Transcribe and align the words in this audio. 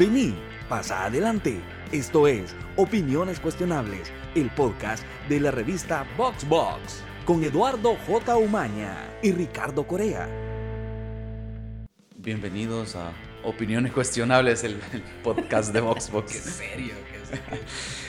Vení, 0.00 0.34
pasa 0.66 1.04
adelante. 1.04 1.60
Esto 1.92 2.26
es 2.26 2.56
Opiniones 2.76 3.38
Cuestionables, 3.38 4.10
el 4.34 4.48
podcast 4.48 5.04
de 5.28 5.40
la 5.40 5.50
revista 5.50 6.06
VoxBox, 6.16 7.02
con 7.26 7.44
Eduardo 7.44 7.96
J. 8.06 8.36
Umaña 8.38 8.96
y 9.22 9.32
Ricardo 9.32 9.86
Corea. 9.86 10.26
Bienvenidos 12.16 12.96
a 12.96 13.12
Opiniones 13.44 13.92
Cuestionables, 13.92 14.64
el, 14.64 14.80
el 14.94 15.02
podcast 15.22 15.74
de 15.74 15.82
VoxBox. 15.82 16.32
Qué 16.32 16.38
serio, 16.50 16.94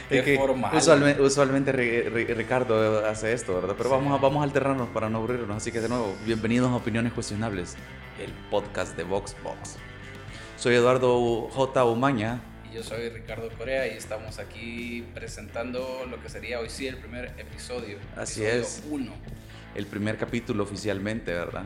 qué, 0.09 0.17
Es 0.19 0.23
que 0.23 0.37
formal. 0.37 0.73
usualmente, 0.73 1.21
usualmente 1.21 1.73
Ri- 1.73 2.09
Ri- 2.09 2.33
Ricardo 2.37 3.05
hace 3.05 3.33
esto, 3.33 3.55
¿verdad? 3.55 3.75
Pero 3.77 3.89
vamos, 3.89 4.17
a, 4.17 4.21
vamos 4.21 4.39
a 4.39 4.43
alternarnos 4.45 4.87
para 4.89 5.09
no 5.09 5.17
aburrirnos. 5.17 5.57
Así 5.57 5.73
que 5.73 5.81
de 5.81 5.89
nuevo, 5.89 6.15
bienvenidos 6.25 6.71
a 6.71 6.75
Opiniones 6.77 7.11
Cuestionables, 7.11 7.75
el 8.17 8.31
podcast 8.49 8.95
de 8.95 9.03
VoxBox. 9.03 9.75
Soy 10.61 10.75
Eduardo 10.75 11.49
J. 11.49 11.83
Umaña. 11.85 12.39
Y 12.71 12.75
yo 12.75 12.83
soy 12.83 13.09
Ricardo 13.09 13.49
Corea 13.57 13.87
y 13.87 13.97
estamos 13.97 14.37
aquí 14.37 15.03
presentando 15.11 16.05
lo 16.07 16.21
que 16.21 16.29
sería 16.29 16.59
hoy 16.59 16.69
sí 16.69 16.85
el 16.87 16.97
primer 16.97 17.33
episodio. 17.39 17.97
Así 18.15 18.43
episodio 18.45 18.61
es. 18.61 18.83
Uno. 18.87 19.11
el 19.73 19.85
primer 19.87 20.17
capítulo 20.17 20.63
oficialmente, 20.63 21.33
¿verdad? 21.33 21.63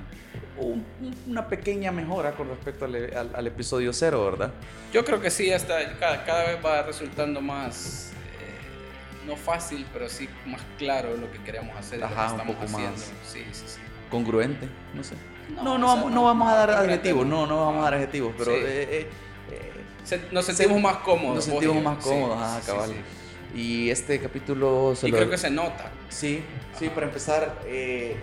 Un- 0.58 0.86
un- 1.02 1.16
una 1.28 1.48
pequeña 1.48 1.92
mejora 1.92 2.34
con 2.36 2.48
respecto 2.50 2.86
al, 2.86 2.96
al- 2.96 3.36
al 3.36 3.48
episodio 3.48 3.92
cero, 3.94 4.24
¿verdad? 4.24 4.52
Yo 4.94 5.04
creo 5.04 5.20
que 5.20 5.30
sí, 5.32 5.52
hasta 5.52 5.98
cada, 5.98 6.24
cada 6.24 6.46
vez 6.46 6.64
va 6.64 6.84
resultando 6.84 7.42
más, 7.42 8.12
eh, 8.40 9.26
no 9.28 9.36
fácil, 9.36 9.86
pero 9.92 10.08
sí 10.08 10.30
más 10.46 10.62
claro 10.78 11.18
lo 11.18 11.30
que 11.32 11.40
queremos 11.44 11.76
hacer 11.76 11.98
lo 12.00 12.06
Ajá, 12.06 12.14
que 12.16 12.22
un 12.22 12.40
estamos 12.40 12.56
poco 12.56 12.66
haciendo. 12.68 12.92
más. 12.92 13.12
Sí, 13.26 13.44
sí, 13.52 13.64
sí. 13.66 13.80
Congruente, 14.10 14.70
no 14.94 15.04
sé. 15.04 15.16
No, 15.50 15.64
No, 15.64 15.78
no, 15.78 15.88
vamos, 15.88 16.12
no- 16.12 16.24
vamos 16.24 16.48
a 16.50 16.56
dar 16.56 16.72
adjetivos, 16.72 17.26
no, 17.26 17.46
no 17.46 17.58
vamos 17.66 17.82
a 17.82 17.84
dar 17.86 17.94
adjetivos, 17.96 18.34
pero 18.38 18.52
Sí. 18.52 18.58
eh, 18.58 18.88
eh, 18.92 19.10
eh, 19.52 19.72
Se- 20.04 20.22
nos 20.32 20.46
sentimos 20.46 20.82
más 20.82 20.98
cómodos. 20.98 21.36
nos 21.36 21.46
sentimos 21.46 21.84
más 21.84 22.04
cómodos, 22.04 22.38
ajá, 22.42 22.62
sí, 22.62 22.68
cabal. 22.68 22.90
sí. 22.90 23.58
Y 23.60 23.90
este 23.90 24.20
capítulo 24.20 24.94
se 24.96 25.08
Y 25.08 25.12
lo... 25.12 25.18
creo 25.18 25.30
que 25.30 25.38
se 25.38 25.50
nota. 25.50 25.92
Sí, 26.10 26.44
sí, 26.78 26.90
para 26.90 27.06
empezar, 27.08 27.62
eh, 27.68 28.16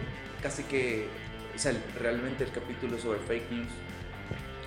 casi 0.42 0.62
que, 0.64 1.08
o 1.54 1.58
sea, 1.58 1.72
realmente 1.98 2.44
el 2.44 2.50
capítulo 2.50 2.98
sobre 2.98 3.18
fake 3.20 3.50
news 3.50 3.68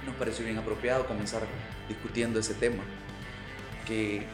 nos 0.06 0.16
pareció 0.16 0.46
bien 0.46 0.58
apropiado 0.58 1.06
comenzar 1.08 1.42
discutiendo 1.88 2.40
ese 2.40 2.54
tema, 2.56 2.84
que 3.88 4.26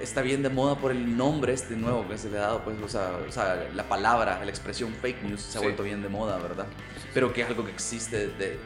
está 0.00 0.20
bien 0.20 0.42
de 0.42 0.48
moda 0.48 0.74
por 0.76 0.90
el 0.90 1.16
nombre 1.16 1.52
este 1.52 1.76
nuevo 1.76 2.06
que 2.08 2.18
se 2.18 2.28
le 2.30 2.38
ha 2.38 2.42
dado, 2.42 2.64
pues, 2.64 2.76
o 2.82 2.88
sea, 2.88 3.12
o 3.26 3.32
sea, 3.32 3.68
la 3.74 3.84
palabra, 3.84 4.40
la 4.44 4.50
expresión 4.50 4.92
fake 5.00 5.22
news 5.22 5.40
se 5.40 5.58
ha 5.58 5.60
vuelto 5.60 5.82
bien 5.82 6.02
de 6.02 6.08
moda, 6.08 6.38
¿verdad? 6.38 6.66
Pero 7.14 7.32
que 7.32 7.42
es 7.42 7.48
algo 7.48 7.64
que 7.64 7.72
existe 7.72 8.28
desde 8.28 8.58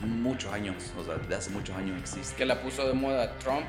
muchos 0.00 0.52
años, 0.52 0.76
o 0.98 1.04
sea, 1.04 1.14
de 1.16 1.34
hace 1.34 1.50
muchos 1.50 1.76
años 1.76 1.98
existe. 2.00 2.34
que 2.36 2.44
la 2.44 2.60
puso 2.60 2.86
de 2.86 2.92
moda 2.94 3.36
Trump, 3.38 3.66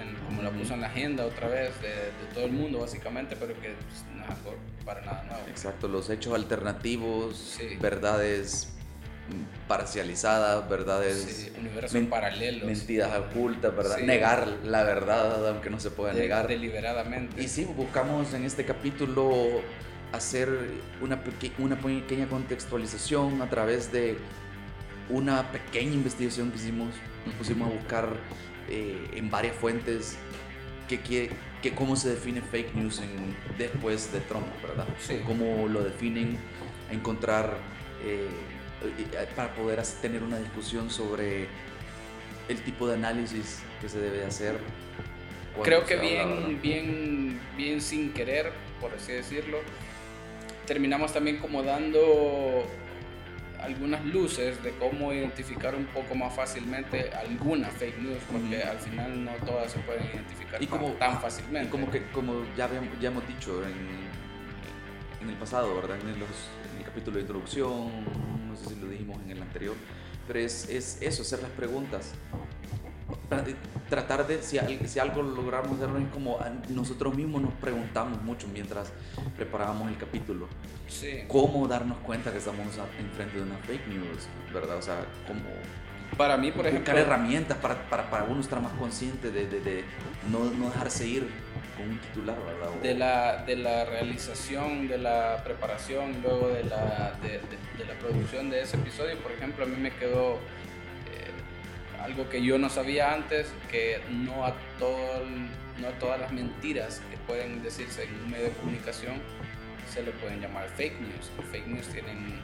en- 0.00 0.14
como 0.26 0.42
la 0.42 0.50
puso 0.50 0.74
en 0.74 0.80
la 0.80 0.86
agenda 0.88 1.24
otra 1.26 1.48
vez 1.48 1.70
de, 1.80 1.88
de 1.88 2.34
todo 2.34 2.44
el 2.46 2.52
mundo 2.52 2.80
básicamente, 2.80 3.36
pero 3.36 3.54
que 3.54 3.74
pues, 3.74 4.04
no 4.16 4.24
es 4.24 4.30
algo 4.30 4.54
para 4.84 5.00
nada 5.02 5.22
nuevo. 5.24 5.42
Exacto, 5.48 5.88
los 5.88 6.08
hechos 6.10 6.34
alternativos, 6.34 7.56
Sí. 7.58 7.76
verdades 7.80 8.70
parcializadas, 9.68 10.68
verdades 10.68 11.16
Sí, 11.16 11.52
universos 11.58 11.94
men- 11.94 12.10
paralelos. 12.10 12.64
mentiras 12.66 13.10
ocultas, 13.16 13.74
¿verdad? 13.74 13.96
Sí. 13.98 14.04
Negar 14.04 14.46
la 14.64 14.84
verdad, 14.84 15.48
aunque 15.48 15.70
no 15.70 15.80
se 15.80 15.90
pueda 15.90 16.12
de- 16.12 16.20
negar. 16.20 16.46
deliberadamente. 16.48 17.42
Y 17.42 17.48
sí, 17.48 17.64
buscamos 17.64 18.32
en 18.34 18.44
este 18.44 18.64
capítulo 18.64 19.62
hacer 20.16 20.48
una, 21.00 21.22
peque- 21.22 21.52
una 21.58 21.76
pequeña 21.78 22.26
contextualización 22.28 23.42
a 23.42 23.50
través 23.50 23.92
de 23.92 24.16
una 25.08 25.50
pequeña 25.52 25.92
investigación 25.92 26.50
que 26.50 26.56
hicimos. 26.56 26.88
Nos 27.26 27.34
pusimos 27.36 27.70
a 27.70 27.74
buscar 27.74 28.08
eh, 28.68 29.10
en 29.14 29.30
varias 29.30 29.56
fuentes 29.56 30.16
que, 30.88 31.00
que, 31.00 31.30
que 31.62 31.74
cómo 31.74 31.96
se 31.96 32.10
define 32.10 32.40
fake 32.42 32.74
news 32.74 33.00
en, 33.00 33.34
después 33.56 34.12
de 34.12 34.20
Trump, 34.20 34.46
¿verdad? 34.62 34.86
Sí. 35.00 35.20
Cómo 35.26 35.68
lo 35.68 35.82
definen, 35.82 36.38
a 36.90 36.92
encontrar 36.92 37.56
eh, 38.04 38.28
eh, 38.98 39.28
para 39.34 39.54
poder 39.54 39.82
tener 40.02 40.22
una 40.22 40.38
discusión 40.38 40.90
sobre 40.90 41.48
el 42.48 42.60
tipo 42.62 42.86
de 42.86 42.94
análisis 42.94 43.60
que 43.80 43.88
se 43.88 43.98
debe 43.98 44.24
hacer. 44.24 44.58
Creo 45.62 45.86
que 45.86 45.96
bien, 45.96 46.60
bien, 46.60 47.40
bien 47.56 47.80
sin 47.80 48.12
querer, 48.12 48.52
por 48.80 48.92
así 48.92 49.12
decirlo, 49.12 49.58
terminamos 50.66 51.12
también 51.12 51.38
como 51.38 51.62
dando 51.62 52.64
algunas 53.60 54.04
luces 54.04 54.62
de 54.62 54.72
cómo 54.72 55.12
identificar 55.12 55.74
un 55.74 55.86
poco 55.86 56.14
más 56.14 56.34
fácilmente 56.34 57.10
alguna 57.12 57.68
fake 57.68 57.98
news, 57.98 58.18
porque 58.30 58.58
Ujú. 58.58 58.68
al 58.70 58.78
final 58.78 59.24
no 59.24 59.30
todas 59.46 59.72
se 59.72 59.78
pueden 59.80 60.04
identificar 60.12 60.62
Y 60.62 60.66
tan- 60.66 60.78
como- 60.78 60.92
tan 60.94 61.20
fácilmente. 61.20 61.68
Y 61.68 61.70
como 61.70 61.90
que 61.90 62.02
como 62.10 62.44
ya, 62.56 62.64
habíamos- 62.66 63.00
ya 63.00 63.08
hemos 63.08 63.26
dicho 63.26 63.62
en, 63.64 65.22
en 65.22 65.30
el 65.30 65.36
pasado, 65.36 65.74
¿verdad? 65.74 65.96
En, 66.00 66.18
los- 66.20 66.48
en 66.72 66.78
el 66.78 66.84
capítulo 66.84 67.16
de 67.16 67.22
introducción, 67.22 68.04
no 68.48 68.54
sé 68.56 68.66
si 68.74 68.76
lo 68.80 68.86
dijimos 68.88 69.18
en 69.24 69.30
el 69.30 69.40
anterior, 69.42 69.74
pero 70.26 70.38
es, 70.40 70.68
es 70.68 70.98
eso, 71.00 71.22
hacer 71.22 71.40
las 71.40 71.50
preguntas. 71.52 72.12
Tra- 73.30 73.44
Tratar 73.88 74.26
de, 74.26 74.42
si, 74.42 74.58
si 74.86 74.98
algo 74.98 75.22
logramos 75.22 75.72
hacerlo, 75.76 75.98
es 75.98 76.08
como 76.08 76.38
nosotros 76.70 77.14
mismos 77.14 77.42
nos 77.42 77.52
preguntamos 77.54 78.20
mucho 78.22 78.48
mientras 78.52 78.92
preparábamos 79.36 79.88
el 79.90 79.96
capítulo. 79.98 80.48
Sí. 80.88 81.24
¿Cómo 81.28 81.68
darnos 81.68 81.98
cuenta 81.98 82.32
que 82.32 82.38
estamos 82.38 82.66
enfrente 82.98 83.36
de 83.36 83.42
una 83.42 83.56
fake 83.58 83.86
news, 83.88 84.26
verdad? 84.52 84.76
O 84.78 84.82
sea, 84.82 85.04
cómo 85.26 85.40
Para 86.16 86.36
mí, 86.36 86.50
por 86.50 86.66
ejemplo, 86.66 86.92
buscar 86.92 86.98
herramientas 86.98 87.58
para, 87.58 87.88
para, 87.88 88.10
para 88.10 88.24
uno 88.24 88.40
estar 88.40 88.60
más 88.60 88.72
consciente 88.72 89.30
de, 89.30 89.46
de, 89.46 89.60
de 89.60 89.84
no, 90.30 90.44
no 90.50 90.66
dejarse 90.70 91.06
ir 91.06 91.28
con 91.76 91.88
un 91.90 91.98
titular, 91.98 92.36
¿verdad? 92.44 92.70
O- 92.78 92.82
de 92.82 92.94
la, 92.94 93.44
de 93.44 93.56
la 93.56 93.84
realización, 93.84 94.88
de 94.88 94.98
la 94.98 95.42
preparación, 95.44 96.16
luego 96.22 96.48
de 96.48 96.64
la, 96.64 97.14
de, 97.22 97.28
de- 97.78 97.84
la 97.84 97.94
producción 97.98 98.48
de 98.50 98.62
ese 98.62 98.76
episodio, 98.76 99.18
por 99.18 99.32
ejemplo, 99.32 99.64
a 99.64 99.68
mí 99.68 99.76
me 99.76 99.90
quedó 99.90 100.38
algo 102.04 102.28
que 102.28 102.42
yo 102.42 102.58
no 102.58 102.68
sabía 102.68 103.12
antes, 103.14 103.46
que 103.70 103.98
no 104.10 104.44
a, 104.44 104.54
todo 104.78 105.22
el- 105.22 105.48
no 105.82 105.88
a 105.88 105.92
todas 105.98 106.20
las 106.20 106.32
mentiras 106.32 107.00
que 107.10 107.16
pueden 107.26 107.62
decirse 107.62 108.04
en 108.04 108.14
un 108.24 108.30
medio 108.30 108.44
de 108.44 108.50
comunicación 108.52 109.14
se 109.92 110.02
le 110.02 110.10
pueden 110.12 110.40
llamar 110.40 110.68
fake 110.76 111.00
news. 111.00 111.30
Fake 111.50 111.66
news 111.66 111.86
tienen 111.88 112.40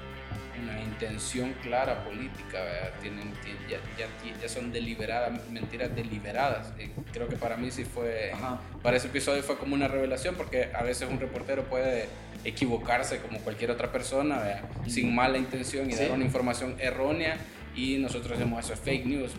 una 0.62 0.80
intención 0.82 1.54
clara 1.62 2.04
política, 2.04 2.60
¿verdad? 2.62 2.90
Tienen, 3.00 3.30
ti- 3.42 3.56
ya, 3.68 3.78
ya, 3.98 4.06
ya 4.40 4.48
son 4.48 4.72
deliberadas, 4.72 5.48
mentiras 5.50 5.94
deliberadas. 5.94 6.72
Y 6.78 6.88
creo 7.12 7.28
que 7.28 7.36
para 7.36 7.56
mí 7.56 7.70
sí 7.70 7.84
fue 7.84 8.30
Ajá. 8.32 8.60
para 8.82 8.96
ese 8.96 9.06
episodio 9.08 9.42
fue 9.42 9.56
como 9.58 9.74
una 9.74 9.88
revelación 9.88 10.34
porque 10.36 10.70
a 10.74 10.82
veces 10.82 11.08
un 11.10 11.18
reportero 11.20 11.64
puede 11.64 12.08
equivocarse 12.44 13.18
como 13.18 13.38
cualquier 13.40 13.70
otra 13.70 13.90
persona, 13.92 14.38
¿verdad? 14.38 14.62
sin 14.86 15.14
mala 15.14 15.38
intención 15.38 15.88
y 15.88 15.92
Sí. 15.94 16.00
dar 16.04 16.12
una 16.12 16.24
información 16.24 16.76
errónea 16.78 17.36
y 17.74 17.98
nosotros 17.98 18.38
decimos 18.38 18.64
eso 18.64 18.74
es 18.74 18.80
fake 18.80 19.06
news. 19.06 19.32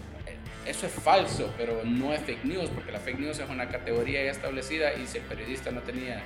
Eso 0.65 0.85
es 0.85 0.91
falso, 0.93 1.51
pero 1.57 1.81
no 1.83 2.13
es 2.13 2.21
fake 2.21 2.45
news 2.45 2.69
porque 2.69 2.91
la 2.91 2.99
fake 2.99 3.19
news 3.19 3.39
es 3.39 3.49
una 3.49 3.67
categoría 3.69 4.23
ya 4.23 4.31
establecida 4.31 4.93
y 4.93 5.07
si 5.07 5.17
el 5.17 5.23
periodista 5.23 5.71
no 5.71 5.81
tenía 5.81 6.21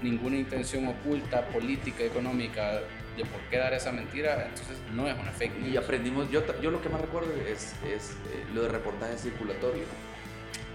ninguna 0.00 0.36
intención 0.36 0.86
oculta, 0.86 1.46
política, 1.48 2.04
económica 2.04 2.80
de 3.16 3.24
por 3.24 3.40
qué 3.50 3.58
dar 3.58 3.74
esa 3.74 3.90
mentira, 3.92 4.46
entonces 4.48 4.76
no 4.94 5.08
es 5.08 5.14
una 5.18 5.32
fake 5.32 5.58
news. 5.58 5.72
Y 5.74 5.76
aprendimos, 5.76 6.30
yo, 6.30 6.42
yo 6.62 6.70
lo 6.70 6.80
que 6.80 6.88
más 6.88 7.00
recuerdo 7.00 7.32
es, 7.46 7.74
es 7.84 8.10
eh, 8.32 8.44
lo 8.54 8.62
de 8.62 8.68
reportaje 8.68 9.18
circulatorio. 9.18 9.82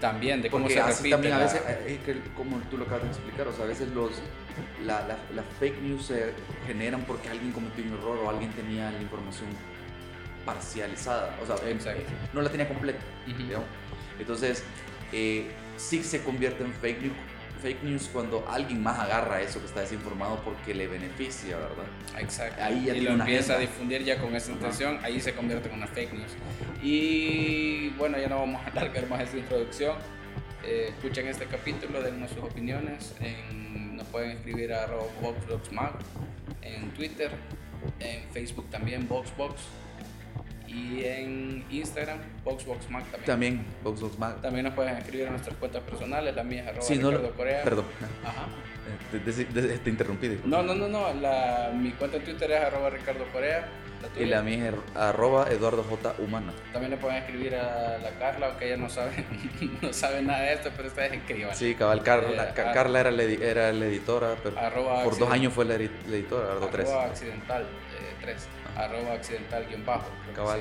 También 0.00 0.42
de 0.42 0.50
cómo 0.50 0.64
Porque 0.64 0.74
se 0.74 0.80
así 0.82 0.92
repite 0.98 1.10
también 1.10 1.34
a 1.34 1.38
la- 1.38 1.44
veces, 1.44 1.62
eh, 1.66 1.98
es 1.98 1.98
que 2.04 2.20
como 2.36 2.58
tú 2.70 2.76
lo 2.76 2.84
acabas 2.84 3.04
de 3.04 3.08
explicar, 3.08 3.48
o 3.48 3.52
sea, 3.54 3.64
a 3.64 3.68
veces 3.68 3.88
los, 3.88 4.10
la, 4.84 5.00
la, 5.06 5.16
las 5.34 5.44
fake 5.58 5.80
news 5.80 6.04
se 6.06 6.32
generan 6.66 7.00
porque 7.06 7.30
alguien 7.30 7.50
cometió 7.52 7.82
un 7.82 7.94
error 7.94 8.18
o 8.18 8.28
alguien 8.28 8.52
tenía 8.52 8.90
la 8.90 9.00
información 9.00 9.46
parcializada, 10.46 11.36
o 11.42 11.46
sea, 11.46 11.56
Exacto. 11.68 12.00
eh, 12.00 12.06
no 12.32 12.40
la 12.40 12.48
tenía 12.48 12.66
completa, 12.68 13.00
Ujú. 13.28 13.36
digamos. 13.42 13.66
Entonces, 14.18 14.62
eh, 15.12 15.50
sí 15.76 16.02
se 16.02 16.22
convierte 16.22 16.64
en 16.64 16.72
fake 16.72 17.02
news, 17.02 17.16
fake 17.60 17.82
news 17.82 18.08
cuando 18.12 18.46
alguien 18.48 18.82
más 18.82 18.98
agarra 18.98 19.42
eso 19.42 19.58
que 19.60 19.66
está 19.66 19.80
desinformado 19.80 20.40
porque 20.44 20.72
le 20.74 20.86
beneficia, 20.86 21.56
¿verdad? 21.56 21.84
Exacto. 22.18 22.62
Ahí 22.62 22.84
ya 22.86 22.94
y 22.94 23.00
lo 23.00 23.10
empieza 23.12 23.54
a 23.54 23.56
agenda. 23.56 23.72
difundir 23.72 24.04
ya 24.04 24.18
con 24.20 24.34
esa 24.34 24.52
intención, 24.52 24.98
ahí 25.02 25.20
se 25.20 25.34
convierte 25.34 25.68
en 25.68 25.74
una 25.74 25.86
fake 25.86 26.12
news. 26.14 26.32
Y 26.82 27.88
bueno, 27.98 28.18
ya 28.18 28.28
no 28.28 28.38
vamos 28.40 28.62
a 28.64 28.70
alargar 28.70 29.08
más 29.08 29.20
esta 29.22 29.36
introducción. 29.38 29.96
Eh, 30.64 30.86
escuchen 30.90 31.26
este 31.28 31.46
capítulo, 31.46 32.02
dennos 32.02 32.30
sus 32.30 32.38
opiniones. 32.44 33.14
En- 33.20 33.96
nos 33.96 34.06
pueden 34.08 34.32
escribir 34.32 34.72
a 34.74 34.86
VoxBoxMag 35.22 35.92
en 36.62 36.90
Twitter, 36.90 37.30
en 37.98 38.28
Facebook 38.32 38.68
también, 38.70 39.08
VoxBox. 39.08 39.54
Y 40.66 41.04
en 41.04 41.64
Instagram, 41.70 42.18
VoxBoxMac 42.44 43.04
también. 43.04 43.24
También, 43.26 43.66
VoxBoxMac. 43.84 44.40
También 44.42 44.64
nos 44.64 44.74
pueden 44.74 44.96
escribir 44.96 45.26
en 45.26 45.32
nuestras 45.32 45.56
cuentas 45.56 45.82
personales, 45.82 46.34
la 46.34 46.42
mía 46.42 46.62
es 46.62 46.68
arroba 46.68 46.82
Sí, 46.82 46.96
no 46.98 47.10
Ricardo 47.10 47.30
Corea. 47.34 47.62
Perdón, 47.64 47.84
Ajá. 48.24 48.46
te, 49.12 49.18
te- 49.20 49.44
te- 49.44 49.78
te 49.78 49.90
interrumpí. 49.90 50.28
disculpa. 50.28 50.56
No, 50.56 50.62
no, 50.62 50.74
no, 50.74 50.88
no. 50.88 51.14
La, 51.20 51.70
mi 51.74 51.90
cuenta 51.92 52.18
de 52.18 52.24
Twitter 52.24 52.50
es 52.50 52.60
arroba 52.60 52.90
Ricardo 52.90 53.24
Corea. 53.32 53.66
La 54.14 54.22
Y 54.22 54.26
la 54.26 54.42
mía 54.42 54.68
es 54.68 54.74
arroba 54.96 55.46
Eduardo 55.50 55.82
J. 55.82 56.14
Humana. 56.18 56.52
También 56.72 56.90
le 56.90 56.96
pueden 56.98 57.16
escribir 57.16 57.54
a 57.54 57.96
la 57.98 58.10
Carla, 58.18 58.48
aunque 58.48 58.66
ella 58.66 58.76
no 58.76 58.90
sabe, 58.90 59.24
no 59.82 59.92
sabe 59.92 60.20
nada 60.22 60.40
de 60.42 60.52
esto, 60.52 60.70
pero 60.76 60.88
ustedes 60.88 61.12
escriban. 61.14 61.54
Sí, 61.56 61.74
cabal, 61.74 62.02
Carla, 62.02 62.44
Eh, 62.44 62.48
ah. 62.58 62.72
Carla 62.74 63.00
era, 63.00 63.10
la, 63.10 63.22
era 63.22 63.72
la 63.72 63.86
editora, 63.86 64.34
pero 64.42 64.58
Arroba 64.58 65.02
por 65.02 65.16
dos 65.18 65.30
años 65.30 65.52
fue 65.54 65.64
la, 65.64 65.76
edi- 65.76 65.90
la 66.08 66.16
editora, 66.16 66.52
ahora 66.52 66.66
tres. 66.70 66.88
Arroba 66.90 67.04
accidental 67.06 67.66
3. 68.20 68.48
Arroba 68.76 69.14
accidental 69.14 69.66
guion 69.66 69.84
bajo. 69.84 70.08
creo 70.22 70.26
que 70.28 70.32
Cabal. 70.34 70.60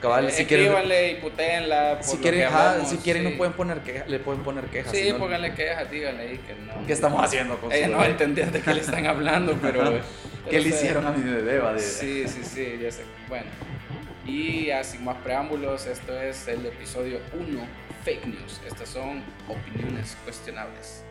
Cabal, 0.00 0.28
Eh, 0.28 0.30
si 0.30 0.46
quieren, 0.46 0.72
y 1.12 1.20
putéenla. 1.20 2.02
si 2.02 2.16
quieren, 2.16 2.44
hablamos, 2.44 2.88
si 2.88 2.96
quieren 2.96 3.22
sí. 3.22 3.28
nos 3.28 3.36
pueden 3.36 3.52
poner 3.52 3.80
quejas, 3.80 4.08
le 4.08 4.18
pueden 4.18 4.42
poner 4.42 4.64
quejas. 4.64 4.92
Sí, 4.92 5.02
si 5.02 5.12
no- 5.12 5.18
pónganle 5.18 5.52
quejas, 5.54 5.90
díganle 5.90 6.22
ahí 6.22 6.38
que 6.38 6.54
no. 6.54 6.86
¿Qué 6.86 6.92
estamos 6.94 7.22
haciendo 7.22 7.58
con 7.60 7.70
su 7.70 7.86
no 7.88 8.02
entender 8.02 8.50
de 8.50 8.62
qué 8.62 8.72
le 8.74 8.80
están 8.80 9.06
hablando, 9.06 9.58
pero. 9.62 10.00
¿Qué 10.48 10.58
le 10.58 10.68
hicieron 10.70 11.06
a 11.06 11.10
mi 11.10 11.22
bebé? 11.30 11.58
va 11.58 11.74
de- 11.74 11.80
Sí, 11.80 12.26
sí, 12.26 12.40
sí, 12.44 12.78
ya 12.82 12.90
sé. 12.90 13.04
Bueno, 13.28 13.44
y 14.26 14.70
así 14.70 14.96
más 14.98 15.16
preámbulos, 15.18 15.84
esto 15.86 16.18
es 16.18 16.48
el 16.48 16.64
episodio 16.64 17.20
1, 17.34 17.60
Fake 18.02 18.24
News. 18.24 18.58
Estas 18.66 18.88
son 18.88 19.22
opiniones 19.48 20.16
cuestionables. 20.24 21.04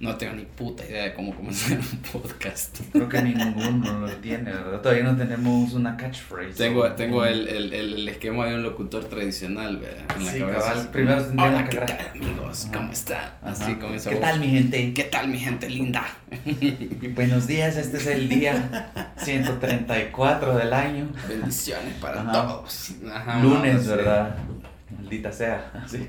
No 0.00 0.16
tengo 0.16 0.32
ni 0.34 0.44
puta 0.46 0.82
idea 0.86 1.04
de 1.04 1.12
cómo 1.14 1.34
comenzar 1.34 1.78
un 1.78 1.98
podcast. 2.10 2.78
Creo 2.90 3.06
que 3.06 3.20
ninguno 3.20 4.00
lo 4.00 4.08
tiene, 4.16 4.50
¿verdad? 4.50 4.80
Todavía 4.80 5.04
no 5.04 5.14
tenemos 5.14 5.74
una 5.74 5.94
catchphrase. 5.98 6.54
Tengo, 6.54 6.90
tengo 6.92 7.22
el, 7.26 7.46
el, 7.46 7.74
el 7.74 8.08
esquema 8.08 8.46
de 8.46 8.54
un 8.54 8.62
locutor 8.62 9.04
tradicional, 9.04 9.76
¿verdad? 9.76 10.04
En 10.16 10.24
la 10.24 10.32
Sí, 10.32 10.38
cabeza. 10.40 10.90
Primero 10.90 11.26
Hola, 11.36 11.68
¿qué 11.68 11.76
tal, 11.76 11.98
amigos? 12.14 12.64
Ajá. 12.64 12.78
¿Cómo 12.78 12.92
están? 12.92 13.30
Así 13.42 13.74
comienza 13.74 14.08
¿Qué 14.08 14.16
tal, 14.16 14.40
mi 14.40 14.48
gente? 14.48 14.94
¿Qué 14.94 15.04
tal, 15.04 15.28
mi 15.28 15.38
gente 15.38 15.68
linda? 15.68 16.04
Buenos 17.14 17.46
días, 17.46 17.76
este 17.76 17.98
es 17.98 18.06
el 18.06 18.30
día 18.30 18.90
134 19.18 20.56
del 20.56 20.72
año. 20.72 21.08
Bendiciones 21.28 21.92
para 22.00 22.22
Ajá. 22.22 22.32
todos. 22.32 22.92
Ajá, 23.12 23.40
Lunes. 23.42 23.86
¿verdad? 23.86 24.34
Maldita 24.96 25.30
sea. 25.30 25.70
Así. 25.84 26.08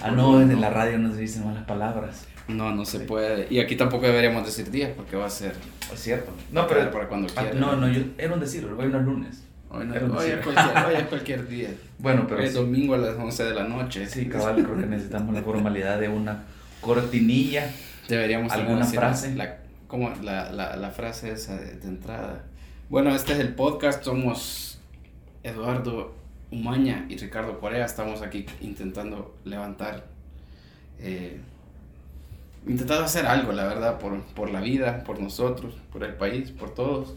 Ah, 0.00 0.12
no, 0.12 0.40
en 0.40 0.60
la 0.60 0.70
radio 0.70 0.96
no 0.98 1.12
se 1.12 1.20
dicen 1.22 1.44
malas 1.44 1.64
palabras. 1.64 2.26
No, 2.48 2.72
no 2.74 2.84
se 2.84 2.98
Sí. 3.00 3.04
puede. 3.04 3.46
Y 3.50 3.60
aquí 3.60 3.76
tampoco 3.76 4.06
deberíamos 4.06 4.44
decir 4.44 4.70
días 4.70 4.90
porque 4.96 5.16
va 5.16 5.26
a 5.26 5.30
ser. 5.30 5.54
Es 5.92 6.00
cierto. 6.00 6.32
No, 6.50 6.66
pero. 6.66 6.90
para 6.90 7.08
cuando 7.08 7.28
ah, 7.36 7.40
quieran. 7.40 7.60
no, 7.60 7.76
no, 7.76 7.88
yo, 7.88 8.02
era 8.18 8.34
un 8.34 8.40
decir, 8.40 8.64
hoy 8.66 8.88
no 8.88 8.98
es 8.98 9.04
lunes. 9.04 9.42
Hoy, 9.70 9.86
no- 9.86 9.94
hoy 10.18 10.26
es 10.30 10.40
cualquier, 10.44 10.84
hoy 10.86 10.94
es 10.96 11.02
cualquier 11.08 11.48
día. 11.48 11.68
Bueno, 11.98 12.26
pero 12.26 12.40
Hoy 12.40 12.46
es 12.46 12.52
sí, 12.52 12.58
domingo 12.58 12.94
a 12.94 12.98
las 12.98 13.16
11 13.16 13.44
de 13.44 13.54
la 13.54 13.64
noche. 13.64 14.06
sí, 14.06 14.28
cabal, 14.28 14.56
creo 14.62 14.76
que 14.76 14.86
necesitamos 14.86 15.34
la 15.34 15.42
formalidad 15.42 15.98
de 15.98 16.08
una 16.08 16.44
cortinilla. 16.80 17.70
Deberíamos 18.08 18.52
¿Alguna 18.52 18.84
frase? 18.84 19.34
La, 19.34 19.58
¿Cómo? 19.86 20.10
La, 20.22 20.50
la, 20.52 20.76
la 20.76 20.90
frase 20.90 21.32
esa 21.32 21.56
de, 21.56 21.76
de 21.76 21.88
entrada. 21.88 22.44
Bueno, 22.90 23.14
este 23.14 23.32
es 23.32 23.38
el 23.38 23.54
podcast. 23.54 24.02
Somos 24.04 24.78
Eduardo 25.42 26.14
Umaña 26.50 27.06
y 27.08 27.16
Ricardo 27.16 27.58
Corea. 27.58 27.86
Estamos 27.86 28.20
aquí 28.20 28.44
intentando 28.60 29.36
levantar. 29.44 30.04
eh, 30.98 31.40
intentando 32.66 33.04
hacer 33.04 33.26
algo, 33.26 33.52
la 33.52 33.64
verdad, 33.64 33.98
por, 33.98 34.20
por 34.34 34.50
la 34.50 34.60
vida, 34.60 35.04
por 35.04 35.20
nosotros, 35.20 35.74
por 35.92 36.04
el 36.04 36.14
país, 36.14 36.50
por 36.50 36.74
todos. 36.74 37.14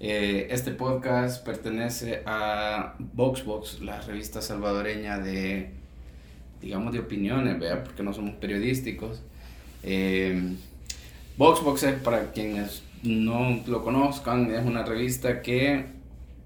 Eh, 0.00 0.48
este 0.50 0.70
podcast 0.72 1.44
pertenece 1.44 2.22
a 2.26 2.94
VoxBox, 2.98 3.80
la 3.80 4.00
revista 4.00 4.42
salvadoreña 4.42 5.18
de, 5.18 5.70
digamos, 6.60 6.92
de 6.92 7.00
opiniones, 7.00 7.58
¿vea? 7.58 7.82
porque 7.82 8.02
no 8.02 8.12
somos 8.12 8.34
periodísticos. 8.36 9.22
Eh, 9.82 10.56
VoxBox 11.36 11.82
es, 11.84 12.00
para 12.00 12.32
quienes 12.32 12.82
no 13.02 13.62
lo 13.66 13.82
conozcan, 13.82 14.54
es 14.54 14.64
una 14.64 14.84
revista 14.84 15.42
que 15.42 15.86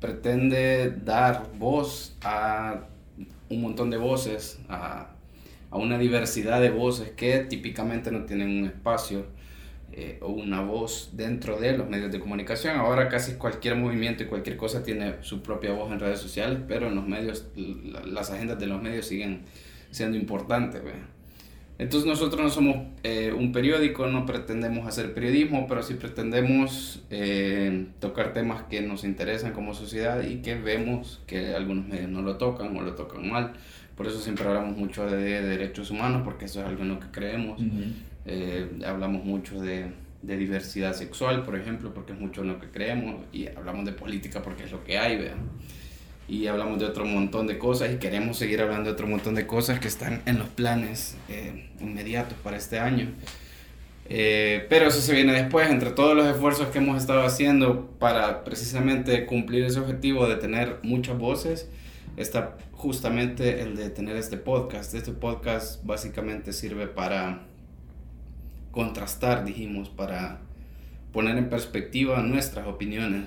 pretende 0.00 0.90
dar 1.04 1.46
voz 1.58 2.16
a 2.22 2.82
un 3.48 3.62
montón 3.62 3.90
de 3.90 3.96
voces, 3.96 4.58
a, 4.68 5.08
a 5.70 5.76
una 5.78 5.98
diversidad 5.98 6.60
de 6.60 6.70
voces 6.70 7.10
que 7.10 7.38
típicamente 7.40 8.10
no 8.10 8.24
tienen 8.24 8.48
un 8.58 8.64
espacio 8.66 9.26
eh, 9.92 10.18
o 10.22 10.28
una 10.28 10.60
voz 10.62 11.10
dentro 11.14 11.58
de 11.58 11.76
los 11.76 11.88
medios 11.88 12.12
de 12.12 12.20
comunicación. 12.20 12.76
Ahora 12.76 13.08
casi 13.08 13.32
cualquier 13.34 13.76
movimiento 13.76 14.22
y 14.22 14.26
cualquier 14.26 14.56
cosa 14.56 14.82
tiene 14.82 15.14
su 15.22 15.42
propia 15.42 15.72
voz 15.72 15.90
en 15.92 15.98
redes 16.00 16.20
sociales, 16.20 16.58
pero 16.68 16.88
en 16.88 16.94
los 16.94 17.06
medios, 17.06 17.46
la- 17.56 18.02
las 18.04 18.30
agendas 18.30 18.58
de 18.58 18.66
los 18.66 18.80
medios 18.82 19.06
siguen 19.06 19.42
siendo 19.90 20.16
importantes. 20.18 20.82
¿ve? 20.84 20.92
Entonces 21.78 22.08
nosotros 22.08 22.42
no 22.42 22.50
somos 22.50 22.76
eh, 23.04 23.32
un 23.32 23.52
periódico, 23.52 24.08
no 24.08 24.26
pretendemos 24.26 24.86
hacer 24.86 25.14
periodismo, 25.14 25.66
pero 25.68 25.82
sí 25.84 25.94
pretendemos 25.94 27.04
eh, 27.10 27.86
tocar 28.00 28.32
temas 28.32 28.64
que 28.64 28.80
nos 28.80 29.04
interesan 29.04 29.52
como 29.52 29.74
sociedad 29.74 30.22
y 30.24 30.42
que 30.42 30.56
vemos 30.56 31.22
que 31.28 31.54
algunos 31.54 31.86
medios 31.86 32.10
no 32.10 32.22
lo 32.22 32.36
tocan 32.36 32.76
o 32.76 32.82
lo 32.82 32.94
tocan 32.94 33.30
mal. 33.30 33.52
Por 33.98 34.06
eso 34.06 34.20
siempre 34.20 34.46
hablamos 34.46 34.76
mucho 34.76 35.04
de 35.06 35.42
derechos 35.42 35.90
humanos, 35.90 36.22
porque 36.24 36.44
eso 36.44 36.60
es 36.60 36.66
algo 36.66 36.82
en 36.82 36.88
lo 36.90 37.00
que 37.00 37.08
creemos. 37.08 37.60
Eh, 38.24 38.78
hablamos 38.86 39.24
mucho 39.24 39.60
de, 39.60 39.86
de 40.22 40.36
diversidad 40.36 40.94
sexual, 40.94 41.42
por 41.42 41.56
ejemplo, 41.56 41.92
porque 41.92 42.12
es 42.12 42.20
mucho 42.20 42.42
en 42.42 42.48
lo 42.48 42.60
que 42.60 42.68
creemos, 42.68 43.16
y 43.32 43.48
hablamos 43.48 43.84
de 43.84 43.92
política 43.92 44.40
porque 44.40 44.62
es 44.62 44.70
lo 44.70 44.84
que 44.84 44.98
hay, 44.98 45.16
vean. 45.16 45.38
Y 46.28 46.46
hablamos 46.46 46.78
de 46.78 46.84
otro 46.84 47.06
montón 47.06 47.48
de 47.48 47.58
cosas 47.58 47.90
y 47.92 47.96
queremos 47.96 48.36
seguir 48.38 48.60
hablando 48.60 48.84
de 48.84 48.92
otro 48.92 49.08
montón 49.08 49.34
de 49.34 49.48
cosas 49.48 49.80
que 49.80 49.88
están 49.88 50.22
en 50.26 50.38
los 50.38 50.46
planes 50.46 51.16
eh, 51.28 51.68
inmediatos 51.80 52.38
para 52.44 52.56
este 52.56 52.78
año. 52.78 53.08
Eh, 54.08 54.64
pero 54.70 54.86
eso 54.86 55.00
se 55.00 55.12
viene 55.12 55.32
después, 55.32 55.68
entre 55.70 55.90
todos 55.90 56.16
los 56.16 56.26
esfuerzos 56.26 56.68
que 56.68 56.78
hemos 56.78 56.98
estado 56.98 57.22
haciendo 57.22 57.90
para 57.98 58.44
precisamente 58.44 59.26
cumplir 59.26 59.64
ese 59.64 59.80
objetivo 59.80 60.28
de 60.28 60.36
tener 60.36 60.76
muchas 60.82 61.18
voces, 61.18 61.68
está 62.18 62.56
justamente 62.72 63.62
el 63.62 63.76
de 63.76 63.90
tener 63.90 64.16
este 64.16 64.36
podcast. 64.36 64.94
Este 64.94 65.12
podcast 65.12 65.84
básicamente 65.84 66.52
sirve 66.52 66.86
para 66.86 67.42
contrastar, 68.72 69.44
dijimos, 69.44 69.88
para 69.88 70.40
poner 71.12 71.36
en 71.38 71.48
perspectiva 71.48 72.22
nuestras 72.22 72.66
opiniones. 72.66 73.24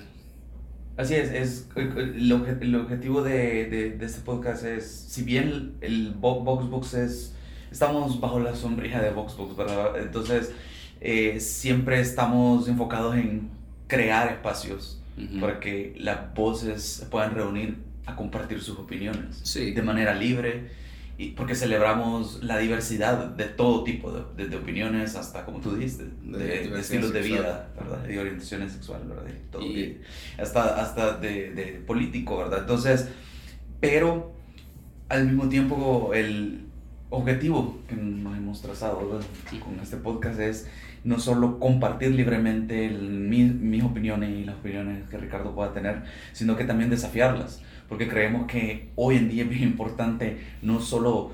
Así 0.96 1.14
es, 1.14 1.30
es 1.32 1.68
el, 1.74 2.32
el 2.60 2.74
objetivo 2.76 3.22
de, 3.22 3.64
de, 3.66 3.90
de 3.92 4.06
este 4.06 4.20
podcast 4.20 4.64
es, 4.64 4.86
si 4.90 5.22
bien 5.22 5.74
el 5.80 6.14
Vo- 6.20 6.44
Voxbox 6.44 6.94
es, 6.94 7.34
estamos 7.70 8.20
bajo 8.20 8.38
la 8.40 8.54
sombrilla 8.54 9.00
de 9.00 9.10
Voxbox, 9.10 9.56
¿verdad? 9.56 9.98
Entonces, 9.98 10.52
eh, 11.00 11.40
siempre 11.40 11.98
estamos 12.00 12.68
enfocados 12.68 13.16
en 13.16 13.48
crear 13.88 14.28
espacios 14.32 15.00
Ujú. 15.16 15.40
para 15.40 15.60
que 15.60 15.94
las 15.98 16.34
voces 16.34 16.82
se 16.82 17.06
puedan 17.06 17.34
reunir 17.34 17.78
a 18.06 18.16
compartir 18.16 18.60
sus 18.60 18.78
opiniones 18.78 19.40
Sí. 19.42 19.72
de 19.72 19.82
manera 19.82 20.14
libre 20.14 20.70
y 21.18 21.30
porque 21.32 21.54
celebramos 21.54 22.42
la 22.42 22.58
diversidad 22.58 23.26
de 23.26 23.44
todo 23.44 23.84
tipo 23.84 24.10
de, 24.10 24.22
desde 24.36 24.56
opiniones 24.56 25.14
hasta 25.14 25.44
como 25.44 25.60
tú 25.60 25.74
dijiste 25.76 26.04
De 26.22 26.38
de, 26.38 26.68
de 26.68 26.80
estilos 26.80 27.12
de 27.12 27.22
sexual. 27.22 27.42
vida 27.42 27.68
verdad 27.78 28.08
y 28.08 28.16
orientaciones 28.16 28.72
sexual 28.72 29.02
verdad 29.06 29.24
todo 29.50 29.62
Y- 29.62 30.00
hasta 30.38 30.80
hasta 30.82 31.18
de, 31.18 31.52
de 31.52 31.64
político 31.86 32.38
verdad 32.38 32.60
entonces 32.60 33.08
pero 33.80 34.32
al 35.08 35.26
mismo 35.26 35.48
tiempo 35.48 36.12
el 36.14 36.64
objetivo 37.10 37.78
que 37.88 37.94
nos 37.94 38.36
hemos 38.36 38.62
trazado 38.62 39.06
¿verdad? 39.06 39.26
con 39.62 39.78
este 39.80 39.98
podcast 39.98 40.40
es 40.40 40.68
no 41.04 41.18
solo 41.18 41.58
compartir 41.58 42.12
libremente 42.14 42.86
el- 42.86 43.10
mi- 43.10 43.44
mis 43.44 43.84
opiniones 43.84 44.30
y 44.30 44.44
las 44.44 44.56
opiniones 44.56 45.08
que 45.10 45.18
Ricardo 45.18 45.52
pueda 45.54 45.72
tener, 45.74 46.04
sino 46.32 46.56
que 46.56 46.64
también 46.64 46.90
desafiarlas, 46.90 47.60
porque 47.92 48.08
creemos 48.08 48.46
que 48.46 48.88
hoy 48.96 49.16
en 49.16 49.28
día 49.28 49.42
es 49.42 49.50
bien 49.50 49.64
importante 49.64 50.38
no 50.62 50.80
solo 50.80 51.32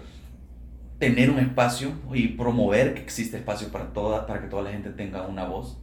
tener 0.99 1.31
un 1.31 1.39
espacio 1.39 1.93
y 2.13 2.29
promover 2.29 2.95
que 2.95 3.01
existe 3.01 3.37
espacio 3.37 3.69
para, 3.69 3.93
toda, 3.93 4.27
para 4.27 4.41
que 4.41 4.49
toda 4.49 4.63
la 4.65 4.73
gente 4.73 4.91
tenga 4.91 5.25
una 5.29 5.45
voz, 5.45 5.79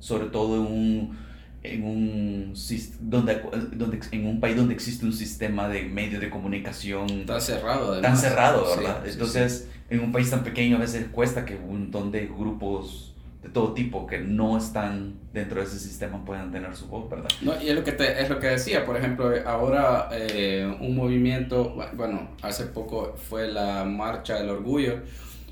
sobre 0.00 0.26
todo 0.26 0.56
en 0.56 0.72
un, 0.72 1.18
en 1.62 1.84
un, 1.84 2.54
donde, 3.00 3.40
donde, 3.72 4.00
en 4.10 4.26
un 4.26 4.40
país 4.40 4.56
donde 4.56 4.74
existe 4.74 5.04
un 5.06 5.12
sistema 5.12 5.68
de 5.68 5.84
medios 5.84 6.20
de 6.20 6.28
comunicación 6.30 7.08
Está 7.10 7.40
cerrado, 7.40 8.00
tan 8.00 8.16
además. 8.16 8.20
cerrado, 8.20 8.66
Sí, 8.66 8.80
¿verdad? 8.80 9.02
sí, 9.04 9.10
Entonces, 9.12 9.68
en 9.90 10.00
un 10.00 10.12
país 10.12 10.30
tan 10.30 10.42
pequeño 10.44 10.76
a 10.76 10.80
veces 10.80 11.06
cuesta 11.08 11.44
que 11.44 11.54
un 11.56 11.82
montón 11.82 12.10
de 12.10 12.26
grupos 12.26 13.07
de 13.48 13.52
todo 13.54 13.72
tipo 13.74 14.06
que 14.06 14.18
no 14.18 14.56
están 14.58 15.14
dentro 15.32 15.60
de 15.60 15.66
ese 15.66 15.78
sistema 15.78 16.24
puedan 16.24 16.50
tener 16.50 16.74
su 16.76 16.86
voz, 16.86 17.08
¿verdad? 17.10 17.28
No, 17.42 17.52
y 17.62 17.68
es 17.68 17.74
lo 17.74 17.84
que, 17.84 17.92
te- 17.92 18.20
es 18.22 18.28
lo 18.28 18.38
que 18.40 18.48
decía, 18.48 18.84
por 18.84 18.96
ejemplo, 18.96 19.32
ahora 19.46 20.08
eh, 20.12 20.66
un 20.80 20.94
movimiento, 20.96 21.76
bueno, 21.94 22.30
hace 22.42 22.64
poco 22.66 23.14
fue 23.16 23.48
la 23.48 23.84
marcha 23.84 24.34
del 24.36 24.50
orgullo, 24.50 25.00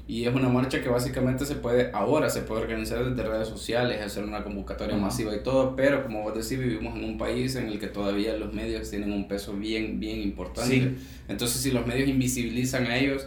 Y 0.08 0.24
es 0.24 0.32
una 0.32 0.48
marcha 0.48 0.80
que 0.80 0.88
básicamente 0.88 1.44
se 1.44 1.56
puede, 1.56 1.90
ahora 1.92 2.30
se 2.30 2.42
puede 2.42 2.62
organizar 2.62 3.04
desde 3.04 3.28
redes 3.28 3.48
sociales, 3.48 4.00
hacer 4.00 4.22
una 4.22 4.44
convocatoria 4.44 4.96
masiva 4.96 5.34
y 5.34 5.40
todo, 5.42 5.74
pero 5.74 6.04
como 6.04 6.22
vos 6.22 6.32
decís, 6.34 6.60
vivimos 6.60 6.94
en 6.96 7.04
un 7.04 7.18
país 7.18 7.56
en 7.56 7.66
el 7.66 7.80
que 7.80 7.88
todavía 7.88 8.36
los 8.36 8.52
medios 8.54 8.88
tienen 8.88 9.10
un 9.12 9.26
peso 9.26 9.52
bien, 9.54 9.98
bien 9.98 10.20
importante. 10.20 10.92
Entonces, 11.28 11.60
si 11.60 11.72
los 11.72 11.84
medios 11.88 12.08
invisibilizan 12.08 12.86
a 12.86 12.96
ellos, 12.96 13.26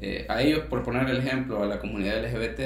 eh, 0.00 0.26
a 0.28 0.42
ellos, 0.42 0.62
por 0.68 0.82
poner 0.82 1.08
el 1.08 1.18
ejemplo, 1.18 1.62
a 1.62 1.66
la 1.66 1.78
comunidad 1.78 2.18
LGBT, 2.24 2.60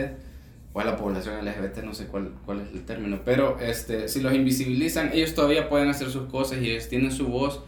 o 0.72 0.80
a 0.80 0.84
la 0.84 0.96
población 0.96 1.44
LGBT, 1.44 1.78
no 1.84 1.94
sé 1.94 2.06
cuál, 2.06 2.32
cuál 2.44 2.60
es 2.60 2.72
el 2.72 2.84
término, 2.84 3.20
pero 3.24 3.58
este, 3.60 4.08
si 4.08 4.20
los 4.20 4.32
invisibilizan, 4.32 5.10
ellos 5.12 5.34
todavía 5.34 5.68
pueden 5.68 5.88
hacer 5.88 6.10
sus 6.10 6.28
cosas 6.28 6.62
y 6.62 6.70
ellos 6.70 6.88
tienen 6.88 7.10
su 7.10 7.26
voz 7.26 7.62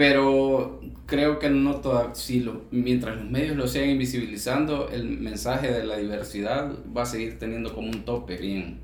pero 0.00 0.80
creo 1.04 1.38
que 1.38 1.50
no 1.50 1.76
toda, 1.82 2.14
si 2.14 2.40
lo, 2.40 2.62
mientras 2.70 3.16
los 3.16 3.30
medios 3.30 3.54
lo 3.54 3.68
sigan 3.68 3.90
invisibilizando, 3.90 4.88
el 4.88 5.04
mensaje 5.04 5.70
de 5.70 5.84
la 5.84 5.98
diversidad 5.98 6.72
va 6.96 7.02
a 7.02 7.04
seguir 7.04 7.38
teniendo 7.38 7.74
como 7.74 7.88
un 7.88 8.06
tope 8.06 8.38
bien, 8.38 8.78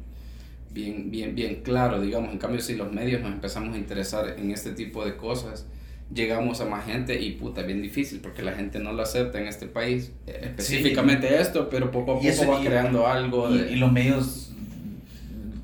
bien, 0.72 1.10
bien, 1.10 1.34
bien 1.34 1.62
claro, 1.62 2.02
digamos. 2.02 2.32
En 2.32 2.38
cambio, 2.38 2.60
si 2.60 2.76
los 2.76 2.92
medios 2.92 3.22
nos 3.22 3.32
empezamos 3.32 3.75
a 3.75 3.78
interesar 3.78 4.34
en 4.38 4.50
este 4.50 4.72
tipo 4.72 5.06
de 5.06 5.16
cosas, 5.16 5.64
llegamos 6.12 6.60
a 6.60 6.66
más 6.66 6.86
gente 6.86 7.20
y 7.20 7.32
puta, 7.32 7.62
bien 7.62 7.82
difícil 7.82 8.20
porque 8.20 8.42
la 8.42 8.52
gente 8.52 8.78
no 8.78 8.92
lo 8.92 9.02
acepta 9.02 9.40
en 9.40 9.48
este 9.48 9.66
país. 9.66 10.12
Eh, 10.26 10.40
específicamente 10.42 11.40
esto, 11.40 11.68
pero 11.70 11.90
poco 11.90 12.12
a 12.12 12.20
poco 12.20 12.50
va 12.50 12.60
creando 12.62 13.06
algo. 13.06 13.54
Y, 13.54 13.72
y, 13.72 13.76
los 13.76 13.92
medios, 13.92 14.52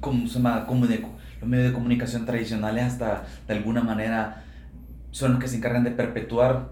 ¿cómo 0.00 0.26
se 0.26 0.34
llama? 0.34 0.66
Como 0.66 0.86
de, 0.86 1.00
los 1.40 1.48
medios 1.48 1.68
de 1.68 1.74
comunicación 1.74 2.24
tradicionales 2.26 2.84
hasta 2.84 3.26
de 3.46 3.54
alguna 3.54 3.82
manera 3.82 4.44
son 5.10 5.32
los 5.32 5.40
que 5.40 5.48
se 5.48 5.56
encargan 5.56 5.84
de 5.84 5.90
perpetuar 5.90 6.70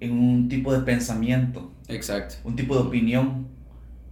en 0.00 0.12
un 0.12 0.48
tipo 0.48 0.72
de 0.72 0.80
pensamiento. 0.80 1.72
Exacto. 1.88 2.36
Un 2.44 2.56
tipo 2.56 2.74
de 2.74 2.82
opinión 2.82 3.48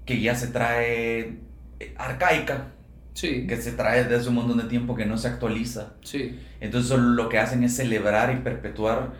que 0.04 0.20
ya 0.20 0.35
se 0.35 0.49
trae 0.49 1.38
arcaica. 1.97 2.68
Sí. 3.14 3.47
Que 3.47 3.57
se 3.57 3.73
trae 3.73 4.05
desde 4.05 4.29
un 4.29 4.37
montón 4.37 4.59
de 4.59 4.64
tiempo 4.64 4.95
que 4.95 5.07
no 5.07 5.19
se 5.19 5.29
actualiza. 5.29 5.95
Sí. 6.02 6.38
Entonces 6.61 6.99
lo 6.99 7.29
que 7.29 7.38
hacen 7.38 7.64
es 7.64 7.76
celebrar 7.76 8.35
y 8.35 8.40
perpetuar 8.40 9.12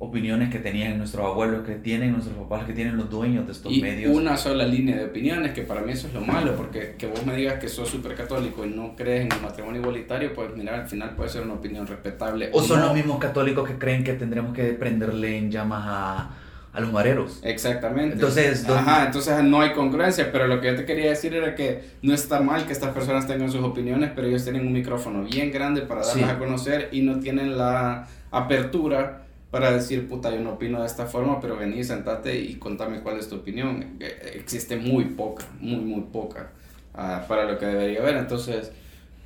opiniones 0.00 0.50
que 0.50 0.58
tenían 0.58 0.96
nuestros 0.96 1.26
abuelos, 1.26 1.66
que 1.66 1.74
tienen 1.74 2.12
nuestros 2.12 2.36
papás, 2.36 2.64
que 2.64 2.72
tienen 2.72 2.96
los 2.96 3.10
dueños 3.10 3.46
de 3.46 3.52
estos 3.52 3.72
y 3.72 3.82
medios. 3.82 4.14
Una 4.14 4.36
sola 4.36 4.64
línea 4.64 4.96
de 4.96 5.06
opiniones, 5.06 5.52
que 5.52 5.62
para 5.62 5.80
mí 5.80 5.92
eso 5.92 6.06
es 6.06 6.14
lo 6.14 6.20
malo, 6.20 6.54
porque 6.56 6.94
que 6.96 7.06
vos 7.06 7.26
me 7.26 7.34
digas 7.34 7.58
que 7.58 7.68
sos 7.68 7.88
súper 7.88 8.14
católico 8.14 8.64
y 8.64 8.70
no 8.70 8.94
crees 8.94 9.22
en 9.22 9.32
el 9.32 9.42
matrimonio 9.42 9.80
igualitario, 9.80 10.32
pues 10.34 10.54
mira, 10.56 10.82
al 10.82 10.88
final 10.88 11.16
puede 11.16 11.30
ser 11.30 11.42
una 11.42 11.54
opinión 11.54 11.86
respetable. 11.86 12.50
O, 12.52 12.62
son 12.62 12.80
los 12.80 12.94
mismos 12.94 13.18
católicos 13.18 13.68
que 13.68 13.76
creen 13.76 14.04
que 14.04 14.12
tendremos 14.12 14.54
que 14.54 14.64
prenderle 14.74 15.36
en 15.36 15.50
llamas 15.50 15.82
a, 15.84 16.30
a 16.72 16.80
los 16.80 16.92
mareros. 16.92 17.40
Exactamente. 17.42 18.14
Entonces, 18.14 18.68
Ajá, 18.68 19.06
entonces 19.06 19.42
no 19.42 19.60
hay 19.60 19.72
congruencia, 19.72 20.30
pero 20.30 20.46
lo 20.46 20.60
que 20.60 20.68
yo 20.68 20.76
te 20.76 20.84
quería 20.84 21.10
decir 21.10 21.34
era 21.34 21.54
que 21.54 21.82
no 22.02 22.14
está 22.14 22.40
mal 22.40 22.66
que 22.66 22.72
estas 22.72 22.92
personas 22.92 23.26
tengan 23.26 23.50
sus 23.50 23.62
opiniones, 23.62 24.12
pero 24.14 24.26
ellos 24.26 24.44
tienen 24.44 24.66
un 24.66 24.72
micrófono 24.72 25.24
bien 25.24 25.50
grande 25.50 25.82
para 25.82 26.06
darlas 26.06 26.30
a 26.30 26.38
conocer 26.38 26.88
y 26.92 27.02
no 27.02 27.20
tienen 27.20 27.56
la 27.56 28.06
apertura 28.30 29.24
para 29.50 29.70
decir, 29.70 30.06
puta, 30.08 30.30
yo 30.30 30.40
no 30.40 30.52
opino 30.52 30.80
de 30.80 30.86
esta 30.86 31.06
forma, 31.06 31.40
pero 31.40 31.56
vení, 31.56 31.82
sentate 31.82 32.38
y 32.38 32.56
contame 32.56 33.00
cuál 33.00 33.18
es 33.18 33.28
tu 33.28 33.36
opinión. 33.36 33.96
Eh, 33.98 34.32
existe 34.34 34.76
muy 34.76 35.04
poca, 35.06 35.46
muy, 35.60 35.80
muy 35.80 36.02
poca 36.02 36.50
uh, 36.94 37.26
para 37.26 37.44
lo 37.44 37.58
que 37.58 37.64
debería 37.64 38.00
haber. 38.00 38.16
Entonces, 38.16 38.72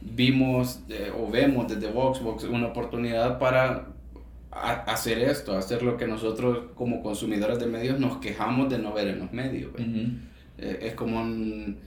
vimos 0.00 0.80
eh, 0.88 1.12
o 1.16 1.30
vemos 1.30 1.68
desde 1.68 1.90
Voxbox 1.90 2.44
una 2.44 2.68
oportunidad 2.68 3.38
para 3.38 3.86
hacer 4.52 5.18
esto, 5.18 5.56
hacer 5.56 5.82
lo 5.82 5.96
que 5.96 6.06
nosotros 6.06 6.66
como 6.74 7.02
consumidores 7.02 7.58
de 7.58 7.66
medios 7.66 7.98
nos 7.98 8.18
quejamos 8.18 8.68
de 8.68 8.78
no 8.78 8.92
ver 8.92 9.08
en 9.08 9.20
los 9.20 9.32
medios. 9.32 9.72
Eh, 10.58 10.78
es 10.82 10.94
como 10.94 11.20
un... 11.20 11.78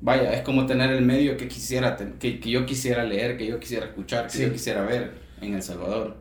Vaya, 0.00 0.34
es 0.34 0.42
como 0.42 0.66
tener 0.66 0.90
el 0.90 1.02
medio 1.02 1.36
que, 1.36 1.48
quisiera, 1.48 1.96
que, 1.96 2.38
que 2.38 2.50
yo 2.50 2.66
quisiera 2.66 3.04
leer, 3.04 3.38
que 3.38 3.46
yo 3.46 3.58
quisiera 3.58 3.86
escuchar, 3.86 4.28
que 4.28 4.38
yo 4.38 4.52
quisiera 4.52 4.82
ver 4.82 5.14
en 5.40 5.54
El 5.54 5.62
Salvador. 5.62 6.16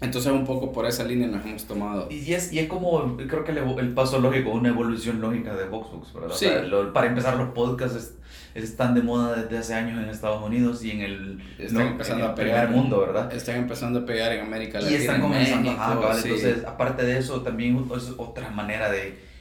Entonces 0.00 0.32
un 0.32 0.44
poco 0.44 0.72
por 0.72 0.86
esa 0.86 1.04
línea 1.04 1.28
nos 1.28 1.44
hemos 1.44 1.64
tomado. 1.64 2.08
Y 2.10 2.32
es, 2.32 2.52
y 2.52 2.58
es 2.58 2.68
como, 2.68 3.16
creo 3.18 3.44
que 3.44 3.52
el, 3.52 3.58
el 3.58 3.94
paso 3.94 4.18
lógico, 4.18 4.50
una 4.50 4.70
evolución 4.70 5.20
lógica 5.20 5.54
de 5.54 5.68
Voxbox, 5.68 6.12
¿verdad? 6.14 6.34
Sí. 6.34 6.48
para 6.92 7.06
empezar, 7.06 7.36
los 7.36 7.50
podcasts 7.50 8.14
están 8.54 8.94
de 8.94 9.02
moda 9.02 9.42
desde 9.42 9.58
hace 9.58 9.74
años 9.74 10.02
en 10.02 10.08
Estados 10.10 10.42
Unidos 10.42 10.84
y 10.84 10.90
en 10.90 11.00
el, 11.00 11.42
están 11.58 11.88
empezando 11.88 12.26
a 12.26 12.34
pegar 12.34 12.66
el 12.66 12.74
mundo, 12.74 13.00
¿verdad? 13.00 13.32
Están 13.32 13.56
empezando 13.56 14.00
a 14.00 14.06
pegar 14.06 14.32
en 14.32 14.40
América 14.40 14.80
Latina. 14.80 14.98
Y 14.98 15.00
están 15.00 15.20
comenzando, 15.20 15.70
a 15.70 16.16
entonces, 16.16 16.64
aparte 16.64 17.04
de 17.04 17.18
eso, 17.18 17.42
también 17.42 17.86
es 17.96 18.12
otra 18.16 18.50
manera 18.50 18.90
de 18.90 19.32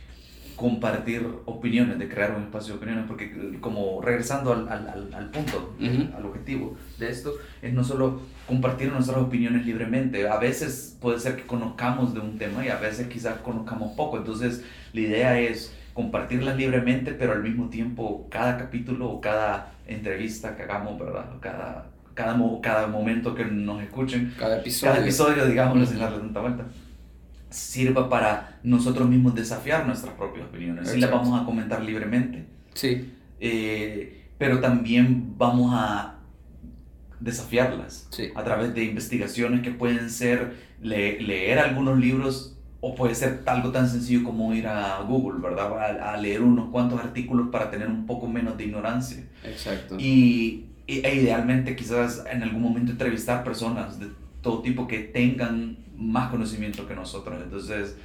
compartir 0.56 1.27
opiniones, 1.46 1.98
de 1.98 2.08
crear 2.08 2.36
un 2.36 2.44
espacio 2.44 2.74
de 2.74 2.77
opiniones, 2.77 3.06
porque 3.08 3.58
como 3.60 4.00
regresando 4.00 4.53
al, 4.53 4.70
al, 4.70 5.12
al 5.12 5.32
punto, 5.32 5.74
al 6.15 6.24
objetivo 6.24 6.77
de 7.00 7.10
esto, 7.10 7.34
es 7.63 7.74
no 7.74 7.84
solo 7.84 8.22
compartir 8.48 8.91
nuestras 8.91 9.18
opiniones 9.18 9.65
libremente, 9.65 10.27
a 10.30 10.38
veces 10.38 10.96
puede 11.01 11.20
ser 11.20 11.36
que 11.36 11.48
conozcamos 11.48 12.13
de 12.13 12.20
un 12.20 12.38
tema 12.38 12.63
y 12.63 12.70
a 12.70 12.77
veces 12.77 13.08
quizás 13.08 13.39
conozcamos 13.39 13.94
poco, 13.96 14.18
entonces 14.18 14.63
la 14.94 15.01
idea 15.01 15.39
es 15.39 15.74
compartirlas 15.93 16.57
libremente, 16.57 17.13
pero 17.13 17.33
al 17.33 17.43
mismo 17.43 17.69
tiempo 17.69 18.27
cada 18.29 18.57
capítulo 18.57 19.10
o 19.10 19.21
cada 19.21 19.74
entrevista 19.88 20.55
que 20.55 20.63
hagamos, 20.63 21.00
¿verdad? 21.00 21.25
Cada, 21.39 21.89
cada, 22.13 22.38
cada 22.62 22.88
momento 22.88 23.36
que 23.36 23.45
nos 23.45 23.81
escuchen, 23.81 24.33
cada 24.38 24.60
episodio, 24.60 24.93
cada 24.93 25.03
episodio 25.03 25.45
digamos, 25.45 25.89
sin 25.89 26.00
darle 26.00 26.19
tanta 26.19 26.39
vuelta 26.39 26.65
sirva 27.51 28.10
para 28.10 28.60
nosotros 28.63 29.07
mismos 29.10 29.36
desafiar 29.36 29.86
nuestras 29.86 30.15
propias 30.15 30.48
opiniones. 30.48 30.95
Y 30.95 31.00
las 31.00 31.12
vamos 31.12 31.39
a 31.39 31.45
comentar 31.45 31.83
libremente. 31.83 32.45
Sí. 32.74 33.12
Eh, 33.39 34.29
pero 34.38 34.60
también 34.60 35.38
vamos 35.38 35.71
a 35.74 36.15
desafiarlas 37.19 38.10
a 38.36 38.43
través 38.43 38.74
de 38.74 38.86
investigaciones 38.86 39.62
que 39.62 39.71
pueden 39.71 40.10
ser 40.10 40.53
leer 40.81 41.60
algunos 41.60 42.00
libros 42.00 42.57
o 42.82 42.96
puede 42.96 43.14
ser 43.14 43.44
algo 43.46 43.72
tan 43.72 43.88
sencillo 43.88 44.24
como 44.24 44.54
ir 44.54 44.68
a 44.68 45.02
Google, 45.04 45.40
¿verdad? 45.40 46.02
A, 46.02 46.18
leer 46.18 46.42
unos 46.42 46.70
cuantos 46.72 47.00
artículos 47.00 47.50
para 47.50 47.70
tener 47.70 47.88
un 47.88 48.08
poco 48.08 48.28
menos 48.28 48.58
de 48.58 48.66
ignorancia. 48.66 49.24
Exacto. 49.44 49.98
Y, 50.00 50.66
e 50.88 51.16
idealmente 51.16 51.76
quizás 51.76 52.26
en 52.30 52.42
algún 52.42 52.62
momento 52.62 52.92
entrevistar 52.92 53.44
personas 53.44 54.00
de 54.00 54.08
todo 54.42 54.62
tipo 54.62 54.88
que 54.88 55.00
tengan 55.00 55.78
más 55.96 56.32
conocimiento 56.32 56.88
que 56.88 56.96
nosotros. 56.96 57.40
Entonces, 57.44 57.96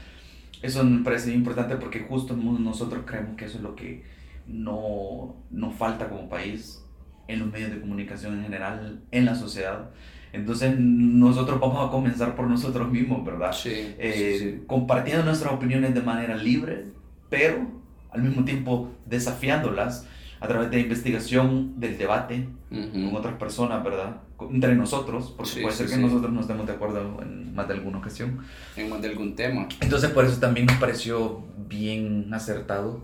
eso 0.60 0.84
me 0.84 1.02
parece 1.02 1.32
importante 1.32 1.76
porque 1.76 2.00
justo 2.00 2.36
nosotros 2.36 3.04
creemos 3.06 3.36
que 3.36 3.46
eso 3.46 3.56
es 3.56 3.62
lo 3.62 3.74
que 3.74 4.04
no 4.46 5.36
nos 5.50 5.74
falta 5.74 6.10
como 6.10 6.28
país 6.28 6.82
en 7.28 7.40
los 7.40 7.50
medios 7.50 7.70
de 7.70 7.80
comunicación 7.80 8.36
en 8.36 8.42
general, 8.44 9.00
en 9.10 9.24
la 9.24 9.34
sociedad. 9.34 9.90
Entonces 10.32 10.78
nosotros 10.78 11.58
vamos 11.60 11.86
a 11.86 11.90
comenzar 11.90 12.34
por 12.34 12.46
nosotros 12.46 12.90
mismos, 12.90 13.24
¿verdad? 13.24 13.52
Sí, 13.52 13.94
eh, 13.98 14.62
Compartiendo 14.66 15.24
nuestras 15.24 15.52
opiniones 15.52 15.94
de 15.94 16.02
manera 16.02 16.36
libre, 16.36 16.86
pero 17.30 17.66
al 18.10 18.22
mismo 18.22 18.44
tiempo 18.44 18.90
desafiándolas 19.06 20.06
a 20.40 20.48
través 20.48 20.70
de 20.70 20.80
investigación, 20.80 21.80
del 21.80 21.96
debate 21.96 22.46
con 22.68 23.16
otras 23.16 23.34
personas, 23.34 23.82
¿verdad? 23.82 24.16
Entre 24.50 24.74
nosotros, 24.74 25.32
porque 25.34 25.62
puede 25.62 25.74
ser 25.74 25.88
que 25.88 25.96
nosotros 25.96 26.30
no 26.30 26.40
estemos 26.40 26.66
de 26.66 26.72
acuerdo 26.72 27.20
en 27.22 27.54
más 27.54 27.66
de 27.68 27.74
alguna 27.74 27.98
ocasión. 27.98 28.40
En 28.76 28.90
más 28.90 29.00
de 29.00 29.08
algún 29.08 29.34
tema. 29.34 29.66
Entonces 29.80 30.10
por 30.10 30.24
eso 30.26 30.38
también 30.38 30.66
nos 30.66 30.76
pareció 30.76 31.42
bien 31.68 32.32
acertado 32.34 33.02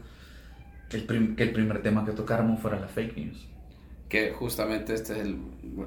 el 0.90 1.06
que 1.36 1.42
el 1.44 1.52
primer 1.52 1.82
tema 1.82 2.04
que 2.04 2.12
tocáramos 2.12 2.60
fuera 2.60 2.78
la 2.78 2.88
fake 2.88 3.16
news. 3.16 3.48
Que 4.12 4.30
justamente 4.32 4.92
este 4.92 5.14
es 5.14 5.18
el... 5.20 5.38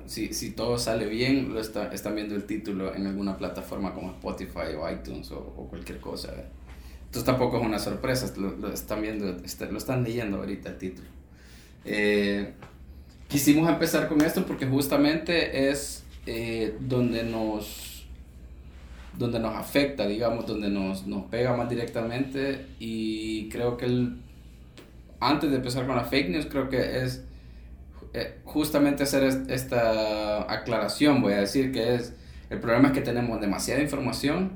si, 0.08 0.34
si 0.34 0.50
todo 0.50 0.80
sale 0.80 1.06
bien, 1.06 1.54
lo 1.54 1.60
está, 1.60 1.94
están 1.94 2.16
viendo 2.16 2.34
el 2.34 2.46
título 2.46 2.96
en 2.96 3.06
alguna 3.06 3.38
plataforma 3.38 3.94
como 3.94 4.10
Spotify 4.14 4.74
o 4.76 4.90
iTunes 4.90 5.30
o, 5.30 5.68
cualquier 5.70 6.00
cosa. 6.00 6.34
Entonces 7.06 7.24
tampoco 7.24 7.60
es 7.60 7.64
una 7.64 7.78
sorpresa, 7.78 8.34
lo, 8.38 8.74
están 8.74 9.04
viendo, 9.04 9.30
este, 9.46 9.72
lo 9.72 9.78
están 9.78 10.04
leyendo 10.04 10.38
ahorita 10.38 10.70
el 10.70 10.78
título. 10.80 11.08
Eh, 11.86 12.52
quisimos 13.28 13.70
empezar 13.70 14.08
con 14.08 14.20
esto 14.22 14.44
porque 14.48 14.66
justamente 14.66 15.70
es 15.70 16.04
eh, 16.26 16.76
donde 16.80 17.22
nos 17.22 18.08
donde 19.20 19.40
nos 19.40 19.54
afecta, 19.54 20.08
digamos, 20.08 20.48
donde 20.48 20.70
nos, 20.70 21.06
nos 21.06 21.26
pega 21.26 21.56
más 21.56 21.70
directamente 21.70 22.66
y 22.80 23.50
creo 23.50 23.78
que 23.78 24.10
antes 25.20 25.52
de 25.52 25.58
empezar 25.58 25.86
con 25.86 25.96
la 25.96 26.06
fake 26.06 26.30
news, 26.30 26.48
creo 26.48 26.70
que 26.70 27.04
es 27.04 27.24
eh, 28.18 28.40
justamente 28.46 29.04
hacer 29.04 29.24
esta 29.50 30.50
aclaración, 30.50 31.22
voy 31.22 31.34
a 31.34 31.42
decir 31.42 31.74
que 31.74 31.96
es, 31.96 32.14
el 32.50 32.62
problema 32.62 32.88
es 32.88 32.94
que 32.94 33.02
tenemos 33.02 33.42
demasiada 33.42 33.82
información, 33.82 34.54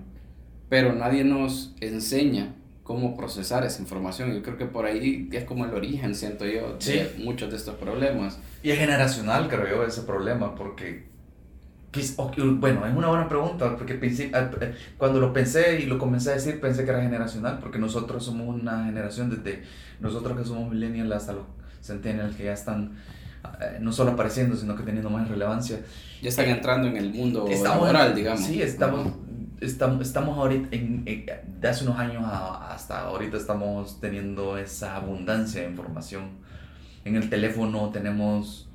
pero 0.70 0.94
nadie 0.94 1.26
nos 1.26 1.76
enseña 1.82 2.56
cómo 2.84 3.18
procesar 3.18 3.66
esa 3.66 3.82
información. 3.82 4.34
Yo 4.34 4.42
creo 4.44 4.58
que 4.58 4.66
por 4.66 4.86
ahí 4.86 5.28
es 5.34 5.44
como 5.44 5.66
el 5.66 5.74
origen, 5.74 6.16
siento 6.16 6.46
yo, 6.46 6.78
de 6.78 7.16
muchos 7.18 7.52
de 7.52 7.58
estos 7.58 7.76
problemas. 7.76 8.40
Y 8.64 8.72
es 8.72 8.80
generacional, 8.80 9.50
creo 9.50 9.68
yo, 9.68 9.86
ese 9.86 10.04
problema, 10.04 10.56
porque 10.56 11.10
Bueno, 12.60 12.86
es 12.86 12.96
una 12.96 13.10
buena 13.10 13.28
pregunta, 13.28 13.76
porque 13.76 13.96
pensé, 13.96 14.32
eh, 14.34 14.74
cuando 14.98 15.20
lo 15.20 15.34
pensé 15.34 15.82
y 15.82 15.86
lo 15.86 15.98
comencé 15.98 16.32
a 16.32 16.36
decir, 16.36 16.62
pensé 16.62 16.86
que 16.86 16.92
era 16.92 17.02
generacional, 17.02 17.60
porque 17.60 17.78
nosotros 17.78 18.24
somos 18.24 18.56
una 18.56 18.86
generación 18.86 19.30
desde 19.30 19.64
nosotros 20.00 20.38
que 20.38 20.46
somos 20.46 20.72
millennials 20.72 21.12
hasta 21.14 21.34
los 21.34 21.44
centennials 21.82 22.38
que 22.38 22.46
ya 22.46 22.54
están 22.54 22.94
eh, 22.94 23.19
no 23.80 23.92
solo 23.92 24.12
apareciendo, 24.12 24.56
sino 24.56 24.76
que 24.76 24.84
teniendo 24.84 25.10
más 25.10 25.28
relevancia. 25.28 25.80
Ya 26.22 26.30
están 26.30 26.50
entrando 26.50 26.88
en 26.88 26.98
el 26.98 27.14
mundo 27.14 27.48
laboral, 27.64 28.16
digamos. 28.16 28.46
Sí, 28.46 28.62
estamos, 28.62 29.14
estamos, 29.62 30.06
estamos 30.06 30.38
ahorita, 30.38 30.76
en, 30.76 31.06
de 31.06 31.68
hace 31.68 31.84
unos 31.84 31.98
años 31.98 32.24
hasta 32.26 33.02
ahorita 33.02 33.38
estamos 33.38 34.00
teniendo 34.00 34.58
esa 34.58 34.96
abundancia 34.96 35.62
de 35.62 35.70
información. 35.70 36.40
En 37.06 37.16
el 37.16 37.30
teléfono 37.30 37.90
tenemos 37.90 38.70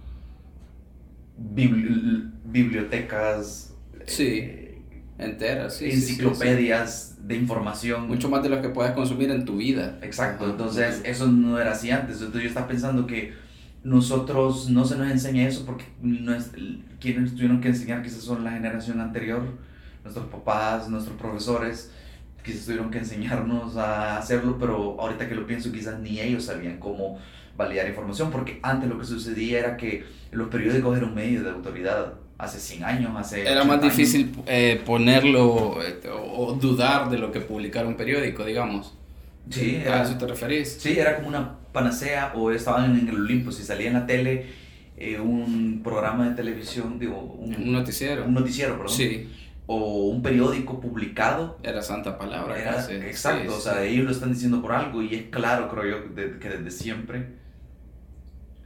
bibliotecas. 1.37 3.75
Sí, 4.07 4.41
eh, 4.43 4.83
enteras, 5.19 5.81
enciclopedias 5.83 7.15
de 7.27 7.37
información. 7.37 8.09
Mucho 8.09 8.29
más 8.29 8.43
de 8.43 8.49
lo 8.49 8.61
que 8.61 8.69
puedes 8.69 8.93
consumir 8.93 9.31
en 9.31 9.45
tu 9.45 9.57
vida. 9.57 9.99
Exacto, 10.03 10.49
entonces 10.49 11.01
eso 11.05 11.27
no 11.27 11.59
era 11.59 11.73
así 11.73 11.91
antes. 11.91 12.17
Entonces 12.17 12.43
yo 12.43 12.49
estaba 12.49 12.69
pensando 12.69 13.07
que 13.07 13.33
nosotros 13.85 14.71
no 14.71 14.85
se 14.87 14.97
nos 14.97 15.11
enseña 15.11 15.47
eso 15.47 15.65
porque 15.67 15.85
no 16.03 16.35
es, 16.35 16.51
quienes 17.01 17.35
tuvieron 17.35 17.61
que 17.61 17.69
enseñar 17.69 18.03
quizás 18.03 18.23
son 18.23 18.43
la 18.43 18.53
generación 18.53 19.01
anterior, 19.01 19.43
nuestros 20.03 20.27
papás, 20.27 20.89
nuestros 20.89 21.17
profesores, 21.19 21.93
quizás 22.43 22.65
tuvieron 22.65 22.91
que 22.91 22.99
enseñarnos 22.99 23.77
a 23.77 24.17
hacerlo, 24.17 24.57
pero 24.59 24.97
ahorita 24.99 25.29
que 25.29 25.35
lo 25.35 25.47
pienso 25.47 25.71
quizás 25.71 26.01
ni 26.01 26.19
ellos 26.19 26.45
sabían 26.45 26.79
cómo 26.79 27.19
validar 27.57 27.87
información, 27.87 28.31
porque 28.31 28.59
antes 28.63 28.89
lo 28.89 28.99
que 28.99 29.05
sucedía 29.05 29.59
era 29.61 29.77
que 29.77 30.05
los 30.33 30.49
periódicos 30.49 30.97
eran 30.97 31.11
un 31.11 31.15
medio 31.15 31.45
de 31.45 31.51
autoridad 31.51 32.15
hace 32.39 32.59
100 32.59 32.85
años, 32.85 33.13
hace... 33.17 33.43
Era 33.43 33.65
más 33.65 33.81
difícil 33.83 34.35
eh, 34.47 34.83
ponerlo 34.85 35.79
eh, 35.83 36.01
o 36.11 36.55
dudar 36.55 37.11
de 37.11 37.19
lo 37.19 37.31
que 37.31 37.41
publicara 37.41 37.87
un 37.87 37.97
periódico, 37.97 38.45
digamos. 38.45 38.95
Sí, 39.51 39.77
¿A 39.87 40.03
eso 40.03 40.17
te 40.17 40.27
referís? 40.27 40.79
Sí, 40.81 40.99
era 40.99 41.17
como 41.17 41.29
una 41.29 41.64
panacea 41.75 42.33
o 42.35 42.51
estaban 42.51 42.99
en 42.99 43.09
el 43.09 43.21
Olimpo, 43.21 43.53
si 43.53 43.65
salía 43.65 43.89
en 43.89 43.95
la 43.95 44.07
tele 44.07 44.47
eh, 44.97 45.19
un 45.19 45.83
programa 45.83 46.29
de 46.29 46.37
televisión, 46.37 46.99
digo, 46.99 47.21
un, 47.21 47.73
noticiero. 47.73 48.25
Un 48.25 48.33
noticiero, 48.33 48.79
perdón. 48.79 48.97
Sí. 48.97 49.29
O 49.67 50.05
un 50.05 50.23
periódico 50.23 50.81
publicado. 50.81 51.59
Era 51.63 51.83
santa 51.83 52.17
palabra. 52.17 52.57
Era, 52.57 52.81
exacto, 53.07 53.57
o 53.57 53.61
sea, 53.61 53.83
ellos 53.83 54.05
lo 54.05 54.13
están 54.13 54.33
diciendo 54.33 54.63
por 54.63 54.73
algo 54.73 55.03
y 55.03 55.15
es 55.15 55.23
claro, 55.31 55.69
creo 55.69 55.85
yo, 55.85 56.15
que 56.15 56.49
desde 56.49 56.71
siempre 56.71 57.27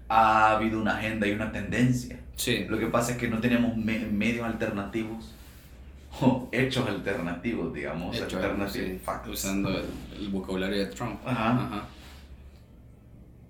ha 0.08 0.56
habido 0.56 0.80
una 0.80 0.98
agenda 0.98 1.26
y 1.26 1.32
una 1.32 1.50
tendencia. 1.50 2.20
Sí. 2.36 2.66
Lo 2.68 2.78
que 2.78 2.86
pasa 2.86 3.12
es 3.12 3.18
que 3.18 3.28
no 3.28 3.40
teníamos 3.40 3.76
medios 3.76 4.46
alternativos 4.46 5.34
o 6.20 6.48
hechos 6.52 6.86
alternativos, 6.86 7.72
digamos. 7.72 8.14
Hechos, 8.14 8.34
alternativos. 8.34 9.00
Usando 9.30 9.70
el, 9.70 10.28
vocabulario 10.28 10.78
de 10.78 10.86
Trump. 10.86 11.20
Ajá. 11.24 11.88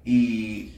Y 0.08 0.72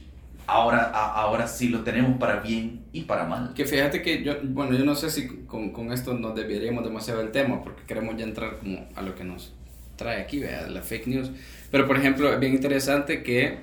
ahora, 0.45 0.89
ahora 0.89 1.47
sí 1.47 1.69
lo 1.69 1.83
tenemos 1.85 2.17
para 2.17 2.41
bien 2.41 2.81
y 2.91 3.03
para 3.03 3.23
mal. 3.23 3.53
Que 3.53 3.63
fíjate 3.63 4.01
que 4.01 4.23
yo, 4.23 4.35
bueno, 4.43 4.77
yo 4.77 4.83
no 4.83 4.93
sé 4.93 5.09
si 5.09 5.25
con, 5.45 5.71
con 5.71 5.93
esto 5.93 6.13
nos 6.13 6.35
desviaríamos 6.35 6.83
demasiado 6.83 7.21
del 7.21 7.31
tema, 7.31 7.63
porque 7.63 7.83
queremos 7.87 8.17
ya 8.17 8.25
entrar 8.25 8.57
como 8.57 8.89
a 8.93 9.01
lo 9.01 9.15
que 9.15 9.23
nos 9.23 9.53
trae 9.95 10.21
aquí, 10.21 10.39
vea, 10.39 10.67
la 10.67 10.81
fake 10.81 11.07
news. 11.07 11.31
Pero 11.71 11.87
por 11.87 11.95
ejemplo, 11.95 12.33
es 12.33 12.41
bien 12.41 12.53
interesante 12.53 13.23
que 13.23 13.59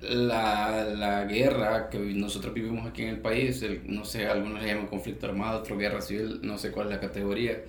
la, 0.00 0.86
la, 0.86 1.24
guerra 1.26 1.88
que 1.88 2.00
nosotros 2.00 2.52
vivimos 2.52 2.84
aquí 2.84 3.02
en 3.02 3.10
el 3.10 3.18
país, 3.20 3.64
no 3.86 4.04
sé, 4.04 4.26
algunos 4.26 4.60
le 4.60 4.66
llaman 4.66 4.88
conflicto 4.88 5.26
armado, 5.26 5.60
otro 5.60 5.78
guerra 5.78 6.00
civil, 6.00 6.40
no 6.42 6.58
sé 6.58 6.72
cuál 6.72 6.88
es 6.88 6.94
la 6.94 7.00
categoría. 7.00 7.62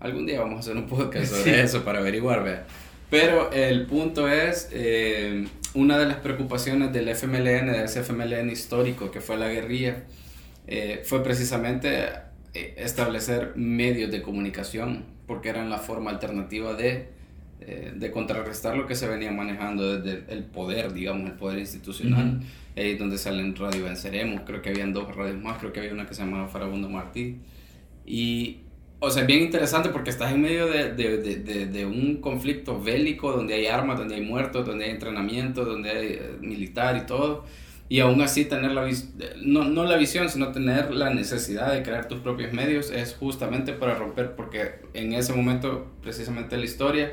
Algún 0.00 0.26
día 0.26 0.40
vamos 0.40 0.56
a 0.56 0.58
hacer 0.58 0.76
un 0.76 0.88
podcast 0.88 1.32
sobre 1.32 1.62
eso 1.62 1.84
para 1.84 2.00
averiguar, 2.00 2.42
¿vea? 2.42 2.66
Pero 3.10 3.52
el 3.52 3.86
punto 3.86 4.28
es, 4.28 4.68
eh, 4.72 5.46
una 5.76 5.98
de 5.98 6.06
las 6.06 6.16
preocupaciones 6.16 6.92
del 6.92 7.08
FMLN, 7.08 7.72
del 7.72 7.88
FMLN 7.88 8.50
histórico, 8.50 9.10
que 9.10 9.20
fue 9.20 9.36
la 9.36 9.48
guerrilla, 9.48 10.04
eh, 10.66 11.02
fue 11.04 11.22
precisamente 11.22 12.08
eh, 12.54 12.74
establecer 12.78 13.52
medios 13.54 14.10
de 14.10 14.22
comunicación, 14.22 15.04
porque 15.26 15.48
eran 15.48 15.70
la 15.70 15.78
forma 15.78 16.10
alternativa 16.10 16.74
de 16.74 17.16
eh, 17.58 17.94
de 17.96 18.10
contrarrestar 18.10 18.76
lo 18.76 18.86
que 18.86 18.94
se 18.94 19.08
venía 19.08 19.32
manejando 19.32 19.98
desde 19.98 20.30
el 20.30 20.44
poder, 20.44 20.92
digamos, 20.92 21.30
el 21.30 21.36
poder 21.36 21.58
institucional, 21.58 22.42
ahí 22.76 22.96
donde 22.96 23.16
salen 23.16 23.56
Radio 23.56 23.84
Venceremos, 23.84 24.42
creo 24.44 24.60
que 24.60 24.68
habían 24.68 24.92
dos 24.92 25.16
radios 25.16 25.42
más, 25.42 25.56
creo 25.56 25.72
que 25.72 25.80
había 25.80 25.92
una 25.94 26.06
que 26.06 26.14
se 26.14 26.22
llamaba 26.22 26.48
Farabundo 26.48 26.90
Martí, 26.90 27.38
y, 28.04 28.58
o 29.06 29.10
sea, 29.10 29.22
es 29.22 29.28
bien 29.28 29.42
interesante 29.42 29.90
porque 29.90 30.10
estás 30.10 30.32
en 30.32 30.42
medio 30.42 30.66
de, 30.66 30.92
de, 30.92 31.18
de, 31.18 31.66
de, 31.66 31.86
un 31.86 32.16
conflicto 32.20 32.80
bélico 32.80 33.30
donde 33.30 33.54
hay 33.54 33.66
armas, 33.66 33.98
donde 33.98 34.16
hay 34.16 34.20
muertos, 34.20 34.66
donde 34.66 34.86
hay 34.86 34.90
entrenamiento, 34.90 35.64
donde 35.64 35.90
hay 35.90 36.06
eh, 36.06 36.36
militar 36.40 36.96
y 36.96 37.06
todo, 37.06 37.44
y 37.88 38.00
aún 38.00 38.20
así 38.20 38.46
tener 38.46 38.72
la 38.72 38.88
no, 39.42 39.64
no 39.64 39.84
la 39.84 39.96
visión, 39.96 40.28
sino 40.28 40.50
tener 40.50 40.92
la 40.92 41.14
necesidad 41.14 41.72
de 41.72 41.84
crear 41.84 42.08
tus 42.08 42.18
propios 42.18 42.52
medios 42.52 42.90
es 42.90 43.14
justamente 43.14 43.72
para 43.72 43.94
romper, 43.94 44.34
porque 44.34 44.80
en 44.92 45.12
ese 45.12 45.32
momento, 45.32 45.86
precisamente 46.02 46.56
la 46.56 46.64
historia, 46.64 47.12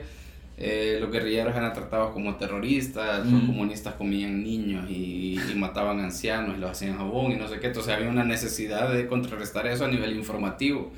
eh, 0.57 0.97
los 0.99 1.11
guerrilleros 1.11 1.55
eran 1.55 1.73
tratados 1.73 2.11
como 2.11 2.35
terroristas, 2.35 3.25
los 3.25 3.43
comunistas 3.43 3.95
comían 3.95 4.43
niños 4.43 4.89
y, 4.89 5.39
mataban 5.55 5.99
ancianos 5.99 6.57
y 6.57 6.59
los 6.59 6.71
hacían 6.71 6.97
jabón 6.97 7.31
y 7.31 7.35
no 7.35 7.47
sé 7.47 7.59
qué, 7.59 7.67
entonces 7.67 7.93
había 7.93 8.09
una 8.09 8.23
necesidad 8.23 8.91
de 8.91 9.07
contrarrestar 9.07 9.67
eso 9.67 9.85
a 9.85 9.87
nivel 9.87 10.15
informativo. 10.15 10.91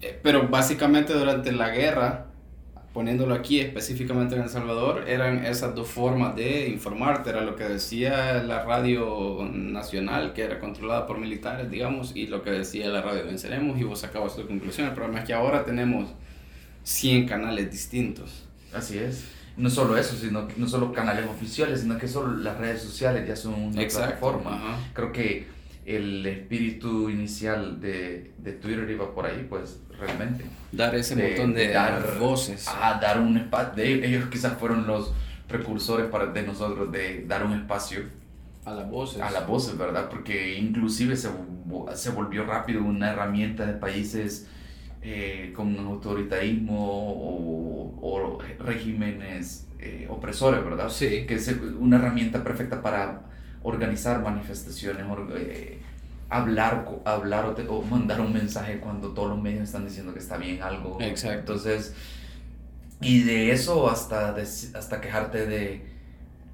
Eh, 0.00 0.18
pero 0.22 0.48
básicamente 0.48 1.12
durante 1.12 1.52
la 1.52 1.70
guerra, 1.70 2.26
poniéndolo 2.92 3.34
aquí 3.34 3.60
específicamente 3.60 4.34
en 4.34 4.42
El 4.42 4.48
Salvador, 4.48 5.04
eran 5.08 5.44
esas 5.44 5.74
dos 5.74 5.88
formas 5.88 6.34
de 6.34 6.68
informarte, 6.68 7.30
era 7.30 7.42
lo 7.42 7.56
que 7.56 7.64
decía 7.64 8.42
la 8.42 8.64
radio 8.64 9.48
nacional, 9.52 10.32
que 10.32 10.42
era 10.42 10.58
controlada 10.58 11.06
por 11.06 11.18
militares, 11.18 11.70
digamos, 11.70 12.16
y 12.16 12.26
lo 12.26 12.42
que 12.42 12.50
decía 12.50 12.88
la 12.88 13.02
radio 13.02 13.24
Venceremos, 13.24 13.78
y 13.78 13.84
vos 13.84 14.00
sacabas 14.00 14.34
tu 14.36 14.46
conclusión. 14.46 14.88
El 14.88 14.94
problema 14.94 15.20
es 15.20 15.26
que 15.26 15.34
ahora 15.34 15.64
tenemos 15.64 16.10
100 16.84 17.26
canales 17.26 17.70
distintos. 17.70 18.46
Así 18.72 18.98
es. 18.98 19.24
No 19.56 19.68
solo 19.70 19.96
eso, 19.96 20.16
sino 20.16 20.46
que 20.46 20.54
no 20.56 20.68
solo 20.68 20.92
canales 20.92 21.26
oficiales, 21.26 21.80
sino 21.80 21.98
que 21.98 22.06
solo 22.06 22.36
las 22.36 22.58
redes 22.58 22.80
sociales 22.80 23.26
ya 23.26 23.34
son 23.34 23.54
una 23.54 23.86
plataforma. 23.86 24.78
Creo 24.94 25.12
que 25.12 25.46
el 25.88 26.26
espíritu 26.26 27.08
inicial 27.08 27.80
de, 27.80 28.32
de, 28.36 28.52
Twitter 28.52 28.88
iba 28.90 29.14
por 29.14 29.24
ahí, 29.24 29.46
pues 29.48 29.80
realmente. 29.98 30.44
Dar 30.70 30.94
ese 30.94 31.16
montón 31.16 31.54
de, 31.54 31.68
dar, 31.68 32.18
voces. 32.18 32.66
Ah, 32.68 32.98
dar 33.00 33.18
un 33.20 33.38
espacio. 33.38 33.82
Ellos 33.82 34.26
quizás 34.30 34.58
fueron 34.58 34.86
los 34.86 35.12
precursores 35.48 36.08
para, 36.08 36.26
de 36.26 36.42
nosotros 36.42 36.92
de 36.92 37.24
dar 37.26 37.44
un 37.44 37.54
espacio. 37.54 38.02
A 38.66 38.74
las 38.74 38.90
voces. 38.90 39.22
A 39.22 39.30
las 39.30 39.46
voces, 39.46 39.78
¿verdad? 39.78 40.10
Porque 40.10 40.58
inclusive 40.58 41.16
se, 41.16 41.30
se 41.94 42.10
volvió 42.10 42.44
rápido 42.44 42.82
una 42.84 43.12
herramienta 43.12 43.64
de 43.64 43.72
países 43.72 44.46
eh, 45.00 45.54
con 45.56 45.74
autoritarismo 45.78 46.76
o, 48.02 48.38
regímenes 48.58 49.66
eh, 49.78 50.06
opresores, 50.10 50.62
¿verdad? 50.62 50.90
Sí. 50.90 51.24
Que 51.26 51.36
es 51.36 51.48
una 51.78 51.96
herramienta 51.96 52.44
perfecta 52.44 52.82
para 52.82 53.22
organizar 53.62 54.22
manifestaciones, 54.22 55.04
eh, 55.36 55.77
hablar, 56.30 56.86
hablar 57.04 57.54
o, 57.68 57.82
mandar 57.82 58.20
un 58.20 58.32
mensaje 58.32 58.78
cuando 58.80 59.08
todos 59.10 59.30
los 59.30 59.40
medios 59.40 59.62
están 59.62 59.84
diciendo 59.86 60.12
que 60.12 60.18
está 60.18 60.36
bien 60.36 60.62
algo. 60.62 60.98
Exacto. 61.00 61.38
Entonces, 61.38 61.94
y 63.00 63.22
de 63.22 63.52
eso 63.52 63.88
hasta, 63.88 64.34
hasta 64.74 65.00
quejarte 65.00 65.46
de 65.46 65.98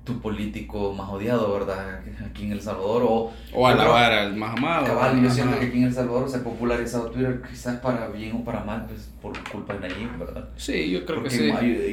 tu 0.05 0.21
político 0.21 0.93
más 0.93 1.09
odiado, 1.09 1.51
¿verdad? 1.55 2.03
Aquí 2.27 2.45
en 2.45 2.53
El 2.53 2.61
Salvador. 2.61 3.03
O, 3.05 3.33
o 3.55 3.67
alabar 3.67 4.13
al 4.13 4.37
más 4.37 4.55
amado. 4.55 4.85
Cabal, 4.85 5.23
yo 5.23 5.31
siento 5.31 5.59
que 5.59 5.67
aquí 5.67 5.79
en 5.79 5.85
El 5.85 5.95
Salvador 5.95 6.29
se 6.29 6.37
ha 6.37 6.45
popularizado 6.45 7.11
Twitter 7.11 7.41
quizás 7.49 7.81
para 7.81 8.09
bien 8.09 8.37
o 8.37 8.45
para 8.45 8.63
mal, 8.63 8.85
pues 8.87 9.09
por 9.23 9.33
culpa 9.51 9.75
de 9.75 9.89
Nayib, 9.89 10.19
¿verdad? 10.19 10.51
Sí, 10.57 10.91
yo 10.91 11.07
creo 11.07 11.23
que 11.23 11.31
sí. 11.31 11.51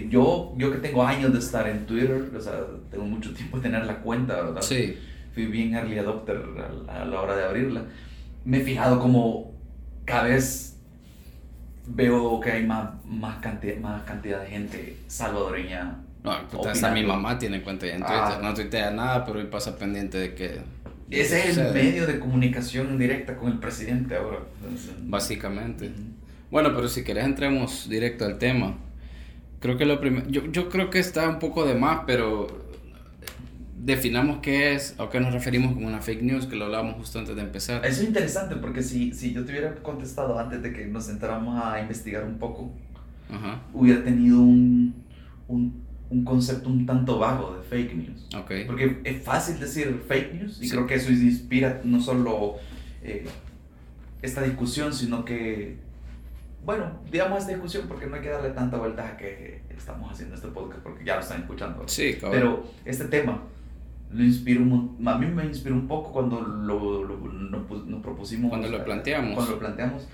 Yo, 0.09 0.53
yo 0.57 0.71
que 0.71 0.79
tengo 0.79 1.03
años 1.03 1.31
de 1.31 1.39
estar 1.39 1.67
en 1.69 1.85
Twitter, 1.85 2.29
o 2.37 2.41
sea, 2.41 2.59
tengo 2.91 3.05
mucho 3.05 3.33
tiempo 3.33 3.57
de 3.57 3.63
tener 3.63 3.85
la 3.85 4.01
cuenta, 4.01 4.35
¿verdad? 4.35 4.61
Sí. 4.61 4.97
Fui 5.33 5.45
bien 5.45 5.73
early 5.73 5.97
adopter 5.97 6.43
a, 6.87 7.05
la 7.05 7.21
hora 7.21 7.35
de 7.35 7.43
abrirla. 7.45 7.85
Me 8.43 8.59
he 8.59 8.63
fijado 8.63 8.99
como 8.99 9.53
cada 10.05 10.23
vez 10.23 10.79
veo 11.87 12.39
que 12.39 12.51
hay 12.51 12.65
más, 12.65 12.89
más, 13.05 13.37
cantidad, 13.37 13.77
más 13.77 14.03
cantidad 14.03 14.41
de 14.41 14.47
gente 14.47 14.97
salvadoreña 15.07 15.97
no, 16.23 16.31
hasta 16.69 16.91
mi 16.91 17.03
mamá 17.03 17.39
tiene 17.39 17.61
cuenta 17.61 17.87
en 17.87 17.99
Twitter. 17.99 18.15
Ah. 18.15 18.39
No 18.41 18.53
tuitea 18.53 18.91
nada, 18.91 19.25
pero 19.25 19.39
él 19.39 19.47
pasa 19.47 19.77
pendiente 19.77 20.17
de 20.17 20.35
que. 20.35 20.61
Ese 21.09 21.49
es 21.49 21.57
el 21.57 21.73
medio 21.73 22.07
de 22.07 22.19
comunicación 22.19 22.97
directa 22.97 23.37
con 23.37 23.51
el 23.51 23.59
presidente 23.59 24.15
ahora. 24.15 24.39
Básicamente. 25.01 25.91
Bueno, 26.51 26.73
pero 26.75 26.87
si 26.87 27.03
querés 27.03 27.25
entremos 27.25 27.89
directo 27.89 28.25
al 28.25 28.37
tema. 28.37 28.77
Creo 29.59 29.77
que 29.77 29.85
lo 29.85 29.99
primero. 29.99 30.27
Yo, 30.29 30.45
yo 30.51 30.69
creo 30.69 30.89
que 30.89 30.99
está 30.99 31.27
un 31.27 31.39
poco 31.39 31.65
de 31.65 31.75
más, 31.75 32.01
pero. 32.05 32.60
Definamos 33.83 34.39
qué 34.41 34.73
es 34.75 34.95
o 34.97 35.09
qué 35.09 35.19
nos 35.19 35.33
referimos 35.33 35.73
como 35.73 35.87
una 35.87 36.01
fake 36.01 36.21
news, 36.21 36.45
que 36.45 36.55
lo 36.55 36.65
hablábamos 36.65 36.95
justo 36.95 37.19
antes 37.19 37.35
de 37.35 37.41
empezar. 37.41 37.85
Eso 37.85 38.01
es 38.01 38.07
interesante 38.07 38.55
porque 38.57 38.81
si, 38.83 39.13
si 39.13 39.33
yo 39.33 39.43
te 39.45 39.51
hubiera 39.51 39.73
contestado 39.75 40.37
antes 40.37 40.61
de 40.61 40.71
que 40.73 40.85
nos 40.87 41.09
entráramos 41.09 41.61
a 41.63 41.81
investigar 41.81 42.23
un 42.25 42.37
poco, 42.37 42.71
Ajá. 43.29 43.61
hubiera 43.73 44.03
tenido 44.03 44.39
un, 44.39 44.93
un, 45.47 45.83
un 46.09 46.23
concepto 46.23 46.69
un 46.69 46.85
tanto 46.85 47.17
vago 47.17 47.55
de 47.57 47.63
fake 47.63 47.95
news. 47.95 48.27
Ok. 48.35 48.51
Porque 48.67 48.99
es 49.03 49.23
fácil 49.23 49.59
decir 49.59 50.03
fake 50.07 50.33
news 50.35 50.61
y 50.61 50.65
Sí. 50.65 50.71
creo 50.71 50.85
que 50.85 50.95
eso 50.95 51.11
inspira 51.11 51.81
no 51.83 51.99
solo 52.01 52.55
eh, 53.03 53.25
esta 54.21 54.43
discusión, 54.43 54.93
sino 54.93 55.25
que, 55.25 55.77
bueno, 56.65 56.99
digamos 57.11 57.39
esta 57.39 57.51
discusión 57.53 57.85
porque 57.87 58.05
no 58.05 58.15
hay 58.15 58.21
que 58.21 58.29
darle 58.29 58.51
tanta 58.51 58.77
vuelta 58.77 59.07
a 59.07 59.17
que 59.17 59.61
estamos 59.75 60.11
haciendo 60.11 60.35
este 60.35 60.49
podcast 60.49 60.81
porque 60.83 61.03
ya 61.03 61.15
lo 61.15 61.21
están 61.21 61.41
escuchando. 61.41 61.83
Sí, 61.87 62.13
cabrón. 62.21 62.31
Pero 62.39 62.71
este 62.85 63.05
tema 63.05 63.41
lo 64.13 64.65
mon- 64.65 65.07
a 65.07 65.17
mí 65.17 65.25
me 65.27 65.45
inspiró 65.45 65.75
un 65.75 65.87
poco 65.87 66.11
cuando 66.11 66.41
lo, 66.41 67.03
lo- 67.03 67.17
nos, 67.17 67.67
pu- 67.67 67.85
nos 67.85 68.01
propusimos. 68.01 68.49
Cuando 68.49 68.67
lo 68.69 68.83
planteamos. 68.83 69.35
Cuando 69.35 69.53
lo 69.53 69.59
planteamos, 69.59 70.07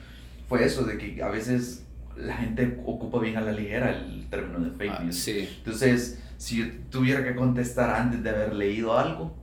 fue 0.48 0.64
eso, 0.66 0.84
de 0.84 0.98
que 0.98 1.22
a 1.24 1.30
veces 1.30 1.86
la 2.16 2.36
gente 2.36 2.80
ocupa 2.86 3.20
bien 3.20 3.38
a 3.38 3.42
la 3.42 3.52
ligera 3.52 3.92
el 3.92 4.28
término 4.30 4.60
de 4.60 4.72
fake 4.72 4.92
Ah, 5.00 5.04
news. 5.04 5.16
sí. 5.16 5.48
Entonces, 5.60 6.24
si 6.38 6.58
yo 6.60 6.66
tuviera 6.90 7.24
que 7.24 7.36
contestar 7.36 7.90
antes 7.92 8.24
de 8.24 8.30
haber 8.30 8.54
leído 8.56 8.98
algo, 8.98 9.36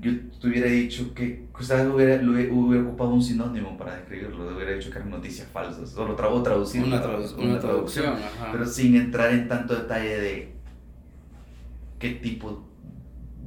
yo 0.00 0.12
te 0.40 0.48
hubiera 0.48 0.66
dicho 0.68 1.14
que 1.14 1.46
quizás 1.56 1.86
hubiera, 1.86 2.20
lo 2.20 2.32
hubiera, 2.32 2.52
hubiera 2.52 2.84
ocupado 2.86 3.10
un 3.14 3.22
sinónimo 3.22 3.78
para 3.78 3.96
describirlo, 3.96 4.54
hubiera 4.54 4.72
dicho 4.72 4.90
que 4.90 4.98
eran 4.98 5.10
noticias 5.10 5.48
falsas, 5.48 5.88
solo 5.90 6.14
tra 6.14 6.28
o 6.28 6.42
traducir 6.42 6.82
Una, 6.84 7.02
tradu- 7.02 7.34
una 7.38 7.58
traducción, 7.58 8.14
ajá. 8.14 8.50
pero 8.52 8.66
sin 8.66 8.94
entrar 8.96 9.32
en 9.32 9.48
tanto 9.48 9.74
detalle 9.74 10.20
de 10.20 10.52
qué 11.98 12.10
tipo 12.10 12.62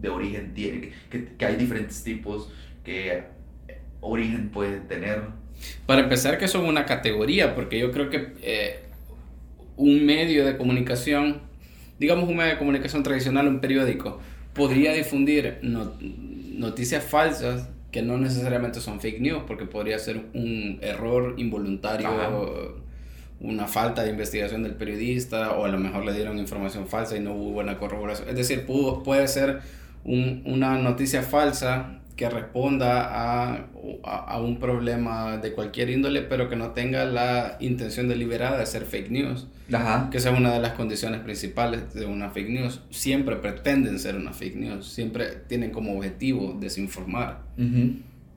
de 0.01 0.09
origen 0.09 0.53
tiene, 0.53 0.81
que, 0.81 0.91
que- 1.09 1.27
que 1.37 1.45
hay 1.45 1.55
diferentes 1.55 2.03
tipos, 2.03 2.49
qué 2.83 3.23
origen 4.01 4.49
puede 4.49 4.79
tener. 4.81 5.21
Para 5.85 6.01
empezar, 6.01 6.37
que 6.37 6.47
son 6.47 6.65
una 6.65 6.85
categoría, 6.85 7.55
porque 7.55 7.79
yo 7.79 7.91
creo 7.91 8.09
que 8.09 8.33
eh, 8.43 8.79
un 9.75 10.05
medio 10.05 10.45
de 10.45 10.55
comunicación, 10.57 11.41
digamos 11.99 12.29
un 12.29 12.35
medio 12.37 12.51
de 12.53 12.57
comunicación 12.59 13.03
tradicional, 13.03 13.47
un 13.47 13.59
periódico, 13.59 14.19
podría 14.53 14.93
difundir 14.93 15.57
no- 15.61 15.93
noticias 16.53 17.03
falsas 17.03 17.69
que 17.91 18.01
no 18.01 18.17
necesariamente 18.17 18.79
son 18.81 18.99
fake 18.99 19.21
news, 19.21 19.43
porque 19.47 19.65
podría 19.65 19.97
ser 19.97 20.25
un 20.33 20.77
error 20.81 21.35
involuntario, 21.37 22.07
Ajá. 22.07 22.29
una 23.39 23.67
falta 23.67 24.03
de 24.03 24.09
investigación 24.11 24.63
del 24.63 24.73
periodista, 24.75 25.53
o 25.53 25.65
a 25.65 25.69
lo 25.69 25.77
mejor 25.79 26.05
le 26.05 26.13
dieron 26.13 26.37
información 26.39 26.87
falsa 26.87 27.15
y 27.17 27.19
no 27.19 27.33
hubo 27.33 27.51
buena 27.51 27.77
corroboración. 27.77 28.29
Es 28.29 28.35
decir, 28.35 28.65
pudo- 28.65 29.03
puede 29.03 29.27
ser 29.27 29.61
un- 30.07 30.41
una 30.45 30.77
noticia 30.79 31.21
falsa 31.21 31.93
que 32.15 32.27
responda 32.31 33.03
a, 33.11 33.67
a, 34.03 34.15
a 34.33 34.41
un 34.41 34.57
problema 34.57 35.37
de 35.37 35.53
cualquier 35.53 35.91
índole, 35.91 36.23
pero 36.23 36.49
que 36.49 36.55
no 36.55 36.71
tenga 36.71 37.05
la 37.05 37.57
intención 37.59 38.07
deliberada 38.07 38.57
de 38.57 38.65
ser 38.65 38.85
fake 38.85 39.11
news. 39.11 39.45
Ajá. 39.71 40.09
Que 40.09 40.17
esa 40.17 40.31
es 40.31 40.39
una 40.39 40.51
de 40.53 40.59
las 40.59 40.71
condiciones 40.71 41.19
principales 41.21 41.93
de 41.93 42.05
una 42.07 42.31
fake 42.31 42.49
news. 42.49 42.81
Siempre 42.89 43.35
pretenden 43.35 43.99
ser 43.99 44.15
una 44.15 44.31
fake 44.33 44.55
news, 44.55 44.87
siempre 44.87 45.25
tienen 45.47 45.69
como 45.69 45.95
objetivo 45.95 46.57
desinformar. 46.59 47.41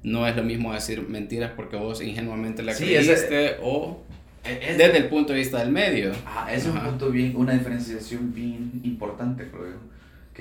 No 0.02 0.26
es 0.26 0.34
lo 0.36 0.42
mismo 0.42 0.72
decir 0.74 1.06
mentiras 1.08 1.52
porque 1.56 1.76
vos 1.76 2.02
ingenuamente 2.02 2.62
la 2.62 2.74
Sí, 2.74 2.84
creíste 2.84 3.12
ese- 3.12 3.56
o 3.62 4.02
Es, 4.44 4.78
desde 4.78 4.96
el 4.96 5.08
punto 5.08 5.32
de 5.34 5.38
vista 5.40 5.58
del 5.58 5.70
medio. 5.70 6.10
Ese 6.48 6.56
es 6.56 6.66
un 6.66 6.76
Ajá. 6.78 6.88
punto 6.88 7.10
bien, 7.10 7.34
una 7.36 7.52
diferenciación 7.52 8.32
bien 8.34 8.80
importante, 8.82 9.48
creo 9.50 9.66
yo, 9.66 9.76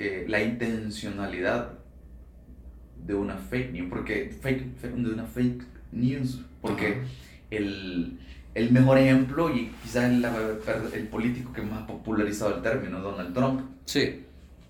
que 0.00 0.24
la 0.28 0.42
intencionalidad 0.42 1.72
de 3.06 3.14
una 3.14 3.36
fake 3.36 3.72
news, 3.72 3.88
porque 3.90 4.30
fake, 4.40 4.76
fe- 4.76 4.88
de 4.88 5.10
una 5.12 5.24
fake 5.26 5.62
news, 5.92 6.40
porque 6.62 7.02
el, 7.50 8.18
el 8.54 8.72
mejor 8.72 8.98
ejemplo 8.98 9.54
y 9.54 9.70
quizás 9.82 10.04
el, 10.10 10.24
el 10.94 11.06
político 11.08 11.52
que 11.52 11.62
más 11.62 11.82
ha 11.82 11.86
popularizado 11.86 12.56
el 12.56 12.62
término, 12.62 13.00
Donald 13.00 13.34
Trump, 13.34 13.60
Sí, 13.84 14.20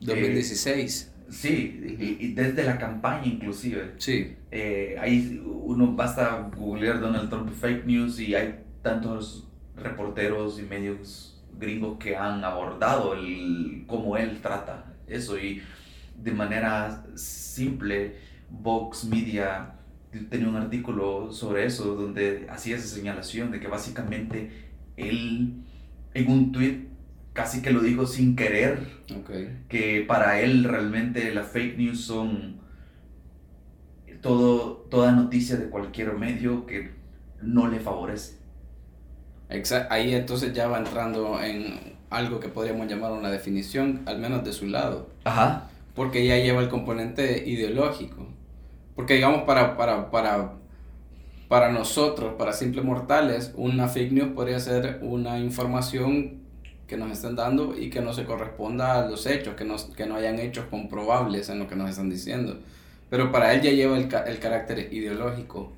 2016. 0.00 1.12
sí, 1.28 1.96
y, 2.00 2.24
y 2.26 2.32
desde 2.32 2.64
la 2.64 2.78
campaña 2.78 3.26
inclusive, 3.26 3.92
Sí, 3.98 4.34
eh, 4.50 4.96
ahí 5.00 5.40
uno 5.44 5.92
basta 5.94 6.50
googlear 6.56 7.00
Donald 7.00 7.30
Trump 7.30 7.50
fake 7.52 7.84
news 7.86 8.18
y 8.20 8.34
hay 8.34 8.56
tantos 8.82 9.46
reporteros 9.76 10.58
y 10.58 10.62
medios 10.62 11.40
gringos 11.58 11.98
que 11.98 12.16
han 12.16 12.42
abordado 12.44 13.14
el 13.14 13.84
cómo 13.86 14.16
él 14.16 14.38
trata 14.42 14.86
eso 15.10 15.38
y 15.38 15.62
de 16.14 16.32
manera 16.32 17.04
simple 17.16 18.16
Vox 18.50 19.04
Media 19.04 19.74
tenía 20.30 20.48
un 20.48 20.56
artículo 20.56 21.32
sobre 21.32 21.66
eso 21.66 21.94
donde 21.94 22.46
hacía 22.50 22.76
esa 22.76 22.88
señalación 22.88 23.50
de 23.50 23.60
que 23.60 23.68
básicamente 23.68 24.50
él 24.96 25.64
en 26.14 26.30
un 26.30 26.52
tweet 26.52 26.88
casi 27.32 27.62
que 27.62 27.70
lo 27.70 27.80
dijo 27.80 28.06
sin 28.06 28.36
querer 28.36 28.88
ok. 29.16 29.30
que 29.68 30.04
para 30.06 30.40
él 30.40 30.64
realmente 30.64 31.32
las 31.34 31.48
fake 31.48 31.78
news 31.78 32.00
son 32.02 32.60
todo, 34.20 34.86
toda 34.90 35.12
noticia 35.12 35.56
de 35.56 35.70
cualquier 35.70 36.12
medio 36.14 36.66
que 36.66 36.90
no 37.42 37.68
le 37.68 37.80
favorece. 37.80 38.38
Exa- 39.48 39.86
Ahí 39.90 40.14
entonces 40.14 40.52
ya 40.52 40.68
va 40.68 40.78
entrando 40.78 41.42
en 41.42 41.99
algo 42.10 42.40
que 42.40 42.48
podríamos 42.48 42.88
llamar 42.88 43.12
una 43.12 43.30
definición, 43.30 44.02
al 44.06 44.18
menos 44.18 44.44
de 44.44 44.52
su 44.52 44.66
lado. 44.66 45.08
Ajá. 45.24 45.68
porque 45.94 46.24
ya 46.26 46.36
lleva 46.38 46.60
el 46.62 46.68
componente 46.68 47.44
ideológico. 47.46 48.26
Porque 48.94 49.14
digamos, 49.14 49.42
para, 49.42 49.76
para, 49.76 50.10
para, 50.10 50.52
para 51.48 51.72
nosotros, 51.72 52.34
para 52.38 52.52
simples 52.52 52.84
mortales, 52.84 53.52
una 53.56 53.88
fake 53.88 54.12
news 54.12 54.28
podría 54.34 54.58
ser 54.60 55.00
una 55.02 55.38
información 55.40 56.40
que 56.86 56.96
nos 56.96 57.10
estén 57.12 57.36
dando 57.36 57.76
y 57.78 57.90
que 57.90 58.00
no 58.00 58.12
se 58.12 58.24
corresponda 58.24 58.98
a 59.00 59.08
los 59.08 59.26
hechos, 59.26 59.54
que 59.54 59.64
no, 59.64 59.76
que 59.96 60.06
no 60.06 60.16
hayan 60.16 60.38
hechos 60.38 60.64
comprobables 60.70 61.48
en 61.48 61.58
lo 61.58 61.68
que 61.68 61.76
nos 61.76 61.90
están 61.90 62.08
diciendo. 62.10 62.58
Pero 63.10 63.30
para 63.32 63.52
él 63.52 63.60
ya 63.62 63.70
lleva 63.72 63.96
el, 63.96 64.08
el 64.26 64.38
carácter 64.38 64.92
ideológico 64.92 65.72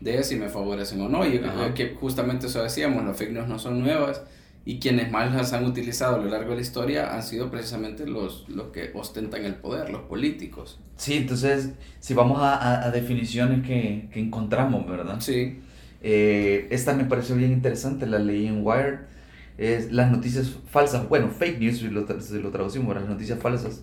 de 0.00 0.22
si 0.22 0.36
me 0.36 0.48
favorecen 0.48 1.00
o 1.02 1.08
no. 1.08 1.26
Y 1.26 1.38
Ajá. 1.38 1.74
que 1.74 1.94
justamente 1.94 2.46
eso 2.46 2.62
decíamos, 2.62 3.04
las 3.04 3.16
fake 3.16 3.32
news 3.32 3.48
no 3.48 3.58
son 3.58 3.80
nuevas 3.80 4.22
y 4.68 4.78
quienes 4.80 5.10
más 5.10 5.34
las 5.34 5.52
han 5.54 5.64
utilizado 5.66 6.16
a 6.16 6.18
lo 6.18 6.30
largo 6.30 6.50
de 6.50 6.56
la 6.56 6.62
historia 6.62 7.14
han 7.14 7.22
sido 7.22 7.50
precisamente 7.50 8.06
los, 8.06 8.48
los 8.48 8.68
que 8.68 8.92
ostentan 8.94 9.44
el 9.44 9.56
poder, 9.56 9.90
los 9.90 10.02
políticos. 10.02 10.78
Sí, 10.96 11.14
entonces, 11.14 11.70
si 12.00 12.14
vamos 12.14 12.40
a, 12.42 12.54
a- 12.56 12.84
a 12.86 12.90
definiciones 12.90 13.66
que, 13.66 14.08
que 14.12 14.20
encontramos, 14.20 14.86
¿verdad? 14.88 15.20
Sí, 15.20 15.60
Eh, 16.00 16.68
esta 16.70 16.94
me 16.94 17.04
pareció 17.04 17.34
bien 17.34 17.50
interesante, 17.52 18.06
la 18.06 18.18
leí 18.20 18.46
en 18.46 18.64
Wired. 18.64 19.00
Es 19.58 19.90
las 19.92 20.10
noticias 20.12 20.50
falsas, 20.70 21.08
bueno, 21.08 21.28
fake 21.30 21.58
news, 21.60 21.78
si 21.78 21.88
lo, 21.88 22.06
si 22.20 22.38
lo 22.40 22.50
traducimos, 22.52 22.94
las 22.94 23.08
noticias 23.08 23.40
falsas 23.40 23.82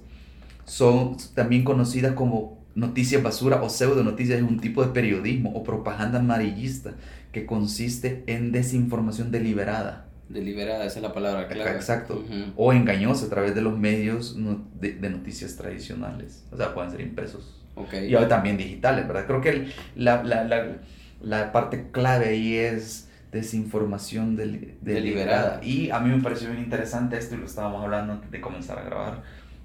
son 0.66 1.18
también 1.36 1.64
conocidas 1.66 2.14
como 2.16 2.60
noticias 2.76 3.24
basura 3.24 3.62
o 3.64 3.70
pseudo 3.70 4.04
noticias. 4.04 4.40
Es 4.40 4.46
un 4.50 4.60
tipo 4.62 4.84
de 4.86 4.92
periodismo 4.94 5.52
o 5.56 5.64
propaganda 5.64 6.20
amarillista 6.20 6.96
que 7.34 7.46
consiste 7.46 8.24
en 8.28 8.52
desinformación 8.52 9.32
deliberada 9.32 10.08
deliberada, 10.30 10.86
esa 10.86 10.98
es 10.98 11.04
la 11.04 11.14
palabra 11.14 11.48
clave. 11.48 11.72
Exacto. 11.72 12.16
Ujú. 12.26 12.52
o 12.56 12.74
engañosa 12.74 13.28
a 13.28 13.30
través 13.30 13.54
de 13.56 13.62
los 13.62 13.78
medios 13.78 14.36
de, 14.80 14.94
de 14.94 15.10
noticias 15.10 15.56
tradicionales. 15.56 16.44
O 16.52 16.58
sea, 16.58 16.74
pueden 16.74 16.92
ser 16.92 17.02
impresos 17.02 17.62
y 18.08 18.16
ahora 18.16 18.28
también 18.30 18.58
digitales, 18.58 19.06
¿verdad? 19.08 19.26
Creo 19.28 19.42
que 19.42 19.50
el- 19.50 19.74
la, 19.96 20.24
la, 20.24 20.44
la, 20.46 20.78
la 21.22 21.52
parte 21.52 21.88
clave 21.92 22.30
ahí 22.30 22.56
es 22.56 23.10
desinformación 23.32 24.38
deli- 24.38 24.76
deliberada. 24.82 25.60
Deliberada. 25.60 25.60
Y 25.64 25.90
a 25.90 26.00
mí 26.00 26.10
me 26.16 26.24
pareció 26.24 26.50
bien 26.50 26.64
interesante 26.64 27.18
esto 27.18 27.36
y 27.36 27.40
lo 27.40 27.46
estábamos 27.46 27.84
hablando 27.84 28.14
antes 28.14 28.32
de 28.32 28.40
comenzar 28.42 28.80
a 28.80 28.84
grabar, 28.84 29.24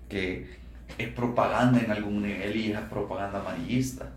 que 0.09 0.47
es 0.99 1.09
propaganda 1.09 1.81
en 1.81 1.91
algún 1.91 2.23
nivel 2.23 2.57
y 2.57 2.73
es 2.73 2.81
propaganda 2.81 3.41
amarillista. 3.41 4.09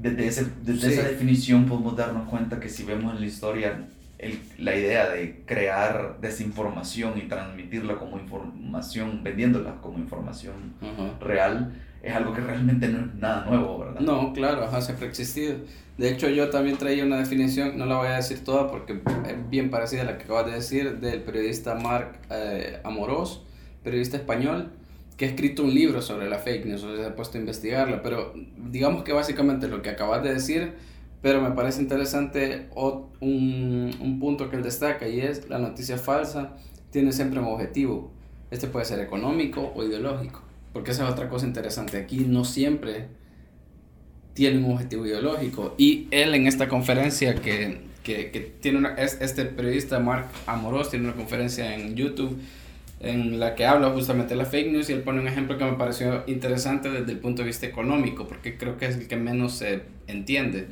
Desde, 0.00 0.26
ese, 0.26 0.46
desde 0.64 0.88
Sí. 0.88 0.94
esa 0.94 1.08
definición 1.08 1.66
podemos 1.66 1.96
darnos 1.96 2.28
cuenta 2.28 2.58
que 2.60 2.68
si 2.68 2.84
vemos 2.84 3.14
en 3.14 3.20
la 3.20 3.26
historia 3.26 3.78
el- 4.18 4.40
la 4.58 4.74
idea 4.76 5.08
de 5.10 5.42
crear 5.46 6.18
desinformación 6.20 7.18
y 7.18 7.22
transmitirla 7.22 7.96
como 7.96 8.18
información, 8.18 9.22
vendiéndola 9.22 9.76
como 9.80 9.98
información 9.98 10.74
Ajá. 10.80 11.18
real, 11.20 11.74
es 12.02 12.14
algo 12.14 12.32
que 12.32 12.40
realmente 12.40 12.88
no 12.88 12.98
es 13.06 13.14
nada 13.14 13.44
nuevo, 13.46 13.78
¿verdad? 13.78 14.00
No, 14.00 14.32
claro, 14.32 14.64
ajá, 14.64 14.80
siempre 14.80 15.06
ha 15.06 15.08
existido. 15.08 15.56
De 15.96 16.10
hecho, 16.10 16.28
yo 16.28 16.48
también 16.50 16.76
traía 16.78 17.04
una 17.04 17.16
definición, 17.18 17.76
no 17.76 17.86
la 17.86 17.96
voy 17.96 18.08
a 18.08 18.16
decir 18.16 18.44
toda 18.44 18.70
porque 18.70 18.92
es 18.94 19.50
bien 19.50 19.70
parecida 19.70 20.02
a 20.02 20.04
la 20.04 20.18
que 20.18 20.24
acabas 20.24 20.46
de 20.46 20.52
decir, 20.52 20.98
del 21.00 21.22
periodista 21.22 21.74
Marc 21.74 22.18
eh, 22.30 22.80
Amorós, 22.84 23.44
periodista 23.82 24.16
español, 24.16 24.70
que 25.16 25.24
ha 25.24 25.28
escrito 25.28 25.64
un 25.64 25.74
libro 25.74 26.00
sobre 26.00 26.28
la 26.30 26.38
fake 26.38 26.66
news, 26.66 26.84
o 26.84 26.94
sea, 26.94 27.04
se 27.04 27.10
ha 27.10 27.16
puesto 27.16 27.36
a 27.36 27.40
investigarla, 27.40 28.00
pero 28.02 28.32
digamos 28.56 29.02
que 29.02 29.12
básicamente 29.12 29.66
lo 29.66 29.82
que 29.82 29.90
acabas 29.90 30.22
de 30.22 30.34
decir, 30.34 30.74
pero 31.20 31.40
me 31.40 31.50
parece 31.50 31.82
interesante 31.82 32.68
un, 33.20 33.90
un 34.00 34.18
punto 34.20 34.50
que 34.50 34.56
él 34.56 34.62
destaca 34.62 35.08
y 35.08 35.20
es 35.20 35.48
la 35.48 35.58
noticia 35.58 35.98
falsa 35.98 36.56
tiene 36.90 37.12
siempre 37.12 37.40
un 37.40 37.46
objetivo. 37.46 38.10
Este 38.50 38.66
puede 38.66 38.84
ser 38.84 39.00
económico 39.00 39.72
o 39.74 39.84
ideológico. 39.84 40.42
porque 40.72 40.92
esa 40.92 41.06
es 41.06 41.10
otra 41.10 41.28
cosa 41.28 41.46
interesante. 41.46 41.96
Aquí 41.96 42.18
no 42.18 42.44
siempre 42.44 43.08
tiene 44.34 44.58
un 44.58 44.72
objetivo 44.72 45.06
ideológico. 45.06 45.74
Y 45.76 46.06
él 46.10 46.34
en 46.34 46.46
esta 46.46 46.68
conferencia 46.68 47.34
que, 47.34 47.80
que, 48.04 48.54
tiene 48.60 48.78
una, 48.78 48.94
es, 48.94 49.18
este 49.20 49.44
periodista 49.44 49.98
Mark 49.98 50.26
Amoros 50.46 50.90
tiene 50.90 51.06
una 51.06 51.16
conferencia 51.16 51.74
en 51.74 51.96
YouTube 51.96 52.38
en 53.00 53.38
la 53.38 53.54
que 53.54 53.64
habla 53.64 53.90
justamente 53.90 54.34
de 54.34 54.36
la 54.36 54.44
fake 54.44 54.72
news 54.72 54.90
y 54.90 54.92
él 54.92 55.02
pone 55.02 55.20
un 55.20 55.28
ejemplo 55.28 55.56
que 55.56 55.64
me 55.64 55.74
pareció 55.74 56.24
interesante 56.26 56.90
desde 56.90 57.12
el 57.12 57.18
punto 57.18 57.42
de 57.42 57.48
vista 57.48 57.66
económico, 57.66 58.26
porque 58.26 58.56
creo 58.56 58.76
que 58.76 58.86
es 58.86 58.96
el 58.96 59.06
que 59.06 59.16
menos 59.16 59.54
se 59.54 59.82
entiende, 60.06 60.68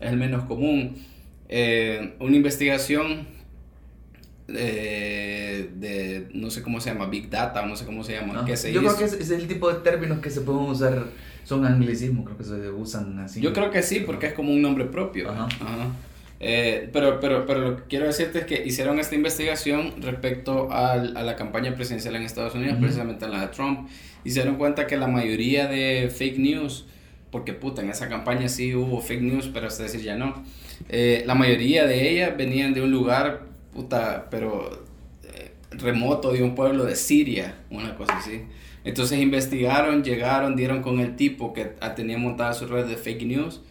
es 0.00 0.10
el 0.10 0.16
menos 0.16 0.44
común. 0.44 0.96
Eh, 1.48 2.14
una 2.20 2.36
investigación 2.36 3.26
eh, 4.48 5.70
de, 5.76 6.28
no 6.34 6.50
sé 6.50 6.62
cómo 6.62 6.80
se 6.80 6.90
llama, 6.90 7.06
Big 7.06 7.30
Data, 7.30 7.64
no 7.64 7.76
sé 7.76 7.86
cómo 7.86 8.04
se 8.04 8.12
llama, 8.12 8.44
que 8.44 8.56
se 8.56 8.72
Yo 8.72 8.80
creo 8.80 8.96
que 8.96 9.04
es, 9.04 9.14
es, 9.14 9.30
el 9.30 9.46
tipo 9.48 9.72
de 9.72 9.80
términos 9.80 10.18
que 10.18 10.28
se 10.28 10.42
pueden 10.42 10.62
usar, 10.62 11.06
son 11.44 11.64
anglicismos, 11.64 12.26
creo 12.26 12.36
que 12.36 12.44
se 12.44 12.70
usan 12.70 13.18
así. 13.20 13.40
Yo 13.40 13.54
creo 13.54 13.70
que 13.70 13.82
sí, 13.82 14.00
porque 14.00 14.26
es 14.26 14.32
como 14.34 14.52
un 14.52 14.60
nombre 14.60 14.84
propio. 14.84 15.30
Ajá. 15.30 15.48
Eh, 16.40 16.90
pero, 16.92 17.20
pero, 17.20 17.46
pero 17.46 17.60
lo 17.60 17.76
que 17.76 17.82
quiero 17.84 18.06
decirte 18.06 18.40
es 18.40 18.44
que 18.44 18.62
hicieron 18.66 18.98
esta 18.98 19.14
investigación 19.14 19.94
respecto 20.02 20.70
al, 20.70 21.16
a 21.16 21.22
la 21.22 21.36
campaña 21.36 21.74
presidencial 21.74 22.16
en 22.16 22.22
Estados 22.22 22.54
Unidos, 22.54 22.76
precisamente 22.80 23.28
la 23.28 23.42
de 23.42 23.48
Trump, 23.48 23.88
y 24.24 24.30
se 24.30 24.40
dieron 24.40 24.56
cuenta 24.56 24.86
que 24.86 24.96
la 24.96 25.06
mayoría 25.06 25.66
de 25.68 26.10
fake 26.14 26.38
news, 26.38 26.86
porque 27.30 27.52
puta, 27.52 27.82
en 27.82 27.90
esa 27.90 28.08
campaña 28.08 28.48
sí 28.48 28.74
hubo 28.74 29.00
fake 29.00 29.22
news, 29.22 29.50
pero 29.52 29.68
es 29.68 29.78
decir, 29.78 30.02
ya 30.02 30.16
no, 30.16 30.44
eh, 30.88 31.22
la 31.26 31.34
mayoría 31.34 31.86
de 31.86 32.10
ellas 32.10 32.36
venían 32.36 32.74
de 32.74 32.82
un 32.82 32.90
lugar, 32.90 33.46
puta, 33.72 34.28
pero 34.30 34.84
eh, 35.22 35.52
remoto, 35.70 36.32
de 36.32 36.42
un 36.42 36.54
pueblo 36.54 36.84
de 36.84 36.96
Siria, 36.96 37.54
una 37.70 37.96
cosa 37.96 38.18
así. 38.18 38.42
Entonces 38.84 39.18
investigaron, 39.18 40.04
llegaron, 40.04 40.56
dieron 40.56 40.82
con 40.82 41.00
el 41.00 41.16
tipo 41.16 41.54
que 41.54 41.72
tenía 41.96 42.18
montada 42.18 42.52
su 42.52 42.66
red 42.66 42.84
de 42.84 42.96
fake 42.96 43.22
news 43.22 43.62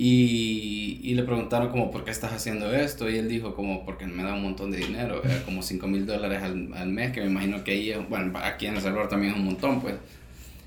y, 0.00 1.00
y, 1.02 1.14
le 1.14 1.24
preguntaron 1.24 1.70
como, 1.70 1.90
¿por 1.90 2.04
qué 2.04 2.12
estás 2.12 2.32
haciendo 2.32 2.72
esto? 2.72 3.10
Y 3.10 3.16
él 3.16 3.28
dijo 3.28 3.56
como, 3.56 3.84
porque 3.84 4.06
me 4.06 4.22
da 4.22 4.32
un 4.34 4.44
montón 4.44 4.70
de 4.70 4.78
dinero, 4.78 5.20
era 5.24 5.42
como 5.42 5.60
5 5.60 5.88
mil 5.88 6.06
dólares 6.06 6.40
al, 6.40 6.72
al, 6.72 6.88
mes, 6.88 7.10
que 7.10 7.20
me 7.20 7.26
imagino 7.26 7.64
que 7.64 7.72
ahí, 7.72 8.06
bueno, 8.08 8.38
aquí 8.38 8.66
en 8.66 8.76
El 8.76 8.80
Salvador 8.80 9.08
también 9.08 9.32
es 9.32 9.38
un 9.40 9.46
montón, 9.46 9.80
pues. 9.80 9.96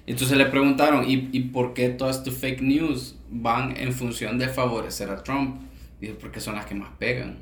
Entonces 0.05 0.37
le 0.37 0.47
preguntaron, 0.47 1.09
¿y, 1.09 1.29
¿y 1.31 1.39
por 1.43 1.73
qué 1.73 1.87
todas 1.87 2.25
tus 2.25 2.33
fake 2.33 2.61
news 2.61 3.15
van 3.29 3.77
en 3.77 3.93
función 3.93 4.37
de 4.37 4.49
favorecer 4.49 5.09
a 5.09 5.23
Trump? 5.23 5.61
Dijo, 6.01 6.15
porque 6.19 6.41
son 6.41 6.55
las 6.55 6.65
que 6.65 6.75
más 6.75 6.89
pegan. 6.99 7.37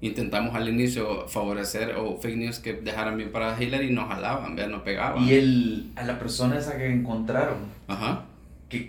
Intentamos 0.00 0.56
al 0.56 0.68
inicio 0.68 1.28
favorecer 1.28 1.94
o 1.94 2.18
fake 2.18 2.36
news 2.36 2.58
que 2.58 2.72
dejaran 2.72 3.16
bien 3.16 3.30
para 3.30 3.62
Hillary 3.62 3.90
y 3.90 3.92
no 3.92 4.08
jalaban, 4.08 4.56
no 4.56 4.82
pegaban. 4.82 5.22
Y 5.22 5.34
el, 5.34 5.92
a 5.94 6.02
la 6.02 6.18
persona 6.18 6.58
esa 6.58 6.76
que 6.76 6.92
encontraron. 6.92 7.58
Ajá 7.86 8.24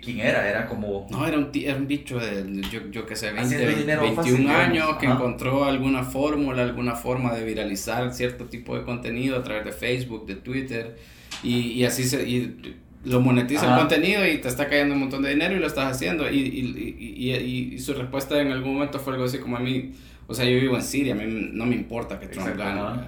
¿Quién 0.02 0.20
era? 0.20 0.48
Era 0.48 0.66
como... 0.66 1.06
No, 1.10 1.26
era 1.26 1.38
un, 1.38 1.50
era 1.54 1.76
un 1.76 1.86
bicho 1.86 2.18
de, 2.18 2.62
yo, 2.70 2.90
yo 2.90 3.06
que 3.06 3.16
sé, 3.16 3.32
20, 3.32 3.96
21 3.96 4.50
años 4.50 4.96
que 4.98 5.06
encontró 5.06 5.64
alguna 5.64 6.02
fórmula, 6.02 6.62
alguna 6.62 6.94
forma 6.94 7.34
de 7.34 7.44
viralizar 7.44 8.12
cierto 8.14 8.46
tipo 8.46 8.76
de 8.76 8.84
contenido 8.84 9.36
a 9.36 9.42
través 9.42 9.64
de 9.64 9.72
Facebook, 9.72 10.26
de 10.26 10.36
Twitter, 10.36 10.96
y, 11.42 11.72
y 11.72 11.84
así 11.84 12.04
se... 12.04 12.26
Y, 12.28 12.76
lo 13.04 13.20
monetiza 13.20 13.70
el 13.70 13.78
contenido 13.78 14.26
y 14.26 14.38
te 14.38 14.48
está 14.48 14.66
cayendo 14.66 14.94
un 14.94 15.00
montón 15.00 15.22
de 15.22 15.28
dinero 15.28 15.54
y 15.54 15.58
lo 15.58 15.66
estás 15.66 15.94
haciendo. 15.94 16.30
Y, 16.30 16.38
y, 16.38 17.30
y, 17.30 17.74
y, 17.74 17.78
su 17.78 17.92
respuesta 17.92 18.40
en 18.40 18.50
algún 18.50 18.72
momento 18.72 18.98
fue 18.98 19.12
algo 19.12 19.26
así 19.26 19.36
como 19.38 19.58
a 19.58 19.60
mí, 19.60 19.92
o 20.26 20.32
sea, 20.32 20.46
yo 20.46 20.58
vivo 20.58 20.74
en 20.76 20.82
Siria, 20.82 21.12
a 21.12 21.16
mí 21.16 21.50
no 21.52 21.66
me 21.66 21.74
importa 21.74 22.18
que 22.18 22.28
Trump 22.28 22.56
gane. 22.56 23.02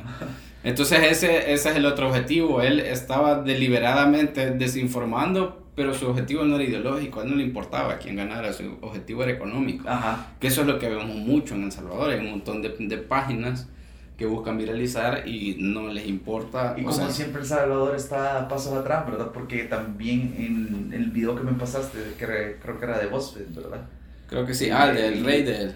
Entonces 0.65 0.99
ese, 1.11 1.53
ese 1.53 1.71
es 1.71 1.77
el 1.77 1.87
otro 1.87 2.09
objetivo. 2.09 2.61
Él 2.61 2.81
estaba 2.81 3.43
deliberadamente 3.43 4.51
desinformando 4.51 5.65
pero 5.77 5.95
su 5.95 6.09
objetivo 6.09 6.43
no 6.45 6.57
era 6.57 6.65
ideológico, 6.65 7.21
a 7.21 7.25
él 7.25 7.31
no 7.31 7.37
le 7.37 7.45
importaba 7.45 7.99
quién 7.99 8.17
ganara, 8.17 8.53
su 8.53 8.79
objetivo 8.81 9.23
era 9.23 9.33
económico. 9.33 9.89
Ajá. 9.89 10.33
Que 10.41 10.49
eso 10.49 10.62
es 10.62 10.67
lo 10.67 10.79
que 10.79 10.89
vemos 10.89 11.15
mucho 11.15 11.55
en 11.55 11.65
El 11.65 11.73
Salvador, 11.73 12.11
hay 12.11 12.19
un 12.19 12.31
montón 12.31 12.62
de, 12.62 12.71
de 12.71 12.97
páginas 12.97 13.69
que 14.17 14.25
buscan 14.25 14.57
viralizar 14.57 15.29
y 15.29 15.59
no 15.61 15.89
les 15.89 16.07
importa. 16.07 16.75
Y 16.79 16.83
como 16.83 17.11
siempre 17.11 17.43
El 17.43 17.47
Salvador 17.47 17.95
está 17.95 18.41
a 18.41 18.49
pasos 18.49 18.73
atrás, 18.73 19.07
¿verdad? 19.07 19.31
Porque 19.33 19.65
también 19.65 20.35
en 20.39 20.93
el 20.95 21.11
video 21.11 21.37
que 21.37 21.43
me 21.43 21.53
pasaste, 21.53 21.99
que 22.19 22.57
creo 22.59 22.79
que 22.79 22.85
era 22.85 22.99
de 22.99 23.07
BuzzFeed, 23.09 23.55
¿verdad? 23.55 23.83
Creo 24.27 24.47
que 24.47 24.55
sí, 24.55 24.71
ah, 24.71 24.87
del 24.87 25.23
rey 25.23 25.43
del 25.43 25.75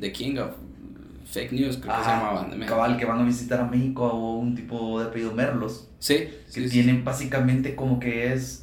The 0.00 0.12
King 0.12 0.38
of 0.38 0.50
Fake 1.26 1.52
News, 1.52 1.78
creo 1.78 1.96
que 1.96 2.04
se 2.04 2.10
llamaban. 2.10 2.60
Cabal, 2.66 2.98
que 2.98 3.04
van 3.04 3.20
a 3.20 3.24
visitar 3.24 3.60
a 3.60 3.64
México 3.64 4.04
o 4.04 4.38
un 4.38 4.56
tipo 4.56 5.00
de 5.00 5.06
apellido 5.06 5.32
Merlos. 5.32 5.88
Sí. 6.00 6.28
Que 6.52 6.68
tienen 6.68 7.04
básicamente 7.04 7.76
como 7.76 8.00
que 8.00 8.32
es 8.32 8.61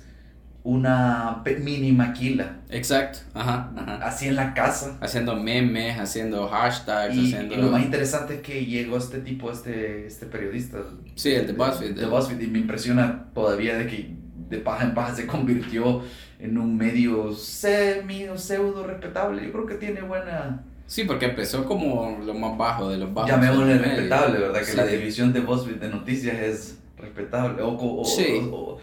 una 0.64 1.42
mini 1.62 1.92
maquila. 1.92 2.58
Exacto, 2.70 3.20
ajá, 3.34 3.72
ajá. 3.76 3.96
Así 4.04 4.28
en 4.28 4.36
la 4.36 4.54
casa. 4.54 4.98
Haciendo 5.02 5.36
memes, 5.36 5.98
haciendo 5.98 6.48
hashtags, 6.48 7.16
y, 7.16 7.28
haciendo... 7.28 7.56
Y 7.56 7.58
lo 7.58 7.72
más 7.72 7.84
interesante 7.84 8.36
es 8.36 8.42
que 8.42 8.66
llegó 8.66 8.98
este 8.98 9.20
tipo, 9.20 9.52
este, 9.52 10.06
este 10.06 10.26
periodista. 10.26 10.80
Sí, 11.16 11.32
el 11.32 11.48
de 11.48 11.54
BuzzFeed. 11.54 11.96
De, 11.96 12.06
BuzzFeed, 12.06 12.42
y 12.42 12.48
me 12.48 12.60
impresiona 12.60 13.26
todavía 13.34 13.78
de 13.78 13.88
que 13.88 14.16
de 14.50 14.58
paja 14.58 14.84
en 14.84 14.94
paja 14.94 15.16
se 15.16 15.28
convirtió 15.28 16.04
en 16.40 16.58
un 16.58 16.76
medio 16.76 17.34
semi 17.34 18.28
o 18.28 18.38
pseudo 18.38 18.86
respetable. 18.86 19.46
Yo 19.46 19.52
creo 19.52 19.66
que 19.66 19.76
tiene 19.76 20.02
buena... 20.02 20.64
Sí, 20.88 21.04
porque 21.04 21.26
empezó 21.26 21.66
como 21.66 22.20
lo 22.26 22.34
más 22.34 22.58
bajo 22.58 22.90
de 22.90 22.98
los 22.98 23.14
bajos. 23.14 23.30
Llamémosle 23.30 23.78
respetable, 23.78 24.40
¿verdad? 24.40 24.62
Que 24.66 24.74
la 24.74 24.86
división 24.86 25.32
de 25.32 25.40
BuzzFeed 25.42 25.76
de 25.76 25.90
noticias 25.90 26.36
es 26.36 26.80
respetable. 26.98 27.62
O, 27.62 27.78
o, 28.02 28.04
sí. 28.04 28.42
o, 28.52 28.80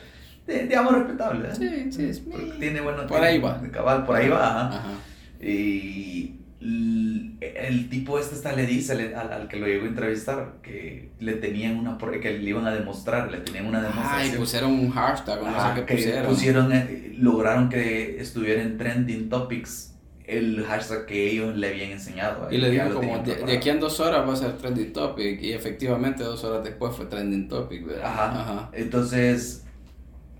digamos, 0.68 0.94
respetable. 0.94 1.48
¿eh? 1.48 1.54
Sí, 1.54 1.92
sí, 1.92 2.04
es 2.04 2.22
Tiene 2.58 2.80
bueno. 2.80 3.06
Por 3.06 3.22
ahí 3.22 3.38
va. 3.38 3.60
Cabal, 3.72 4.04
por 4.04 4.16
ahí 4.16 4.28
va. 4.28 4.68
Ajá. 4.68 4.92
Y 5.40 6.36
el 6.60 7.88
tipo 7.88 8.18
este 8.18 8.34
está 8.34 8.52
le 8.52 8.66
dice 8.66 8.92
al, 8.92 9.32
al, 9.32 9.48
que 9.48 9.56
lo 9.56 9.66
llegó 9.66 9.84
a 9.84 9.88
entrevistar 9.88 10.54
que 10.62 11.10
le 11.20 11.34
tenían 11.34 11.76
una 11.78 11.98
que 11.98 12.38
le 12.38 12.50
iban 12.50 12.66
a 12.66 12.74
demostrar 12.74 13.30
le 13.30 13.38
tenían 13.38 13.66
una 13.66 13.82
demostración 13.82 14.32
Ay, 14.32 14.38
pusieron 14.38 14.72
un 14.72 14.90
hashtag 14.90 15.42
no 15.42 15.52
sé 15.52 15.84
qué 15.86 15.94
pusieron 15.94 16.26
pusieron 16.26 16.72
eh, 16.72 17.14
lograron 17.18 17.68
que 17.68 18.20
estuviera 18.20 18.62
en 18.62 18.78
trending 18.78 19.28
topics 19.28 19.94
el 20.24 20.64
hashtag 20.64 21.06
que 21.06 21.30
ellos 21.30 21.54
le 21.56 21.68
habían 21.68 21.90
enseñado 21.90 22.48
y 22.50 22.56
le 22.56 22.70
dijo 22.70 22.94
como 22.94 23.18
de, 23.18 23.36
de, 23.36 23.56
aquí 23.56 23.68
en 23.68 23.78
dos 23.78 24.00
horas 24.00 24.26
va 24.26 24.32
a 24.32 24.36
ser 24.36 24.52
trending 24.56 24.92
topic 24.92 25.40
y 25.42 25.52
efectivamente 25.52 26.24
dos 26.24 26.42
horas 26.42 26.64
después 26.64 26.96
fue 26.96 27.06
trending 27.06 27.48
topic 27.48 27.86
¿verdad? 27.86 28.06
Ajá. 28.06 28.40
Ajá. 28.40 28.70
entonces 28.72 29.65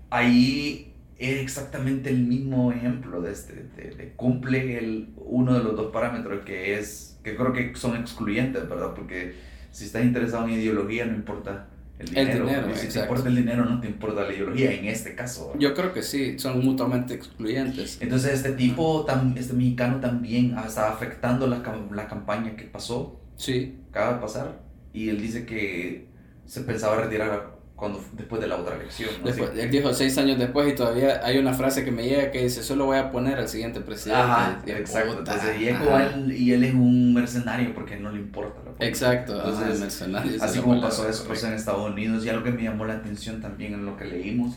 ahí 0.09 0.93
es 1.17 1.41
exactamente 1.41 2.09
el 2.09 2.19
mismo 2.19 2.71
ejemplo 2.71 3.21
de 3.21 3.31
este, 3.31 3.53
de, 3.75 4.13
cumple 4.15 4.77
el, 4.77 5.09
uno 5.17 5.53
de 5.53 5.63
los 5.63 5.75
dos 5.75 5.91
parámetros 5.91 6.45
que 6.45 6.77
es, 6.77 7.19
que 7.23 7.35
creo 7.35 7.53
que 7.53 7.75
son 7.75 7.95
excluyentes, 7.97 8.69
¿verdad? 8.69 8.93
Porque 8.95 9.35
si 9.71 9.85
estás 9.85 10.03
interesado 10.03 10.45
en 10.45 10.53
ideología 10.53 11.05
no 11.05 11.15
importa 11.15 11.67
el 11.99 12.09
dinero. 12.09 12.47
El 12.47 12.75
si 12.75 12.87
te 12.87 12.99
importa 12.99 13.29
el 13.29 13.35
dinero 13.35 13.65
no 13.65 13.81
te 13.81 13.87
importa 13.87 14.23
la 14.23 14.33
ideología, 14.33 14.71
en 14.71 14.85
este 14.85 15.15
caso. 15.15 15.53
Yo 15.57 15.73
creo 15.73 15.93
que 15.93 16.03
sí, 16.03 16.37
son 16.37 16.63
mutuamente 16.63 17.15
excluyentes. 17.15 17.97
Entonces 17.99 18.33
este 18.33 18.51
tipo, 18.51 19.05
este 19.35 19.53
mexicano 19.53 19.99
también 19.99 20.55
está 20.59 20.91
afectando 20.91 21.47
la, 21.47 21.63
la 21.91 22.07
campaña 22.07 22.55
que 22.55 22.65
pasó. 22.65 23.19
Sí. 23.35 23.79
Acaba 23.89 24.13
de 24.13 24.21
pasar. 24.21 24.59
Y 24.93 25.09
él 25.09 25.19
dice 25.19 25.45
que 25.45 26.07
se 26.45 26.61
pensaba 26.61 27.01
retirar 27.01 27.56
cuando, 27.77 28.03
después 28.13 28.41
de 28.41 28.47
la 28.47 28.55
otra 28.55 28.75
elección. 28.75 29.11
Después, 29.23 29.51
él 29.55 29.69
dijo 29.69 29.93
seis 29.93 30.17
años 30.17 30.39
después 30.39 30.67
y 30.67 30.75
todavía 30.75 31.21
hay 31.23 31.37
una 31.37 31.53
frase 31.53 31.85
que 31.85 31.91
me 31.91 32.03
llega 32.03 32.31
que 32.31 32.41
dice, 32.41 32.63
solo 32.63 32.87
voy 32.87 32.97
a 32.97 33.11
poner 33.11 33.37
al 33.37 33.47
siguiente 33.47 33.81
presidente. 33.81 34.19
Ajá, 34.19 34.59
exacto. 34.65 35.19
Entonces, 35.19 35.61
y, 35.61 35.67
él, 35.67 36.31
y, 36.31 36.53
él, 36.53 36.63
es 36.63 36.73
un 36.73 37.13
mercenario 37.13 37.75
porque 37.75 37.95
no 37.95 38.11
le 38.11 38.17
importa. 38.17 38.61
La 38.79 38.85
exacto, 38.85 39.35
Entonces, 39.35 39.79
mercenario. 39.79 40.43
Así 40.43 40.59
como 40.59 40.81
pasó 40.81 41.07
eso 41.07 41.23
pues, 41.27 41.43
en 41.43 41.53
Estados 41.53 41.87
Unidos 41.87 42.25
y 42.25 42.29
algo 42.29 42.43
que 42.43 42.51
me 42.51 42.63
llamó 42.63 42.83
la 42.83 42.95
atención 42.95 43.41
también 43.41 43.75
en 43.75 43.85
lo 43.85 43.95
que 43.95 44.05
leímos 44.05 44.55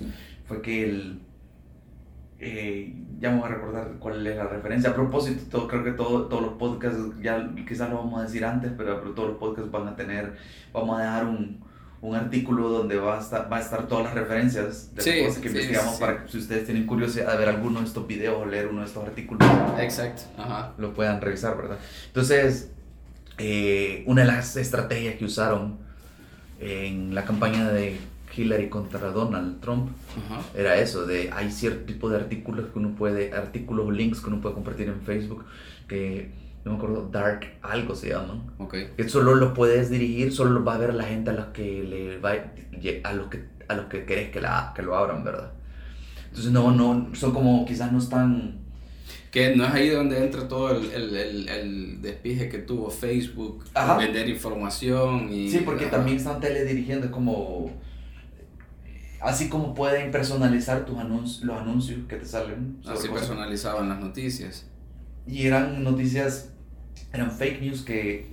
fue 0.48 0.62
que 0.62 0.85
el... 0.88 1.20
Eh, 2.38 2.94
ya 3.20 3.30
me 3.30 3.37
voy 3.37 3.50
a 3.50 3.52
recordar 3.52 3.90
cuál 3.98 4.26
es 4.26 4.35
la 4.35 4.46
referencia. 4.46 4.90
A 4.90 4.94
propósito, 4.94 5.42
todo, 5.50 5.68
creo 5.68 5.85
que 5.85 5.92
todo, 5.92 6.24
todos 6.24 6.42
los 6.42 6.52
podcasts, 6.54 6.98
ya 7.20 7.50
quizás 7.68 7.90
lo 7.90 7.96
vamos 7.96 8.18
a 8.18 8.22
decir 8.22 8.46
antes, 8.46 8.72
pero, 8.78 8.98
pero 8.98 9.12
todos 9.12 9.28
los 9.28 9.38
podcasts 9.38 9.70
van 9.70 9.88
a 9.88 9.94
tener, 9.94 10.38
vamos 10.72 10.98
a 10.98 11.02
dejar 11.02 11.26
un 11.26 11.68
un 12.03 12.15
artículo 12.15 12.71
donde 12.71 12.97
va 12.97 13.19
a 13.19 13.21
estar, 13.21 13.53
va 13.53 13.59
a 13.59 13.61
estar 13.61 13.87
todas 13.87 14.05
las 14.05 14.15
referencias 14.15 14.95
de 14.95 15.05
las 15.05 15.27
cosas 15.27 15.43
que 15.43 15.49
investigamos 15.49 15.95
para 15.99 16.25
que 16.25 16.33
si 16.33 16.39
ustedes 16.39 16.65
tienen 16.65 16.87
curiosidad 16.87 17.33
de 17.33 17.39
ver 17.39 17.49
alguno 17.51 17.81
de 17.81 17.87
estos 17.87 18.07
videos 18.07 18.41
o 18.41 18.47
leer 18.47 18.69
uno 18.69 18.81
de 18.81 18.87
estos 18.87 19.05
artículos, 19.05 19.47
Exacto. 19.79 20.23
Ajá. 20.39 20.73
lo 20.79 20.95
puedan 20.95 21.21
revisar, 21.21 21.57
¿verdad? 21.57 21.79
Entonces, 22.07 22.71
eh, 23.37 24.03
una 24.07 24.23
de 24.23 24.29
las 24.29 24.57
estrategias 24.57 25.17
que 25.17 25.27
usaron 25.27 25.79
en 26.59 27.15
la 27.15 27.25
campaña 27.25 27.71
de 27.71 27.99
Hillary 28.35 28.69
contra 28.69 29.11
Donald 29.11 29.61
Trump 29.61 29.91
era 30.55 30.77
eso, 30.77 31.07
de 31.07 31.31
hay 31.33 31.51
cierto 31.51 31.85
tipo 31.85 32.09
de 32.09 32.17
artículos 32.17 32.71
que 32.73 32.79
uno 32.79 32.95
puede, 32.97 33.33
artículos 33.33 33.87
o 33.87 33.91
links 33.91 34.21
que 34.21 34.29
uno 34.29 34.41
puede 34.41 34.55
compartir 34.55 34.89
en 34.89 35.01
Facebook 35.01 35.45
que 35.89 36.31
no 36.64 36.73
me 36.73 36.77
acuerdo, 36.77 37.09
Dark 37.11 37.59
algo 37.62 37.94
se 37.94 38.11
llaman. 38.11 38.53
Okay. 38.59 38.90
Que 38.96 39.09
solo 39.09 39.35
lo 39.35 39.55
puedes 39.55 39.90
dirigir, 39.90 40.33
solo 40.33 40.62
va 40.64 40.75
a 40.75 40.79
ver 40.79 40.94
la 40.94 41.05
gente 41.05 41.31
a 41.31 41.33
los 41.33 41.46
que 41.46 41.83
le 41.83 42.18
va 42.18 42.33
a 43.05 43.12
los 43.12 43.29
que 43.29 43.49
a 43.70 43.75
los 43.75 43.87
que 43.87 44.05
querés 44.05 44.31
que, 44.31 44.40
la, 44.40 44.73
que 44.75 44.83
lo 44.83 44.96
abran, 44.96 45.23
¿verdad? 45.23 45.53
Entonces 46.29 46.53
no, 46.53 46.70
no, 46.73 47.14
son 47.14 47.33
como 47.33 47.64
quizás 47.64 47.92
no 47.92 47.99
están... 47.99 48.59
Que 49.31 49.55
no 49.55 49.64
es 49.64 49.73
ahí 49.73 49.90
donde 49.90 50.25
entra 50.25 50.49
todo 50.49 50.73
el, 50.73 50.90
el, 50.90 51.16
el, 51.16 51.49
el 51.49 52.03
despije 52.03 52.49
que 52.49 52.59
tuvo 52.59 52.90
Facebook, 52.90 53.64
Ajá. 53.75 53.96
vender 53.96 54.29
información 54.29 55.33
y... 55.33 55.49
Sí, 55.49 55.62
porque 55.64 55.87
también 55.87 56.16
están 56.16 56.40
teledirigiendo 56.40 57.11
como... 57.11 57.70
Así 59.20 59.49
como 59.49 59.75
pueden 59.75 60.11
personalizar 60.11 60.85
tus 60.85 60.99
anuncios, 60.99 61.44
los 61.44 61.57
anuncios 61.57 62.01
que 62.09 62.16
te 62.16 62.25
salen. 62.25 62.79
Así 62.87 63.09
personalizaban 63.09 63.88
las 63.88 64.01
noticias. 64.01 64.66
Y 65.31 65.47
eran 65.47 65.85
noticias, 65.85 66.53
eran 67.12 67.31
fake 67.31 67.61
news 67.61 67.83
que 67.83 68.27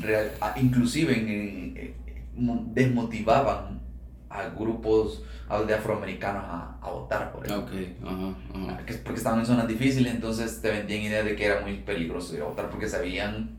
real- 0.00 0.30
inclusive 0.56 1.12
eh, 1.16 1.94
mo- 2.36 2.64
desmotivaban 2.72 3.80
a 4.28 4.48
grupos 4.50 5.22
de 5.66 5.74
afroamericanos 5.74 6.44
a, 6.46 6.78
a 6.80 6.90
votar 6.90 7.32
por 7.32 7.42
Ok, 7.52 7.72
ejemplo. 7.72 8.08
ajá, 8.08 8.34
ajá. 8.54 8.86
Que- 8.86 8.94
Porque 8.94 9.18
estaban 9.18 9.40
en 9.40 9.46
zonas 9.46 9.66
difíciles, 9.66 10.14
entonces 10.14 10.62
te 10.62 10.70
vendían 10.70 11.02
idea 11.02 11.22
de 11.24 11.34
que 11.34 11.44
era 11.44 11.60
muy 11.60 11.78
peligroso 11.78 12.34
ir 12.36 12.42
a 12.42 12.44
votar 12.44 12.70
porque 12.70 12.88
sabían 12.88 13.58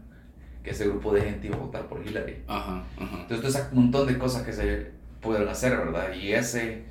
que 0.63 0.69
ese 0.69 0.87
grupo 0.87 1.13
de 1.13 1.21
gente 1.21 1.47
iba 1.47 1.57
a 1.57 1.59
votar 1.59 1.87
por 1.87 2.05
Hillary. 2.05 2.43
Ajá, 2.47 2.83
ajá. 2.97 3.21
Entonces, 3.23 3.39
todo 3.41 3.47
ese 3.49 3.75
montón 3.75 4.07
de 4.07 4.17
cosas 4.17 4.43
que 4.43 4.53
se 4.53 4.91
pudieron 5.19 5.49
hacer, 5.49 5.75
¿verdad? 5.77 6.13
Y 6.13 6.31
ese, 6.31 6.85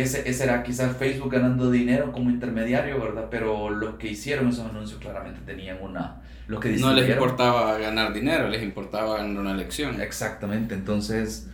ese, 0.00 0.28
ese 0.28 0.44
era 0.44 0.62
quizás 0.62 0.96
Facebook 0.96 1.32
ganando 1.32 1.70
dinero 1.70 2.12
como 2.12 2.30
intermediario, 2.30 3.00
¿verdad? 3.00 3.28
Pero 3.30 3.70
los 3.70 3.96
que 3.96 4.08
hicieron 4.08 4.48
esos 4.48 4.68
anuncios 4.68 5.00
claramente 5.00 5.40
tenían 5.44 5.78
una... 5.82 6.22
Los 6.48 6.60
que 6.60 6.76
No 6.76 6.92
les 6.92 7.08
importaba 7.10 7.76
ganar 7.78 8.12
dinero, 8.12 8.48
les 8.48 8.62
importaba 8.62 9.18
ganar 9.18 9.40
una 9.40 9.52
elección. 9.52 10.00
Exactamente, 10.00 10.74
entonces 10.74 11.48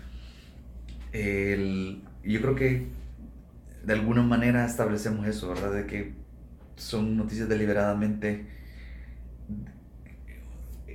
el- 1.12 2.02
yo 2.24 2.40
creo 2.40 2.54
que 2.54 2.86
de 3.84 3.92
alguna 3.92 4.22
manera 4.22 4.64
establecemos 4.66 5.26
eso, 5.26 5.48
¿verdad? 5.48 5.72
De 5.72 5.86
que 5.86 6.12
son 6.76 7.16
noticias 7.16 7.48
deliberadamente 7.48 8.46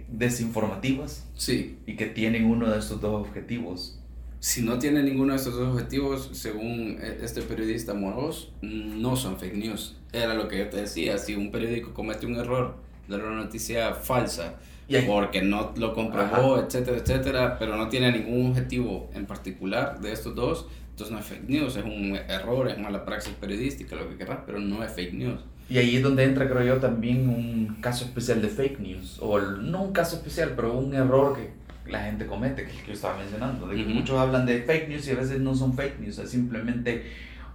desinformativas 0.09 1.25
Sí, 1.35 1.77
y 1.85 1.95
que 1.95 2.07
tienen 2.07 2.45
uno 2.45 2.69
de 2.69 2.79
estos 2.79 3.01
dos 3.01 3.27
objetivos. 3.27 3.96
Si 4.39 4.61
no 4.61 4.77
tiene 4.79 5.03
ninguno 5.03 5.33
de 5.33 5.37
estos 5.37 5.55
dos 5.55 5.73
objetivos, 5.73 6.29
según 6.33 6.99
e- 7.01 7.19
este 7.23 7.41
periodista 7.41 7.93
Moros, 7.93 8.51
no 8.61 9.15
son 9.15 9.37
fake 9.37 9.55
news. 9.55 9.95
Era 10.13 10.33
lo 10.33 10.47
que 10.47 10.59
yo 10.59 10.69
te 10.69 10.77
decía, 10.77 11.17
si 11.17 11.35
un 11.35 11.51
periódico 11.51 11.93
comete 11.93 12.25
un 12.25 12.35
error, 12.35 12.75
dar 13.07 13.23
una 13.23 13.35
noticia 13.43 13.93
falsa, 13.93 14.55
Y 14.89 14.97
porque 15.01 15.41
no 15.41 15.73
lo 15.75 15.93
comprobó, 15.93 16.59
etcétera, 16.59 16.97
etcétera, 16.97 17.59
pero 17.59 17.75
no 17.75 17.89
tiene 17.89 18.11
ningún 18.11 18.51
objetivo 18.51 19.09
en 19.13 19.25
particular 19.25 19.99
de 19.99 20.13
estos 20.13 20.33
dos, 20.33 20.67
entonces 20.91 21.13
no 21.13 21.19
es 21.19 21.25
fake 21.25 21.49
news, 21.49 21.75
es 21.75 21.83
un 21.83 22.15
error, 22.29 22.69
es 22.69 22.77
mala 22.77 23.03
praxis 23.03 23.33
periodística, 23.33 23.95
lo 23.97 24.07
que 24.09 24.15
querrás, 24.15 24.39
pero 24.45 24.59
no 24.59 24.83
es 24.83 24.91
fake 24.91 25.13
news. 25.13 25.41
Y 25.69 25.77
ahí 25.77 25.97
es 25.97 26.03
donde 26.03 26.23
entra, 26.23 26.47
creo 26.49 26.63
yo, 26.63 26.77
también 26.79 27.27
un 27.27 27.77
caso 27.81 28.05
especial 28.05 28.41
de 28.41 28.47
fake 28.47 28.79
news. 28.79 29.17
O 29.19 29.39
no 29.39 29.83
un 29.83 29.91
caso 29.91 30.15
especial, 30.15 30.53
pero 30.55 30.77
un 30.77 30.93
error 30.93 31.35
que 31.35 31.49
la 31.89 32.03
gente 32.03 32.25
comete, 32.25 32.65
que 32.65 32.71
que 32.71 32.87
yo 32.87 32.93
estaba 32.93 33.17
mencionando. 33.17 33.67
De 33.67 33.75
que 33.75 33.83
Ujú. 33.83 33.91
muchos 33.91 34.17
hablan 34.19 34.45
de 34.45 34.61
fake 34.63 34.89
news 34.89 35.07
y 35.07 35.11
a 35.11 35.15
veces 35.15 35.39
no 35.39 35.55
son 35.55 35.73
fake 35.73 35.99
news. 35.99 36.17
Es 36.19 36.29
simplemente 36.29 37.03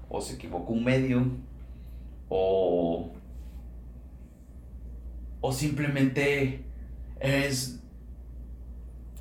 o 0.09 0.21
se 0.21 0.35
equivocó 0.35 0.73
un 0.73 0.85
medio 0.85 1.25
o, 2.29 3.11
o 5.40 5.53
simplemente 5.53 6.61
es... 7.21 7.79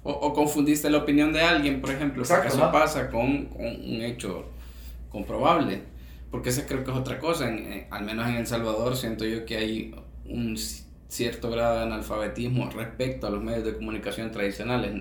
O, 0.04 0.12
o 0.12 0.34
confundiste 0.34 0.90
la 0.90 0.98
opinión 0.98 1.32
de 1.32 1.42
alguien, 1.42 1.80
por 1.80 1.92
ejemplo, 1.92 2.24
Exacto, 2.24 2.48
eso 2.48 2.64
ajá. 2.64 2.72
pasa 2.72 3.10
con, 3.12 3.46
con 3.46 3.66
un 3.66 4.02
hecho 4.02 4.46
comprobable. 5.10 5.84
Porque 6.32 6.50
esa 6.50 6.66
creo 6.66 6.84
que 6.84 6.90
es 6.92 6.98
otra 6.98 7.20
cosa. 7.20 7.48
En- 7.50 7.72
en- 7.72 7.88
al 7.92 8.04
menos 8.06 8.28
en 8.28 8.36
El 8.38 8.48
Salvador 8.48 8.96
siento 8.96 9.26
yo 9.26 9.46
que 9.46 9.58
hay 9.58 9.96
un 10.26 10.58
cierto 11.12 11.52
grado 11.52 11.76
de 11.76 11.84
analfabetismo 11.84 12.70
respecto 12.70 13.28
a 13.28 13.30
los 13.30 13.44
medios 13.44 13.66
de 13.66 13.76
comunicación 13.76 14.32
tradicionales, 14.32 14.94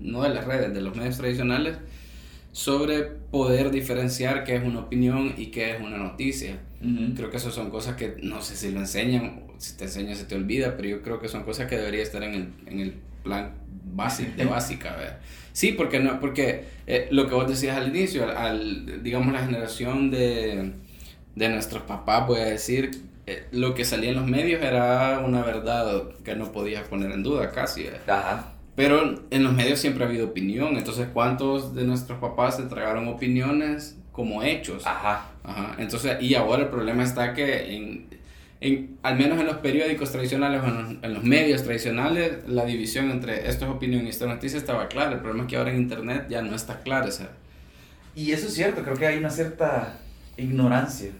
no 0.00 0.22
de 0.22 0.28
las 0.28 0.44
redes, 0.44 0.72
de 0.72 0.80
los 0.80 0.94
medios 0.94 1.16
tradicionales, 1.16 1.76
sobre 2.52 3.02
poder 3.02 3.72
diferenciar 3.72 4.44
qué 4.44 4.54
es 4.54 4.62
una 4.62 4.78
opinión 4.78 5.34
y 5.36 5.46
qué 5.46 5.72
es 5.72 5.80
una 5.80 5.98
noticia. 5.98 6.60
Creo 7.16 7.30
que 7.30 7.38
esas 7.38 7.52
son 7.52 7.70
cosas 7.70 7.96
que 7.96 8.16
no 8.22 8.40
sé 8.40 8.54
si 8.54 8.70
lo 8.70 8.78
enseñan, 8.78 9.42
si 9.58 9.76
te 9.76 9.84
enseñan 9.84 10.14
se 10.14 10.26
te 10.26 10.36
olvida, 10.36 10.76
pero 10.76 10.88
yo 10.88 11.02
creo 11.02 11.18
que 11.18 11.26
son 11.26 11.42
cosas 11.42 11.66
que 11.66 11.76
debería 11.76 12.04
estar 12.04 12.22
en 12.22 12.34
el, 12.34 12.48
en 12.66 12.78
el 12.78 12.94
plan 13.24 13.54
básico, 13.84 14.30
de 14.36 14.44
básica. 14.44 14.94
¿verdad? 14.94 15.18
Sí, 15.52 15.72
porque, 15.72 15.98
no, 15.98 16.20
porque 16.20 16.66
eh, 16.86 17.08
lo 17.10 17.26
que 17.26 17.34
vos 17.34 17.48
decías 17.48 17.76
al 17.76 17.88
inicio, 17.88 18.22
al, 18.22 18.36
al, 18.36 19.02
digamos 19.02 19.32
la 19.32 19.44
generación 19.44 20.12
de, 20.12 20.70
de 21.34 21.48
nuestros 21.48 21.82
papás, 21.82 22.28
voy 22.28 22.38
a 22.38 22.44
decir, 22.44 23.07
eh, 23.30 23.44
lo 23.52 23.74
que 23.74 23.84
salía 23.84 24.08
en 24.08 24.16
los 24.16 24.26
medios 24.26 24.62
era 24.62 25.18
una 25.18 25.42
verdad 25.42 26.04
que 26.24 26.34
no 26.34 26.50
podías 26.50 26.88
poner 26.88 27.10
en 27.10 27.22
duda 27.22 27.50
casi. 27.50 27.84
¿verdad? 27.84 28.00
Ajá. 28.08 28.52
Pero 28.74 29.22
en 29.30 29.44
los 29.44 29.52
medios 29.52 29.80
siempre 29.80 30.04
ha 30.04 30.08
habido 30.08 30.28
opinión, 30.28 30.78
entonces 30.78 31.08
¿cuántos 31.12 31.74
de 31.74 31.84
nuestros 31.84 32.20
papás 32.20 32.58
entregaron 32.58 33.06
opiniones 33.08 33.98
como 34.12 34.42
hechos? 34.42 34.86
Ajá. 34.86 35.26
Ajá, 35.44 35.74
entonces, 35.78 36.22
y 36.22 36.34
ahora 36.36 36.62
el 36.62 36.68
problema 36.68 37.02
está 37.02 37.34
que 37.34 37.74
en, 37.76 38.06
en, 38.60 38.96
al 39.02 39.16
menos 39.16 39.38
en 39.40 39.46
los 39.46 39.56
periódicos 39.56 40.10
tradicionales 40.10 40.62
o 40.62 40.66
en 40.66 40.74
los, 40.74 41.04
en 41.04 41.14
los 41.14 41.22
medios 41.22 41.64
tradicionales, 41.64 42.48
la 42.48 42.64
división 42.64 43.10
entre 43.10 43.48
esto 43.48 43.66
es 43.66 43.70
opinión 43.70 44.06
y 44.06 44.08
esto 44.08 44.24
es 44.24 44.30
noticia 44.30 44.58
estaba 44.58 44.88
clara. 44.88 45.12
El 45.12 45.20
problema 45.20 45.42
es 45.42 45.50
que 45.50 45.56
ahora 45.56 45.70
en 45.70 45.78
internet 45.78 46.26
ya 46.30 46.40
no 46.40 46.54
está 46.54 46.80
clara 46.80 47.08
esa. 47.08 47.30
Y 48.14 48.32
eso 48.32 48.46
es 48.46 48.54
cierto, 48.54 48.82
creo 48.84 48.96
que 48.96 49.06
hay 49.06 49.18
una 49.18 49.30
cierta 49.30 49.98
ignorancia 50.38 51.10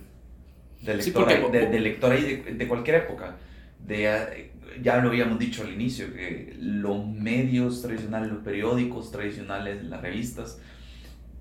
de 0.82 1.00
Sí, 1.02 1.10
lectora, 1.10 1.40
porque- 1.42 1.58
de, 1.58 1.66
de 1.68 1.80
lectora 1.80 2.18
y 2.18 2.22
de, 2.22 2.54
de 2.54 2.68
cualquier 2.68 2.96
época. 2.96 3.36
De, 3.86 4.04
eh, 4.06 4.50
ya 4.82 4.98
lo 4.98 5.08
habíamos 5.08 5.38
dicho 5.38 5.62
al 5.62 5.72
inicio, 5.72 6.12
que 6.12 6.54
los 6.60 7.06
medios 7.06 7.82
tradicionales, 7.82 8.30
los 8.30 8.42
periódicos 8.42 9.10
tradicionales, 9.10 9.82
las 9.84 10.00
revistas, 10.02 10.60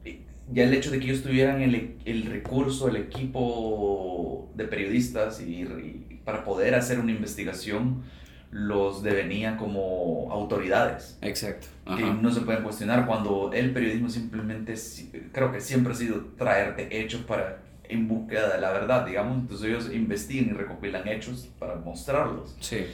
eh, 0.06 0.21
ya 0.52 0.63
el 0.63 0.73
hecho 0.73 0.89
de 0.91 1.00
que 1.00 1.06
ellos 1.06 1.23
tuvieran 1.23 1.62
el, 1.62 1.95
el 2.06 2.23
recurso, 2.26 2.88
el 2.88 2.95
equipo 2.97 4.50
de 4.56 4.65
periodistas 4.65 5.41
y, 5.41 5.62
y 5.63 6.21
para 6.23 6.43
poder 6.43 6.76
hacer 6.76 7.00
una 7.00 7.12
investigación, 7.12 8.04
los 8.50 9.04
devenía 9.04 9.58
como 9.58 10.30
autoridades 10.32 11.17
Exacto. 11.21 11.67
que 11.86 12.04
Ajá. 12.04 12.13
no 12.21 12.32
se 12.32 12.41
pueden 12.41 12.63
cuestionar 12.63 13.06
cuando 13.06 13.52
el 13.54 13.71
periodismo 13.71 14.10
simplemente 14.10 14.78
si- 14.78 15.10
creo 15.34 15.52
que 15.52 15.60
siempre 15.60 15.91
ha 15.91 15.95
sido 15.95 16.21
traerte 16.38 16.88
hechos 17.02 17.21
para 17.21 17.60
en 17.89 18.08
búsqueda 18.08 18.54
de 18.54 18.62
la 18.62 18.71
verdad 18.71 19.06
digamos 19.06 19.38
entonces 19.39 19.67
ellos 19.67 19.91
investigan 19.93 20.50
y 20.50 20.54
recopilan 20.54 21.08
hechos 21.08 21.50
para 21.60 21.76
mostrarlos 21.76 22.56
Sí. 22.60 22.86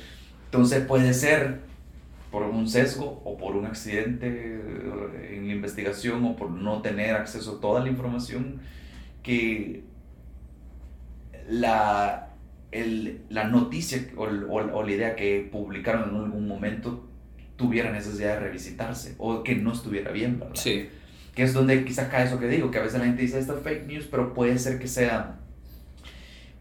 entonces 0.46 0.86
puede 0.86 1.14
ser 1.14 1.60
por 2.32 2.44
un 2.44 2.68
sesgo 2.68 3.22
o 3.26 3.38
por 3.38 3.56
un 3.56 3.66
accidente 3.66 4.28
en 5.36 5.48
la 5.48 5.54
investigación 5.54 6.24
o 6.26 6.36
por 6.36 6.50
no 6.50 6.82
tener 6.82 7.16
acceso 7.16 7.58
a 7.58 7.62
toda 7.62 7.82
la 7.82 7.90
información 7.90 8.60
que 9.22 9.84
la, 11.50 12.30
el- 12.72 13.22
la 13.30 13.46
noticia 13.46 14.00
o, 14.16 14.24
o- 14.24 14.78
o 14.78 14.84
la 14.84 14.92
idea 14.92 15.16
que 15.16 15.48
publicaron 15.52 16.10
en 16.10 16.16
algún 16.24 16.48
momento 16.48 17.06
tuviera 17.56 17.92
necesidad 17.92 18.36
de 18.36 18.40
revisitarse 18.40 19.16
o 19.20 19.44
que 19.44 19.56
no 19.56 19.72
estuviera 19.74 20.12
bien, 20.12 20.40
¿verdad? 20.40 20.56
Sí. 20.56 20.90
Que 21.34 21.44
es 21.44 21.54
donde 21.54 21.84
quizás 21.84 22.10
cae 22.10 22.26
eso 22.26 22.40
que 22.40 22.48
digo, 22.48 22.70
que 22.70 22.78
a 22.78 22.82
veces 22.82 23.00
la 23.00 23.06
gente 23.06 23.22
dice 23.22 23.40
esto 23.40 23.58
es 23.58 23.64
fake 23.64 23.88
news, 23.88 24.08
pero 24.10 24.34
puede 24.34 24.58
ser 24.60 24.80
que 24.80 24.88
sea 24.88 25.40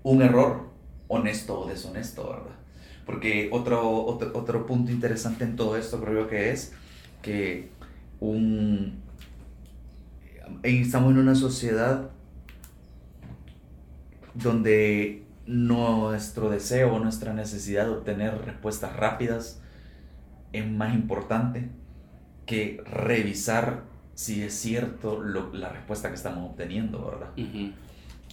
un 0.02 0.22
error 0.22 0.70
honesto 1.08 1.61
o 1.61 1.68
deshonesto, 1.68 2.28
¿verdad? 2.28 2.56
Porque 3.04 3.48
otro, 3.52 4.04
otro, 4.06 4.30
otro 4.35 4.66
punto 4.66 4.90
interesante 4.90 5.44
en 5.44 5.56
todo 5.56 5.76
esto 5.76 6.00
creo 6.00 6.22
yo 6.22 6.28
que 6.28 6.52
es 6.52 6.72
que 7.20 7.70
un, 8.20 9.02
estamos 10.62 11.12
en 11.12 11.18
una 11.18 11.35
sociedad 11.35 12.11
donde 14.35 15.24
nuestro 15.46 16.48
deseo 16.48 16.98
nuestra 16.98 17.35
necesidad 17.35 17.87
de 17.87 17.90
obtener 17.90 18.44
respuestas 18.44 18.96
rápidas 18.96 19.61
es 20.52 20.66
más 20.68 20.94
importante 20.94 21.68
que 22.46 22.82
revisar 22.87 23.82
si 24.24 24.42
es 24.42 24.54
cierto 24.54 25.20
lo- 25.22 25.52
la 25.52 25.68
respuesta 25.70 26.08
que 26.08 26.14
estamos 26.16 26.50
obteniendo, 26.50 27.04
¿verdad? 27.04 27.28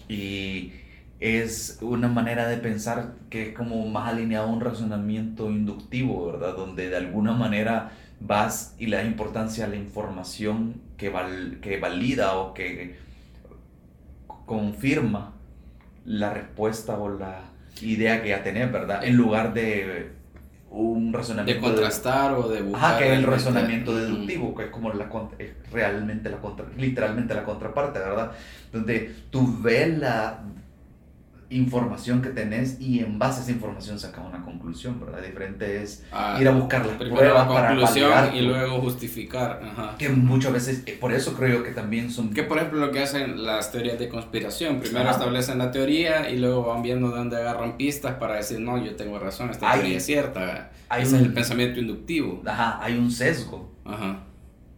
Y 0.07 0.71
es 1.19 1.79
una 1.81 2.07
manera 2.07 2.47
de 2.47 2.57
pensar 2.57 3.13
que 3.29 3.49
es 3.49 3.55
como 3.55 3.87
más 3.89 4.09
alineado 4.13 4.47
a 4.47 4.51
un 4.51 4.61
razonamiento 4.61 5.49
inductivo, 5.51 6.25
¿verdad? 6.31 6.55
Donde 6.55 6.89
de 6.89 6.97
alguna 6.97 7.33
manera 7.33 7.91
vas 8.21 8.75
y 8.79 8.87
le 8.87 8.97
das 8.97 9.05
importancia 9.05 9.65
a 9.65 9.67
la 9.67 9.75
información 9.75 10.81
que, 10.97 11.09
val- 11.09 11.59
que 11.61 11.79
valida 11.79 12.37
o 12.37 12.53
que 12.53 12.95
confirma 14.45 15.33
la 16.05 16.33
respuesta 16.33 16.97
o 16.97 17.09
la 17.17 17.41
idea 17.81 18.21
que 18.21 18.29
ya 18.29 18.43
tenés, 18.43 18.71
¿verdad? 18.71 19.03
En 19.03 19.15
lugar 19.15 19.53
de 19.53 20.11
un 20.71 21.11
De 21.11 21.17
razonamiento 21.17 21.61
contrastar 21.61 22.33
o 22.33 22.47
de 22.47 22.61
buscar. 22.61 22.91
Ajá, 22.91 22.99
que 22.99 23.11
es 23.11 23.17
el 23.17 23.23
razonamiento 23.23 23.95
deductivo, 23.95 24.55
que 24.55 24.65
es 24.65 24.69
como 24.69 24.93
la 24.93 25.09
es 25.37 25.51
realmente 25.71 26.29
la 26.29 26.37
contra, 26.37 26.65
literalmente 26.77 27.33
la 27.33 27.43
contraparte, 27.43 27.99
¿verdad? 27.99 28.31
Donde 28.71 29.15
tú 29.29 29.57
ves 29.61 29.97
la 29.97 30.39
información 31.51 32.21
que 32.21 32.29
tenés 32.29 32.79
y 32.79 32.99
en 32.99 33.17
base 33.17 33.39
a 33.39 33.43
esa 33.43 33.51
información 33.51 33.99
sacas 33.99 34.23
una 34.25 34.43
conclusión, 34.43 34.99
¿verdad? 34.99 35.21
Diferente 35.21 35.81
es 35.81 36.03
Ah, 36.11 36.37
ir 36.39 36.47
a 36.47 36.51
buscar 36.51 36.85
las 36.85 36.95
pruebas 36.97 37.47
la 37.47 37.53
para 37.53 37.67
conclusión 37.69 38.09
validar 38.09 38.35
y 38.35 38.41
luego 38.41 38.79
justificar. 38.81 39.61
Ajá. 39.63 39.95
que 39.97 40.09
muchas 40.09 40.53
veces, 40.53 40.83
eh, 40.85 40.97
por 40.99 41.11
eso 41.11 41.33
creo 41.33 41.63
que 41.63 41.71
también 41.71 42.11
son... 42.11 42.33
Que 42.33 42.43
por 42.43 42.57
ejemplo 42.57 42.79
lo 42.79 42.91
que 42.91 43.01
hacen 43.01 43.43
las 43.43 43.71
teorías 43.71 43.97
de 43.97 44.09
conspiración, 44.09 44.79
primero 44.79 45.05
Ajá. 45.09 45.17
establecen 45.17 45.57
la 45.57 45.71
teoría 45.71 46.29
y 46.29 46.37
luego 46.37 46.63
van 46.65 46.81
viendo 46.83 47.09
de 47.09 47.17
dónde 47.17 47.37
agarran 47.37 47.77
pistas 47.77 48.15
para 48.15 48.35
decir, 48.35 48.59
no, 48.59 48.83
yo 48.83 48.95
tengo 48.95 49.17
razón, 49.19 49.49
esta 49.49 49.71
Hay- 49.71 49.79
teoría 49.79 49.97
es 49.97 50.05
cierta. 50.05 50.71
hay 50.87 51.03
Ese 51.03 51.15
es 51.15 51.21
un- 51.21 51.27
el 51.27 51.33
pensamiento 51.33 51.79
inductivo. 51.79 52.41
Ajá, 52.45 52.79
hay 52.81 52.97
un 52.97 53.11
sesgo 53.11 53.71
Ajá. 53.85 54.19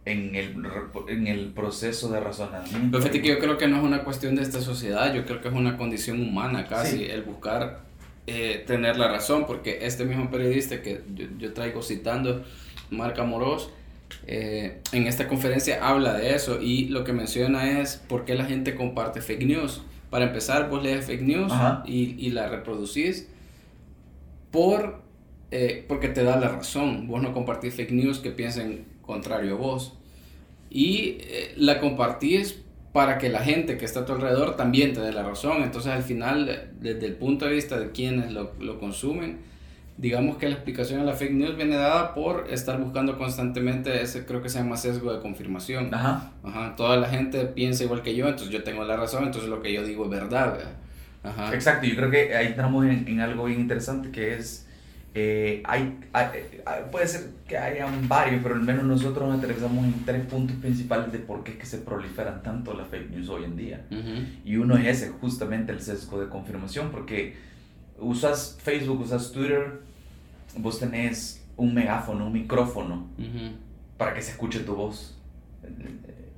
En 0.04 0.34
el, 0.34 0.56
en 1.08 1.26
el 1.28 1.52
proceso 1.52 2.10
de 2.10 2.18
razonamiento. 2.20 2.88
Pero 2.90 3.02
fíjate 3.02 3.22
que 3.22 3.28
yo 3.28 3.38
creo 3.38 3.56
que 3.56 3.68
no 3.68 3.76
es 3.78 3.82
una 3.84 4.02
cuestión 4.04 4.34
de 4.34 4.42
esta 4.42 4.60
sociedad, 4.60 5.14
yo 5.14 5.24
creo 5.24 5.40
que 5.40 5.48
es 5.48 5.54
una 5.54 5.76
condición 5.76 6.20
humana 6.20 6.66
casi, 6.66 6.98
Sí. 6.98 7.04
el 7.04 7.22
buscar 7.22 7.80
eh, 8.26 8.64
tener 8.66 8.96
la 8.98 9.08
razón, 9.08 9.46
porque 9.46 9.78
este 9.82 10.04
mismo 10.04 10.30
periodista 10.30 10.80
que 10.82 11.02
yo, 11.14 11.26
yo 11.38 11.52
traigo 11.52 11.82
citando, 11.82 12.44
Marc 12.90 13.18
Amorós, 13.18 13.70
eh, 14.26 14.80
en 14.92 15.06
esta 15.06 15.26
conferencia 15.28 15.86
habla 15.88 16.14
de 16.14 16.34
eso 16.34 16.60
y 16.60 16.86
lo 16.88 17.02
que 17.04 17.12
menciona 17.12 17.80
es 17.80 17.96
por 17.96 18.24
qué 18.24 18.34
la 18.34 18.44
gente 18.44 18.74
comparte 18.74 19.20
fake 19.20 19.44
news. 19.46 19.82
Para 20.10 20.26
empezar, 20.26 20.68
vos 20.68 20.82
lees 20.82 21.06
fake 21.06 21.22
news 21.22 21.52
y, 21.86 22.14
y 22.18 22.30
la 22.30 22.48
reproducís 22.48 23.28
por, 24.50 25.00
eh, 25.50 25.84
porque 25.88 26.08
te 26.08 26.22
da 26.22 26.36
la 26.38 26.48
razón. 26.48 27.06
Vos 27.08 27.22
no 27.22 27.32
compartís 27.32 27.74
fake 27.74 27.92
news 27.92 28.18
que 28.18 28.30
piensen 28.30 28.84
contrario 29.12 29.54
a 29.54 29.58
vos. 29.58 29.94
Y 30.70 31.18
eh, 31.20 31.54
la 31.56 31.80
compartís 31.80 32.62
para 32.92 33.18
que 33.18 33.28
la 33.28 33.40
gente 33.40 33.78
que 33.78 33.84
está 33.84 34.00
a 34.00 34.04
tu 34.04 34.12
alrededor 34.12 34.56
también 34.56 34.92
te 34.92 35.00
dé 35.00 35.12
la 35.12 35.22
razón. 35.22 35.62
Entonces 35.62 35.92
al 35.92 36.02
final, 36.02 36.70
desde 36.80 37.06
el 37.06 37.14
punto 37.14 37.46
de 37.46 37.52
vista 37.52 37.78
de 37.78 37.90
quienes 37.90 38.32
lo, 38.32 38.52
lo 38.60 38.78
consumen, 38.78 39.38
digamos 39.96 40.36
que 40.36 40.48
la 40.48 40.54
explicación 40.54 41.00
a 41.00 41.04
la 41.04 41.14
fake 41.14 41.32
news 41.32 41.56
viene 41.56 41.76
dada 41.76 42.14
por 42.14 42.46
estar 42.50 42.78
buscando 42.80 43.16
constantemente 43.18 44.02
ese, 44.02 44.24
creo 44.26 44.42
que 44.42 44.48
se 44.48 44.58
llama 44.58 44.76
sesgo 44.76 45.12
de 45.12 45.20
confirmación. 45.20 45.94
Ajá. 45.94 46.32
Ajá, 46.42 46.74
toda 46.76 46.96
la 46.96 47.08
gente 47.08 47.44
piensa 47.46 47.84
igual 47.84 48.02
que 48.02 48.14
yo, 48.14 48.28
entonces 48.28 48.50
yo 48.50 48.62
tengo 48.62 48.84
la 48.84 48.96
razón, 48.96 49.24
entonces 49.24 49.48
lo 49.48 49.62
que 49.62 49.72
yo 49.72 49.84
digo 49.84 50.04
es 50.04 50.10
verdad. 50.10 50.52
¿verdad? 50.52 50.72
Ajá. 51.22 51.54
Exacto, 51.54 51.86
yo 51.86 51.96
creo 51.96 52.10
que 52.10 52.34
ahí 52.34 52.46
entramos 52.46 52.84
en, 52.86 53.06
en 53.06 53.20
algo 53.20 53.44
bien 53.44 53.60
interesante 53.60 54.10
que 54.10 54.34
es, 54.34 54.66
eh, 55.14 55.62
hay, 55.66 55.98
puede 56.90 57.06
ser 57.06 57.30
que 57.46 57.58
hayan 57.58 58.08
varios, 58.08 58.42
pero 58.42 58.54
al 58.54 58.62
menos 58.62 58.84
nosotros 58.84 59.36
aterrizamos 59.36 59.84
en 59.84 60.04
tres 60.04 60.24
puntos 60.26 60.56
principales 60.56 61.12
de 61.12 61.18
por 61.18 61.44
qué 61.44 61.52
es 61.52 61.58
que 61.58 61.66
se 61.66 61.78
proliferan 61.78 62.42
tanto 62.42 62.72
las 62.72 62.88
fake 62.88 63.10
news 63.10 63.28
hoy 63.28 63.44
en 63.44 63.56
día. 63.56 63.84
Y 64.44 64.56
uno 64.56 64.76
es 64.76 64.86
ese, 64.86 65.10
justamente 65.10 65.72
el 65.72 65.80
sesgo 65.80 66.18
de 66.20 66.28
confirmación, 66.28 66.90
porque 66.90 67.36
usas 67.98 68.58
Facebook, 68.62 69.02
usas 69.02 69.32
Twitter, 69.32 69.80
vos 70.56 70.78
tenés 70.78 71.44
un 71.56 71.74
megáfono, 71.74 72.26
un 72.26 72.32
micrófono 72.32 73.06
para 73.98 74.14
que 74.14 74.22
se 74.22 74.32
escuche 74.32 74.60
tu 74.60 74.74
voz. 74.74 75.18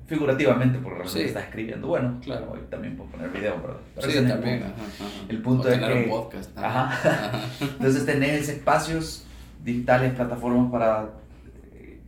Figurativamente, 0.07 0.77
porque 0.79 0.99
realmente 0.99 1.19
Sí. 1.19 1.27
estás 1.27 1.45
escribiendo. 1.45 1.87
Bueno, 1.87 2.19
Claro. 2.23 2.51
hoy 2.51 2.59
también 2.69 2.95
puedo 2.95 3.09
poner 3.11 3.29
video, 3.31 3.59
¿verdad? 3.61 3.77
Pero 3.95 4.07
Sí, 4.07 4.13
es 4.17 4.23
el 4.23 4.27
también. 4.29 4.59
punto. 4.61 4.75
ajá, 4.75 5.05
ajá. 5.05 5.25
El 5.29 5.41
punto 5.41 5.69
es 5.69 5.79
que- 5.79 6.03
un 6.03 6.09
podcast. 6.09 6.57
Ajá. 6.57 7.41
Entonces 7.59 8.05
tenés 8.05 8.49
espacios 8.49 9.25
digitales, 9.63 10.13
plataformas 10.13 10.71
para 10.71 11.09
eh, 11.73 11.99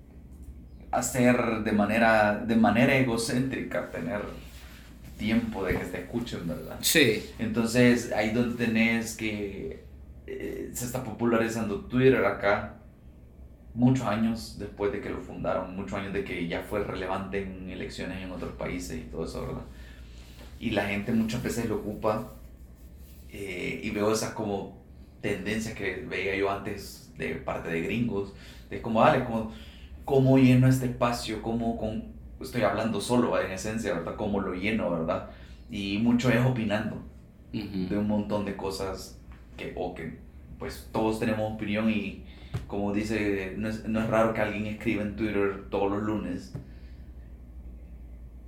hacer 0.92 1.64
de 1.64 1.72
manera, 1.72 2.38
de 2.46 2.56
manera 2.56 2.96
egocéntrica, 2.96 3.90
tener 3.90 4.22
tiempo 5.18 5.66
de 5.66 5.74
que 5.80 5.86
te 5.86 6.02
escuchen, 6.02 6.48
¿verdad? 6.48 6.76
Sí. 6.82 7.26
Entonces 7.40 8.12
ahí 8.12 8.30
donde 8.32 8.64
tenés 8.64 9.18
que 9.18 9.84
eh, 10.28 10.70
se 10.74 10.86
está 10.86 11.04
popularizando 11.04 11.80
Twitter 11.86 12.24
acá, 12.26 12.76
muchos 13.78 14.08
años 14.08 14.56
después 14.58 14.92
de 14.92 15.02
que 15.02 15.10
lo 15.10 15.22
fundaron, 15.22 15.76
muchos 15.76 16.00
años 16.00 16.12
de 16.12 16.24
que 16.24 16.48
ya 16.48 16.64
fue 16.64 16.84
relevante 16.84 17.44
en 17.44 17.70
elecciones 17.70 18.24
en 18.24 18.32
otros 18.32 18.54
países 18.54 18.98
y 18.98 19.02
todo 19.02 19.26
eso, 19.26 19.46
¿verdad? 19.46 19.62
Y 20.60 20.72
la 20.72 20.86
gente 20.86 21.12
muchas 21.14 21.44
veces 21.44 21.70
lo 21.70 21.76
ocupa 21.76 22.34
eh, 23.30 23.80
y 23.84 23.92
veo 23.92 24.12
esas 24.12 24.32
como 24.34 24.82
tendencias 25.22 25.76
que 25.76 26.08
veía 26.10 26.36
yo 26.36 26.50
antes 26.50 27.14
de 27.20 27.36
parte 27.36 27.70
de 27.70 27.82
gringos, 27.82 28.34
de 28.72 28.82
como, 28.82 29.02
dale, 29.02 29.24
como, 29.26 29.52
cómo 30.06 30.40
lleno 30.40 30.68
este 30.68 30.88
espacio, 30.88 31.44
cómo, 31.44 31.78
con, 31.78 32.04
estoy 32.42 32.64
hablando 32.64 33.00
solo 33.00 33.40
en 33.40 33.52
esencia, 33.52 33.94
¿verdad? 33.94 34.16
Cómo 34.16 34.42
lo 34.42 34.56
lleno, 34.56 34.90
¿verdad? 34.90 35.30
Y 35.70 36.00
mucho 36.00 36.32
es 36.32 36.44
opinando 36.44 36.96
Ujú. 37.54 37.90
de 37.90 37.98
un 38.00 38.08
montón 38.08 38.44
de 38.44 38.56
cosas 38.56 39.20
que, 39.56 39.74
o 39.76 39.94
que 39.94 40.18
pues 40.58 40.90
todos 40.92 41.20
tenemos 41.20 41.54
opinión 41.54 41.92
y 41.92 42.24
como 42.68 42.94
dice, 42.94 43.54
no 43.58 43.70
es, 43.70 43.86
no 43.88 44.00
es 44.02 44.08
raro 44.10 44.34
que 44.34 44.42
alguien 44.42 44.66
escriba 44.68 45.04
en 45.04 45.16
Twitter 45.16 45.66
todos 45.70 45.92
los 45.92 46.04
lunes 46.04 46.54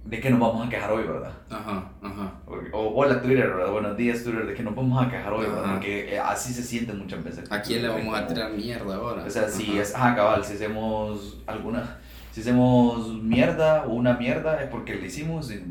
de 0.05 0.19
que 0.19 0.29
nos 0.31 0.39
vamos 0.39 0.65
a 0.65 0.69
quejar 0.69 0.91
hoy, 0.91 1.03
¿verdad? 1.03 1.33
Ajá, 1.51 1.91
ajá. 2.01 2.33
O, 2.73 2.93
hola 2.95 3.21
Twitter, 3.21 3.47
¿verdad? 3.47 3.71
Buenos 3.71 3.95
días 3.97 4.23
Twitter, 4.23 4.47
de 4.47 4.53
que 4.55 4.63
nos 4.63 4.73
vamos 4.75 5.05
a 5.05 5.09
quejar 5.09 5.31
hoy, 5.33 5.45
¿verdad? 5.45 5.63
Ajá. 5.65 5.73
Porque 5.73 6.15
eh, 6.15 6.19
así 6.19 6.51
se 6.53 6.63
siente 6.63 6.93
muchas 6.93 7.23
veces. 7.23 7.51
¿A 7.51 7.61
quién 7.61 7.83
le 7.83 7.89
vamos 7.89 8.15
a 8.17 8.23
Como- 8.25 8.33
tirar 8.33 8.53
mierda 8.53 8.95
ahora? 8.95 9.23
O 9.25 9.29
sea, 9.29 9.47
si 9.49 9.71
Ajá. 9.73 9.81
es, 9.81 9.95
ajá, 9.95 10.15
cabal, 10.15 10.43
si 10.43 10.53
hacemos 10.53 11.41
alguna, 11.45 11.97
si 12.31 12.41
hacemos 12.41 13.21
mierda 13.21 13.85
o 13.85 13.93
una 13.93 14.13
mierda 14.13 14.63
es 14.63 14.69
porque 14.69 14.95
le 14.95 15.05
hicimos 15.07 15.51
y 15.51 15.63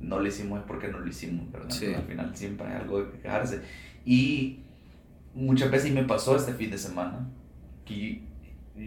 no 0.00 0.18
le 0.18 0.28
hicimos 0.30 0.60
es 0.60 0.64
porque 0.66 0.88
no 0.88 0.98
lo 0.98 1.06
hicimos, 1.06 1.50
¿verdad? 1.52 1.70
Sí. 1.70 1.84
Entonces, 1.86 1.96
al 1.96 2.08
final 2.10 2.36
siempre 2.36 2.66
hay 2.66 2.74
algo 2.80 3.00
de 3.00 3.10
que 3.12 3.18
quejarse. 3.20 3.62
Y 4.04 4.60
muchas 5.34 5.70
veces 5.70 5.92
me 5.92 6.02
pasó 6.04 6.34
este 6.34 6.52
fin 6.54 6.70
de 6.70 6.78
semana 6.78 7.28
que 7.84 8.22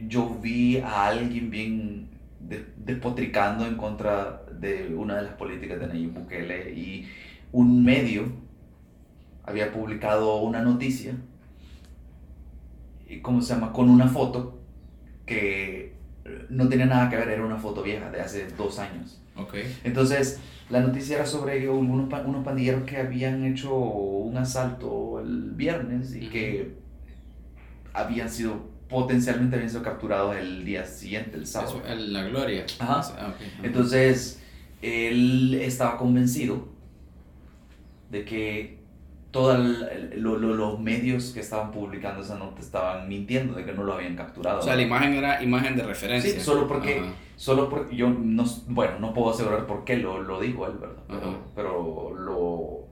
yo 0.08 0.38
vi 0.42 0.78
a 0.78 1.08
alguien 1.08 1.50
bien 1.50 2.08
de- 2.40 2.66
despotricando 2.78 3.66
en 3.66 3.76
contra 3.76 4.44
de 4.60 4.94
una 4.96 5.16
de 5.18 5.24
las 5.24 5.34
políticas 5.34 5.80
de 5.80 5.88
Nayib 5.88 6.12
Bukele 6.14 6.74
y 6.74 7.08
un 7.52 7.84
medio 7.84 8.26
había 9.44 9.72
publicado 9.72 10.38
una 10.42 10.62
noticia 10.62 11.14
y 13.10 13.20
¿cómo 13.20 13.42
se 13.42 13.54
llama? 13.54 13.72
Con 13.72 13.90
una 13.90 14.08
foto 14.08 14.60
que 15.26 15.94
no 16.50 16.68
tenía 16.68 16.86
nada 16.86 17.10
que 17.10 17.16
ver, 17.16 17.30
era 17.30 17.46
una 17.46 17.58
foto 17.58 17.82
vieja 17.84 18.10
de 18.12 18.20
hace 18.22 18.48
dos 18.58 18.80
años. 18.80 19.22
Ok. 19.38 19.56
Entonces, 19.86 20.42
la 20.70 20.82
noticia 20.82 21.16
era 21.16 21.26
sobre 21.26 21.70
unos, 21.70 22.12
unos 22.26 22.44
pandilleros 22.44 22.84
que 22.84 22.98
habían 22.98 23.46
hecho 23.46 23.74
un 23.74 24.36
asalto 24.36 25.20
el 25.22 25.52
viernes 25.52 26.14
y 26.16 26.28
que 26.28 26.74
habían 27.94 28.30
sido, 28.30 28.70
potencialmente 28.90 29.56
habían 29.56 29.70
sido 29.70 29.84
capturados 29.84 30.36
el 30.36 30.64
día 30.64 30.86
siguiente, 30.86 31.38
el 31.38 31.46
sábado. 31.46 31.82
Eso, 31.86 31.96
la 32.08 32.24
gloria. 32.24 32.66
Ajá. 32.80 33.02
Ah, 33.18 33.28
ok, 33.30 33.42
ajá. 33.42 33.62
Entonces, 33.64 34.42
él 34.82 35.56
estaba 35.56 35.98
convencido 35.98 36.68
de 38.10 38.24
que 38.24 38.78
todos 39.32 39.60
los 40.16 40.80
medios 40.80 41.32
que 41.32 41.42
estaban 41.42 41.72
publicando 41.72 42.22
esa 42.22 42.38
nota 42.40 42.62
estaban 42.62 43.08
mintiendo, 43.08 43.54
de 43.54 43.66
que 43.66 43.74
no 43.74 43.84
lo 43.84 43.94
habían 43.94 44.16
capturado. 44.16 44.60
O 44.60 44.62
sea, 44.62 44.76
la 44.76 44.82
imagen 44.82 45.14
era 45.14 45.44
imagen 45.44 45.76
de 45.76 45.84
referencia. 45.84 46.32
Sí, 46.32 46.40
solo 46.40 46.68
porque, 46.68 47.00
Ajá. 47.00 47.14
solo 47.36 47.70
porque 47.70 47.96
yo 47.96 48.10
no, 48.10 48.46
bueno, 48.68 49.00
no 49.00 49.14
puedo 49.14 49.32
asegurar 49.32 49.68
por 49.68 49.84
qué 49.84 49.98
lo, 49.98 50.24
lo 50.24 50.40
dijo 50.40 50.66
él, 50.66 50.78
¿verdad? 50.80 51.04
Pero, 51.08 51.44
pero 51.56 52.16
lo, 52.16 52.88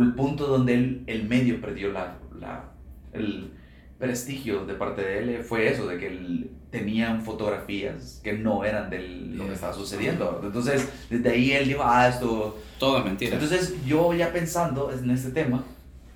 el 0.00 0.14
punto 0.14 0.46
donde 0.48 0.74
él, 0.74 1.04
el 1.06 1.28
medio 1.28 1.60
perdió 1.60 1.92
la, 1.92 2.18
la, 2.38 2.64
el 3.12 3.52
prestigio 3.98 4.64
de 4.66 4.74
parte 4.74 5.02
de 5.02 5.18
él 5.18 5.44
fue 5.44 5.68
eso, 5.70 5.86
de 5.86 5.98
que 5.98 6.06
él, 6.08 6.50
tenían 6.70 7.22
fotografías 7.22 8.20
que 8.24 8.32
no 8.32 8.64
eran 8.64 8.90
de 8.90 8.98
lo 9.00 9.46
que 9.46 9.52
estaba 9.54 9.72
sucediendo. 9.72 10.40
Entonces, 10.42 10.88
desde 11.08 11.30
ahí 11.30 11.52
él 11.52 11.68
dijo, 11.68 11.82
ah, 11.84 12.08
esto... 12.08 12.58
Todo 12.80 12.98
es 12.98 13.04
mentira. 13.04 13.34
Entonces, 13.34 13.76
yo 13.86 14.12
ya 14.12 14.32
pensando 14.32 14.90
en 14.92 15.08
este 15.10 15.30
tema, 15.30 15.64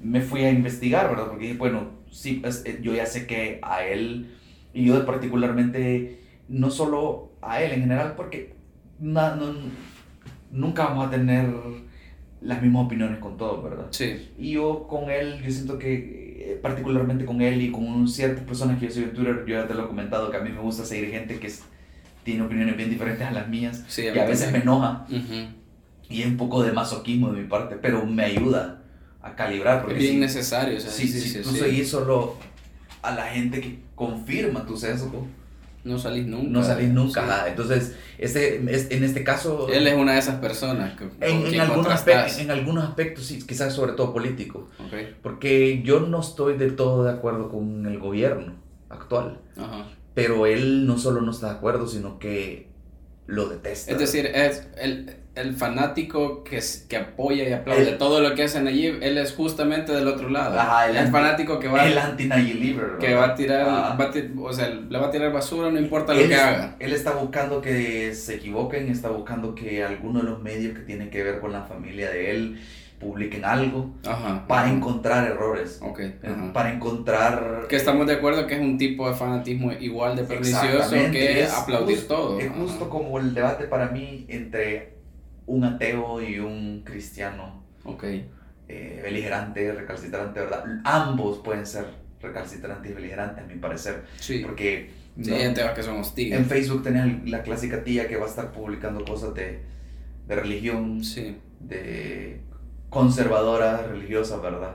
me 0.02 0.20
fui 0.20 0.42
a 0.44 0.50
investigar, 0.50 1.08
¿verdad? 1.08 1.28
Porque 1.28 1.44
dije, 1.46 1.56
bueno, 1.58 1.90
sí, 2.10 2.40
pues, 2.42 2.64
eh, 2.66 2.80
yo 2.82 2.92
ya 2.92 3.06
sé 3.06 3.28
que 3.28 3.60
a 3.62 3.84
él, 3.84 4.34
y 4.74 4.86
yo 4.86 5.06
particularmente, 5.06 6.18
no 6.48 6.70
solo 6.70 7.30
a 7.40 7.62
él 7.62 7.70
en 7.70 7.82
general, 7.82 8.14
porque 8.16 8.54
na- 8.98 9.36
no- 9.36 9.54
nunca 10.50 10.86
vamos 10.86 11.06
a 11.06 11.10
tener 11.10 11.46
las 12.40 12.60
mismas 12.62 12.86
opiniones 12.86 13.20
con 13.20 13.36
todos, 13.36 13.62
¿verdad? 13.62 13.86
sí. 13.90 14.28
Y 14.36 14.52
yo 14.52 14.86
con 14.88 15.08
él, 15.10 15.40
yo 15.44 15.50
siento 15.52 15.78
que 15.78 16.27
eh, 16.40 16.58
particularmente 16.62 17.24
con 17.24 17.40
él 17.42 17.60
y 17.62 17.70
con 17.72 18.06
ciertas 18.08 18.44
personas 18.44 18.78
que 18.78 18.86
yo 18.86 18.92
sigo 18.92 19.06
en 19.08 19.14
Twitter, 19.14 19.44
yo 19.46 19.54
ya 19.60 19.66
te 19.66 19.74
lo 19.74 19.84
he 19.84 19.86
comentado, 19.88 20.30
que 20.30 20.36
a 20.36 20.40
mí 20.40 20.50
me 20.50 20.60
gusta 20.60 20.84
seguir 20.84 21.10
gente 21.10 21.38
que 21.38 21.46
es- 21.48 21.62
tiene 22.24 22.42
opiniones 22.42 22.76
bien 22.76 22.90
diferentes 22.90 23.26
a 23.26 23.30
las 23.30 23.48
mías, 23.48 23.84
Sí, 23.88 24.02
que 24.02 24.20
a 24.20 24.24
veces 24.26 24.52
me 24.52 24.58
enoja 24.58 25.06
y 26.10 26.22
es 26.22 26.26
un 26.28 26.36
poco 26.36 26.62
de 26.62 26.72
masoquismo 26.72 27.32
de 27.32 27.42
mi 27.42 27.48
parte, 27.48 27.76
pero 27.76 28.04
me 28.06 28.24
ayuda 28.24 28.82
a 29.22 29.34
calibrar. 29.34 29.76
Es 29.78 29.82
Porque 29.82 29.98
bien 29.98 30.14
si, 30.14 30.18
necesario. 30.20 30.76
O 30.76 30.80
sea, 30.80 30.90
si, 30.90 31.08
sí, 31.08 31.20
si 31.20 31.28
sí, 31.30 31.40
tú 31.42 31.50
sí. 31.50 31.58
seguís 31.58 31.88
solo 31.90 32.36
a 33.02 33.14
la 33.14 33.26
gente 33.26 33.60
que 33.60 33.78
confirma 33.94 34.64
tu 34.66 34.76
sesgo. 34.76 35.26
No 35.84 35.98
salís 35.98 36.26
nunca. 36.26 36.48
No 36.50 36.62
salís 36.62 36.88
nunca. 36.90 37.22
Sí. 37.24 37.30
ajá. 37.30 37.48
Entonces, 37.48 37.94
este, 38.18 38.56
es- 38.74 38.90
en 38.90 39.04
este 39.04 39.24
caso... 39.24 39.68
Él 39.72 39.86
es 39.86 39.94
una 39.94 40.12
de 40.14 40.18
esas 40.18 40.36
personas 40.36 40.98
que, 40.98 41.04
en, 41.20 41.46
en 41.46 41.60
algunos 41.60 41.86
aspectos, 41.92 42.38
en 42.38 42.50
algunos 42.50 42.84
aspectos, 42.84 43.24
sí, 43.26 43.42
quizás 43.46 43.72
sobre 43.74 43.92
todo 43.92 44.12
político. 44.12 44.68
Ok, 44.80 44.94
Porque 45.22 45.82
yo 45.82 46.00
no 46.00 46.20
estoy 46.20 46.56
del 46.58 46.76
todo 46.76 47.04
de 47.04 47.12
acuerdo 47.12 47.48
con 47.48 47.86
el 47.86 47.98
gobierno 47.98 48.54
actual. 48.90 49.40
ajá. 49.56 49.86
Pero 50.14 50.46
él 50.46 50.84
no 50.86 50.98
solo 50.98 51.20
no 51.20 51.30
está 51.30 51.46
de 51.50 51.52
acuerdo, 51.58 51.86
sino 51.86 52.18
que 52.18 52.66
lo 53.28 53.48
detesta. 53.48 53.92
Es 53.92 53.98
decir, 54.00 54.26
es 54.26 54.66
el, 54.76 55.14
el 55.38 55.54
fanático 55.54 56.42
que, 56.44 56.60
que 56.88 56.96
apoya 56.96 57.48
y 57.48 57.52
aplaude 57.52 57.90
El- 57.90 57.98
todo 57.98 58.20
lo 58.20 58.34
que 58.34 58.44
hace 58.44 58.60
Nayib, 58.60 58.98
él 59.02 59.18
es 59.18 59.32
justamente 59.32 59.92
del 59.92 60.08
otro 60.08 60.28
lado. 60.28 60.58
Ajá, 60.58 60.86
el 60.86 60.92
el, 60.92 60.98
anti- 60.98 61.12
fanático 61.12 61.58
que 61.58 61.68
va, 61.68 61.86
el 61.86 61.96
anti-Nayib 61.96 62.56
Lieber, 62.56 62.90
que 63.00 63.14
va 63.14 63.26
a 63.26 63.34
tirar, 63.34 63.66
Ah. 63.68 63.96
va 63.98 64.04
a 64.06 64.10
ti- 64.10 64.30
o 64.38 64.52
sea, 64.52 64.68
le 64.68 64.98
va 64.98 65.06
a 65.06 65.10
tirar 65.10 65.32
basura, 65.32 65.70
no 65.70 65.78
importa 65.78 66.12
lo 66.14 66.20
él, 66.20 66.28
que 66.28 66.34
haga. 66.36 66.76
él 66.78 66.92
está 66.92 67.12
buscando 67.12 67.60
que 67.60 68.14
se 68.14 68.34
equivoquen, 68.36 68.88
está 68.90 69.08
buscando 69.10 69.54
que 69.54 69.82
alguno 69.84 70.20
de 70.20 70.26
los 70.26 70.42
medios 70.42 70.74
que 70.76 70.82
tienen 70.82 71.10
que 71.10 71.22
ver 71.22 71.40
con 71.40 71.52
la 71.52 71.62
familia 71.62 72.10
de 72.10 72.30
él 72.32 72.60
publiquen 72.98 73.44
algo 73.44 73.94
Ajá. 74.04 74.44
para 74.48 74.68
encontrar 74.68 75.24
errores, 75.30 75.78
Ok, 75.80 76.00
eh, 76.00 76.20
para 76.52 76.72
encontrar... 76.72 77.66
Que 77.68 77.76
estamos 77.76 78.08
de 78.08 78.14
acuerdo 78.14 78.44
que 78.48 78.54
es 78.56 78.60
un 78.60 78.76
tipo 78.76 79.08
de 79.08 79.14
fanatismo 79.14 79.70
igual 79.70 80.16
de 80.16 80.24
pernicioso 80.24 80.90
que 81.12 81.42
es 81.42 81.52
aplaudir 81.54 81.96
justo- 81.98 82.14
todo. 82.16 82.40
Es 82.40 82.50
justo 82.50 82.88
como 82.90 83.20
el 83.20 83.34
debate 83.34 83.66
para 83.66 83.86
mí 83.86 84.26
entre 84.28 84.97
un 85.48 85.64
ateo 85.64 86.22
y 86.22 86.38
un 86.38 86.82
cristiano 86.84 87.64
Ok. 87.84 88.04
eh, 88.68 89.00
beligerante, 89.02 89.72
recalcitrante, 89.72 90.40
¿verdad? 90.40 90.62
Ambos 90.84 91.38
pueden 91.38 91.66
ser 91.66 91.86
recalcitrantes 92.20 92.90
y 92.90 92.94
beligerantes, 92.94 93.44
a 93.44 93.46
mi 93.46 93.54
parecer, 93.56 94.04
Sí. 94.18 94.40
porque 94.44 94.90
Sí, 95.22 95.30
no- 95.30 95.36
gente 95.36 95.62
que 95.74 95.82
son 95.82 95.98
hostiles. 95.98 96.38
en 96.38 96.44
Facebook 96.46 96.82
tenés 96.82 97.28
la 97.28 97.42
clásica 97.42 97.82
tía 97.82 98.06
que 98.08 98.16
va 98.16 98.26
a 98.26 98.28
estar 98.28 98.52
publicando 98.52 99.04
cosas 99.04 99.34
de, 99.34 99.60
de 100.26 100.34
religión, 100.36 101.02
Sí. 101.02 101.38
de 101.60 102.40
conservadora, 102.90 103.86
religiosa, 103.86 104.36
¿verdad? 104.38 104.74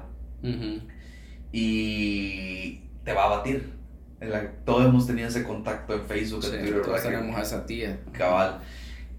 Y 1.51 2.81
te 3.03 3.13
va 3.13 3.25
a 3.25 3.37
batir. 3.37 3.73
La- 4.19 4.51
todos 4.65 4.85
hemos 4.85 5.05
tenido 5.05 5.27
ese 5.27 5.43
contacto 5.43 5.93
en 5.93 6.01
Facebook, 6.05 6.43
en 6.45 6.51
Sí, 6.51 6.57
Twitter, 6.57 6.81
todos 6.81 7.03
tenemos 7.03 7.35
a 7.37 7.41
esa 7.41 7.65
tía. 7.65 7.99
cabal. 8.13 8.59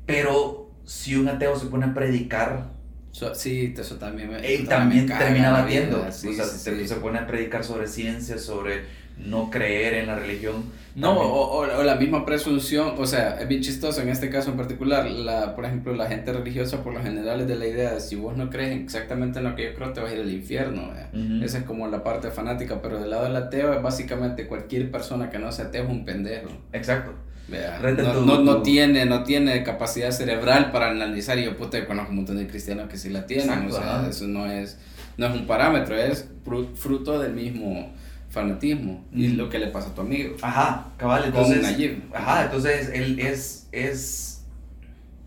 Pero 0.07 0.64
si 0.85 1.17
un 1.17 1.29
ateo 1.29 1.57
se 1.59 1.67
pone 1.67 1.87
a 1.87 1.95
predicar, 1.95 2.73
So- 3.13 3.35
sí, 3.35 3.73
eso 3.79 3.95
también 3.97 4.29
me, 4.31 4.39
él 4.39 4.45
eso 4.63 4.69
también 4.69 5.07
caga 5.07 5.27
termina 5.27 5.51
batiendo. 5.53 6.05
sí, 6.11 6.29
o 6.29 6.33
sea, 6.33 6.45
sí, 6.47 6.59
se, 6.59 6.77
sí. 6.81 6.89
se 6.89 6.97
pone 6.97 7.19
a 7.19 7.27
predicar 7.27 7.63
sobre 7.63 7.87
ciencia, 7.87 8.39
sobre 8.39 8.83
no 9.17 9.51
creer 9.51 9.95
en 9.95 10.09
la 10.09 10.17
religión. 10.17 10.65
No, 10.97 11.09
también. 11.11 11.27
o, 11.29 11.33
o- 11.35 11.79
o 11.79 11.83
la 11.85 11.95
misma 11.95 12.27
presunción, 12.27 12.95
o 12.99 13.07
sea, 13.07 13.41
es 13.41 13.47
bien 13.47 13.61
chistoso 13.63 14.01
en 14.01 14.09
este 14.09 14.31
caso 14.31 14.51
en 14.51 14.57
particular, 14.57 15.09
la, 15.09 15.55
por 15.55 15.65
ejemplo, 15.65 15.95
la 15.95 16.09
gente 16.09 16.33
religiosa 16.33 16.83
por 16.83 16.93
lo 16.93 17.01
general 17.03 17.41
es 17.43 17.47
de 17.47 17.55
la 17.55 17.67
idea 17.67 17.95
de 17.95 18.01
si 18.01 18.17
vos 18.17 18.37
no 18.37 18.51
crees 18.51 18.81
exactamente 18.81 19.39
en 19.39 19.45
lo 19.45 19.55
que 19.55 19.67
yo 19.67 19.75
creo, 19.75 19.93
te 19.93 20.01
vas 20.01 20.11
a 20.11 20.15
ir 20.15 20.21
al 20.21 20.31
infierno. 20.33 20.91
¿vea? 20.93 21.11
Ujú. 21.13 21.45
Esa 21.45 21.59
es 21.59 21.65
como 21.65 21.87
la 21.87 22.03
parte 22.03 22.33
fanática, 22.33 22.83
pero 22.83 22.99
del 23.01 23.11
lado 23.11 23.25
del 23.25 23.37
ateo 23.37 23.73
es 23.75 23.81
básicamente 23.83 24.49
cualquier 24.49 24.91
persona 24.91 25.31
que 25.31 25.39
no 25.39 25.53
sea 25.53 25.67
ateo 25.67 25.85
es 25.85 25.91
un 25.91 26.05
pendejo. 26.05 26.49
Exacto. 26.73 27.13
Rete 27.49 28.03
No, 28.03 28.13
tu- 28.13 28.43
no, 28.45 28.63
tiene, 28.63 29.05
no 29.07 29.23
tiene 29.25 29.63
capacidad 29.63 30.11
cerebral 30.11 30.73
para 30.73 30.91
analizar 30.91 31.39
y 31.39 31.45
yo 31.45 31.57
puta, 31.57 31.79
yo 31.79 31.87
conozco 31.87 32.11
un 32.11 32.17
montón 32.17 32.37
de 32.39 32.47
cristianos 32.47 32.89
que 32.89 32.97
sí 32.97 33.11
la 33.11 33.27
tienen, 33.27 33.49
Exacto, 33.51 33.75
o 33.77 33.79
sea, 33.81 33.99
ajá. 34.01 34.09
eso 34.09 34.27
no 34.27 34.47
es, 34.47 34.79
no 35.19 35.27
es 35.27 35.35
un 35.35 35.47
parámetro, 35.47 35.97
es 35.97 36.29
fru- 36.45 36.75
fruto 36.75 37.19
del 37.19 37.35
mismo 37.35 37.93
fanatismo 38.31 39.05
y 39.13 39.29
Ujú. 39.29 39.37
lo 39.37 39.49
que 39.51 39.59
le 39.59 39.69
pasa 39.69 39.91
a 39.91 39.95
tu 39.95 40.01
amigo. 40.01 40.37
Ajá, 40.43 40.87
cabal, 40.97 41.25
entonces. 41.27 41.63
Nayib. 41.63 42.03
Ajá, 42.15 42.47
entonces 42.47 42.91
él 42.93 43.19
es, 43.21 43.69
es 43.73 44.45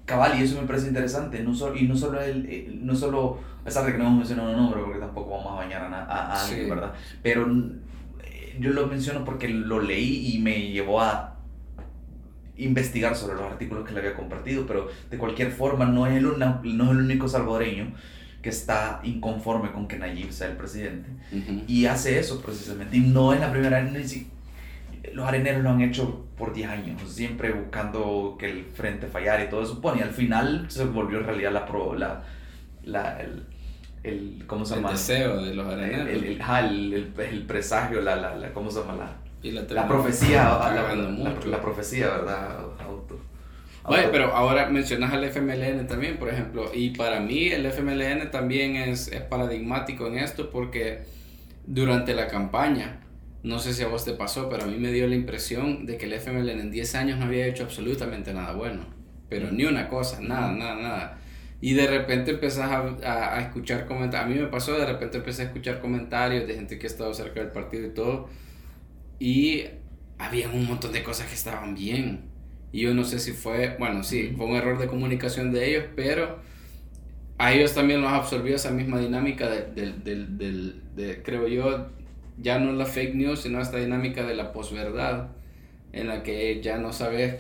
cabal 0.06 0.40
y 0.40 0.44
eso 0.44 0.60
me 0.60 0.68
parece 0.68 0.88
interesante. 0.88 1.42
No 1.44 1.54
solo, 1.54 1.78
y 1.78 1.84
no 1.88 1.96
solo 1.96 2.20
él, 2.22 2.46
eh, 2.50 2.70
no 2.82 2.96
solo, 2.96 3.40
a 3.62 3.64
pesar 3.66 3.86
de 3.86 3.92
que 3.94 3.98
no 4.00 4.06
hemos 4.08 4.18
mencionado 4.20 4.50
un 4.52 4.58
nombre 4.58 4.82
porque 4.84 5.00
tampoco 5.00 5.30
vamos 5.38 5.52
a 5.54 5.56
bañar 5.56 5.84
a, 5.84 6.04
a, 6.04 6.34
a 6.34 6.46
alguien. 6.46 6.70
¿verdad? 6.70 6.94
Pero 7.24 7.48
eh, 8.24 8.58
yo 8.60 8.72
lo 8.72 8.88
menciono 8.88 9.24
porque 9.24 9.48
lo 9.50 9.80
leí 9.82 10.36
y 10.36 10.40
me 10.40 10.72
llevó 10.72 11.00
a 11.02 11.37
investigar 12.58 13.16
sobre 13.16 13.36
los 13.36 13.44
artículos 13.52 13.86
que 13.88 13.94
le 13.94 14.00
había 14.00 14.16
compartido, 14.16 14.66
pero 14.66 14.88
de 15.10 15.18
cualquier 15.18 15.52
forma 15.52 15.86
no 15.86 16.08
es 16.08 16.16
el, 16.18 16.26
una- 16.26 16.62
no 16.64 16.86
es 16.86 16.92
el 16.92 16.98
único 16.98 17.28
salvadoreño 17.28 17.94
que 18.42 18.50
está 18.50 19.00
inconforme 19.04 19.72
con 19.72 19.88
que 19.88 19.98
Nayib 19.98 20.32
sea 20.32 20.48
el 20.50 20.58
presidente. 20.58 21.10
Y 21.68 21.86
hace 21.86 22.20
eso 22.20 22.42
precisamente. 22.42 22.98
Y 22.98 23.02
no 23.02 23.34
es 23.34 23.40
la 23.40 23.52
primera 23.52 23.82
vez, 23.82 24.26
los 25.14 25.28
areneros 25.28 25.64
lo 25.64 25.70
han 25.72 25.82
hecho 25.82 26.26
por 26.38 26.54
10 26.54 26.70
años, 26.70 27.02
siempre 27.12 27.52
buscando 27.52 28.36
que 28.40 28.50
el 28.50 28.66
frente 28.66 29.08
fallara 29.08 29.44
y 29.44 29.50
todo 29.50 29.64
eso. 29.64 29.80
Bueno, 29.82 30.00
y 30.00 30.02
al 30.04 30.12
final 30.12 30.66
se 30.70 30.86
volvió 30.86 31.20
en 31.20 31.26
realidad 31.26 31.52
la, 31.52 31.66
pro, 31.66 31.96
la, 31.96 32.24
la 32.84 33.20
el, 33.22 33.44
el, 34.04 34.44
¿cómo 34.48 34.66
se 34.66 34.76
el 34.76 34.82
llama? 34.82 34.92
deseo 34.94 35.42
de 35.44 35.56
los 35.56 35.66
El, 35.74 35.80
areneros. 35.80 36.08
el, 36.10 36.24
el- 36.24 36.42
el- 36.42 36.94
el- 36.94 37.14
el 37.20 37.44
presagio, 37.46 38.02
la, 38.02 38.16
la, 38.16 38.36
la- 38.36 38.54
¿cómo 38.54 38.70
se 38.70 38.80
llama? 38.82 38.96
La, 38.96 39.16
y 39.44 39.52
la, 39.52 39.62
la 39.70 39.88
profecía, 39.88 40.44
la, 40.44 40.60
cagando 40.76 41.04
la- 41.04 41.10
mucho. 41.10 41.48
la 41.48 41.62
profecía, 41.62 42.08
¿verdad? 42.10 42.60
Auto. 42.80 43.20
Oye, 43.84 44.00
auto- 44.00 44.12
pero 44.12 44.34
ahora 44.36 44.70
mencionas 44.70 45.14
al 45.14 45.24
FMLN 45.24 45.88
también, 45.88 46.18
por 46.18 46.30
ejemplo, 46.30 46.72
y 46.74 46.92
para 46.92 47.20
mí 47.20 47.48
el 47.50 47.66
FMLN 47.66 48.32
también 48.32 48.76
es, 48.76 49.08
es 49.10 49.22
paradigmático 49.22 50.08
en 50.08 50.18
esto 50.18 50.50
porque 50.50 51.04
durante 51.66 52.14
la 52.14 52.28
campaña, 52.28 53.02
no 53.44 53.60
sé 53.60 53.74
si 53.74 53.84
a 53.84 53.88
vos 53.88 54.04
te 54.06 54.14
pasó, 54.14 54.50
pero 54.50 54.64
a 54.64 54.68
mí 54.68 54.78
me 54.78 54.92
dio 54.92 55.08
la 55.08 55.16
impresión 55.16 55.86
de 55.86 55.98
que 55.98 56.06
el 56.06 56.14
FMLN 56.14 56.60
en 56.62 56.72
10 56.72 56.96
años 56.96 57.20
no 57.20 57.26
había 57.26 57.46
hecho 57.46 57.64
absolutamente 57.64 58.34
nada 58.34 58.54
bueno, 58.54 58.82
pero 59.30 59.52
ni 59.52 59.66
una 59.66 59.88
cosa, 59.90 60.20
nada, 60.22 60.52
nada, 60.52 60.76
nada. 60.76 61.18
Y 61.62 61.74
de 61.74 61.88
repente 61.88 62.32
empezás 62.32 62.70
a, 62.72 62.80
a- 63.06 63.38
a 63.38 63.42
escuchar 63.42 63.86
comentarios, 63.86 64.26
a 64.32 64.34
mí 64.36 64.40
me 64.42 64.48
pasó, 64.48 64.78
de 64.78 64.86
repente 64.86 65.18
empecé 65.18 65.44
a 65.44 65.46
escuchar 65.46 65.80
comentarios 65.80 66.48
de 66.48 66.56
gente 66.56 66.78
que 66.78 66.88
ha 66.88 66.90
estado 66.90 67.14
cerca 67.14 67.40
del 67.40 67.52
partido 67.52 67.88
y 67.88 67.94
todo, 67.94 68.30
y 69.20 69.66
habían 70.18 70.54
un 70.54 70.66
montón 70.68 70.92
de 70.92 71.04
cosas 71.04 71.28
que 71.28 71.36
estaban 71.36 71.76
bien. 71.76 72.22
Y 72.72 72.82
yo 72.82 72.94
no 72.94 73.04
sé 73.04 73.20
si 73.20 73.32
fue, 73.32 73.76
bueno, 73.80 74.04
sí, 74.04 74.34
fue 74.36 74.46
un 74.46 74.56
error 74.56 74.78
de 74.78 74.88
comunicación 74.88 75.52
de 75.52 75.70
ellos, 75.70 75.86
pero 75.96 76.40
a 77.38 77.54
ellos 77.54 77.74
también 77.74 78.02
los 78.02 78.12
absorbió 78.12 78.56
esa 78.56 78.72
misma 78.72 79.00
dinámica 79.00 79.50
de, 79.50 79.62
del- 79.74 80.04
del- 80.04 80.38
del- 80.38 80.82
de, 80.96 81.22
creo 81.24 81.48
yo, 81.48 81.88
ya 82.40 82.60
no 82.60 82.74
la 82.74 82.86
fake 82.86 83.16
news, 83.16 83.42
sino 83.42 83.62
esta 83.62 83.78
dinámica 83.78 84.26
de 84.26 84.36
la 84.36 84.52
posverdad, 84.52 85.30
en 85.94 86.08
la 86.08 86.24
que 86.24 86.62
ya 86.62 86.78
no 86.78 86.94
sabes, 86.94 87.36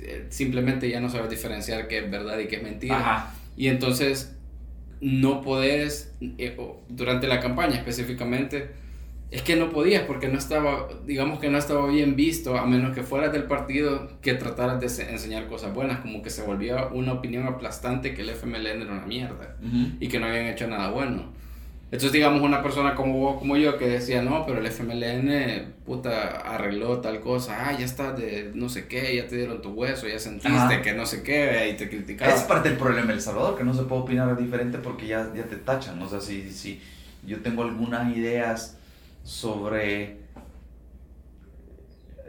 eh, 0.00 0.26
simplemente 0.30 0.88
ya 0.90 1.00
no 1.00 1.08
sabes 1.08 1.30
diferenciar 1.30 1.86
qué 1.88 1.98
es 1.98 2.10
verdad 2.10 2.38
y 2.38 2.48
qué 2.48 2.56
es 2.56 2.62
mentira. 2.62 2.98
Ajá. 2.98 3.34
Y 3.56 3.68
entonces 3.68 4.34
no 5.00 5.42
podés, 5.42 6.14
eh, 6.38 6.56
durante 6.88 7.26
la 7.28 7.40
campaña 7.40 7.76
específicamente, 7.76 8.70
es 9.32 9.42
que 9.42 9.56
no 9.56 9.70
podías 9.70 10.02
porque 10.02 10.28
no 10.28 10.38
estaba, 10.38 10.88
digamos 11.06 11.40
que 11.40 11.48
no 11.50 11.56
estaba 11.58 11.88
bien 11.88 12.14
visto, 12.16 12.56
a 12.58 12.66
menos 12.66 12.94
que 12.94 13.02
fueras 13.02 13.32
del 13.32 13.44
partido 13.44 14.08
que 14.20 14.34
trataras 14.34 14.78
de 14.80 14.88
se- 14.88 15.10
enseñar 15.10 15.46
cosas 15.48 15.72
buenas, 15.74 16.00
como 16.00 16.22
que 16.22 16.30
se 16.30 16.42
volvía 16.42 16.86
una 16.88 17.14
opinión 17.14 17.46
aplastante 17.46 18.14
que 18.14 18.22
el 18.22 18.28
FMLN 18.30 18.82
era 18.82 18.92
una 18.92 19.06
mierda 19.06 19.56
y 20.00 20.08
que 20.08 20.20
no 20.20 20.26
habían 20.26 20.46
hecho 20.46 20.66
nada 20.68 20.90
bueno. 20.90 21.32
Entonces, 21.86 22.12
digamos, 22.12 22.40
una 22.40 22.62
persona 22.62 22.94
como 22.94 23.18
vos, 23.18 23.38
como 23.38 23.56
yo, 23.58 23.76
que 23.76 23.86
decía, 23.86 24.22
no, 24.22 24.46
pero 24.46 24.60
el 24.60 24.66
FMLN, 24.66 25.74
puta, 25.84 26.38
arregló 26.40 27.00
tal 27.00 27.20
cosa, 27.20 27.68
ah, 27.68 27.72
ya 27.78 27.84
estás 27.84 28.18
de 28.18 28.50
no 28.54 28.68
sé 28.70 28.86
qué, 28.86 29.14
ya 29.16 29.26
te 29.28 29.36
dieron 29.36 29.60
tu 29.60 29.70
hueso, 29.70 30.08
ya 30.08 30.18
sentiste 30.18 30.48
Ajá. 30.56 30.80
que 30.82 30.94
no 30.94 31.04
sé 31.04 31.22
qué, 31.22 31.68
y 31.70 31.76
te 31.76 31.90
criticaban. 31.90 32.34
Es 32.34 32.42
parte 32.44 32.70
del 32.70 32.78
problema 32.78 33.08
de 33.08 33.14
El 33.14 33.20
Salvador, 33.20 33.58
que 33.58 33.64
no 33.64 33.74
se 33.74 33.82
puede 33.82 34.02
opinar 34.02 34.34
diferente 34.38 34.78
porque 34.78 35.06
ya, 35.06 35.30
ya 35.34 35.44
te 35.44 35.56
tachan. 35.56 36.00
O 36.00 36.08
sea, 36.08 36.20
si, 36.20 36.50
si 36.50 36.80
yo 37.26 37.40
tengo 37.40 37.62
algunas 37.62 38.16
ideas 38.16 38.78
sobre 39.22 40.22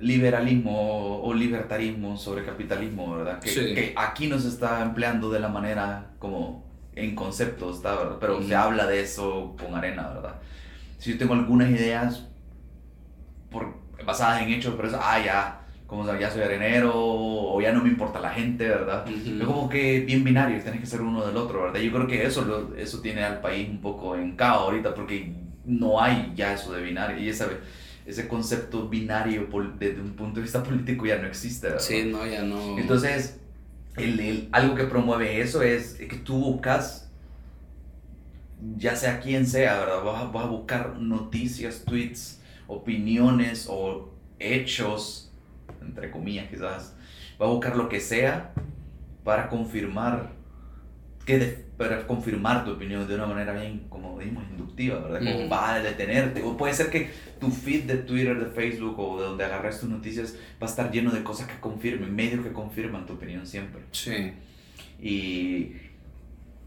liberalismo 0.02 1.22
o 1.24 1.34
libertarismo, 1.34 2.18
sobre 2.18 2.44
capitalismo, 2.44 3.16
¿verdad? 3.16 3.40
Que, 3.40 3.50
Sí. 3.50 3.74
que 3.74 3.94
aquí 3.96 4.28
no 4.28 4.38
se 4.40 4.50
está 4.50 4.82
empleando 4.82 5.30
de 5.30 5.40
la 5.40 5.48
manera 5.50 6.12
como 6.20 6.64
en 6.96 7.16
conceptos, 7.16 7.78
¿está? 7.78 7.96
¿verdad? 7.96 8.18
Pero 8.20 8.42
se 8.44 8.56
habla 8.56 8.86
de 8.86 9.02
eso 9.02 9.56
con 9.60 9.76
arena, 9.76 10.10
¿verdad? 10.10 10.36
Si 10.98 11.12
yo 11.12 11.18
tengo 11.18 11.34
algunas 11.34 11.70
ideas 11.70 12.28
por, 13.50 13.76
basadas 14.06 14.42
en 14.42 14.50
hechos, 14.50 14.74
pero 14.76 14.90
es, 14.90 14.94
ah, 15.00 15.20
ya, 15.24 15.62
como 15.88 16.06
ya 16.18 16.30
soy 16.30 16.42
arenero 16.42 16.92
o 16.96 17.62
ya 17.62 17.72
no 17.72 17.82
me 17.84 17.90
importa 17.90 18.20
la 18.20 18.32
gente, 18.32 18.68
¿verdad? 18.68 19.06
Es 19.08 19.44
como 19.46 19.70
que 19.70 20.02
bien 20.02 20.24
binario, 20.24 20.62
tienes 20.62 20.82
que 20.82 20.86
ser 20.88 21.02
uno 21.02 21.26
del 21.26 21.38
otro, 21.38 21.64
¿verdad? 21.64 21.80
Yo 21.80 21.92
creo 21.92 22.08
que 22.08 22.26
eso, 22.26 22.44
lo- 22.44 22.76
eso 22.76 23.00
tiene 23.02 23.24
al 23.24 23.40
país 23.42 23.70
un 23.70 23.80
poco 23.80 24.16
en 24.16 24.36
caos 24.36 24.64
ahorita 24.64 24.94
porque 24.94 25.34
no 25.66 26.02
hay 26.02 26.34
ya 26.36 26.54
eso 26.54 26.74
de 26.74 26.82
binario 26.82 27.18
y 27.20 27.30
ese, 27.30 27.46
ese 28.06 28.28
concepto 28.28 28.88
binario 28.90 29.48
desde 29.80 30.02
un 30.02 30.14
punto 30.16 30.36
de 30.36 30.42
vista 30.44 30.64
político 30.64 31.06
ya 31.06 31.18
no 31.20 31.28
existe, 31.28 31.68
¿verdad? 31.68 31.82
Sí, 31.82 32.04
no, 32.06 32.26
ya 32.26 32.44
no. 32.44 32.78
Entonces, 32.78 33.40
el, 33.98 34.20
el- 34.20 34.50
algo 34.52 34.76
que 34.76 34.86
promueve 34.86 35.42
eso 35.42 35.62
es 35.62 35.94
que 35.96 36.18
tú 36.18 36.36
buscas, 36.38 37.10
ya 38.78 38.96
sea 38.96 39.20
quien 39.20 39.46
sea, 39.46 39.80
¿verdad? 39.80 40.04
Vas 40.04 40.22
a, 40.22 40.26
vas 40.26 40.46
a 40.46 40.48
buscar 40.48 40.96
noticias, 41.00 41.84
tweets 41.86 42.40
opiniones 42.68 43.68
o 43.70 44.10
hechos, 44.40 45.32
entre 45.82 46.12
comillas 46.12 46.50
quizás, 46.50 46.94
va 47.42 47.46
a 47.48 47.50
buscar 47.50 47.76
lo 47.76 47.90
que 47.90 48.00
sea 48.00 48.54
para 49.24 49.50
confirmar 49.50 50.32
que 51.26 51.64
para 51.78 52.06
confirmar 52.06 52.66
tu 52.66 52.72
opinión 52.72 53.08
de 53.08 53.16
una 53.16 53.26
manera 53.26 53.54
bien, 53.54 53.86
como 53.90 54.20
dijimos, 54.20 54.44
inductiva, 54.52 55.00
¿verdad? 55.00 55.20
Como 55.20 55.50
va 55.50 55.76
a 55.76 55.80
detenerte. 55.80 56.42
O 56.44 56.56
puede 56.58 56.74
ser 56.74 56.90
que 56.90 57.10
tu 57.40 57.50
feed 57.50 57.84
de 57.84 57.98
Twitter, 57.98 58.38
de 58.38 58.46
Facebook 58.52 59.00
o 59.00 59.20
de 59.20 59.28
donde 59.28 59.44
agarras 59.44 59.80
tus 59.80 59.90
noticias 59.90 60.36
va 60.62 60.68
a 60.68 60.70
estar 60.70 60.92
lleno 60.92 61.12
de 61.12 61.24
cosas 61.24 61.48
que 61.48 61.60
confirmen, 61.60 62.14
medios 62.16 62.46
que 62.46 62.52
confirman 62.52 63.06
tu 63.06 63.14
opinión 63.14 63.48
siempre. 63.48 63.82
Sí. 63.92 64.34
Y 65.02 65.74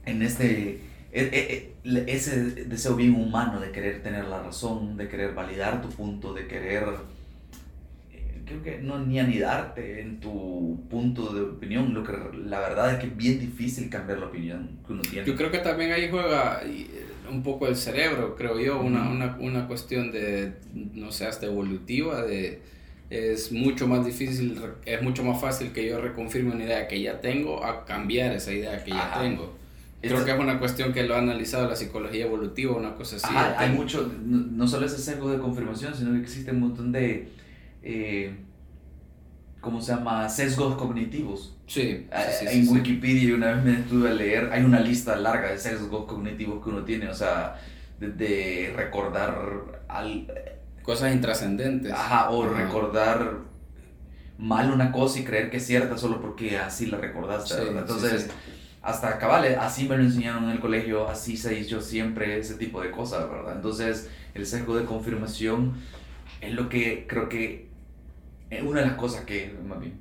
en 0.05 0.23
este, 0.23 0.81
e, 1.13 1.23
e, 1.23 1.75
e, 1.85 2.05
ese 2.09 2.65
deseo 2.65 2.97
bien 2.97 3.15
humano 3.15 3.61
de 3.61 3.71
querer 3.71 4.03
tener 4.03 4.25
la 4.27 4.43
razón, 4.43 4.97
de 4.97 5.09
querer 5.09 5.35
validar 5.35 5.83
tu 5.83 5.89
punto, 5.89 6.35
de 6.35 6.47
querer 6.47 6.85
creo 8.47 8.63
que 8.63 8.79
no 8.79 8.99
ni 8.99 9.19
anidarte 9.19 10.01
en 10.01 10.21
tu 10.21 10.81
punto 10.89 11.35
de 11.35 11.43
opinión. 11.43 11.93
Lo 11.93 12.03
que 12.03 12.13
la 12.47 12.61
verdad 12.61 12.95
es 12.95 13.01
que 13.01 13.07
es 13.09 13.17
bien 13.17 13.39
difícil 13.39 13.91
cambiar 13.91 14.21
la 14.21 14.27
opinión 14.27 14.79
que 14.87 14.93
uno 14.93 15.03
tiene. 15.03 15.27
Yo 15.27 15.35
creo 15.35 15.51
que 15.51 15.59
también 15.59 15.93
ahí 15.93 16.09
juega 16.11 16.63
eh, 16.65 16.87
un 17.31 17.43
poco 17.43 17.67
el 17.67 17.77
cerebro, 17.77 18.37
creo 18.37 18.59
yo, 18.59 18.81
una, 18.81 19.11
una, 19.11 19.37
una 19.41 19.67
cuestión 19.67 20.13
de, 20.13 20.55
no 20.95 21.13
sé, 21.13 21.27
hasta 21.27 21.47
evolutiva, 21.47 22.23
de 22.23 22.61
es 23.09 23.53
mucho 23.53 23.87
más 23.87 24.05
difícil, 24.05 24.61
es 24.85 25.03
mucho 25.03 25.23
más 25.23 25.41
fácil 25.41 25.73
que 25.73 25.87
yo 25.87 26.01
reconfirme 26.01 26.53
una 26.53 26.65
idea 26.65 26.89
que 26.89 27.01
ya 27.01 27.21
tengo 27.21 27.65
a 27.65 27.85
cambiar 27.85 28.33
esa 28.33 28.53
idea 28.53 28.83
que 28.83 28.91
ya 28.91 29.19
tengo. 29.21 29.55
Creo 30.03 30.25
que 30.25 30.31
es 30.31 30.39
una 30.39 30.59
cuestión 30.59 30.93
que 30.93 31.03
lo 31.05 31.15
ha 31.15 31.19
analizado 31.19 31.69
la 31.69 31.75
psicología 31.75 32.27
evolutiva, 32.27 32.77
una 32.77 32.95
cosa 32.95 33.17
así. 33.17 33.35
hay 33.59 33.71
mucho, 33.71 34.13
no, 34.25 34.67
solo 34.69 34.87
ese 34.87 34.99
sesgo 34.99 35.31
de 35.31 35.39
confirmación, 35.39 35.95
sino 35.95 36.13
que 36.13 36.21
existe 36.21 36.51
un 36.51 36.61
montón 36.61 36.93
de 36.93 37.29
eh, 37.89 38.35
¿cómo 39.61 39.81
se 39.81 39.95
llama? 39.95 40.29
Sesgos 40.29 40.75
cognitivos. 40.75 41.57
Sí. 41.69 42.09
Eh, 42.11 42.49
en 42.51 42.69
Wikipedia 42.69 43.33
una 43.35 43.53
vez 43.53 43.65
me 43.65 43.73
estuve 43.81 44.11
a 44.11 44.13
leer, 44.13 44.51
hay 44.53 44.65
una 44.65 44.81
lista 44.81 45.15
larga 45.15 45.51
de 45.51 45.59
sesgos 45.59 46.07
cognitivos 46.07 46.63
que 46.65 46.71
uno 46.71 46.83
tiene, 46.83 47.09
o 47.09 47.15
sea, 47.15 47.61
de, 48.01 48.73
recordar 48.75 49.85
al, 49.87 50.27
cosas 50.83 51.15
intrascendentes. 51.15 51.93
Ajá, 51.93 52.31
o 52.31 52.49
recordar 52.49 53.39
mal 54.37 54.73
una 54.73 54.91
cosa 54.91 55.21
y 55.21 55.25
creer 55.25 55.49
que 55.49 55.59
es 55.59 55.67
cierta 55.67 55.97
solo 55.97 56.21
porque 56.21 56.59
así 56.59 56.87
la 56.87 56.99
recordaste, 56.99 57.69
Entonces, 57.69 58.29
hasta 58.83 59.17
cabal, 59.19 59.45
así 59.61 59.89
me 59.89 59.97
lo 59.97 60.03
enseñaron 60.03 60.45
en 60.45 60.51
el 60.51 60.61
colegio, 60.61 61.09
así 61.09 61.37
se 61.37 61.57
hizo 61.59 61.81
siempre 61.81 62.37
ese 62.39 62.55
tipo 62.55 62.83
de 62.83 62.91
cosas, 62.91 63.31
¿verdad? 63.31 63.55
Entonces, 63.55 64.11
el 64.35 64.45
sesgo 64.45 64.77
de 64.77 64.85
confirmación 64.85 65.75
es 66.41 66.53
lo 66.53 66.69
que 66.69 67.07
creo 67.09 67.29
que 67.29 67.66
una 68.63 68.81
de 68.81 68.87
las 68.87 68.97
cosas 68.97 69.25
que 69.25 69.55
más 69.67 69.81
bien, 69.81 69.95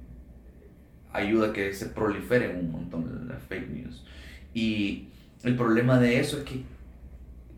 ayuda 1.12 1.47
a 1.49 1.53
que 1.53 1.74
se 1.74 1.88
proliferen 1.88 2.58
un 2.58 2.72
montón 2.72 3.28
las 3.28 3.41
fake 3.43 3.70
news. 3.70 4.06
Y 4.53 5.08
el 5.43 5.56
problema 5.56 5.99
de 5.99 6.20
eso 6.20 6.38
es 6.39 6.43
que 6.43 6.64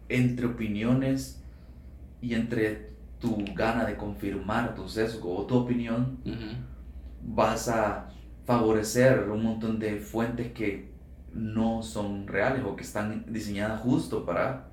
entre 0.10 0.46
opiniones 0.46 1.42
y 2.22 2.34
entre 2.34 2.92
tu 3.20 3.44
gana 3.56 3.86
de 3.86 3.96
confirmar 3.96 4.76
tu 4.76 4.88
sesgo 4.88 5.36
o 5.36 5.46
tu 5.46 5.56
opinión, 5.56 6.18
vas 7.24 7.68
a 7.68 8.10
favorecer 8.46 9.30
un 9.30 9.44
montón 9.44 9.80
de 9.80 9.98
fuentes 9.98 10.52
que 10.54 10.90
no 11.34 11.84
son 11.84 12.28
reales 12.28 12.64
o 12.66 12.76
que 12.76 12.84
están 12.84 13.26
diseñadas 13.28 13.82
justo 13.82 14.26
para 14.26 14.68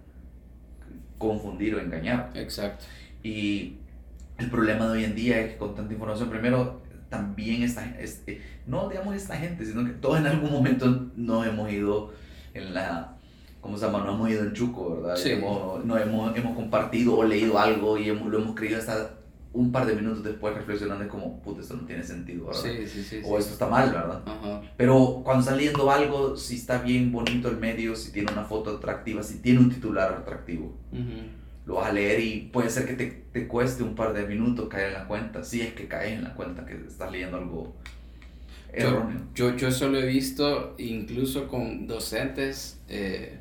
confundir 1.18 1.75
o 1.75 1.81
engañar. 1.81 2.31
Exacto. 2.35 2.85
Y 3.22 3.79
el 4.39 4.51
problema 4.51 4.87
de 4.87 4.93
hoy 4.93 5.05
en 5.05 5.14
día 5.14 5.41
es 5.41 5.53
que 5.53 5.57
con 5.59 5.74
tanta 5.74 5.93
información, 5.93 6.28
primero, 6.28 6.82
también 7.09 7.62
esta, 7.62 7.85
este, 8.01 8.41
no 8.66 8.89
digamos 8.89 9.14
esta 9.14 9.37
gente, 9.37 9.64
sino 9.64 9.85
que 9.85 9.93
todos 9.93 10.18
en 10.18 10.26
algún 10.26 10.51
momento 10.51 11.11
no 11.16 11.45
hemos 11.45 11.70
ido 11.70 12.12
en 12.55 12.74
la, 12.74 13.16
¿cómo 13.61 13.78
se 13.78 13.87
llama? 13.87 14.05
No 14.05 14.14
hemos 14.14 14.30
ido 14.30 14.43
en 14.43 14.53
Chuco, 14.53 14.97
¿verdad? 14.97 15.16
Sí. 15.16 15.30
Hemos, 15.30 15.85
no 15.85 15.97
hemos, 15.97 16.37
hemos 16.37 16.57
compartido 16.57 17.16
o 17.16 17.24
leído 17.24 17.59
algo 17.59 17.99
y 17.99 18.09
hemos, 18.09 18.28
lo 18.28 18.39
hemos 18.39 18.55
creído 18.57 18.78
hasta 18.78 19.14
un 19.53 19.70
par 19.70 19.87
de 19.87 19.95
minutos 19.95 20.24
después 20.24 20.53
reflexionando 20.53 21.05
es 21.05 21.11
como, 21.11 21.41
puta, 21.41 21.61
esto 21.61 21.74
no 21.74 21.87
tiene 21.87 22.03
sentido, 22.03 22.47
¿verdad? 22.47 22.61
Sí, 22.61 22.87
sí, 22.89 23.05
sí. 23.05 23.20
O 23.24 23.39
esto 23.39 23.53
está 23.53 23.68
mal, 23.68 23.93
¿verdad? 23.93 24.20
Ajá. 24.26 24.62
Pero 24.76 25.20
cuando 25.22 25.43
estás 25.43 25.57
leyendo 25.57 25.89
algo, 25.93 26.37
si 26.37 26.57
está 26.57 26.78
bien 26.78 27.12
bonito 27.12 27.49
el 27.49 27.59
medio, 27.59 27.95
si 27.95 28.11
tiene 28.11 28.32
una 28.32 28.43
foto 28.43 28.78
atractiva, 28.78 29.22
si 29.22 29.39
tiene 29.39 29.61
un 29.61 29.70
titular 29.70 30.12
atractivo. 30.12 30.76
Uh 30.91 31.44
lo 31.67 31.77
vas 31.77 31.89
a 31.89 31.93
leer 31.93 32.21
y 32.21 32.51
puede 32.53 32.69
ser 32.71 32.87
que 32.87 32.95
te, 32.95 33.07
te, 33.33 33.49
cueste 33.49 33.83
un 33.83 33.95
par 33.95 34.12
de 34.12 34.27
minutos 34.27 34.69
caer 34.69 34.89
en 34.89 34.95
la 34.95 35.07
cuenta, 35.07 35.43
si 35.43 35.62
es 35.62 35.73
que 35.73 35.89
caes 35.89 36.12
en 36.12 36.25
la 36.25 36.35
cuenta 36.35 36.67
que 36.67 36.75
estás 36.75 37.11
leyendo 37.11 37.39
algo 37.39 37.75
erróneo. 38.73 39.21
Yo, 39.35 39.51
yo, 39.51 39.57
yo 39.57 39.69
eso 39.69 39.89
lo 39.89 39.99
he 39.99 40.07
visto 40.07 40.75
incluso 40.79 41.49
con 41.49 41.87
docentes. 41.87 42.81
Eh, 42.89 43.39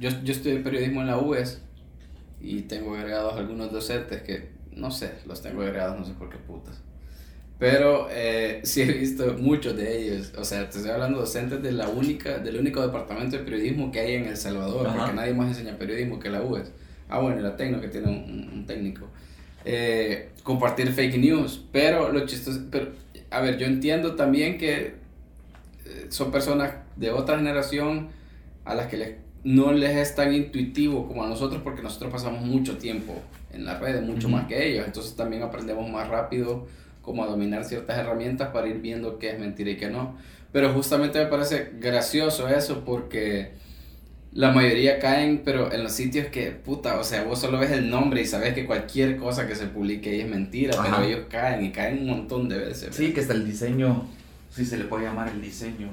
yo, 0.00 0.10
yo 0.24 0.32
estudié 0.32 0.58
periodismo 0.58 1.00
en 1.02 1.06
la 1.06 1.18
UES 1.18 1.62
y 2.40 2.62
tengo 2.62 2.96
agregados 2.96 3.34
algunos 3.36 3.70
docentes 3.70 4.22
que, 4.22 4.50
no 4.72 4.90
sé, 4.90 5.14
los 5.26 5.40
tengo 5.40 5.62
agregados, 5.62 5.98
no 5.98 6.04
sé 6.04 6.12
por 6.14 6.28
qué 6.28 6.38
putas. 6.38 6.82
Pero 7.62 8.08
eh, 8.10 8.58
sí 8.64 8.82
he 8.82 8.86
visto 8.86 9.36
muchos 9.38 9.76
de 9.76 9.96
ellos. 9.96 10.32
O 10.36 10.44
sea, 10.44 10.68
te 10.68 10.78
estoy 10.78 10.90
hablando 10.90 11.18
de 11.18 11.26
docentes 11.26 11.62
de 11.62 11.70
la 11.70 11.88
única, 11.88 12.38
del 12.38 12.56
único 12.56 12.82
departamento 12.82 13.38
de 13.38 13.44
periodismo 13.44 13.92
que 13.92 14.00
hay 14.00 14.14
en 14.14 14.24
El 14.24 14.36
Salvador, 14.36 14.88
porque 14.92 15.12
nadie 15.12 15.32
más 15.32 15.46
enseña 15.46 15.78
periodismo 15.78 16.18
que 16.18 16.28
la 16.28 16.42
UES. 16.42 16.72
Ah, 17.08 17.20
bueno, 17.20 17.38
y 17.38 17.42
la 17.44 17.56
Tecno, 17.56 17.80
que 17.80 17.86
tiene 17.86 18.08
un, 18.08 18.50
un 18.52 18.66
técnico. 18.66 19.06
Eh, 19.64 20.30
compartir 20.42 20.90
fake 20.90 21.18
news. 21.18 21.64
Pero 21.70 22.12
lo 22.12 22.26
chistoso. 22.26 22.62
Pero, 22.68 22.88
a 23.30 23.40
ver, 23.40 23.58
yo 23.58 23.66
entiendo 23.66 24.16
también 24.16 24.58
que 24.58 24.94
eh, 25.84 26.06
son 26.08 26.32
personas 26.32 26.74
de 26.96 27.12
otra 27.12 27.36
generación 27.36 28.08
a 28.64 28.74
las 28.74 28.88
que 28.88 28.96
les, 28.96 29.14
no 29.44 29.72
les 29.72 29.96
es 29.98 30.16
tan 30.16 30.34
intuitivo 30.34 31.06
como 31.06 31.22
a 31.22 31.28
nosotros, 31.28 31.62
porque 31.62 31.80
nosotros 31.80 32.10
pasamos 32.10 32.44
mucho 32.44 32.76
tiempo 32.76 33.14
en 33.52 33.64
las 33.64 33.78
redes, 33.78 34.02
mucho 34.02 34.28
más 34.28 34.48
que 34.48 34.68
ellos. 34.68 34.84
Entonces 34.84 35.14
también 35.14 35.44
aprendemos 35.44 35.88
más 35.88 36.08
rápido 36.08 36.66
como 37.02 37.24
a 37.24 37.26
dominar 37.26 37.64
ciertas 37.64 37.98
herramientas 37.98 38.50
para 38.50 38.68
ir 38.68 38.80
viendo 38.80 39.18
qué 39.18 39.32
es 39.32 39.38
mentira 39.38 39.70
y 39.70 39.76
qué 39.76 39.88
no. 39.88 40.16
Pero 40.52 40.72
justamente 40.72 41.18
me 41.18 41.26
parece 41.26 41.72
gracioso 41.78 42.48
eso 42.48 42.84
porque 42.84 43.52
la 44.32 44.50
mayoría 44.50 44.98
caen, 44.98 45.42
pero 45.44 45.72
en 45.72 45.82
los 45.82 45.92
sitios 45.92 46.28
que, 46.28 46.50
puta, 46.52 46.98
o 46.98 47.04
sea, 47.04 47.24
vos 47.24 47.38
solo 47.38 47.58
ves 47.58 47.70
el 47.72 47.90
nombre 47.90 48.22
y 48.22 48.26
sabes 48.26 48.54
que 48.54 48.64
cualquier 48.64 49.16
cosa 49.16 49.46
que 49.46 49.54
se 49.54 49.66
publique 49.66 50.10
ahí 50.10 50.20
es 50.22 50.28
mentira, 50.28 50.74
pero 50.82 51.02
ellos 51.02 51.26
caen 51.28 51.64
y 51.64 51.72
caen 51.72 51.98
un 52.00 52.06
montón 52.06 52.48
de 52.48 52.58
veces. 52.58 52.94
Sí, 52.94 53.12
que 53.12 53.20
está 53.20 53.34
el 53.34 53.44
diseño, 53.44 54.06
si 54.50 54.64
se 54.64 54.78
le 54.78 54.84
puede 54.84 55.04
llamar 55.04 55.28
el 55.28 55.42
diseño. 55.42 55.88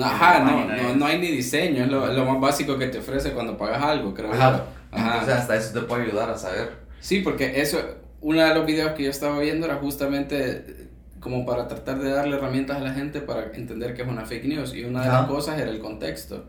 Ajá, 0.00 0.40
no, 0.40 0.66
no, 0.66 0.96
no, 0.96 1.06
hay 1.06 1.18
ni 1.18 1.28
diseño, 1.28 1.84
es 1.84 1.90
lo, 1.90 2.12
lo, 2.12 2.24
más 2.24 2.40
básico 2.40 2.76
que 2.76 2.88
te 2.88 2.98
ofrece 2.98 3.32
cuando 3.32 3.56
pagas 3.56 3.82
algo, 3.82 4.12
creo 4.12 4.32
Ajá. 4.32 4.66
Ajá. 4.90 5.12
Entonces 5.12 5.34
hasta 5.34 5.56
eso 5.56 5.80
te 5.80 5.86
puede 5.86 6.04
ayudar 6.04 6.30
a 6.30 6.36
saber. 6.36 6.72
Sí, 7.00 7.20
porque 7.20 7.60
eso, 7.60 7.78
uno 8.24 8.42
de 8.42 8.54
los 8.54 8.64
videos 8.64 8.92
que 8.92 9.02
yo 9.04 9.10
estaba 9.10 9.38
viendo 9.38 9.66
era 9.66 9.76
justamente 9.76 10.88
como 11.20 11.44
para 11.44 11.68
tratar 11.68 11.98
de 11.98 12.10
darle 12.10 12.36
herramientas 12.36 12.78
a 12.78 12.80
la 12.80 12.94
gente 12.94 13.20
para 13.20 13.52
entender 13.54 13.92
qué 13.94 14.00
es 14.00 14.08
una 14.08 14.24
fake 14.24 14.46
news. 14.46 14.74
Y 14.74 14.84
una 14.84 15.02
de 15.02 15.08
las 15.08 15.26
cosas 15.26 15.60
era 15.60 15.70
el 15.70 15.78
contexto. 15.78 16.46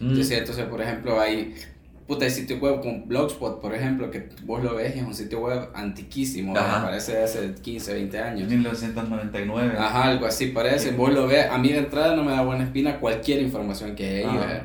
Mm. 0.00 0.10
Entonces, 0.10 0.38
entonces, 0.38 0.66
por 0.66 0.82
ejemplo, 0.82 1.18
hay, 1.18 1.54
puta, 2.06 2.26
hay 2.26 2.30
sitio 2.30 2.58
web 2.58 2.82
con 2.82 3.08
Blogspot, 3.08 3.58
por 3.62 3.74
ejemplo, 3.74 4.10
que 4.10 4.28
vos 4.44 4.62
lo 4.62 4.74
ves 4.74 4.96
y 4.96 4.98
es 4.98 5.06
un 5.06 5.14
sitio 5.14 5.40
web 5.40 5.70
antiquísimo, 5.74 6.52
parece 6.52 7.12
de 7.12 7.24
hace 7.24 7.54
15, 7.54 7.94
20 7.94 8.18
años. 8.18 8.48
1999. 8.50 9.76
Ajá, 9.78 10.04
algo 10.04 10.26
así 10.26 10.48
parece. 10.48 10.90
Vos 10.90 11.10
lo 11.10 11.26
ves, 11.26 11.46
a 11.50 11.56
mí 11.56 11.70
de 11.70 11.78
entrada 11.78 12.14
no 12.14 12.22
me 12.22 12.32
da 12.32 12.42
buena 12.42 12.64
espina 12.64 13.00
cualquier 13.00 13.40
información 13.40 13.94
que 13.94 14.06
hay 14.06 14.24
ahí. 14.24 14.60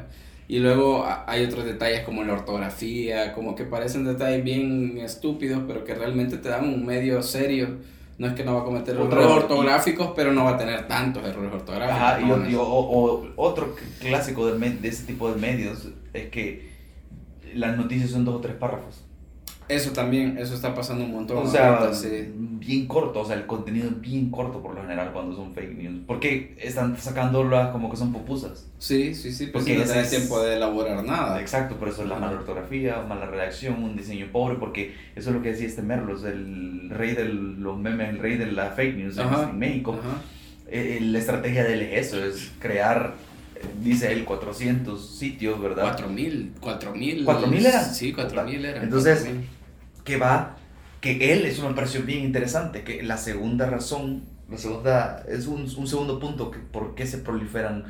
Y 0.50 0.58
luego 0.58 1.06
hay 1.28 1.46
otros 1.46 1.64
detalles 1.64 2.02
como 2.02 2.24
la 2.24 2.34
ortografía, 2.34 3.34
como 3.34 3.54
que 3.54 3.66
parecen 3.66 4.04
detalles 4.04 4.44
bien 4.44 4.98
estúpidos, 4.98 5.62
pero 5.68 5.86
que 5.86 5.94
realmente 5.94 6.38
te 6.38 6.50
dan 6.50 6.68
un 6.68 6.88
medio 6.88 7.22
serio. 7.22 7.78
No 8.18 8.26
es 8.26 8.34
que 8.34 8.44
no 8.44 8.56
va 8.56 8.62
a 8.62 8.64
cometer 8.64 8.96
errores 8.96 9.28
ortográficos, 9.28 10.12
pero 10.16 10.34
no 10.34 10.46
va 10.46 10.56
a 10.56 10.58
tener 10.58 10.88
tantos 10.88 11.24
errores 11.24 11.54
ortográficos. 11.54 12.02
Ajá, 12.02 12.50
y, 12.50 12.56
o, 12.56 13.28
otro 13.36 13.76
clásico 14.00 14.48
de, 14.48 14.72
de 14.72 14.88
ese 14.88 15.04
tipo 15.06 15.32
de 15.32 15.40
medios 15.40 15.88
es 16.14 16.30
que 16.30 16.68
las 17.54 17.78
noticias 17.78 18.10
son 18.10 18.26
dos 18.26 18.38
o 18.38 18.40
tres 18.40 18.56
párrafos. 18.56 19.04
Eso 19.70 19.92
también, 19.92 20.36
eso 20.40 20.56
está 20.56 20.74
pasando 20.74 21.06
un 21.06 21.12
montón. 21.12 21.38
O 21.38 21.48
sea, 21.48 21.92
bien 22.32 22.88
corto, 22.88 23.22
o 23.22 23.26
sea, 23.26 23.36
el 23.36 23.46
contenido 23.46 23.88
es 23.88 24.02
bien 24.02 24.32
corto 24.32 24.64
por 24.64 24.74
lo 24.74 24.82
general 24.82 25.12
cuando 25.14 25.36
son 25.36 25.54
fake 25.54 25.78
news. 25.78 26.02
Porque 26.08 26.56
están 26.60 26.98
sacándolas 26.98 27.70
como 27.70 27.92
que 27.92 27.96
son 27.96 28.12
pupusas. 28.12 28.68
Sí, 28.80 29.14
sí, 29.14 29.32
sí, 29.32 29.46
pues 29.46 29.64
porque 29.64 29.78
no 29.78 29.84
tenés 29.84 30.10
tiempo 30.10 30.42
de 30.42 30.56
elaborar 30.56 31.04
nada. 31.06 31.40
Exacto, 31.40 31.76
por 31.76 31.88
eso 31.88 32.02
es 32.02 32.10
la 32.10 32.16
mala 32.16 32.40
ortografía, 32.40 33.04
mala 33.08 33.28
redacción, 33.28 33.84
un 33.84 33.96
diseño 33.96 34.28
pobre, 34.32 34.56
porque 34.56 34.96
eso 35.16 35.30
es 35.30 35.36
lo 35.36 35.44
que 35.44 35.52
decía 35.52 35.68
este 35.68 35.84
Merlos, 35.84 36.24
el 36.24 36.90
rey 36.90 37.14
de 37.14 37.26
los 37.26 37.78
memes, 37.78 38.10
el 38.10 38.18
rey 38.18 38.38
de 38.38 38.52
la 38.52 38.72
fake 38.72 38.98
news 38.98 39.18
en 39.18 39.60
México. 39.60 39.96
Eh, 40.68 40.98
la 41.02 41.20
estrategia 41.20 41.64
de 41.64 41.74
él 41.74 41.82
es 41.84 42.08
eso, 42.08 42.24
es 42.24 42.52
crear 42.60 43.14
dice 43.84 44.12
él, 44.12 44.26
400 44.26 45.18
sitios, 45.18 45.62
¿verdad? 45.62 45.84
4000, 45.84 46.54
4000. 46.60 47.26
4000 47.26 47.66
eran. 47.66 47.94
Sí, 47.94 48.14
4000 48.14 48.66
eran. 48.66 48.84
Entonces, 48.84 49.28
que 50.10 50.18
va, 50.18 50.58
que 51.02 51.32
él, 51.32 51.46
eso 51.46 51.68
me 51.70 51.76
pareció 51.76 52.02
bien 52.04 52.24
interesante, 52.26 52.84
que 52.84 53.04
la 53.04 53.18
segunda 53.18 53.70
razón, 53.70 54.24
la 54.50 54.58
segunda, 54.58 55.24
es 55.30 55.46
un, 55.46 55.62
un 55.62 55.88
segundo 55.88 56.20
punto, 56.20 56.50
que 56.50 56.58
por 56.58 56.96
qué 56.96 57.06
se 57.06 57.20
proliferan 57.20 57.86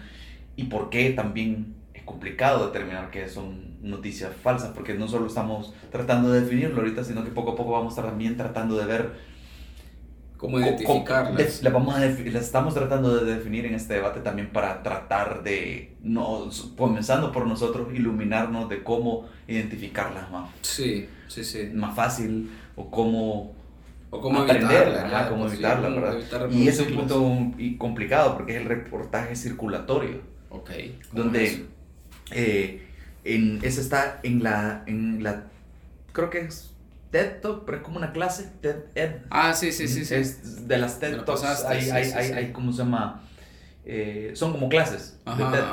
y 0.57 0.65
por 0.65 0.89
qué 0.89 1.11
también 1.11 1.75
es 1.93 2.03
complicado 2.03 2.67
determinar 2.67 3.09
que 3.09 3.29
son 3.29 3.77
noticias 3.81 4.35
falsas, 4.35 4.71
porque 4.75 4.95
no 4.95 5.07
solo 5.07 5.27
estamos 5.27 5.73
tratando 5.91 6.31
de 6.31 6.41
definirlo 6.41 6.81
ahorita, 6.81 7.05
sino 7.05 7.23
que 7.23 7.31
poco 7.31 7.51
a 7.51 7.55
poco 7.55 7.71
vamos 7.71 7.95
también 7.95 8.35
tratando 8.35 8.77
de 8.77 8.85
ver 8.85 9.13
¿Cómo 10.39 10.57
identificarlas? 10.57 11.61
La, 11.63 11.69
vamos 11.69 11.95
a 11.95 11.99
la 11.99 12.39
estamos 12.39 12.73
tratando 12.73 13.17
de 13.17 13.35
definir 13.35 13.65
en 13.65 13.75
este 13.75 13.95
debate 13.95 14.21
también 14.21 14.51
para 14.51 14.81
tratar 14.81 15.43
de, 15.43 15.97
no, 16.01 16.49
comenzando 16.77 17.33
por 17.33 17.45
nosotros, 17.45 17.89
iluminarnos 17.93 18.69
de 18.69 18.81
cómo 18.81 19.27
identificarlas 19.49 20.31
más. 20.31 20.49
Sí, 20.61 21.09
sí, 21.27 21.43
sí. 21.43 21.69
Más 21.73 21.93
fácil 21.93 22.51
o 22.77 22.89
cómo, 22.89 23.53
o 24.11 24.21
cómo 24.21 24.45
evitarla, 24.45 25.27
cómo 25.27 25.45
evitarla, 25.47 25.89
¿verdad? 25.89 26.49
y 26.49 26.69
es 26.69 26.79
un 26.79 26.95
punto 26.95 27.51
complicado 27.77 28.37
porque 28.37 28.55
es 28.55 28.61
el 28.61 28.67
reportaje 28.69 29.35
circulatorio. 29.35 30.21
Ok. 30.51 30.71
Donde 31.11 31.65
eh, 32.31 32.87
en, 33.25 33.59
ese 33.61 33.81
está 33.81 34.21
en 34.23 34.41
la, 34.41 34.83
en 34.87 35.21
la, 35.21 35.47
creo 36.13 36.29
que 36.29 36.39
es 36.39 36.68
TED 37.11 37.41
Talk, 37.41 37.65
pero 37.65 37.77
es 37.77 37.83
como 37.83 37.97
una 37.97 38.11
clase, 38.11 38.51
TED 38.61 38.85
Ed. 38.95 39.11
Ah, 39.29 39.53
sí, 39.53 39.71
sí, 39.71 39.87
sí. 39.87 40.05
sí. 40.05 40.15
Es 40.15 40.67
de 40.67 40.77
las 40.77 40.99
TED 40.99 41.21
Talks, 41.23 41.63
hay, 41.65 41.89
hay, 41.89 42.11
hay, 42.11 42.31
hay, 42.31 42.51
¿cómo 42.51 42.71
se 42.71 42.79
llama? 42.79 43.21
Eh, 43.85 44.31
son 44.35 44.51
como 44.51 44.69
clases 44.69 45.19
de 45.25 45.43
TED. 45.43 45.63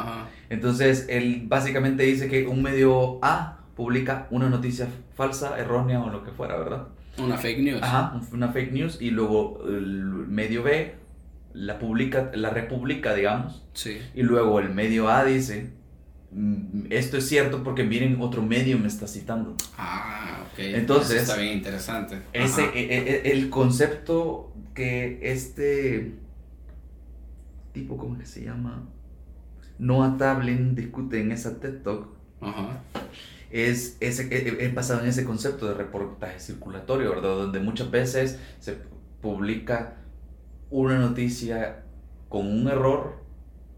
Entonces, 0.49 1.07
él 1.09 1.43
básicamente 1.47 2.05
dice 2.05 2.29
que 2.29 2.47
un 2.47 2.63
medio 2.63 3.19
A 3.23 3.59
publica 3.75 4.27
una 4.31 4.49
noticia 4.49 4.89
falsa, 5.15 5.59
errónea 5.59 6.03
o 6.03 6.11
lo 6.11 6.25
que 6.25 6.31
fuera, 6.31 6.57
¿verdad? 6.57 6.89
Una 7.19 7.37
fake 7.37 7.61
news. 7.61 7.83
Ajá, 7.83 8.21
una 8.33 8.49
fake 8.49 8.73
news 8.73 8.99
y 9.01 9.11
luego 9.11 9.63
el 9.67 10.05
medio 10.29 10.63
B 10.63 10.95
la 11.53 11.79
publica, 11.79 12.31
la 12.35 12.51
republica, 12.51 13.15
digamos. 13.15 13.65
Sí. 13.73 14.01
Y 14.15 14.23
luego 14.23 14.61
el 14.61 14.71
medio 14.71 15.09
A 15.09 15.25
dice, 15.25 15.71
esto 16.91 17.17
es 17.17 17.29
cierto 17.29 17.63
porque 17.63 17.85
miren, 17.85 18.21
otro 18.21 18.43
medio 18.43 18.79
me 18.79 18.89
está 18.89 19.07
citando. 19.07 19.55
Ah, 19.79 20.45
ok. 20.53 20.59
Entonces, 20.59 21.23
está 21.23 21.37
bien 21.37 21.55
interesante. 21.55 22.21
Ese, 22.33 22.65
e, 22.75 22.81
e, 22.81 23.29
e, 23.29 23.33
el 23.33 23.49
concepto 23.49 24.53
que 24.75 25.21
este 25.23 26.15
tipo, 27.73 27.97
¿cómo 27.97 28.19
que 28.19 28.27
se 28.27 28.45
llama? 28.45 28.89
Noah 29.79 30.17
Tablin 30.17 30.75
discute 30.75 31.21
en 31.21 31.33
esa 31.33 31.59
TED 31.61 31.83
Talk. 31.83 32.09
Ajá. 32.41 32.83
Es, 33.51 33.97
ese, 34.01 34.65
es 34.65 34.75
basado 34.75 35.01
en 35.03 35.09
ese 35.09 35.25
concepto 35.25 35.69
de 35.69 35.75
reportaje 35.75 36.41
circulatorio, 36.41 37.11
¿verdad? 37.11 37.37
Donde 37.37 37.61
muchas 37.61 37.91
veces 37.91 38.39
se 38.61 38.77
publica 39.21 39.97
una 40.71 40.99
noticia 40.99 41.85
con 42.29 42.47
un 42.47 42.69
error 42.69 43.26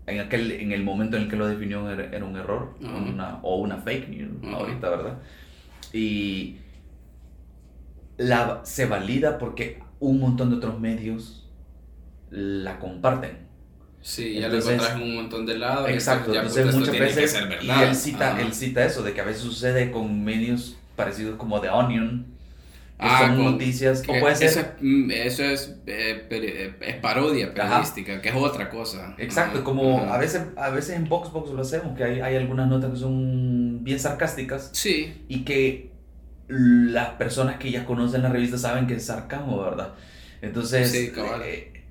en, 0.09 0.21
aquel, 0.21 0.51
en 0.53 0.73
el 0.73 0.83
momento 0.83 1.17
en 1.17 1.25
el 1.25 1.29
que 1.29 1.37
lo 1.37 1.47
definió 1.47 1.91
era, 1.91 2.25
un 2.25 2.37
error 2.37 2.75
una, 2.81 3.39
o 3.43 3.57
una 3.57 3.79
fake 3.79 4.09
news 4.09 4.55
ahorita, 4.55 4.91
¿verdad? 4.91 5.19
Y 5.93 6.57
la, 8.17 8.61
se 8.65 8.87
valida 8.87 9.39
porque 9.39 9.81
un 10.01 10.21
montón 10.21 10.51
de 10.51 10.57
otros 10.57 10.79
medios 10.81 11.49
la 12.31 12.79
comparten. 12.79 13.49
Sí, 14.01 14.35
ya 14.35 14.49
lo 14.49 14.59
encontrás 14.59 14.95
en 14.95 15.03
un 15.03 15.15
montón 15.17 15.45
de 15.45 15.59
lados. 15.59 15.89
Exacto, 15.91 16.33
entonces 16.35 16.75
muchas 16.75 16.99
veces, 16.99 17.39
y 17.63 17.71
él 17.71 17.95
cita, 17.95 18.41
él 18.41 18.53
cita 18.53 18.85
eso, 18.85 19.03
de 19.03 19.13
que 19.13 19.21
a 19.21 19.25
veces 19.25 19.43
sucede 19.43 19.91
con 19.91 20.25
medios 20.25 20.77
parecidos 20.97 21.37
como 21.37 21.61
The 21.61 21.71
Onion, 21.71 22.27
ah, 22.99 23.27
son 23.27 23.45
noticias, 23.45 24.03
o 24.07 24.21
puede 24.21 24.35
ser... 24.35 24.77
Mm, 24.81 25.11
eso, 25.11 25.45
es, 25.45 25.77
eh, 25.87 26.27
eh, 26.31 26.75
es 26.81 26.97
parodia 26.97 27.55
periodística, 27.55 28.21
que 28.21 28.29
es 28.29 28.35
otra 28.35 28.69
cosa. 28.71 29.15
Exacto, 29.19 29.63
como 29.65 30.01
a 30.01 30.19
veces 30.19 30.43
a 30.57 30.71
veces 30.71 30.97
en 30.97 31.09
Voxbox 31.09 31.51
lo 31.51 31.63
hacemos, 31.63 31.97
que 31.97 32.05
hay, 32.05 32.21
hay 32.21 32.37
algunas 32.37 32.69
notas 32.69 32.91
que 32.93 32.97
son 32.97 33.85
bien 33.85 34.01
sarcásticas. 34.01 34.71
Sí. 34.73 35.25
Y 35.29 35.45
que 35.45 35.93
las 36.49 37.11
personas 37.11 37.59
que 37.59 37.71
ya 37.71 37.85
conocen 37.85 38.23
la 38.23 38.31
revista 38.31 38.59
saben 38.59 38.87
que 38.87 38.95
es 38.95 39.05
sarcasmo, 39.05 39.63
¿verdad? 39.63 39.95
Entonces, 40.41 40.91
sí, 40.91 41.13
eh, 41.45 41.85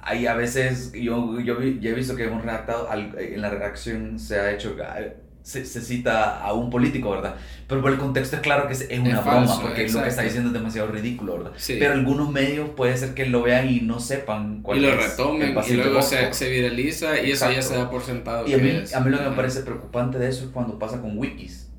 hay 0.00 0.26
a 0.26 0.34
veces, 0.34 0.92
yo, 0.92 1.38
yo 1.40 1.60
ya 1.60 1.90
he 1.90 1.94
visto 1.94 2.16
que 2.16 2.24
hemos 2.24 2.42
redactado, 2.42 2.88
en 2.92 3.40
la 3.40 3.50
redacción 3.50 4.18
se 4.18 4.38
ha 4.40 4.52
hecho, 4.52 4.76
ah, 4.82 4.98
se, 5.42 5.64
se, 5.64 5.80
cita 5.80 6.40
a 6.40 6.52
un 6.52 6.70
político, 6.70 7.10
¿verdad? 7.10 7.36
Pero 7.66 7.80
por 7.80 7.92
el 7.92 7.98
contexto 7.98 8.36
es 8.36 8.42
claro 8.42 8.66
que 8.66 8.74
es, 8.74 8.88
una 8.98 9.20
broma, 9.20 9.60
porque 9.60 9.88
lo 9.88 10.02
que 10.02 10.08
está 10.08 10.22
diciendo 10.22 10.48
es 10.48 10.52
demasiado 10.52 10.88
ridículo, 10.88 11.38
¿verdad? 11.38 11.52
Sí. 11.56 11.76
Pero 11.78 11.94
algunos 11.94 12.30
medios 12.30 12.70
puede 12.70 12.96
ser 12.96 13.14
que 13.14 13.26
lo 13.26 13.42
vean 13.42 13.70
y 13.70 13.80
no 13.80 14.00
sepan 14.00 14.62
cuál 14.62 14.78
y 14.78 14.80
lo 14.82 14.94
retomen, 14.94 15.56
y 15.66 15.72
luego 15.74 16.02
se, 16.02 16.32
se, 16.34 16.50
viraliza 16.50 17.20
y 17.22 17.30
eso 17.30 17.50
ya 17.50 17.62
se 17.62 17.76
da 17.76 17.90
por 17.90 18.02
sentado. 18.02 18.46
Y 18.46 18.54
a 18.54 18.58
mí, 18.58 18.70
a 18.94 19.00
mí 19.00 19.10
lo 19.10 19.18
que 19.18 19.30
me 19.30 19.36
parece 19.36 19.60
preocupante 19.62 20.18
de 20.18 20.28
eso 20.28 20.44
es 20.44 20.50
cuando 20.50 20.78
pasa 20.78 21.00
con 21.00 21.16
wikis. 21.16 21.70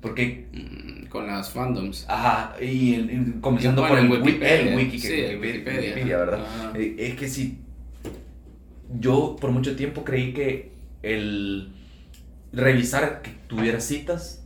Porque... 0.00 0.48
Mm, 0.52 1.06
con 1.06 1.28
las 1.28 1.50
fandoms. 1.50 2.04
Ajá, 2.08 2.56
y, 2.60 3.40
comenzando 3.40 3.86
por 3.86 3.96
el, 3.96 4.10
Wikipedia, 4.10 4.72
el 4.72 4.76
wiki, 4.76 5.00
que 5.00 5.08
sí, 5.30 5.36
Wikipedia, 5.36 6.18
¿verdad? 6.18 6.40
Eh, 6.74 6.96
es 6.98 7.14
que 7.14 7.28
si... 7.28 7.60
Yo 8.98 9.36
por 9.40 9.50
mucho 9.50 9.76
tiempo 9.76 10.04
creí 10.04 10.32
que 10.32 10.72
el 11.02 11.72
revisar 12.54 13.22
que 13.22 13.30
tuviera 13.46 13.80
citas 13.80 14.44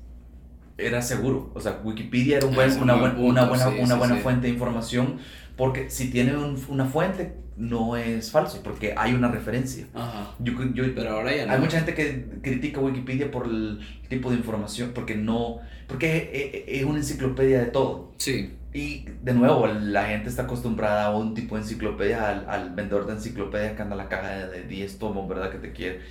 era 0.76 1.02
seguro. 1.02 1.50
O 1.54 1.60
sea, 1.60 1.80
Wikipedia 1.84 2.38
era 2.38 2.46
un 2.46 2.54
buen, 2.54 2.70
una, 2.80 2.94
una, 2.94 3.44
buena, 3.44 3.68
una 3.68 3.94
buena 3.96 4.16
fuente 4.16 4.46
de 4.46 4.52
información 4.52 5.18
porque 5.56 5.90
si 5.90 6.10
tiene 6.10 6.36
una 6.68 6.86
fuente 6.86 7.34
no 7.56 7.96
es 7.96 8.30
falso 8.30 8.62
porque 8.62 8.94
hay 8.96 9.12
una 9.12 9.28
referencia. 9.28 9.86
Ajá. 9.92 10.34
Yo, 10.38 10.52
yo, 10.72 10.84
Pero 10.94 11.10
ahora 11.10 11.34
ya 11.34 11.46
no. 11.46 11.52
Hay 11.52 11.60
mucha 11.60 11.78
gente 11.78 11.94
que 11.94 12.40
critica 12.40 12.80
Wikipedia 12.80 13.30
por 13.30 13.46
el 13.46 13.80
tipo 14.08 14.30
de 14.30 14.36
información 14.36 14.92
porque 14.94 15.16
no 15.16 15.58
porque 15.88 16.64
es 16.68 16.84
una 16.84 16.98
enciclopedia 16.98 17.58
de 17.58 17.66
todo. 17.66 18.12
Sí. 18.18 18.54
Y 18.72 19.06
de 19.22 19.32
nuevo, 19.32 19.66
la 19.66 20.06
gente 20.06 20.28
está 20.28 20.42
acostumbrada 20.42 21.06
a 21.06 21.16
un 21.16 21.34
tipo 21.34 21.56
de 21.56 21.62
enciclopedia, 21.62 22.28
al, 22.28 22.48
al 22.48 22.74
vendedor 22.74 23.06
de 23.06 23.14
enciclopedias 23.14 23.72
que 23.72 23.82
anda 23.82 23.94
a 23.94 23.98
la 23.98 24.08
caja 24.08 24.46
de 24.46 24.62
10 24.64 24.98
tomos, 24.98 25.26
¿verdad? 25.26 25.50
Que 25.50 25.58
te 25.58 25.72
quiere 25.72 26.02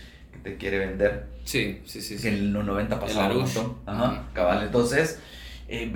te 0.48 0.58
quiere 0.58 0.80
vender. 0.80 1.28
Sí, 1.44 1.82
sí, 1.86 2.02
sí. 2.02 2.18
Que 2.18 2.30
en 2.30 2.54
los 2.54 2.66
90 2.66 3.00
pasaba 3.00 3.32
un 3.32 3.42
montón. 3.42 3.78
Ajá, 3.86 4.28
cabal. 4.34 4.64
Entonces, 4.66 5.20
eh, 5.68 5.92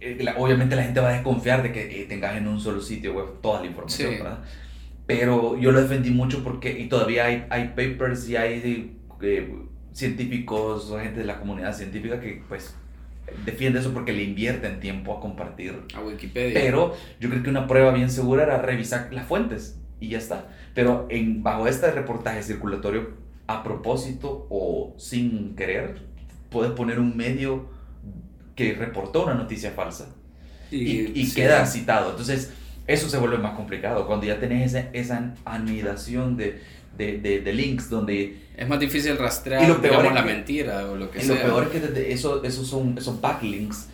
eh, 0.00 0.26
obviamente 0.36 0.76
la 0.76 0.82
gente 0.82 1.00
va 1.00 1.10
a 1.10 1.12
desconfiar 1.12 1.62
de 1.62 1.72
que 1.72 2.02
eh, 2.02 2.06
tengas 2.06 2.36
en 2.36 2.48
un 2.48 2.60
solo 2.60 2.80
sitio 2.80 3.14
web 3.14 3.40
toda 3.42 3.60
la 3.60 3.66
información, 3.66 4.12
¿verdad? 4.12 4.38
Pero 5.06 5.58
yo 5.58 5.72
lo 5.72 5.82
defendí 5.82 6.10
mucho 6.10 6.42
porque, 6.42 6.78
y 6.78 6.88
todavía 6.88 7.26
hay, 7.26 7.44
hay 7.50 7.68
papers 7.68 8.28
y 8.28 8.36
hay 8.36 8.96
científicos 9.92 10.90
o 10.90 10.98
gente 10.98 11.20
de 11.20 11.26
la 11.26 11.38
comunidad 11.38 11.74
científica 11.74 12.20
que 12.20 12.42
pues 12.48 12.74
defiende 13.44 13.80
eso 13.80 13.92
porque 13.92 14.12
le 14.12 14.22
invierten 14.22 14.80
tiempo 14.80 15.16
a 15.16 15.20
compartir. 15.20 15.82
A 15.94 16.00
Wikipedia. 16.00 16.60
Pero 16.60 16.94
yo 17.20 17.28
creo 17.28 17.42
que 17.42 17.50
una 17.50 17.66
prueba 17.66 17.92
bien 17.92 18.10
segura 18.10 18.44
era 18.44 18.60
revisar 18.60 19.12
las 19.12 19.26
fuentes 19.26 19.78
y 20.00 20.08
ya 20.08 20.18
está. 20.18 20.48
Pero 20.74 21.06
en, 21.10 21.42
bajo 21.42 21.66
este 21.68 21.90
reportaje 21.90 22.42
circulatorio 22.42 23.23
a 23.46 23.62
propósito 23.62 24.46
o 24.50 24.94
sin 24.98 25.54
querer, 25.54 26.02
puedes 26.50 26.72
poner 26.72 26.98
un 26.98 27.16
medio 27.16 27.66
que 28.54 28.74
reportó 28.74 29.24
una 29.24 29.34
noticia 29.34 29.72
falsa 29.72 30.08
y, 30.70 31.32
queda 31.32 31.66
citado. 31.66 32.10
Entonces, 32.10 32.52
eso 32.86 33.08
se 33.08 33.18
vuelve 33.18 33.38
más 33.38 33.54
complicado 33.54 34.06
cuando 34.06 34.26
ya 34.26 34.38
tenés 34.38 34.74
esa, 34.74 34.88
esa 34.92 35.34
anidación 35.44 36.36
de, 36.36 36.60
de, 36.96 37.18
de, 37.18 37.52
links 37.52 37.90
donde... 37.90 38.38
Es 38.56 38.68
más 38.68 38.78
difícil 38.78 39.16
rastrear 39.18 39.68
lo 39.68 39.80
peor 39.80 40.12
la 40.12 40.22
mentira 40.22 40.86
o 40.90 40.96
lo 40.96 41.10
que 41.10 41.20
sea. 41.20 41.34
lo 41.34 41.42
peor 41.42 41.70
es 41.72 41.80
que 41.80 42.12
eso, 42.12 42.42
esos 42.44 42.66
son 42.68 42.96
esos 42.96 43.20
backlinks. 43.20 43.88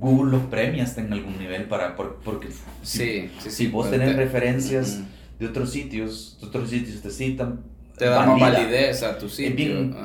Google 0.00 0.32
los 0.32 0.42
premia 0.44 0.84
hasta 0.84 1.00
en 1.00 1.12
algún 1.12 1.38
nivel 1.38 1.64
para 1.64 1.96
porque 1.96 2.48
si, 2.82 3.30
si 3.38 3.68
vos 3.68 3.90
tenés 3.90 4.16
referencias 4.16 5.00
de 5.38 5.46
otros 5.46 5.70
sitios, 5.70 6.38
de 6.40 6.46
otros 6.48 6.70
sitios 6.70 7.00
te 7.00 7.10
citan 7.10 7.60
te 7.96 8.06
da 8.06 8.26
más 8.26 8.40
validez 8.40 9.02
a 9.02 9.18
tu 9.18 9.28
sitio. 9.28 9.50
Es 9.50 9.56
bien 9.56 9.96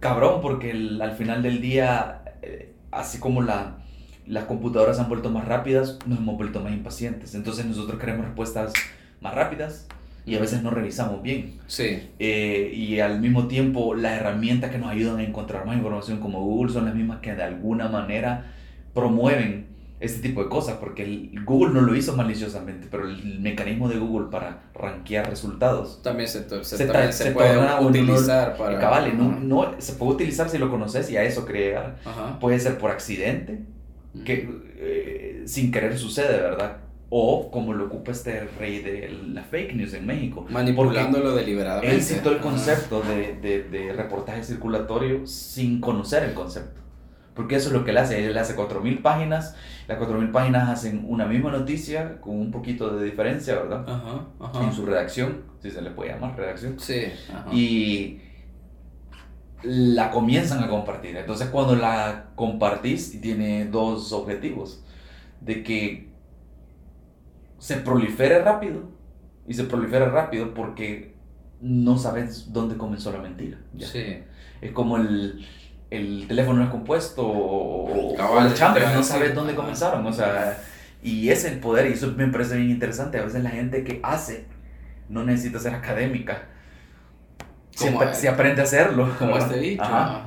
cabrón 0.00 0.40
porque 0.40 0.72
al 0.72 1.12
final 1.12 1.42
del 1.42 1.60
día, 1.60 2.22
eh, 2.42 2.72
así 2.90 3.18
como 3.18 3.42
la, 3.42 3.78
las 4.26 4.44
computadoras 4.44 4.98
han 4.98 5.08
vuelto 5.08 5.30
más 5.30 5.46
rápidas, 5.46 5.98
nos 6.06 6.18
hemos 6.18 6.36
vuelto 6.36 6.60
más 6.60 6.72
impacientes. 6.72 7.34
Entonces 7.34 7.66
nosotros 7.66 7.98
queremos 7.98 8.26
respuestas 8.26 8.72
más 9.20 9.34
rápidas 9.34 9.86
y 10.24 10.36
a 10.36 10.40
veces 10.40 10.62
no 10.62 10.70
revisamos 10.70 11.22
bien. 11.22 11.58
Sí. 11.66 12.08
Eh, 12.18 12.72
y 12.74 13.00
al 13.00 13.20
mismo 13.20 13.48
tiempo 13.48 13.94
las 13.94 14.20
herramientas 14.20 14.70
que 14.70 14.78
nos 14.78 14.90
ayudan 14.90 15.18
a 15.18 15.22
encontrar 15.24 15.66
más 15.66 15.76
información 15.76 16.20
como 16.20 16.42
Google 16.42 16.72
son 16.72 16.84
las 16.84 16.94
mismas 16.94 17.20
que 17.20 17.34
de 17.34 17.42
alguna 17.42 17.88
manera 17.88 18.52
promueven 18.94 19.71
este 20.02 20.20
tipo 20.20 20.42
de 20.42 20.48
cosas, 20.48 20.78
porque 20.78 21.04
el, 21.04 21.44
Google 21.44 21.72
no 21.72 21.80
lo 21.80 21.94
hizo 21.94 22.16
maliciosamente, 22.16 22.88
pero 22.90 23.08
el 23.08 23.38
mecanismo 23.38 23.88
de 23.88 23.98
Google 23.98 24.28
para 24.30 24.64
rankear 24.74 25.30
resultados 25.30 26.02
también 26.02 26.28
se, 26.28 26.42
se, 26.64 26.76
se, 27.12 27.30
puede 27.30 27.56
utilizar 27.80 28.56
para... 28.56 28.80
Cabal, 28.80 29.16
no, 29.16 29.38
no, 29.38 29.74
se 29.78 29.92
puede 29.92 30.12
utilizar 30.12 30.50
si 30.50 30.58
lo 30.58 30.70
conoces 30.70 31.08
y 31.10 31.16
a 31.16 31.22
eso 31.22 31.46
crear. 31.46 31.98
Puede 32.40 32.58
ser 32.58 32.78
por 32.78 32.90
accidente, 32.90 33.60
que 34.24 34.50
eh, 34.76 35.42
sin 35.46 35.70
querer 35.70 35.96
sucede, 35.96 36.40
¿verdad? 36.40 36.78
O 37.08 37.50
como 37.52 37.72
lo 37.72 37.86
ocupa 37.86 38.10
este 38.10 38.40
rey 38.58 38.80
de 38.80 39.08
la 39.28 39.44
fake 39.44 39.74
news 39.74 39.94
en 39.94 40.06
México. 40.06 40.46
Manipulándolo 40.50 41.34
deliberadamente. 41.34 41.94
Él 41.94 42.02
citó 42.02 42.32
el 42.32 42.38
concepto 42.38 43.02
de, 43.02 43.36
de, 43.36 43.62
de, 43.64 43.92
reportaje 43.92 44.42
circulatorio 44.42 45.26
sin 45.28 45.80
conocer 45.80 46.24
el 46.24 46.34
concepto. 46.34 46.81
Porque 47.34 47.56
eso 47.56 47.68
es 47.68 47.74
lo 47.74 47.84
que 47.84 47.92
él 47.92 47.98
hace. 47.98 48.26
Él 48.26 48.36
hace 48.36 48.56
4.000 48.56 49.00
páginas. 49.00 49.56
Las 49.88 49.98
4.000 49.98 50.32
páginas 50.32 50.68
hacen 50.68 51.04
una 51.08 51.26
misma 51.26 51.50
noticia 51.50 52.20
con 52.20 52.38
un 52.38 52.50
poquito 52.50 52.96
de 52.96 53.04
diferencia, 53.04 53.54
¿verdad? 53.54 53.84
Ajá, 53.88 54.26
ajá. 54.38 54.64
En 54.64 54.72
su 54.72 54.84
redacción, 54.84 55.44
si 55.60 55.70
se 55.70 55.80
le 55.80 55.90
puede 55.90 56.12
llamar 56.12 56.36
redacción. 56.36 56.78
Sí. 56.78 57.04
Y 57.50 58.20
la 59.62 60.10
comienzan 60.10 60.62
a 60.62 60.68
compartir. 60.68 61.16
Entonces 61.16 61.48
cuando 61.48 61.74
la 61.74 62.30
compartís, 62.34 63.20
tiene 63.20 63.66
dos 63.66 64.12
objetivos. 64.12 64.84
De 65.40 65.62
que 65.62 66.12
se 67.58 67.76
prolifere 67.76 68.42
rápido. 68.42 68.90
Y 69.46 69.54
se 69.54 69.64
prolifere 69.64 70.06
rápido 70.06 70.52
porque 70.54 71.16
no 71.62 71.96
sabes 71.96 72.52
dónde 72.52 72.76
comenzó 72.76 73.10
la 73.10 73.18
mentira. 73.18 73.58
Sí. 73.78 74.18
Es 74.60 74.72
como 74.72 74.96
el, 74.96 75.44
el 75.92 76.26
teléfono 76.26 76.64
es 76.64 76.70
compuesto 76.70 77.26
o, 77.26 78.40
el 78.40 78.54
chambre, 78.54 78.84
no 78.94 79.02
sabes 79.02 79.34
dónde 79.34 79.54
comenzaron. 79.54 80.06
O 80.06 80.12
sea, 80.12 80.58
y 81.02 81.28
es 81.28 81.44
el 81.44 81.58
poder, 81.58 81.90
y 81.90 81.92
eso 81.92 82.12
me 82.16 82.26
parece 82.28 82.56
bien 82.56 82.70
interesante. 82.70 83.18
A 83.18 83.24
veces 83.24 83.42
la 83.42 83.50
gente 83.50 83.84
que 83.84 84.00
hace 84.02 84.46
no 85.08 85.24
necesita 85.24 85.58
ser 85.58 85.74
académica. 85.74 86.44
Si, 87.70 88.26
aprende 88.26 88.60
a 88.60 88.64
hacerlo. 88.64 89.08
Como 89.18 89.36
este 89.36 89.58
dicho. 89.58 89.82
Ajá. 89.82 90.24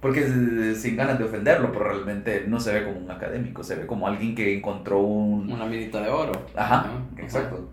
Porque 0.00 0.74
sin 0.76 0.96
ganas 0.96 1.18
de 1.18 1.24
ofenderlo, 1.24 1.72
pero 1.72 1.88
realmente 1.88 2.44
no 2.46 2.60
se 2.60 2.72
ve 2.72 2.84
como 2.84 2.98
un 2.98 3.10
académico, 3.10 3.64
se 3.64 3.74
ve 3.74 3.86
como 3.86 4.06
alguien 4.06 4.34
que 4.36 4.56
encontró 4.56 5.00
un... 5.00 5.50
Una 5.50 5.66
minita 5.66 6.00
de 6.00 6.08
oro. 6.08 6.46
Ajá, 6.54 6.86
exacto. 7.16 7.68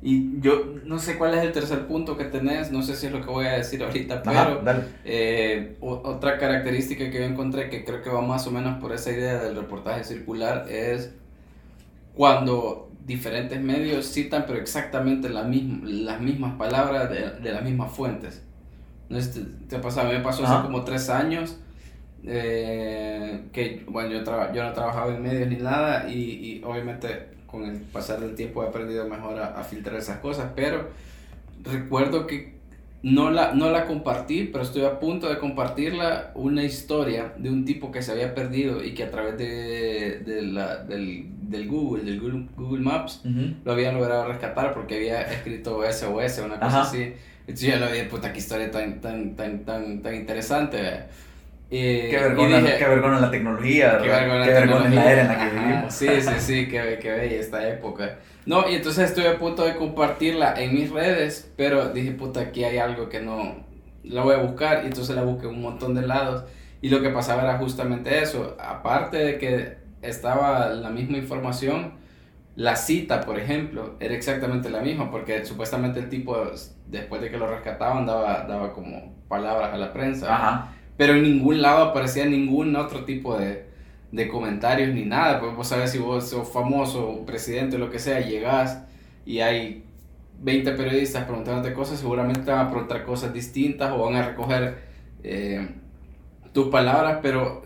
Y 0.00 0.40
yo 0.40 0.76
no 0.84 0.98
sé 1.00 1.18
cuál 1.18 1.34
es 1.34 1.42
el 1.42 1.52
tercer 1.52 1.86
punto 1.88 2.16
que 2.16 2.24
tenés, 2.24 2.70
no 2.70 2.82
sé 2.82 2.94
si 2.94 3.06
es 3.06 3.12
lo 3.12 3.20
que 3.20 3.30
voy 3.30 3.46
a 3.46 3.54
decir 3.54 3.82
ahorita, 3.82 4.22
pero 4.22 4.62
eh, 5.04 5.76
otra 5.80 6.38
característica 6.38 7.10
que 7.10 7.18
yo 7.18 7.24
encontré 7.24 7.68
que 7.68 7.84
creo 7.84 8.00
que 8.02 8.10
va 8.10 8.22
más 8.22 8.46
o 8.46 8.52
menos 8.52 8.80
por 8.80 8.92
esa 8.92 9.10
idea 9.10 9.42
del 9.42 9.56
reportaje 9.56 10.04
circular 10.04 10.66
es 10.70 11.12
cuando 12.14 12.90
diferentes 13.06 13.60
medios 13.60 14.06
citan 14.12 14.44
pero 14.46 14.58
exactamente 14.58 15.28
la 15.30 15.42
misma, 15.44 15.80
las 15.84 16.20
mismas 16.20 16.54
palabras 16.56 17.10
de, 17.10 17.30
de 17.40 17.52
las 17.52 17.62
mismas 17.64 17.90
fuentes. 17.92 18.42
¿No 19.08 19.18
te, 19.18 19.40
te 19.68 19.76
ha 19.76 19.80
pasado? 19.80 20.08
A 20.08 20.10
mí 20.12 20.18
me 20.18 20.24
pasó 20.24 20.44
hace 20.44 20.62
como 20.66 20.84
tres 20.84 21.08
años 21.08 21.58
eh, 22.24 23.44
que, 23.52 23.84
bueno, 23.88 24.10
yo, 24.10 24.18
yo 24.52 24.64
no 24.64 24.72
trabajaba 24.72 25.14
en 25.14 25.22
medios 25.22 25.48
ni 25.48 25.56
nada 25.56 26.08
y, 26.10 26.14
y 26.14 26.62
obviamente 26.64 27.37
con 27.50 27.64
el 27.64 27.80
pasar 27.80 28.20
del 28.20 28.34
tiempo 28.34 28.62
he 28.62 28.68
aprendido 28.68 29.08
mejor 29.08 29.40
a, 29.40 29.62
filtrar 29.64 29.96
esas 29.96 30.18
cosas, 30.18 30.52
pero 30.54 30.90
recuerdo 31.64 32.26
que 32.26 32.58
no 33.02 33.30
la, 33.30 33.54
no 33.54 33.70
la 33.70 33.86
compartí, 33.86 34.44
pero 34.52 34.64
estoy 34.64 34.84
a 34.84 34.98
punto 34.98 35.28
de 35.28 35.38
compartirla, 35.38 36.32
una 36.34 36.62
historia 36.64 37.32
de 37.38 37.48
un 37.48 37.64
tipo 37.64 37.90
que 37.90 38.02
se 38.02 38.12
había 38.12 38.34
perdido 38.34 38.84
y 38.84 38.92
que 38.92 39.04
a 39.04 39.10
través 39.10 39.38
de, 39.38 40.20
de 40.26 40.42
la, 40.42 40.84
del, 40.84 41.26
del, 41.42 41.68
Google, 41.68 42.04
del 42.04 42.20
Google, 42.20 42.80
Maps, 42.80 43.22
lo 43.64 43.72
había 43.72 43.92
logrado 43.92 44.26
rescatar 44.26 44.74
porque 44.74 44.96
había 44.96 45.22
escrito 45.32 45.80
SOS, 45.90 46.40
una 46.44 46.58
cosa 46.60 46.82
así. 46.82 47.14
Entonces 47.40 47.72
yo 47.72 47.78
lo 47.78 47.90
vi, 47.90 48.02
puta, 48.02 48.30
qué 48.30 48.40
historia 48.40 48.70
tan, 48.70 49.00
tan, 49.00 49.34
tan, 49.34 49.64
tan, 49.64 50.02
tan 50.02 50.14
interesante. 50.14 51.04
Eh, 51.70 52.08
qué, 52.10 52.16
vergüenza, 52.16 52.78
qué 52.78 52.84
vergüenza 52.88 53.20
la 53.20 53.30
tecnología, 53.30 53.98
qué 54.02 54.08
vergüenza, 54.08 54.46
la 54.88 55.12
era 55.12 55.22
en 55.22 55.28
la 55.28 55.38
que 55.38 55.56
vivimos. 55.56 55.94
Sí, 55.94 56.08
sí, 56.20 56.34
sí, 56.38 56.68
qué, 56.68 56.98
qué 57.00 57.10
bella 57.10 57.40
esta 57.40 57.68
época. 57.68 58.18
No, 58.46 58.66
y 58.68 58.76
entonces 58.76 59.10
estuve 59.10 59.28
a 59.28 59.38
punto 59.38 59.66
de 59.66 59.76
compartirla 59.76 60.54
en 60.56 60.74
mis 60.74 60.90
redes, 60.90 61.52
pero 61.56 61.90
dije, 61.90 62.12
puta, 62.12 62.40
aquí 62.40 62.64
hay 62.64 62.78
algo 62.78 63.10
que 63.10 63.20
no, 63.20 63.66
la 64.02 64.22
voy 64.22 64.36
a 64.36 64.38
buscar, 64.38 64.84
y 64.84 64.86
entonces 64.86 65.14
la 65.14 65.22
busqué 65.22 65.46
en 65.46 65.56
un 65.56 65.62
montón 65.62 65.94
de 65.94 66.06
lados, 66.06 66.44
y 66.80 66.88
lo 66.88 67.02
que 67.02 67.10
pasaba 67.10 67.42
era 67.42 67.58
justamente 67.58 68.22
eso, 68.22 68.56
aparte 68.58 69.18
de 69.18 69.38
que 69.38 69.76
estaba 70.00 70.70
la 70.70 70.88
misma 70.88 71.18
información, 71.18 71.98
la 72.56 72.76
cita, 72.76 73.20
por 73.20 73.38
ejemplo, 73.38 73.96
era 74.00 74.14
exactamente 74.14 74.70
la 74.70 74.80
misma, 74.80 75.10
porque 75.10 75.44
supuestamente 75.44 76.00
el 76.00 76.08
tipo, 76.08 76.34
después 76.86 77.20
de 77.20 77.30
que 77.30 77.36
lo 77.36 77.46
rescataban, 77.46 78.06
daba, 78.06 78.46
daba 78.48 78.72
como 78.72 79.14
palabras 79.28 79.74
a 79.74 79.76
la 79.76 79.92
prensa. 79.92 80.34
Ajá 80.34 80.74
pero 80.98 81.14
en 81.14 81.22
ningún 81.22 81.62
lado 81.62 81.84
aparecía 81.84 82.26
ningún 82.26 82.76
otro 82.76 83.04
tipo 83.04 83.38
de, 83.38 83.64
de 84.12 84.28
comentarios 84.28 84.92
ni 84.92 85.04
nada. 85.04 85.40
Pues 85.40 85.54
vos 85.54 85.68
sabés 85.68 85.92
si 85.92 85.98
vos 85.98 86.28
sos 86.28 86.52
famoso, 86.52 87.24
presidente 87.24 87.76
o 87.76 87.78
lo 87.78 87.90
que 87.90 88.00
sea, 88.00 88.20
llegás 88.20 88.82
y 89.24 89.40
hay 89.40 89.84
20 90.40 90.72
periodistas 90.72 91.24
preguntándote 91.24 91.72
cosas, 91.72 92.00
seguramente 92.00 92.40
te 92.40 92.50
van 92.50 92.66
a 92.66 92.70
preguntar 92.70 93.04
cosas 93.04 93.32
distintas 93.32 93.92
o 93.92 94.04
van 94.04 94.16
a 94.16 94.28
recoger 94.28 94.78
eh, 95.22 95.68
tus 96.52 96.68
palabras, 96.68 97.20
pero 97.22 97.62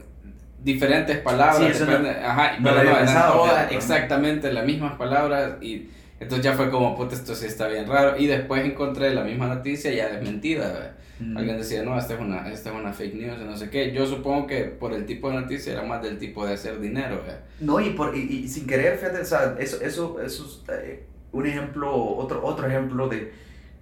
diferentes 0.62 1.16
palabras. 1.18 1.76
Sí, 1.76 1.85
ajá, 2.24 2.59
no 2.59 2.70
pero 2.70 2.85
no, 2.85 3.47
exactamente 3.70 4.53
las 4.53 4.66
mismas 4.66 4.95
palabras 4.95 5.62
y 5.62 5.89
entonces 6.23 6.45
ya 6.45 6.55
fue 6.55 6.70
como, 6.70 6.97
puta, 6.97 7.14
esto 7.14 7.35
sí 7.35 7.47
está 7.47 7.68
bien 7.68 7.87
raro. 7.87 8.18
Y 8.18 8.27
después 8.27 8.64
encontré 8.64 9.14
la 9.14 9.25
misma 9.25 9.49
noticia 9.49 9.93
ya 9.93 10.09
desmentida. 10.09 10.97
Alguien 11.37 11.57
decía, 11.57 11.85
no, 11.85 11.97
esta 11.97 12.14
es, 12.14 12.20
una, 12.20 12.51
esta 12.51 12.70
es 12.70 12.77
una 12.77 12.93
fake 12.93 13.14
news, 13.14 13.39
no 13.39 13.57
sé 13.57 13.70
qué. 13.70 13.93
Yo 13.93 14.07
supongo 14.07 14.47
que 14.47 14.64
por 14.64 14.93
el 14.93 15.07
tipo 15.07 15.31
de 15.31 15.41
noticia 15.41 15.73
era 15.73 15.85
más 15.85 16.03
del 16.03 16.18
tipo 16.18 16.45
de 16.45 16.55
hacer 16.55 16.81
dinero. 16.81 17.23
No, 17.61 17.81
y, 17.81 17.91
por, 17.91 18.16
y, 18.16 18.49
sin 18.49 18.66
querer, 18.66 18.99
fíjate, 18.99 19.20
o 19.20 19.25
sea, 19.25 19.55
eso, 19.59 19.81
eso, 19.83 20.20
eso 20.20 20.45
es 20.45 20.75
eh, 20.77 21.07
un 21.31 21.47
ejemplo, 21.47 21.95
otro, 21.95 22.45
otro 22.45 22.66
ejemplo 22.66 23.09
de 23.09 23.33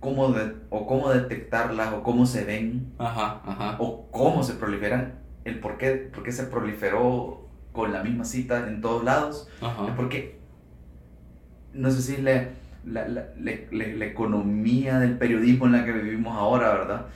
cómo, 0.01 0.32
de, 0.32 0.55
o 0.70 0.86
cómo 0.86 1.11
detectarlas, 1.11 1.95
o 1.95 2.03
cómo 2.03 2.26
se 2.26 2.45
ven, 2.45 2.93
ajá, 2.99 3.43
ajá. 3.45 3.76
o 3.78 4.11
cómo 4.11 4.43
se 4.43 4.55
proliferan, 4.55 5.20
el 5.45 5.61
por 5.61 5.78
qué, 5.78 5.93
por 5.93 6.22
qué 6.22 6.32
se 6.32 6.45
proliferó 6.45 7.49
con 7.72 7.93
la 7.93 8.03
misma 8.03 8.24
cita 8.24 8.66
en 8.66 8.80
todos 8.80 9.05
lados, 9.05 9.49
ajá. 9.61 9.95
porque, 9.97 10.39
no 11.74 11.90
sé 11.90 12.02
si 12.02 12.22
le 12.22 12.60
la, 12.84 13.06
la, 13.08 13.28
la, 13.38 14.04
economía 14.06 14.98
del 14.98 15.18
periodismo 15.18 15.66
en 15.66 15.72
la 15.72 15.84
que 15.84 15.92
vivimos 15.92 16.34
ahora, 16.36 16.72
¿verdad? 16.72 17.06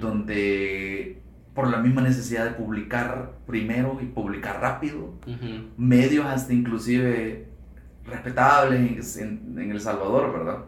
Donde 0.00 1.20
por 1.54 1.70
la 1.70 1.78
misma 1.78 2.02
necesidad 2.02 2.44
de 2.44 2.52
publicar 2.52 3.32
primero 3.46 3.98
y 4.02 4.06
publicar 4.06 4.60
rápido, 4.60 5.14
medios 5.76 6.26
hasta 6.26 6.52
inclusive 6.52 7.46
respetables 8.04 9.16
en, 9.16 9.58
en, 9.58 9.70
El 9.70 9.80
Salvador, 9.80 10.32
¿verdad? 10.32 10.64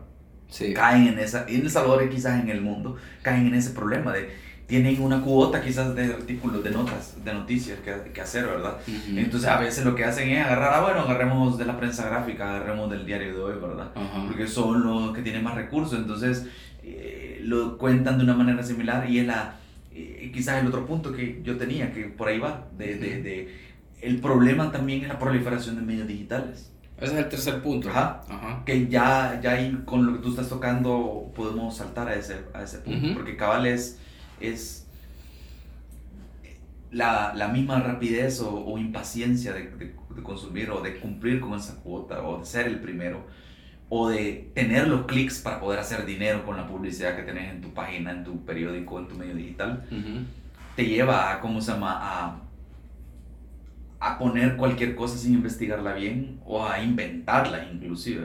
Sí. 0.49 0.73
Caen 0.73 1.09
en 1.09 1.19
esa, 1.19 1.47
en 1.49 1.63
El 1.63 1.71
Salvador 1.71 2.05
y 2.05 2.11
quizás 2.11 2.41
en 2.41 2.49
el 2.49 2.61
mundo, 2.61 2.97
caen 3.23 3.47
en 3.47 3.55
ese 3.55 3.71
problema 3.71 4.13
de 4.13 4.31
tienen 4.67 5.01
una 5.03 5.21
cuota 5.21 5.61
quizás 5.61 5.95
de 5.95 6.07
artículos, 6.07 6.65
de 6.65 6.71
notas, 6.71 7.17
de 7.23 7.35
noticias 7.35 7.79
que, 7.81 8.13
que 8.13 8.21
hacer, 8.21 8.47
¿verdad? 8.47 8.79
Entonces 9.15 9.49
a 9.49 9.59
veces 9.59 9.85
lo 9.85 9.95
que 9.95 10.05
hacen 10.05 10.31
es 10.31 10.45
agarrar, 10.45 10.73
ah, 10.75 10.81
bueno, 10.81 11.01
agarremos 11.01 11.59
de 11.59 11.67
la 11.67 11.77
prensa 11.79 12.09
gráfica, 12.09 12.57
agarremos 12.57 12.91
del 12.91 13.05
diario 13.05 13.35
de 13.35 13.41
hoy, 13.41 13.61
¿verdad? 13.61 13.91
Porque 14.27 14.47
son 14.47 14.85
los 14.85 15.15
que 15.15 15.23
tienen 15.23 15.45
más 15.45 15.55
recursos, 15.55 15.99
entonces 15.99 16.47
eh, 16.83 17.41
lo 17.43 17.77
cuentan 17.77 18.17
de 18.19 18.25
una 18.25 18.35
manera 18.35 18.63
similar 18.63 19.09
y 19.09 19.19
es 19.19 19.27
la, 19.27 19.57
eh, 19.95 20.31
quizás 20.33 20.61
el 20.63 20.67
otro 20.67 20.87
punto 20.87 21.13
que 21.13 21.41
yo 21.43 21.57
tenía, 21.57 21.93
que 21.93 22.05
por 22.05 22.29
ahí 22.29 22.39
va, 22.39 22.67
de, 22.77 22.97
de, 22.97 23.23
de 23.23 23.55
el 24.01 24.19
problema 24.21 24.71
también 24.73 25.03
es 25.03 25.09
la 25.09 25.19
proliferación 25.19 25.77
de 25.77 25.83
medios 25.83 26.07
digitales. 26.07 26.71
Ese 26.97 27.13
es 27.13 27.19
el 27.19 27.29
tercer 27.29 27.63
punto. 27.63 27.89
Ajá. 27.91 28.63
Que 28.65 28.87
ya, 28.89 29.41
ya 29.43 29.53
ahí 29.53 29.83
con 29.85 30.07
lo 30.07 30.13
que 30.15 30.19
tú 30.21 30.31
estás 30.31 30.49
tocando 30.49 31.33
podemos 31.35 31.77
saltar 31.77 32.09
a 32.09 32.15
ese, 32.15 32.37
a 32.53 32.63
ese 32.63 32.79
punto. 32.79 33.15
Porque 33.15 33.37
cabal 33.37 33.67
es 33.67 33.99
es 34.49 34.87
la, 36.91 37.33
la 37.35 37.49
misma 37.49 37.81
rapidez 37.81 38.41
o, 38.41 38.65
o 38.65 38.79
impaciencia 38.79 39.53
de, 39.53 39.71
de, 39.71 39.95
consumir 40.23 40.71
o 40.71 40.81
de 40.81 40.99
cumplir 41.01 41.41
con 41.41 41.55
esa 41.55 41.83
cuota 41.83 42.23
o 42.23 42.39
de 42.39 42.47
ser 42.47 42.67
el 42.69 42.81
primero 42.81 43.27
o 43.89 44.09
de 44.09 44.51
tener 44.55 44.89
los 44.89 45.07
clics 45.07 45.41
para 45.41 45.61
poder 45.61 45.81
hacer 45.81 46.07
dinero 46.07 46.45
con 46.45 46.57
la 46.57 46.67
publicidad 46.67 47.17
que 47.17 47.23
tenés 47.23 47.53
en 47.53 47.61
tu 47.61 47.75
página, 47.75 48.13
en 48.13 48.25
tu 48.25 48.45
periódico, 48.45 48.99
en 48.99 49.09
tu 49.09 49.17
medio 49.17 49.35
digital, 49.35 49.85
te 50.75 50.87
lleva 50.87 51.33
a, 51.33 51.41
¿cómo 51.41 51.61
se 51.61 51.73
llama? 51.73 51.99
A, 52.01 52.41
a 54.01 54.19
poner 54.19 54.57
cualquier 54.57 54.95
cosa 54.95 55.17
sin 55.17 55.35
investigarla 55.35 55.95
bien 55.95 56.41
o 56.45 56.67
a 56.67 56.83
inventarla 56.83 57.65
inclusive, 57.73 58.23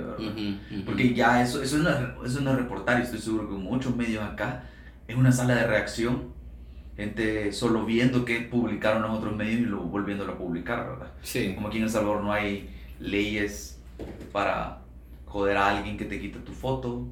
Porque 0.86 1.14
ya 1.14 1.42
eso, 1.42 1.62
eso, 1.62 1.78
no 1.78 1.90
es, 1.90 2.32
eso 2.32 2.42
no 2.42 2.52
es 2.52 2.58
reportar 2.58 3.00
y 3.00 3.04
estoy 3.04 3.20
seguro 3.20 3.50
que 3.50 3.56
muchos 3.56 3.96
medios 3.96 4.24
acá 4.24 4.64
es 5.10 5.16
una 5.18 5.32
sala 5.32 5.56
de 5.56 5.68
reacción, 5.68 6.30
gente 6.96 7.52
solo 7.52 7.86
viendo 7.86 8.24
qué 8.26 8.42
publicaron 8.42 9.02
los 9.02 9.12
otros 9.12 9.36
medios 9.36 9.62
y 9.62 9.66
luego 9.66 9.86
volviéndolo 9.86 10.34
a 10.34 10.38
publicar, 10.38 10.88
¿verdad? 10.90 11.12
Sí. 11.24 11.54
Como 11.56 11.68
aquí 11.68 11.78
en 11.78 11.84
El 11.84 11.90
Salvador 11.90 12.24
no 12.24 12.32
hay 12.32 12.70
leyes 13.00 13.80
para 14.32 14.82
joder 15.26 15.58
a 15.58 15.70
alguien 15.78 15.98
que 15.98 16.06
te 16.06 16.20
quita 16.20 16.40
tu 16.40 16.54
foto. 16.54 17.08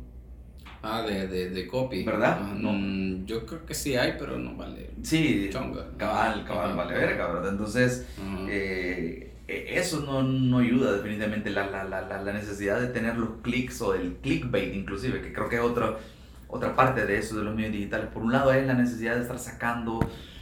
Ah, 0.84 1.02
de, 1.02 1.28
de, 1.28 1.50
de 1.50 1.68
copy. 1.68 2.04
¿Verdad? 2.04 2.40
no. 2.54 2.72
Mm, 2.72 3.26
yo 3.26 3.46
creo 3.46 3.66
que 3.66 3.74
sí 3.74 3.96
hay, 3.96 4.14
pero 4.20 4.38
no 4.38 4.56
vale. 4.56 4.92
Sí, 5.02 5.50
chonga. 5.52 5.88
Cabal, 5.98 6.46
cabal, 6.46 6.76
vale 6.78 6.94
verga, 6.94 7.28
¿verdad? 7.34 7.50
Entonces, 7.52 8.06
eh, 8.48 9.34
e- 9.48 9.80
eso 9.80 10.02
no, 10.02 10.22
no 10.24 10.60
ayuda 10.60 10.94
definitivamente. 10.94 11.50
La, 11.50 11.68
la, 11.70 11.84
la, 11.84 12.02
la- 12.22 12.34
necesidad 12.34 12.80
de 12.80 12.88
tener 12.88 13.18
los 13.18 13.30
clics 13.42 13.82
o 13.82 13.96
el 13.96 14.18
clickbait 14.22 14.76
inclusive, 14.76 15.22
que 15.22 15.34
creo 15.34 15.50
que 15.50 15.56
es 15.56 15.62
otra, 15.62 15.98
otra 16.48 16.76
parte 16.76 17.06
de 17.06 17.18
eso 17.18 17.38
de 17.38 17.44
los 17.44 17.56
medios 17.56 17.74
digitales. 17.74 18.08
Por 18.08 18.24
un 18.24 18.32
lado 18.32 18.52
es 18.54 18.66
la 18.66 18.74
necesidad 18.74 19.16
de 19.16 19.22
estar 19.22 19.40
sacando 19.40 20.00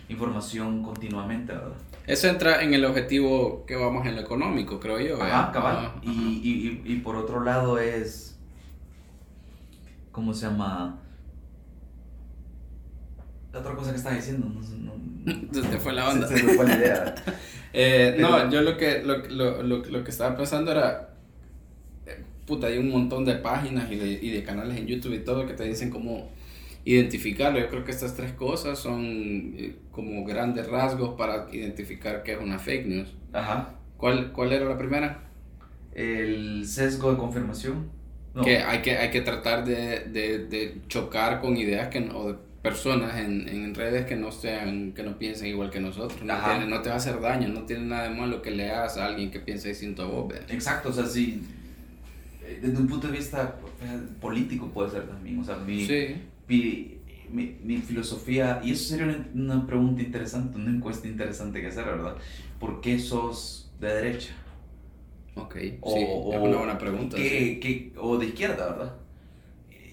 información 0.09 0.83
continuamente, 0.83 1.53
¿verdad? 1.53 1.73
Eso 2.07 2.27
entra 2.27 2.61
en 2.61 2.73
el 2.73 2.85
objetivo 2.85 3.65
que 3.65 3.75
vamos 3.75 4.05
en 4.05 4.15
lo 4.15 4.21
económico, 4.21 4.79
creo 4.79 4.99
yo. 4.99 5.17
¿eh? 5.17 5.31
Ajá, 5.31 5.51
cabal. 5.51 5.77
Ajá, 5.77 5.93
Y, 6.03 6.09
y, 6.11 6.81
y, 6.85 6.93
y 6.93 6.99
por 6.99 7.15
otro 7.15 7.43
lado 7.43 7.79
es, 7.79 8.37
¿cómo 10.11 10.33
se 10.33 10.45
llama? 10.45 10.99
La 13.51 13.59
otra 13.59 13.73
cosa 13.73 13.91
que 13.91 13.97
estaba 13.97 14.15
diciendo, 14.15 14.47
no, 14.47 14.61
no. 14.61 15.51
Se 15.53 15.61
te 15.63 15.77
fue 15.79 15.93
la 15.93 16.09
onda. 16.09 16.27
Se, 16.27 16.37
se 16.37 16.43
me 16.43 16.53
fue 16.53 16.67
la 16.67 16.75
idea. 16.77 17.15
Eh, 17.77 18.15
no, 18.17 18.49
yo 18.49 18.61
lo 18.61 18.77
que, 18.77 19.03
lo, 19.03 19.17
lo, 19.17 19.61
lo, 19.61 19.83
lo 19.83 20.03
que 20.05 20.09
estaba 20.09 20.37
pensando 20.37 20.71
era, 20.71 21.14
puta, 22.45 22.67
hay 22.67 22.77
un 22.77 22.89
montón 22.89 23.25
de 23.25 23.35
páginas 23.35 23.91
y 23.91 23.95
de, 23.95 24.19
y 24.21 24.31
de 24.31 24.43
canales 24.43 24.77
en 24.77 24.87
YouTube 24.87 25.13
y 25.15 25.19
todo 25.19 25.45
que 25.47 25.53
te 25.53 25.63
dicen 25.63 25.89
cómo 25.89 26.29
identificarlo. 26.85 27.59
Yo 27.59 27.69
creo 27.69 27.83
que 27.85 27.91
estas 27.91 28.15
tres 28.15 28.31
cosas 28.33 28.77
son 28.79 29.53
eh, 29.57 29.75
como 29.91 30.23
grandes 30.25 30.67
rasgos 30.67 31.15
para 31.17 31.47
identificar 31.51 32.23
qué 32.23 32.33
es 32.33 32.39
una 32.39 32.59
fake 32.59 32.85
news. 32.87 33.13
Ajá. 33.33 33.73
¿Cuál, 33.97 34.31
cuál 34.31 34.51
era 34.53 34.65
la 34.65 34.77
primera? 34.77 35.23
El 35.93 36.65
sesgo 36.67 37.11
de 37.11 37.17
confirmación. 37.17 37.89
No. 38.33 38.43
Que 38.43 38.57
hay 38.59 38.81
que, 38.81 38.97
hay 38.97 39.11
que 39.11 39.21
tratar 39.21 39.63
de, 39.63 40.01
de, 40.11 40.39
de 40.47 40.75
chocar 40.89 41.39
con 41.39 41.55
ideas 41.55 41.87
que, 41.87 42.01
no- 42.01 42.17
o 42.17 42.33
de 42.33 42.37
personas 42.61 43.17
en, 43.17 43.47
en 43.47 43.73
redes 43.73 44.05
que 44.05 44.15
no 44.17 44.31
sean, 44.31 44.91
que 44.91 45.03
no 45.03 45.17
piensen 45.17 45.47
igual 45.47 45.69
que 45.69 45.79
nosotros. 45.79 46.21
No, 46.23 46.35
tiene- 46.43 46.67
no 46.67 46.81
te 46.81 46.89
va 46.89 46.95
a 46.95 46.97
hacer 46.97 47.21
daño, 47.21 47.47
no 47.47 47.61
tiene 47.61 47.85
nada 47.85 48.09
de 48.09 48.15
malo 48.15 48.41
que 48.41 48.51
leas 48.51 48.97
a 48.97 49.05
alguien 49.05 49.31
que 49.31 49.39
piense 49.39 49.69
distinto 49.69 50.03
a 50.03 50.07
vos. 50.07 50.27
¿vea? 50.27 50.41
Exacto, 50.49 50.89
o 50.89 50.93
sea, 50.93 51.05
sí. 51.05 51.41
Eh, 52.45 52.59
Desde 52.61 52.77
un 52.77 52.87
punto 52.87 53.07
de 53.07 53.17
vista 53.17 53.57
político 54.21 54.67
puede 54.69 54.91
ser 54.91 55.07
también. 55.07 55.39
O 55.39 55.43
sea, 55.43 55.57
mi, 55.57 55.85
Sí. 55.85 56.15
mi, 56.47 56.97
mi, 57.31 57.57
mi 57.63 57.77
filosofía, 57.77 58.61
y 58.63 58.71
eso 58.71 58.89
sería 58.89 59.05
una, 59.33 59.55
una 59.55 59.67
pregunta 59.67 60.01
interesante, 60.01 60.57
una 60.57 60.69
encuesta 60.71 61.07
interesante 61.07 61.61
que 61.61 61.67
hacer, 61.67 61.85
¿verdad? 61.85 62.15
¿Por 62.59 62.81
qué 62.81 62.99
sos 62.99 63.71
de 63.79 63.87
derecha? 63.87 64.33
Ok, 65.35 65.55
O, 65.81 65.93
sí, 65.93 66.05
o- 66.07 66.33
es 66.33 66.39
una 66.39 66.57
buena 66.57 66.77
pregunta. 66.77 67.17
¿qué- 67.17 67.59
sí. 67.61 67.93
o 67.99 68.17
de 68.17 68.27
izquierda, 68.27 68.69
¿verdad? 68.69 68.95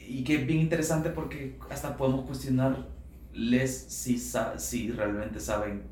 Y 0.09 0.23
que 0.25 0.37
es 0.37 0.47
bien 0.47 0.61
interesante 0.61 1.11
porque 1.11 1.57
hasta 1.71 1.97
podemos 1.97 2.27
cuestionarles 2.27 3.87
si, 3.89 4.19
si 4.59 4.91
realmente 4.93 5.41
saben 5.41 5.83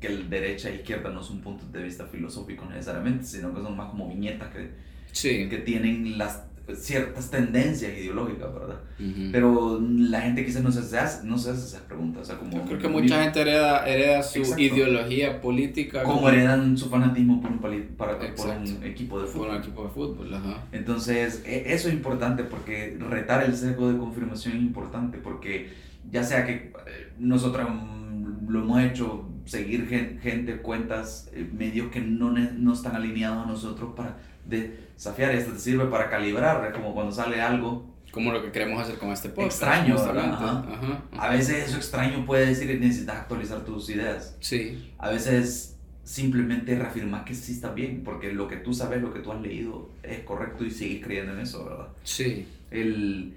que 0.00 0.06
el 0.08 0.30
derecha 0.30 0.68
e 0.70 0.76
izquierda 0.76 1.10
no 1.10 1.20
es 1.20 1.30
un 1.30 1.40
punto 1.40 1.66
de 1.66 1.82
vista 1.82 2.06
filosófico 2.06 2.64
necesariamente, 2.66 3.24
sino 3.24 3.52
que 3.54 3.62
son 3.62 3.76
más 3.76 3.90
como 3.90 4.08
viñetas 4.08 4.48
que, 4.54 4.70
Sí. 5.16 5.48
que 5.48 5.58
tienen 5.58 6.18
las 6.18 6.42
ciertas 6.74 7.30
tendencias 7.30 7.92
ideológicas, 7.96 8.52
¿verdad? 8.52 8.80
ujú. 8.98 9.28
Pero 9.30 9.80
la 9.80 10.20
gente 10.22 10.44
quizás 10.44 10.64
no 10.64 10.72
se 10.72 10.98
hace, 10.98 11.24
no 11.24 11.38
se 11.38 11.50
hace 11.50 11.64
esas 11.64 11.82
preguntas, 11.82 12.22
o 12.22 12.24
sea, 12.24 12.38
como... 12.38 12.50
Yo 12.56 12.64
creo 12.64 12.78
que 12.80 12.88
mucha 12.88 13.22
gente 13.22 13.40
hereda, 13.40 13.86
hereda 13.86 14.20
su 14.24 14.40
Exacto. 14.40 14.62
ideología 14.62 15.40
política 15.40 16.02
Como 16.02 16.28
heredan 16.28 16.76
su 16.76 16.88
fanatismo 16.90 17.40
por 17.40 17.52
un, 17.52 17.58
para, 17.96 18.18
por 18.34 18.48
un 18.48 18.82
equipo 18.82 19.18
de 19.20 19.24
por 19.26 19.32
fútbol. 19.32 19.50
un 19.50 19.56
equipo 19.58 19.84
de 19.84 19.90
fútbol. 19.90 20.34
Ajá. 20.34 20.64
Entonces, 20.72 21.42
e- 21.46 21.72
eso 21.72 21.86
es 21.86 21.94
importante 21.94 22.42
porque 22.42 22.96
retar 22.98 23.44
el 23.44 23.54
sesgo 23.56 23.92
de 23.92 23.98
confirmación 23.98 24.56
es 24.56 24.62
importante 24.62 25.18
porque 25.18 25.70
ya 26.10 26.24
sea 26.24 26.44
que 26.44 26.52
eh, 26.52 26.72
nosotros 27.20 27.64
mm, 27.70 28.48
lo 28.48 28.58
hemos 28.62 28.80
hecho, 28.82 29.28
seguir 29.44 29.86
gen- 29.86 30.18
gente, 30.20 30.56
cuentas, 30.56 31.30
eh, 31.32 31.48
medios 31.56 31.92
que 31.92 32.00
no, 32.00 32.32
no 32.32 32.72
están 32.72 32.96
alineados 32.96 33.46
a 33.46 33.48
nosotros 33.48 33.90
para 33.96 34.18
desafiar, 34.48 35.34
esto 35.34 35.52
te 35.52 35.58
sirve 35.58 35.86
para 35.86 36.08
calibrar, 36.08 36.72
como 36.72 36.94
cuando 36.94 37.12
sale 37.12 37.40
algo, 37.40 37.94
Como 38.10 38.32
lo 38.32 38.42
que 38.42 38.50
queremos 38.50 38.80
hacer 38.80 38.98
con 38.98 39.10
este 39.10 39.28
podcast. 39.28 39.62
Extraño, 39.62 39.96
justamente. 39.96 40.30
¿verdad? 40.30 40.64
Ajá. 40.72 41.02
a 41.18 41.28
veces 41.30 41.68
eso 41.68 41.76
extraño 41.76 42.24
puede 42.24 42.46
decir 42.46 42.66
que 42.66 42.78
necesitas 42.78 43.16
actualizar 43.16 43.64
tus 43.64 43.90
ideas, 43.90 44.36
Sí, 44.40 44.92
a 44.98 45.10
veces 45.10 45.76
simplemente 46.04 46.78
reafirmar 46.78 47.24
que 47.24 47.34
sí 47.34 47.52
está 47.52 47.72
bien, 47.72 48.02
porque 48.04 48.32
lo 48.32 48.46
que 48.48 48.56
tú 48.56 48.72
sabes, 48.72 49.02
lo 49.02 49.12
que 49.12 49.20
tú 49.20 49.32
has 49.32 49.40
leído 49.40 49.90
es 50.02 50.20
correcto 50.20 50.64
y 50.64 50.70
sigues 50.70 51.04
creyendo 51.04 51.32
en 51.32 51.40
eso, 51.40 51.64
¿verdad? 51.64 51.88
sí. 52.04 52.46
el 52.70 53.34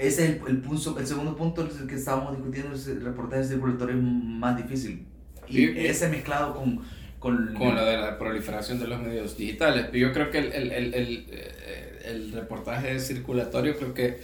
ese 0.00 0.24
es 0.24 0.30
el, 0.30 0.48
el, 0.48 0.58
punto, 0.62 0.98
el 0.98 1.06
segundo 1.06 1.36
punto 1.36 1.68
que 1.86 1.94
estábamos 1.94 2.34
discutiendo 2.34 2.74
es 2.74 2.86
el 2.86 3.02
reportaje 3.02 3.44
circulatorio 3.44 3.96
es 3.96 4.02
más 4.02 4.56
difícil 4.56 5.04
y 5.46 5.64
ese 5.78 6.08
mezclado 6.08 6.54
con 6.54 6.80
con, 7.20 7.54
Con 7.54 7.76
lo 7.76 7.84
de 7.84 7.98
la 7.98 8.18
proliferación 8.18 8.80
de 8.80 8.88
los 8.88 9.00
medios 9.00 9.36
digitales. 9.38 9.88
Yo 9.92 10.12
creo 10.12 10.30
que 10.30 10.38
el, 10.38 10.52
el, 10.52 10.72
el, 10.72 10.94
el, 10.94 11.26
eh, 11.30 12.02
el 12.06 12.32
reportaje 12.32 12.98
circulatorio, 13.00 13.76
creo 13.76 13.94
que, 13.94 14.18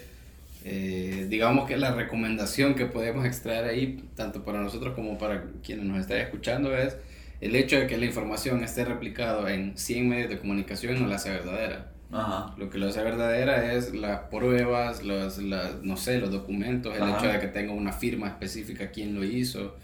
eh, 0.64 1.26
digamos 1.28 1.68
que 1.68 1.76
la 1.76 1.92
recomendación 1.94 2.74
que 2.76 2.86
podemos 2.86 3.26
extraer 3.26 3.66
ahí, 3.66 4.09
tanto 4.16 4.44
para 4.44 4.61
nosotros 4.62 4.94
como 4.94 5.18
para 5.18 5.44
quienes 5.62 5.86
nos 5.86 6.01
estén 6.01 6.18
escuchando, 6.18 6.76
es 6.76 6.97
el 7.40 7.57
hecho 7.57 7.78
de 7.78 7.86
que 7.88 7.99
la 7.99 8.07
información 8.07 8.64
esté 8.64 8.84
replicada 8.84 9.53
en 9.55 9.76
100 9.78 10.09
medios 10.09 10.30
de 10.30 10.38
comunicación 10.38 11.01
no 11.01 11.07
la 11.09 11.16
hace 11.16 11.30
verdadera. 11.30 11.92
ajá 12.11 12.57
Lo 12.57 12.70
que 12.70 12.78
lo 12.78 12.88
hace 12.88 13.03
verdadera 13.03 13.74
es 13.74 13.94
las 13.94 14.20
pruebas, 14.30 15.03
los, 15.03 15.38
las, 15.38 15.82
no 15.82 15.97
sé, 15.99 16.18
los 16.18 16.30
documentos, 16.30 16.97
el 16.97 17.03
Ajá. 17.03 17.11
hecho 17.11 17.26
de 17.28 17.38
que 17.40 17.49
tenga 17.49 17.72
una 17.74 17.92
firma 17.92 18.28
específica 18.28 18.90
quién 18.90 19.14
lo 19.14 19.24
hizo, 19.24 19.76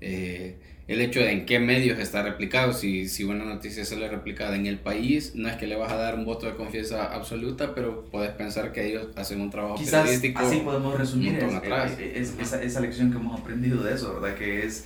eh, 0.00 0.58
el 0.86 1.00
hecho 1.00 1.20
de 1.20 1.32
en 1.32 1.46
qué 1.46 1.58
medios 1.58 1.98
está 1.98 2.22
replicado, 2.22 2.72
si, 2.74 3.08
si 3.08 3.24
una 3.24 3.44
noticia 3.44 3.84
sale 3.84 4.06
replicada 4.08 4.54
en 4.56 4.66
el 4.66 4.78
país, 4.78 5.32
no 5.34 5.48
es 5.48 5.56
que 5.56 5.66
le 5.66 5.76
vas 5.76 5.90
a 5.90 5.96
dar 5.96 6.14
un 6.14 6.24
voto 6.26 6.46
de 6.46 6.54
confianza 6.56 7.12
absoluta, 7.14 7.74
pero 7.74 8.04
puedes 8.10 8.32
pensar 8.32 8.72
que 8.72 8.86
ellos 8.86 9.08
hacen 9.16 9.40
un 9.40 9.50
trabajo 9.50 9.76
quizás 9.76 10.02
periodístico. 10.02 10.40
así 10.42 10.60
podemos 10.60 10.98
resumir 10.98 11.36
es- 11.36 11.54
atrás. 11.54 11.92
es- 11.98 12.30
es- 12.32 12.38
esa, 12.38 12.62
esa 12.62 12.80
lección 12.80 13.10
que 13.10 13.16
hemos 13.16 13.40
aprendido 13.40 13.82
de 13.82 13.94
eso 13.94 14.20
verdad 14.20 14.36
que 14.36 14.66
es 14.66 14.84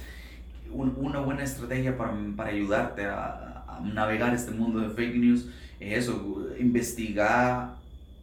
un- 0.70 0.94
una 0.99 1.18
buena 1.20 1.42
estrategia 1.42 1.96
para, 1.99 2.12
para 2.36 2.51
ayudarte 2.51 3.05
a, 3.05 3.64
a 3.66 3.80
navegar 3.92 4.32
este 4.34 4.53
mundo 4.53 4.80
de 4.80 4.90
fake 4.90 5.16
news 5.16 5.46
es 5.80 6.05
eso 6.05 6.46
investigar 6.61 7.74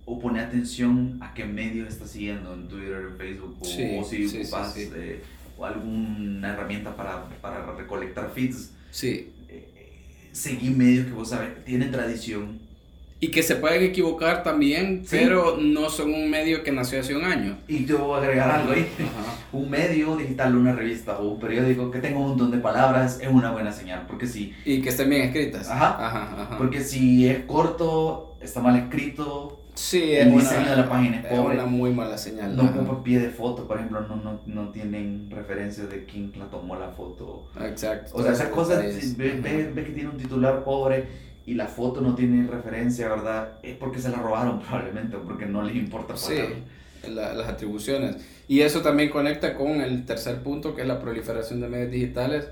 o 0.05 0.19
poner 0.19 0.45
atención 0.45 1.17
a 1.21 1.33
qué 1.33 1.45
medios 1.45 1.87
estás 1.89 2.11
siguiendo 2.11 2.53
en 2.53 2.67
Twitter, 2.67 3.01
en 3.11 3.17
Facebook 3.17 3.57
o, 3.59 3.65
Sí, 3.65 3.97
o 3.99 4.03
si 4.03 4.29
sí, 4.29 4.37
ocupas 4.43 4.73
sí. 4.73 4.89
eh, 4.95 5.21
alguna 5.63 6.53
herramienta 6.53 6.95
para, 6.95 7.25
para 7.41 7.65
recolectar 7.73 8.31
feeds. 8.33 8.71
Sí, 8.91 9.31
eh, 9.49 9.67
seguir 10.31 10.75
medios 10.75 11.05
que 11.05 11.13
vos 11.13 11.29
sabes 11.29 11.63
tienen 11.63 11.91
tradición. 11.91 12.59
y 13.21 13.29
que 13.31 13.41
se 13.41 13.55
pueden 13.55 13.81
equivocar 13.81 14.43
también, 14.43 15.03
Sí. 15.05 15.17
pero 15.19 15.57
no 15.59 15.89
son 15.89 16.13
un 16.13 16.29
medio 16.29 16.61
que 16.63 16.71
nació 16.71 16.99
hace 16.99 17.15
un 17.15 17.23
año. 17.23 17.57
Y 17.67 17.85
yo 17.85 17.99
voy 17.99 18.19
a 18.19 18.21
agregar 18.23 18.51
algo 18.51 18.73
ahí. 18.73 18.87
Ajá. 18.99 19.37
Un 19.53 19.69
medio 19.69 20.15
digital, 20.17 20.55
una 20.55 20.73
revista 20.73 21.17
o 21.17 21.29
un 21.31 21.39
periódico 21.39 21.89
que 21.89 21.99
tenga 21.99 22.19
un 22.19 22.27
montón 22.27 22.51
de 22.51 22.57
palabras 22.57 23.19
es 23.21 23.27
una 23.29 23.51
buena 23.51 23.71
señal. 23.71 24.05
Porque 24.05 24.27
si, 24.27 24.53
Y 24.65 24.81
que 24.81 24.89
estén 24.89 25.09
bien 25.09 25.23
escritas. 25.23 25.69
Ajá. 25.69 25.95
Ajá, 26.05 26.41
ajá. 26.43 26.57
porque 26.57 26.81
si 26.81 27.27
es 27.27 27.45
corto, 27.45 28.35
está 28.41 28.59
mal 28.59 28.75
escrito, 28.75 29.59
Sí, 29.75 30.13
es 30.13 30.25
el 30.25 30.33
una, 30.33 30.41
diseño 30.41 30.69
de 30.69 30.75
la 30.77 30.89
página 30.89 31.19
es 31.19 31.25
es 31.25 31.31
pobre. 31.31 31.55
una 31.55 31.65
muy 31.65 31.91
mala 31.91 32.17
señal. 32.17 32.55
No 32.55 32.63
ajá. 32.63 32.79
ocupa 32.79 33.03
pie 33.03 33.19
de 33.19 33.29
foto, 33.29 33.67
por 33.67 33.77
ejemplo, 33.77 34.01
no, 34.01 34.15
no, 34.15 34.39
no 34.45 34.69
tienen 34.71 35.29
referencia 35.29 35.85
de 35.85 36.05
quién 36.05 36.31
la 36.39 36.45
tomó 36.45 36.75
la 36.77 36.89
foto. 36.89 37.43
Exacto. 37.61 38.11
O 38.15 38.23
sea, 38.23 38.31
esas 38.31 38.49
cosas, 38.49 38.77
detalles. 38.81 39.17
ve, 39.17 39.71
ve- 39.73 39.83
que 39.83 39.91
tiene 39.91 40.09
un 40.09 40.17
titular 40.17 40.63
pobre 40.63 41.05
y 41.45 41.55
la 41.55 41.67
foto 41.67 41.99
no 42.01 42.15
tiene 42.15 42.47
referencia, 42.47 43.09
¿verdad? 43.09 43.49
Es 43.63 43.75
porque 43.75 43.99
se 43.99 44.09
la 44.09 44.17
robaron 44.17 44.59
probablemente 44.67 45.17
porque 45.17 45.45
no 45.45 45.61
les 45.61 45.75
importa 45.75 46.15
Sí, 46.15 46.35
la- 47.09 47.33
las 47.33 47.49
atribuciones. 47.49 48.17
Y 48.47 48.61
eso 48.61 48.81
también 48.81 49.09
conecta 49.09 49.55
con 49.55 49.81
el 49.81 50.05
tercer 50.05 50.41
punto, 50.41 50.73
que 50.75 50.83
es 50.83 50.87
la 50.87 50.99
proliferación 51.01 51.59
de 51.61 51.67
medios 51.67 51.91
digitales. 51.91 52.47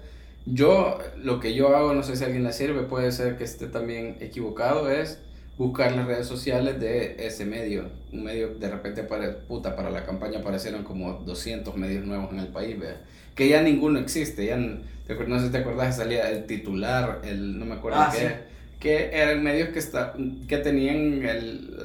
Yo, 0.45 0.97
lo 1.23 1.39
que 1.39 1.53
yo 1.53 1.75
hago, 1.75 1.93
no 1.93 2.03
sé 2.03 2.17
si 2.17 2.23
a 2.23 2.25
alguien 2.27 2.43
le 2.43 2.51
sirve, 2.51 2.81
puede 2.83 3.11
ser 3.13 3.37
que 3.37 3.45
esté 3.45 3.67
también 3.67 4.17
equivocado, 4.19 4.91
es 4.91 5.19
buscar 5.57 5.91
las 5.93 6.05
redes 6.07 6.27
sociales 6.27 6.79
de 6.79 7.15
ese 7.25 7.45
medio. 7.45 7.85
Un 8.11 8.23
medio, 8.23 8.49
de 8.55 8.69
repente, 8.69 9.03
para, 9.03 9.37
puta, 9.39 9.75
para 9.75 9.89
la 9.89 10.03
campaña 10.05 10.39
aparecieron 10.39 10.83
como 10.83 11.13
200 11.13 11.75
medios 11.77 12.05
nuevos 12.05 12.31
en 12.31 12.39
el 12.39 12.47
país, 12.47 12.79
¿vea? 12.79 12.97
que 13.35 13.47
ya 13.49 13.61
ninguno 13.61 13.99
existe. 13.99 14.45
Ya, 14.45 14.55
n- 14.55 14.77
te 15.07 15.15
acuer- 15.17 15.27
no 15.27 15.39
sé 15.39 15.47
si 15.47 15.51
te 15.51 15.57
acuerdas, 15.59 15.95
salía 15.97 16.29
el 16.29 16.45
titular, 16.45 17.21
el, 17.23 17.57
no 17.59 17.65
me 17.65 17.75
acuerdo 17.75 17.99
Ah, 17.99 18.09
qué, 18.13 18.19
sí. 18.19 18.33
que 18.79 19.09
eran 19.13 19.43
medios 19.43 19.69
que, 19.69 19.79
está, 19.79 20.13
que 20.47 20.57
tenían 20.57 21.23
el, 21.25 21.75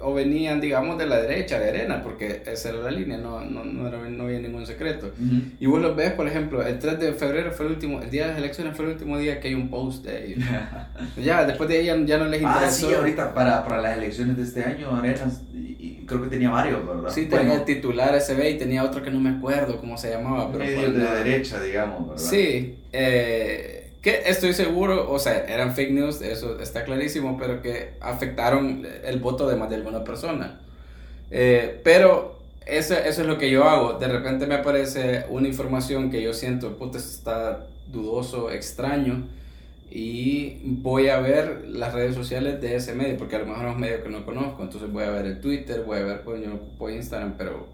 o 0.00 0.14
venían, 0.14 0.60
digamos, 0.60 0.98
de 0.98 1.06
la 1.06 1.20
derecha, 1.20 1.58
de 1.58 1.68
arena, 1.70 2.02
porque 2.02 2.42
esa 2.46 2.70
era 2.70 2.78
la 2.78 2.90
línea, 2.90 3.18
no, 3.18 3.40
no, 3.44 3.64
no, 3.64 3.88
era, 3.88 3.98
no 4.08 4.24
había 4.24 4.38
ningún 4.40 4.66
secreto. 4.66 5.12
Y 5.60 5.66
vos 5.66 5.80
los 5.80 5.94
ves, 5.96 6.12
por 6.12 6.26
ejemplo, 6.26 6.62
el 6.66 6.78
3 6.78 6.98
de 6.98 7.12
febrero 7.12 7.52
fue 7.52 7.66
el 7.66 7.72
último, 7.72 8.00
el 8.02 8.10
día 8.10 8.22
de 8.26 8.28
las 8.32 8.38
elecciones 8.38 8.76
fue 8.76 8.84
el 8.86 8.92
último 8.92 9.18
día 9.18 9.40
que 9.40 9.48
hay 9.48 9.54
un 9.54 9.68
post 9.70 10.04
de 10.04 10.26
ellos. 10.26 10.44
Ya, 11.24 11.44
después 11.44 11.68
de 11.68 11.78
ahí 11.78 11.86
ya, 11.86 11.96
ya 12.04 12.18
no 12.18 12.26
les 12.26 12.42
Ah, 12.44 12.52
interesó. 12.54 12.88
sí, 12.88 12.94
ahorita 12.94 13.34
para, 13.34 13.64
para 13.64 13.80
las 13.82 13.96
elecciones 13.98 14.36
de 14.36 14.42
este 14.44 14.62
año, 14.64 14.94
Arenas, 14.94 15.42
y, 15.52 15.58
y 15.80 16.04
creo 16.06 16.22
que 16.22 16.28
tenía 16.28 16.50
varios, 16.50 16.86
¿verdad? 16.86 17.08
Sí, 17.10 17.26
Bueno, 17.26 17.38
tenía 17.44 17.58
el 17.58 17.64
titular 17.64 18.14
SB 18.14 18.50
y 18.50 18.58
tenía 18.58 18.84
otro 18.84 19.02
que 19.02 19.10
no 19.10 19.18
me 19.20 19.30
acuerdo 19.30 19.78
cómo 19.80 19.96
se 19.98 20.10
llamaba, 20.10 20.50
pero 20.52 20.64
medios 20.64 20.80
fue 20.84 20.92
de 20.92 21.00
una- 21.00 21.14
derecha, 21.14 21.60
digamos, 21.62 22.08
¿verdad? 22.08 22.22
Sí, 22.22 22.76
eh, 22.92 23.87
que 24.08 24.30
estoy 24.30 24.52
seguro, 24.54 25.10
o 25.10 25.18
sea, 25.18 25.44
eran 25.46 25.74
fake 25.74 25.92
news, 25.92 26.22
eso 26.22 26.60
está 26.60 26.84
clarísimo, 26.84 27.36
pero 27.38 27.60
que 27.60 27.90
afectaron 28.00 28.86
el 29.04 29.18
voto 29.18 29.48
de 29.48 29.56
más 29.56 29.68
de 29.68 29.76
alguna 29.76 30.04
persona. 30.04 30.60
Eh, 31.30 31.80
pero 31.84 32.38
eso, 32.66 32.94
eso 32.94 33.22
es 33.22 33.26
lo 33.26 33.38
que 33.38 33.50
yo 33.50 33.64
hago. 33.64 33.98
De 33.98 34.08
repente 34.08 34.46
me 34.46 34.54
aparece 34.54 35.24
una 35.28 35.48
información 35.48 36.10
que 36.10 36.22
yo 36.22 36.32
siento, 36.32 36.76
puta, 36.76 36.98
está 36.98 37.66
dudoso, 37.92 38.50
extraño, 38.50 39.26
y 39.90 40.60
voy 40.64 41.08
a 41.08 41.18
ver 41.20 41.64
las 41.68 41.94
redes 41.94 42.14
sociales 42.14 42.60
de 42.60 42.76
ese 42.76 42.94
medio, 42.94 43.16
porque 43.16 43.36
a 43.36 43.40
lo 43.40 43.46
mejor 43.46 43.68
es 43.68 43.74
un 43.74 43.80
medio 43.80 44.02
que 44.02 44.08
no 44.10 44.24
conozco, 44.24 44.62
entonces 44.62 44.90
voy 44.92 45.04
a 45.04 45.10
ver 45.10 45.26
el 45.26 45.40
Twitter, 45.40 45.82
voy 45.86 45.98
a 45.98 46.04
ver, 46.04 46.20
pues 46.22 46.42
yo 46.42 46.48
no 46.48 46.56
ocupo 46.56 46.90
Instagram, 46.90 47.34
pero 47.38 47.66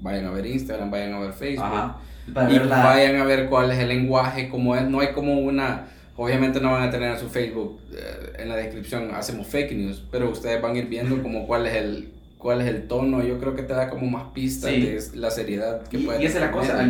vayan 0.00 0.26
a 0.26 0.30
ver 0.30 0.46
Instagram, 0.46 0.90
vayan 0.90 1.14
a 1.14 1.20
ver 1.20 1.32
Facebook, 1.32 1.94
y 2.28 2.58
vayan 2.68 3.16
a 3.16 3.24
ver 3.24 3.48
cuál 3.48 3.70
es 3.70 3.78
el 3.78 3.88
lenguaje, 3.88 4.48
cómo 4.48 4.76
es, 4.76 4.88
no 4.88 5.00
hay 5.00 5.12
como 5.12 5.38
una, 5.38 5.86
obviamente 6.16 6.60
no 6.60 6.72
van 6.72 6.88
a 6.88 6.90
tener 6.90 7.12
en 7.12 7.18
su 7.18 7.28
Facebook, 7.28 7.80
eh, 7.92 8.34
en 8.38 8.48
la 8.48 8.56
descripción 8.56 9.10
hacemos 9.14 9.46
fake 9.46 9.72
news, 9.72 10.04
pero 10.10 10.30
ustedes 10.30 10.60
van 10.60 10.74
a 10.74 10.78
ir 10.78 10.86
viendo 10.86 11.22
como 11.22 11.46
cuál 11.46 11.66
es 11.66 11.74
el 11.74 12.12
cuál 12.38 12.60
es 12.60 12.68
el 12.68 12.86
tono, 12.86 13.24
yo 13.24 13.40
creo 13.40 13.56
que 13.56 13.62
te 13.62 13.72
da 13.72 13.88
como 13.88 14.06
más 14.06 14.32
pistas 14.32 14.70
de 14.70 15.00
la 15.14 15.30
seriedad 15.30 15.82
que 15.88 15.98
puede 15.98 16.22
Y 16.22 16.26
esa 16.26 16.38
es 16.38 16.44
la 16.44 16.52
cosa, 16.52 16.84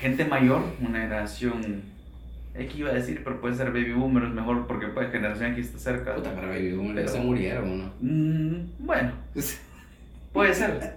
gente 0.00 0.24
mayor, 0.24 0.62
una 0.80 1.00
generación 1.00 1.92
X 2.54 2.78
iba 2.78 2.90
a 2.90 2.94
decir, 2.94 3.22
pero 3.24 3.40
puede 3.40 3.54
ser 3.54 3.72
baby 3.72 3.92
boomer, 3.92 4.24
es 4.24 4.30
mejor 4.30 4.66
porque 4.66 4.88
pues 4.88 5.10
generación 5.10 5.52
X 5.52 5.66
está 5.66 5.78
cerca. 5.78 6.14
Puta, 6.14 6.34
pero 6.34 6.48
baby 6.48 6.72
boomer 6.72 7.08
se 7.08 7.20
murieron, 7.20 7.78
¿no? 7.78 7.92
Mm, 8.00 8.68
bueno, 8.80 9.12
puede 10.32 10.54
ser. 10.54 10.96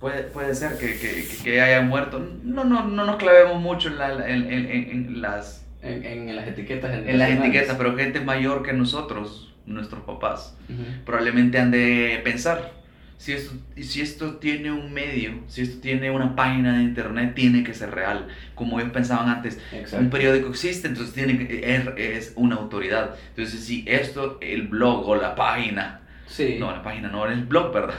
Puede, 0.00 0.22
puede 0.24 0.54
ser 0.54 0.78
que, 0.78 0.98
que, 0.98 1.26
que, 1.44 1.60
hayan 1.60 1.88
muerto. 1.88 2.26
No, 2.42 2.64
no, 2.64 2.88
no 2.88 3.04
nos 3.04 3.16
clavemos 3.16 3.60
mucho 3.60 3.88
en, 3.88 3.98
la, 3.98 4.28
en, 4.28 4.50
en, 4.50 4.70
en 4.70 5.20
las... 5.20 5.66
En, 5.82 6.34
las 6.34 6.48
etiquetas. 6.48 7.06
En 7.06 7.18
las 7.18 7.30
etiquetas, 7.30 7.76
pero 7.76 7.96
gente 7.96 8.20
mayor 8.20 8.62
que 8.62 8.72
nosotros, 8.72 9.54
nuestros 9.66 10.02
papás, 10.04 10.56
probablemente 11.04 11.58
han 11.58 11.70
de 11.70 12.20
pensar 12.24 12.80
si 13.20 13.34
esto, 13.34 13.52
si 13.76 14.00
esto 14.00 14.36
tiene 14.36 14.72
un 14.72 14.94
medio, 14.94 15.40
si 15.46 15.60
esto 15.60 15.78
tiene 15.82 16.10
una 16.10 16.34
página 16.34 16.78
de 16.78 16.84
internet, 16.84 17.34
tiene 17.34 17.62
que 17.62 17.74
ser 17.74 17.90
real. 17.90 18.28
Como 18.54 18.80
ellos 18.80 18.92
pensaban 18.92 19.28
antes, 19.28 19.60
un 19.92 20.08
periódico 20.08 20.48
existe, 20.48 20.88
entonces 20.88 21.12
tiene 21.12 21.46
que, 21.46 21.76
es, 21.76 21.86
es, 21.98 22.32
una 22.36 22.56
autoridad. 22.56 23.16
Entonces, 23.36 23.62
si 23.62 23.84
esto, 23.86 24.38
el 24.40 24.68
blog 24.68 25.06
o 25.06 25.16
la 25.16 25.34
página, 25.34 26.00
sí. 26.26 26.56
no, 26.58 26.70
la 26.72 26.82
página 26.82 27.08
no, 27.10 27.26
el 27.26 27.44
blog, 27.44 27.74
¿verdad? 27.74 27.94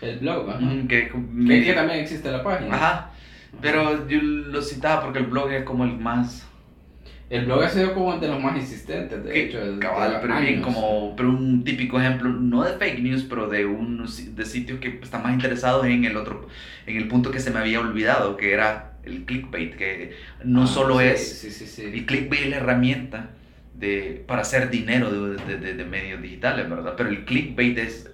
El 0.00 0.18
blog, 0.18 0.50
ajá. 0.50 0.60
Que, 0.88 1.08
que, 1.08 1.72
también 1.74 2.00
existe 2.00 2.30
la 2.30 2.42
página. 2.42 2.74
Ajá. 2.74 3.10
Pero 3.60 4.08
yo 4.08 4.20
lo 4.22 4.62
citaba 4.62 5.02
porque 5.02 5.18
el 5.18 5.26
blog 5.26 5.50
es 5.52 5.64
como 5.64 5.84
el 5.84 5.96
más 5.98 6.46
el 7.30 7.44
blog 7.44 7.62
ha 7.62 7.68
sido 7.68 7.94
como 7.94 8.18
de 8.18 8.26
los 8.26 8.42
más 8.42 8.56
insistentes, 8.56 9.22
de 9.22 9.40
hecho. 9.40 9.60
Cabal, 9.78 10.18
pero 10.20 10.40
bien, 10.40 10.60
como 10.60 11.14
pero 11.14 11.28
un 11.28 11.62
típico 11.62 12.00
ejemplo, 12.00 12.28
no 12.28 12.64
de 12.64 12.72
fake 12.72 12.98
news, 12.98 13.22
pero 13.22 13.48
de 13.48 13.64
unos 13.66 14.34
de 14.34 14.44
sitios 14.44 14.80
que 14.80 14.98
están 15.00 15.22
más 15.22 15.32
interesados 15.32 15.86
en 15.86 16.04
el 16.04 16.16
otro, 16.16 16.48
en 16.86 16.96
el 16.96 17.06
punto 17.06 17.30
que 17.30 17.38
se 17.38 17.52
me 17.52 17.60
había 17.60 17.78
olvidado, 17.78 18.36
que 18.36 18.52
era 18.52 18.94
el 19.04 19.24
clickbait, 19.26 19.76
que 19.76 20.16
no 20.42 20.64
ah, 20.64 20.66
solo 20.66 21.00
es. 21.00 21.38
Sí, 21.38 21.52
sí, 21.52 21.66
sí. 21.66 21.84
El 21.84 22.04
clickbait 22.04 22.42
es 22.42 22.50
la 22.50 22.56
herramienta 22.56 23.30
de, 23.74 24.24
para 24.26 24.42
hacer 24.42 24.68
dinero 24.68 25.12
de, 25.12 25.56
de, 25.56 25.74
de 25.74 25.84
medios 25.84 26.20
digitales, 26.20 26.68
¿verdad? 26.68 26.94
Pero 26.96 27.10
el 27.10 27.24
clickbait 27.24 27.78
es 27.78 28.10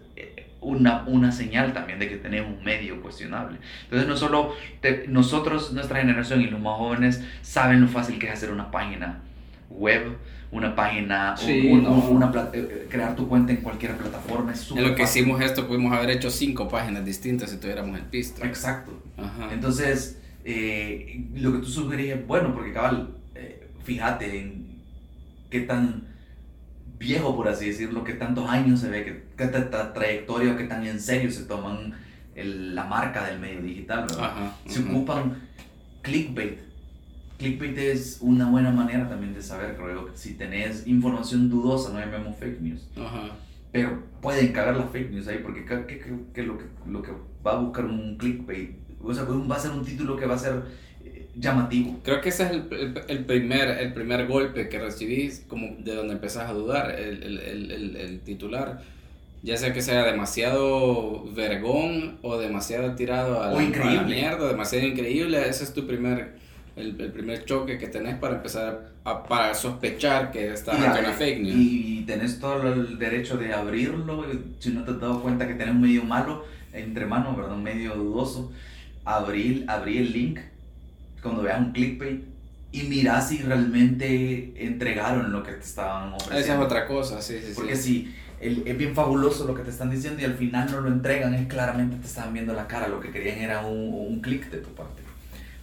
una, 0.66 1.04
una 1.06 1.30
señal 1.30 1.72
también 1.72 2.00
de 2.00 2.08
que 2.08 2.16
tenemos 2.16 2.58
un 2.58 2.64
medio 2.64 3.00
cuestionable. 3.00 3.58
Entonces, 3.84 4.08
no 4.08 4.16
solo 4.16 4.54
nosotros, 5.08 5.72
nuestra 5.72 6.00
generación 6.00 6.40
y 6.40 6.48
los 6.48 6.60
más 6.60 6.76
jóvenes 6.76 7.22
saben 7.42 7.80
lo 7.80 7.88
fácil 7.88 8.18
que 8.18 8.26
es 8.26 8.32
hacer 8.32 8.50
una 8.50 8.70
página 8.72 9.20
web, 9.70 10.16
una 10.50 10.74
página, 10.74 11.36
una, 12.10 12.50
eh, 12.52 12.86
crear 12.90 13.14
tu 13.14 13.28
cuenta 13.28 13.52
en 13.52 13.58
cualquier 13.58 13.96
plataforma. 13.96 14.52
Es 14.52 14.68
en 14.72 14.82
lo 14.82 14.94
que 14.96 15.04
hicimos 15.04 15.40
esto, 15.40 15.68
pudimos 15.68 15.92
haber 15.92 16.10
hecho 16.10 16.30
cinco 16.30 16.68
páginas 16.68 17.04
distintas 17.04 17.50
si 17.50 17.58
tuviéramos 17.58 17.96
el 17.96 18.04
pistro. 18.04 18.44
Exacto. 18.44 18.92
Entonces, 19.52 20.20
eh, 20.44 21.26
lo 21.34 21.52
que 21.52 21.58
tú 21.58 21.66
sugerías 21.66 22.26
bueno, 22.26 22.52
porque 22.52 22.72
cabal, 22.72 23.10
eh, 23.36 23.68
fíjate 23.84 24.40
en 24.40 24.66
qué 25.48 25.60
tan 25.60 26.05
viejo, 26.99 27.36
por 27.36 27.49
así 27.49 27.68
decirlo, 27.68 28.05
que 28.05 28.14
tantos 28.14 28.49
años 28.49 28.80
se 28.80 28.88
ve, 28.88 29.05
que, 29.05 29.24
que 29.36 29.51
tanta 29.51 29.92
trayectoria, 29.92 30.57
que 30.57 30.64
tan 30.64 30.86
en 30.86 31.01
serio 31.01 31.30
se 31.30 31.44
toman 31.44 31.94
el, 32.34 32.74
la 32.74 32.84
marca 32.84 33.26
del 33.26 33.38
medio 33.38 33.62
digital, 33.62 34.07
¿verdad? 34.09 34.53
se 34.66 34.80
ocupan 34.80 35.36
clickbait. 36.03 36.59
Clickbait 37.38 37.76
es 37.76 38.18
una 38.20 38.51
buena 38.51 38.70
manera 38.70 39.09
también 39.09 39.34
de 39.34 39.42
saber, 39.42 39.76
creo, 39.76 40.11
si 40.14 40.34
tenés 40.34 40.86
información 40.86 41.51
dudosa, 41.51 41.92
no 41.92 42.01
llamemos 42.01 42.36
fake 42.38 42.61
news. 42.61 42.88
Pero 43.72 44.03
pueden 44.22 44.53
cagar 44.53 44.76
las 44.76 44.90
fake 44.90 45.11
news 45.11 45.28
ahí, 45.28 45.40
porque 45.42 45.64
¿qué, 45.64 46.01
qué, 46.32 46.42
lo, 46.42 46.57
que, 46.57 46.64
lo 46.86 47.03
que 47.03 47.12
va 47.47 47.53
a 47.53 47.61
buscar 47.61 47.84
un 47.84 48.16
clickbait? 48.16 48.76
O 49.03 49.12
sea, 49.12 49.24
va 49.24 49.57
a 49.57 49.59
ser 49.59 49.72
un 49.72 49.84
título 49.84 50.16
que 50.16 50.24
va 50.24 50.34
a 50.34 50.38
ser 50.38 50.62
llamativo. 51.39 52.01
Creo 52.03 52.20
que 52.20 52.30
ese 52.30 52.45
es 52.45 52.51
el, 52.51 53.03
el, 53.09 53.24
primer, 53.24 53.68
el 53.68 53.93
primer 53.93 54.26
golpe 54.26 54.68
que 54.68 54.78
recibís, 54.78 55.45
como 55.49 55.76
de 55.78 55.95
donde 55.95 56.14
empezás 56.14 56.49
a 56.49 56.53
dudar, 56.53 56.99
el, 56.99 57.22
el, 57.22 57.97
el, 57.97 58.20
titular. 58.20 58.82
Ya 59.43 59.57
sea 59.57 59.72
que 59.72 59.82
sea 59.82 60.05
demasiado 60.05 61.24
vergón 61.34 62.18
o 62.22 62.39
demasiado 62.39 62.95
tirado 62.95 63.43
a 63.43 63.51
la, 63.51 64.03
mierda, 64.03 64.49
demasiado 64.49 64.87
increíble, 64.87 65.49
ese 65.49 65.64
es 65.64 65.74
tu 65.74 65.87
primer, 65.87 66.37
el, 66.74 66.95
primer 66.95 67.45
choque 67.45 67.78
que 67.78 67.87
tenés 67.87 68.16
para 68.16 68.37
empezar 68.37 68.91
a 69.05 69.22
para 69.22 69.55
sospechar 69.55 70.32
que 70.32 70.53
está 70.53 70.72
ante 70.72 71.01
una 71.01 71.12
fake 71.12 71.43
news. 71.43 71.55
Y, 71.55 72.05
tenés 72.07 72.41
todo 72.41 72.72
el 72.72 72.99
derecho 72.99 73.37
de 73.37 73.53
abrirlo, 73.53 74.24
si 74.59 74.70
no 74.70 74.84
te 74.84 74.93
has 74.93 75.01
dado 75.01 75.20
cuenta 75.20 75.47
que 75.47 75.55
tenés 75.55 75.74
un 75.74 75.80
medio 75.80 76.05
malo 76.05 76.45
entre 76.72 77.05
manos, 77.05 77.37
¿verdad? 77.37 77.55
un 77.55 77.62
medio 77.62 77.95
dudoso, 77.95 78.53
abrir, 79.05 79.64
abrir 79.68 80.03
el 80.03 80.12
link 80.12 80.39
cuando 81.22 81.42
veas 81.42 81.60
un 81.60 81.72
clickbait 81.72 82.24
y 82.72 82.82
mira 82.82 83.20
si 83.20 83.38
realmente 83.38 84.52
entregaron 84.56 85.32
lo 85.32 85.42
que 85.42 85.52
te 85.52 85.64
estaban 85.64 86.12
ofreciendo. 86.12 86.38
Esa 86.38 86.54
es 86.54 86.60
otra 86.60 86.86
cosa, 86.86 87.22
sí, 87.22 87.38
sí. 87.38 87.52
Porque 87.54 87.76
si 87.76 88.14
es 88.40 88.76
bien 88.76 88.94
fabuloso 88.94 89.46
lo 89.46 89.54
que 89.54 89.62
te 89.62 89.70
están 89.70 89.90
diciendo 89.90 90.20
y 90.20 90.24
al 90.24 90.34
final 90.34 90.70
no 90.70 90.80
lo 90.80 90.88
entregan, 90.88 91.32
es 91.34 91.46
claramente 91.46 91.96
te 91.96 92.06
estaban 92.06 92.34
viendo 92.34 92.52
la 92.52 92.66
cara, 92.66 92.88
lo 92.88 93.00
que 93.00 93.10
querían 93.10 93.38
era 93.38 93.66
un, 93.66 93.94
un 93.94 94.20
clic 94.20 94.50
de 94.50 94.58
tu 94.58 94.68
parte. 94.74 95.02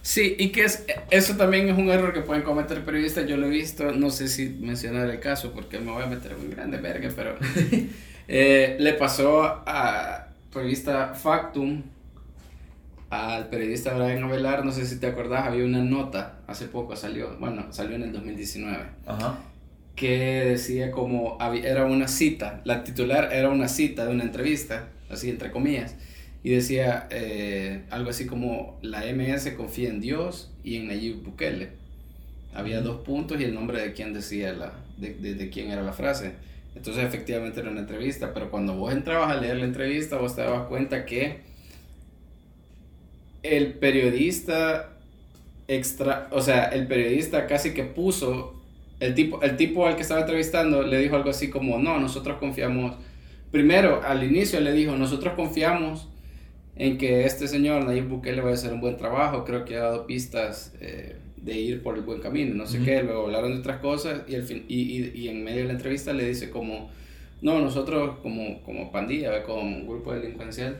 Sí, 0.02 0.36
y 0.38 0.50
que 0.50 0.64
es, 0.64 0.84
eso 1.10 1.34
también 1.36 1.68
es 1.70 1.78
un 1.78 1.88
error 1.88 2.12
que 2.12 2.20
pueden 2.20 2.42
cometer 2.42 2.84
periodistas, 2.84 3.26
yo 3.26 3.38
lo 3.38 3.46
he 3.46 3.50
visto, 3.50 3.90
no 3.92 4.10
sé 4.10 4.28
si 4.28 4.50
mencionar 4.50 5.08
el 5.08 5.18
caso 5.18 5.52
porque 5.52 5.78
me 5.78 5.92
voy 5.92 6.02
a 6.02 6.06
meter 6.06 6.36
muy 6.36 6.48
grande 6.54 6.76
verga, 6.76 7.08
pero 7.16 7.36
eh, 8.28 8.76
le 8.78 8.92
pasó 8.94 9.44
a 9.44 10.28
periodista 10.52 11.14
Factum 11.14 11.82
al 13.14 13.48
periodista 13.48 13.94
Brian 13.94 14.24
Avelar, 14.24 14.64
no 14.64 14.72
sé 14.72 14.86
si 14.86 14.98
te 14.98 15.06
acordás, 15.06 15.46
había 15.46 15.64
una 15.64 15.82
nota, 15.82 16.40
hace 16.46 16.66
poco 16.66 16.96
salió, 16.96 17.36
bueno, 17.38 17.66
salió 17.70 17.96
en 17.96 18.02
el 18.02 18.12
2019, 18.12 18.84
que 19.94 20.44
decía 20.44 20.90
como, 20.90 21.38
era 21.40 21.86
una 21.86 22.08
cita, 22.08 22.60
la 22.64 22.82
titular 22.82 23.32
era 23.32 23.50
una 23.50 23.68
cita 23.68 24.04
de 24.04 24.12
una 24.12 24.24
entrevista, 24.24 24.88
así 25.08 25.30
entre 25.30 25.50
comillas, 25.50 25.96
y 26.42 26.50
decía 26.50 27.06
eh, 27.10 27.84
algo 27.90 28.10
así 28.10 28.26
como, 28.26 28.78
la 28.82 29.02
MS 29.12 29.50
confía 29.56 29.88
en 29.88 30.00
Dios 30.00 30.52
y 30.62 30.76
en 30.76 30.88
Nayib 30.88 31.22
Bukele. 31.22 31.70
Había 32.52 32.80
dos 32.82 33.00
puntos 33.00 33.40
y 33.40 33.44
el 33.44 33.54
nombre 33.54 33.80
de 33.80 33.92
quién 33.94 34.12
decía 34.12 34.52
la, 34.52 34.72
de, 34.98 35.14
de, 35.14 35.34
de 35.34 35.50
quién 35.50 35.70
era 35.70 35.82
la 35.82 35.92
frase. 35.92 36.34
Entonces 36.74 37.04
efectivamente 37.04 37.60
era 37.60 37.70
una 37.70 37.80
entrevista, 37.80 38.34
pero 38.34 38.50
cuando 38.50 38.76
vos 38.76 38.92
entrabas 38.92 39.30
a 39.30 39.40
leer 39.40 39.56
la 39.56 39.64
entrevista, 39.64 40.18
vos 40.18 40.36
te 40.36 40.42
dabas 40.42 40.66
cuenta 40.66 41.04
que 41.06 41.53
el 43.44 43.74
periodista 43.74 44.90
extra, 45.68 46.28
o 46.32 46.40
sea, 46.40 46.64
el 46.64 46.86
periodista 46.86 47.46
casi 47.46 47.72
que 47.72 47.84
puso, 47.84 48.54
el 49.00 49.14
tipo, 49.14 49.42
el 49.42 49.56
tipo 49.56 49.86
al 49.86 49.96
que 49.96 50.02
estaba 50.02 50.20
entrevistando 50.20 50.82
le 50.82 50.98
dijo 50.98 51.14
algo 51.14 51.30
así 51.30 51.50
como, 51.50 51.78
no, 51.78 52.00
nosotros 52.00 52.38
confiamos, 52.38 52.96
primero 53.50 54.02
al 54.02 54.24
inicio 54.24 54.60
le 54.60 54.72
dijo, 54.72 54.96
nosotros 54.96 55.34
confiamos 55.34 56.08
en 56.76 56.98
que 56.98 57.24
este 57.24 57.46
señor 57.46 57.84
Nayib 57.84 58.08
Bukele 58.08 58.40
va 58.40 58.50
a 58.50 58.54
hacer 58.54 58.72
un 58.72 58.80
buen 58.80 58.96
trabajo, 58.96 59.44
creo 59.44 59.64
que 59.64 59.76
ha 59.76 59.82
dado 59.82 60.06
pistas 60.06 60.72
eh, 60.80 61.16
de 61.36 61.54
ir 61.54 61.82
por 61.82 61.96
el 61.96 62.02
buen 62.02 62.20
camino, 62.20 62.54
no 62.54 62.66
sé 62.66 62.80
qué, 62.82 63.02
luego 63.02 63.26
hablaron 63.26 63.52
de 63.52 63.58
otras 63.58 63.78
cosas 63.78 64.22
y, 64.26 64.34
el 64.34 64.42
fin, 64.44 64.64
y, 64.68 64.80
y, 64.80 65.12
y, 65.14 65.28
en 65.28 65.44
medio 65.44 65.60
de 65.60 65.66
la 65.66 65.72
entrevista 65.74 66.14
le 66.14 66.26
dice 66.26 66.48
como, 66.48 66.90
no, 67.42 67.60
nosotros 67.60 68.18
como, 68.22 68.62
como 68.62 68.90
pandilla, 68.90 69.42
como 69.42 69.86
grupo 69.86 70.14
delincuencial, 70.14 70.78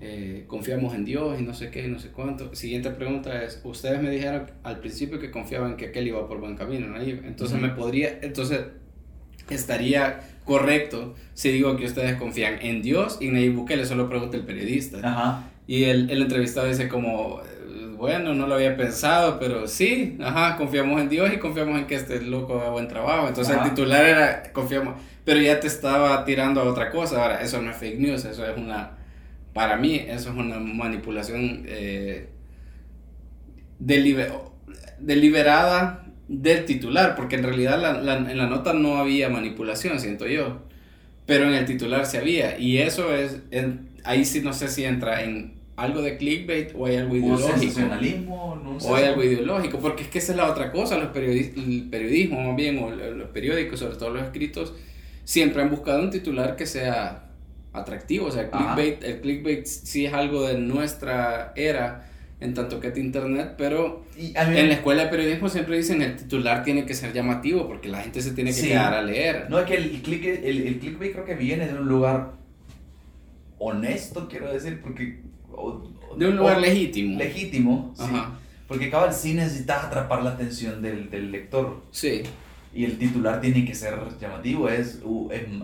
eh, 0.00 0.44
confiamos 0.46 0.94
en 0.94 1.04
Dios 1.04 1.40
y 1.40 1.42
no 1.42 1.54
sé 1.54 1.70
qué 1.70 1.86
y 1.86 1.88
no 1.88 1.98
sé 1.98 2.10
cuánto. 2.10 2.54
Siguiente 2.54 2.90
pregunta 2.90 3.42
es, 3.42 3.60
ustedes 3.64 4.00
me 4.00 4.10
dijeron 4.10 4.50
al 4.62 4.78
principio 4.78 5.18
que 5.18 5.30
confiaban 5.30 5.76
que 5.76 5.86
aquel 5.86 6.06
iba 6.06 6.26
por 6.28 6.40
buen 6.40 6.56
camino, 6.56 6.86
¿no? 6.86 7.00
Entonces 7.00 7.60
me 7.60 7.70
podría, 7.70 8.18
entonces 8.22 8.60
estaría 9.50 10.20
correcto 10.44 11.14
si 11.34 11.50
digo 11.50 11.76
que 11.76 11.86
ustedes 11.86 12.16
confían 12.16 12.58
en 12.62 12.82
Dios 12.82 13.18
y 13.20 13.28
Nayib 13.28 13.54
Bukele, 13.54 13.84
solo 13.84 14.08
pregunta 14.08 14.36
el 14.36 14.44
periodista. 14.44 15.50
Y 15.66 15.84
el, 15.84 16.10
el 16.10 16.22
entrevistado 16.22 16.68
dice 16.68 16.88
como, 16.88 17.42
bueno, 17.98 18.32
no 18.32 18.46
lo 18.46 18.54
había 18.54 18.76
pensado, 18.76 19.38
pero 19.38 19.66
sí, 19.66 20.16
ajá, 20.22 20.56
confiamos 20.56 21.00
en 21.00 21.08
Dios 21.08 21.30
y 21.34 21.38
confiamos 21.38 21.78
en 21.78 21.86
que 21.86 21.96
este 21.96 22.22
loco 22.22 22.60
haga 22.60 22.70
buen 22.70 22.86
trabajo. 22.88 23.26
Entonces 23.26 23.56
el 23.56 23.68
titular 23.68 24.04
era, 24.04 24.52
confiamos, 24.52 24.94
pero 25.24 25.40
ya 25.40 25.58
te 25.58 25.66
estaba 25.66 26.24
tirando 26.24 26.60
a 26.60 26.64
otra 26.64 26.90
cosa. 26.90 27.20
Ahora, 27.20 27.42
eso 27.42 27.60
no 27.60 27.70
es 27.70 27.76
fake 27.76 27.98
news, 27.98 28.24
eso 28.24 28.46
es 28.46 28.56
una, 28.56 28.97
para 29.58 29.76
mí, 29.76 29.96
eso 29.96 30.30
es 30.30 30.36
una 30.36 30.60
manipulación 30.60 31.64
eh, 31.66 32.28
deliberada 35.00 36.06
del 36.28 36.64
titular, 36.64 37.16
porque 37.16 37.34
en 37.34 37.42
realidad 37.42 38.08
en 38.08 38.38
la 38.38 38.46
nota 38.46 38.72
no 38.72 38.98
había 38.98 39.28
manipulación, 39.28 39.98
siento 39.98 40.28
yo, 40.28 40.62
pero 41.26 41.48
en 41.48 41.54
el 41.54 41.64
titular 41.66 42.06
se 42.06 42.18
había, 42.18 42.56
y 42.56 42.78
eso 42.78 43.12
es, 43.12 43.38
ahí 44.04 44.24
sí 44.24 44.42
no 44.42 44.52
sé 44.52 44.68
si 44.68 44.84
entra 44.84 45.24
en 45.24 45.54
algo 45.74 46.02
de 46.02 46.18
clickbait 46.18 46.70
o 46.76 46.86
hay 46.86 46.94
algo 46.94 47.16
ideológico. 47.16 47.80
no 47.80 48.76
o 48.76 48.94
hay 48.94 49.06
algo 49.06 49.24
ideológico, 49.24 49.80
porque 49.80 50.04
es 50.04 50.08
que 50.08 50.18
esa 50.18 50.30
es 50.30 50.38
la 50.38 50.48
otra 50.48 50.70
cosa, 50.70 50.98
los 50.98 51.16
el 51.16 51.88
periodismo 51.90 52.40
más 52.42 52.54
bien, 52.54 52.78
o 52.78 52.92
los 52.92 53.30
periódicos, 53.30 53.80
sobre 53.80 53.96
todo 53.96 54.10
los 54.10 54.22
escritos, 54.22 54.72
siempre 55.24 55.62
han 55.62 55.70
buscado 55.70 56.00
un 56.00 56.10
titular 56.10 56.54
que 56.54 56.64
sea 56.64 57.27
atractivo, 57.78 58.26
o 58.26 58.30
sea, 58.30 58.42
el 58.42 58.50
clickbait, 58.50 59.02
el 59.02 59.20
clickbait 59.20 59.66
sí 59.66 60.06
es 60.06 60.12
algo 60.12 60.46
de 60.46 60.58
nuestra 60.58 61.52
era, 61.56 62.08
en 62.40 62.54
tanto 62.54 62.80
que 62.80 62.88
es 62.88 62.98
internet, 62.98 63.54
pero 63.58 64.04
en 64.16 64.68
la 64.68 64.74
escuela 64.74 65.04
de 65.04 65.08
periodismo 65.08 65.48
siempre 65.48 65.76
dicen 65.76 66.02
el 66.02 66.16
titular 66.16 66.62
tiene 66.62 66.86
que 66.86 66.94
ser 66.94 67.12
llamativo 67.12 67.66
porque 67.66 67.88
la 67.88 68.02
gente 68.02 68.20
se 68.22 68.32
tiene 68.32 68.54
que 68.54 68.62
quedar 68.62 68.94
a 68.94 69.02
leer. 69.02 69.46
No, 69.48 69.58
es 69.58 69.66
que 69.66 69.74
el, 69.74 70.02
click, 70.02 70.24
el, 70.24 70.66
el 70.66 70.78
clickbait 70.78 71.12
creo 71.12 71.24
que 71.24 71.34
viene 71.34 71.66
de 71.66 71.74
un 71.74 71.88
lugar 71.88 72.32
honesto, 73.58 74.28
quiero 74.28 74.52
decir, 74.52 74.80
porque... 74.80 75.20
de 76.16 76.28
un 76.28 76.36
lugar 76.36 76.60
legítimo. 76.60 77.18
Legítimo, 77.18 77.94
sí. 77.96 78.04
Porque 78.68 78.90
cada 78.90 79.10
sí 79.12 79.32
necesitas 79.34 79.84
atrapar 79.84 80.22
la 80.22 80.30
atención 80.30 80.82
del, 80.82 81.10
del 81.10 81.32
lector. 81.32 81.82
Sí. 81.90 82.22
Y 82.78 82.84
el 82.84 82.96
titular 82.96 83.40
tiene 83.40 83.64
que 83.64 83.74
ser 83.74 83.98
llamativo, 84.20 84.68
es, 84.68 85.02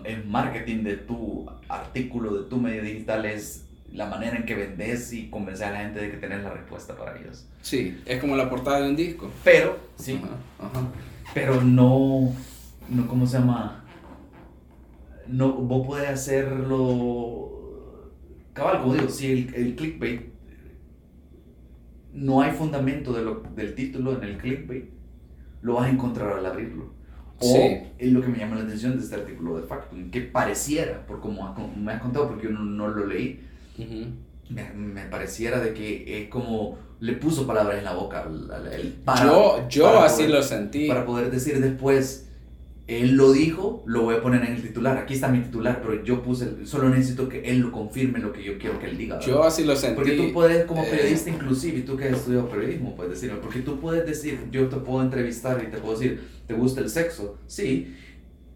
es, 0.03 0.25
marketing 0.25 0.83
de 0.83 0.97
tu 0.97 1.49
artículo, 1.69 2.41
de 2.41 2.49
tu 2.49 2.57
medio 2.57 2.81
digital, 2.81 3.25
es 3.25 3.63
la 3.89 4.07
manera 4.07 4.35
en 4.35 4.43
que 4.43 4.53
vendes 4.53 5.13
y 5.13 5.29
convencer 5.29 5.67
a 5.67 5.71
la 5.71 5.79
gente 5.79 6.01
de 6.01 6.11
que 6.11 6.17
tenés 6.17 6.43
la 6.43 6.49
respuesta 6.49 6.93
para 6.97 7.17
ellos. 7.17 7.47
Sí, 7.61 8.01
es 8.05 8.19
como 8.19 8.35
la 8.35 8.49
portada 8.49 8.81
de 8.81 8.89
un 8.89 8.97
disco. 8.97 9.31
Pero, 9.45 9.79
sí, 9.95 10.19
pero 11.33 11.61
no, 11.61 12.33
no, 12.89 13.07
¿cómo 13.07 13.25
se 13.25 13.39
llama? 13.39 13.85
No, 15.25 15.53
vos 15.53 15.87
podés 15.87 16.09
hacerlo, 16.09 17.49
cabal, 18.51 18.81
como 18.81 18.93
digo, 18.93 19.07
si 19.07 19.31
el, 19.31 19.55
el 19.55 19.75
clickbait, 19.77 20.33
no 22.11 22.41
hay 22.41 22.51
fundamento 22.51 23.13
de 23.13 23.23
lo, 23.23 23.35
del 23.55 23.73
título 23.73 24.17
en 24.17 24.23
el 24.25 24.37
clickbait, 24.37 24.89
lo 25.61 25.75
vas 25.75 25.85
a 25.85 25.91
encontrar 25.91 26.39
al 26.39 26.45
abrirlo. 26.45 26.94
O 27.39 27.55
es 27.97 28.11
lo 28.11 28.21
que 28.21 28.27
me 28.29 28.37
llama 28.37 28.55
la 28.55 28.63
atención 28.63 28.97
de 28.97 29.03
este 29.03 29.15
artículo 29.15 29.57
de 29.57 29.63
Factum, 29.63 30.09
que 30.09 30.21
pareciera, 30.21 31.05
por 31.05 31.19
como 31.19 31.53
me 31.75 31.91
has 31.91 32.01
contado, 32.01 32.29
porque 32.29 32.45
yo 32.45 32.51
no, 32.51 32.63
no 32.63 32.87
lo 32.87 33.05
leí, 33.05 33.41
me, 34.49 34.71
me, 34.73 35.01
pareciera 35.05 35.59
de 35.59 35.73
que 35.73 36.23
es 36.23 36.29
como 36.29 36.77
le 36.99 37.13
puso 37.13 37.45
palabras 37.45 37.79
en 37.79 37.83
la 37.83 37.93
boca 37.93 38.25
el, 38.71 38.93
para, 39.03 39.25
yo 39.25 39.67
yo 39.67 39.99
así 40.01 40.27
lo 40.27 40.41
sentí. 40.41 40.87
para 40.87 41.05
poder 41.05 41.29
decir 41.29 41.59
después 41.59 42.24
él 42.87 43.15
lo 43.15 43.31
dijo 43.31 43.83
lo 43.87 44.03
voy 44.03 44.15
a 44.15 44.21
poner 44.21 44.43
en 44.43 44.53
el 44.53 44.61
titular. 44.61 44.97
Aquí 44.97 45.15
está 45.15 45.27
mi 45.27 45.39
titular 45.39 45.81
pero 45.81 46.03
yo 46.03 46.21
puse 46.21 46.65
solo 46.65 46.89
necesito 46.89 47.27
que 47.27 47.41
él 47.41 47.59
lo 47.59 47.71
confirme 47.71 48.19
lo 48.19 48.31
que 48.31 48.43
yo 48.43 48.57
quiero 48.57 48.79
que 48.79 48.87
él 48.87 48.97
diga 48.97 49.19
yo 49.19 49.43
así 49.43 49.63
lo 49.63 49.75
sentí. 49.75 49.95
Porque 49.95 50.11
tú 50.11 50.33
puedes 50.33 50.65
como 50.65 50.83
eh, 50.83 50.87
periodista 50.89 51.29
inclusive 51.29 51.79
y 51.79 51.81
tú 51.81 51.97
que 51.97 52.05
has 52.05 52.17
estudiado 52.17 52.49
periodismo 52.49 52.95
puedes 52.95 53.13
decirlo 53.13 53.41
porque 53.41 53.59
tú 53.59 53.79
puedes 53.79 54.05
decir 54.05 54.39
yo 54.51 54.67
te 54.67 54.77
puedo 54.77 55.01
entrevistar 55.01 55.63
y 55.65 55.71
te 55.71 55.77
puedo 55.77 55.97
decir 55.97 56.21
te 56.45 56.53
gusta 56.53 56.81
el 56.81 56.89
sexo 56.89 57.37
sí 57.47 57.95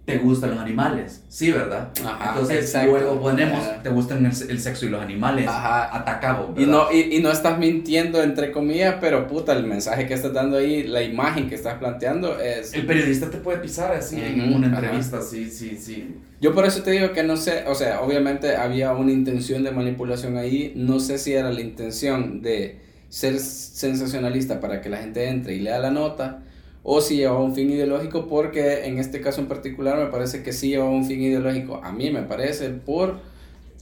te 0.10 0.18
gustan 0.18 0.50
los 0.50 0.60
animales, 0.60 1.24
sí, 1.28 1.52
¿verdad? 1.52 1.90
Entonces 1.96 2.76
luego 2.86 3.22
ponemos, 3.22 3.64
te 3.84 3.90
gustan 3.90 4.26
el, 4.26 4.60
sexo 4.60 4.88
y 4.88 4.90
los 4.90 5.02
animales, 5.02 5.48
Ajá. 5.48 5.96
atacamos. 5.96 6.60
Y 6.60 6.66
no, 6.66 6.92
y, 6.92 7.20
no 7.20 7.32
estás 7.32 7.60
mintiendo, 7.60 8.24
entre 8.24 8.52
comillas, 8.52 8.96
pero 9.00 9.28
puta, 9.28 9.54
el 9.54 9.68
mensaje 9.68 10.08
que 10.08 10.16
estás 10.16 10.34
dando 10.34 10.58
ahí, 10.58 10.84
la 10.84 11.04
imagen 11.04 11.48
que 11.48 11.54
estás 11.54 11.76
planteando 11.76 12.40
es... 12.40 12.74
El 12.74 12.88
periodista 12.88 13.30
te 13.30 13.38
puede 13.38 13.60
pisar 13.60 13.94
así 13.94 14.20
en 14.20 14.52
una 14.52 14.66
entrevista, 14.66 15.22
sí, 15.22 15.50
sí, 15.52 15.78
sí. 15.80 16.16
Yo 16.42 16.56
por 16.56 16.66
eso 16.66 16.82
te 16.82 16.90
digo 16.90 17.12
que 17.12 17.22
no 17.22 17.38
sé, 17.38 17.66
o 17.68 17.76
sea, 17.76 18.02
obviamente 18.02 18.56
había 18.56 18.94
una 18.94 19.12
intención 19.12 19.64
de 19.64 19.72
manipulación 19.72 20.38
ahí, 20.38 20.74
no 20.76 21.00
sé 21.00 21.20
si 21.20 21.34
era 21.34 21.52
la 21.52 21.62
intención 21.62 22.42
de 22.42 22.80
ser 23.10 23.40
sensacionalista 23.40 24.60
para 24.60 24.82
que 24.82 24.90
la 24.90 24.98
gente 24.98 25.28
entre 25.28 25.54
y 25.54 25.60
lea 25.60 25.78
la 25.78 25.92
nota, 25.92 26.42
o 26.84 27.02
si 27.02 27.18
llevaba 27.18 27.42
un 27.42 27.56
fin 27.56 27.70
ideológico, 27.70 28.28
porque 28.28 28.86
en 28.86 29.00
este 29.00 29.22
caso 29.22 29.42
en 29.42 29.48
particular 29.48 29.98
me 29.98 30.08
parece 30.08 30.44
que 30.44 30.54
sí 30.54 30.70
llevaba 30.70 30.92
un 30.92 31.06
fin 31.06 31.22
ideológico. 31.22 31.82
A 31.84 31.92
mí 31.92 32.10
me 32.12 32.24
parece 32.24 32.70
por 32.70 33.20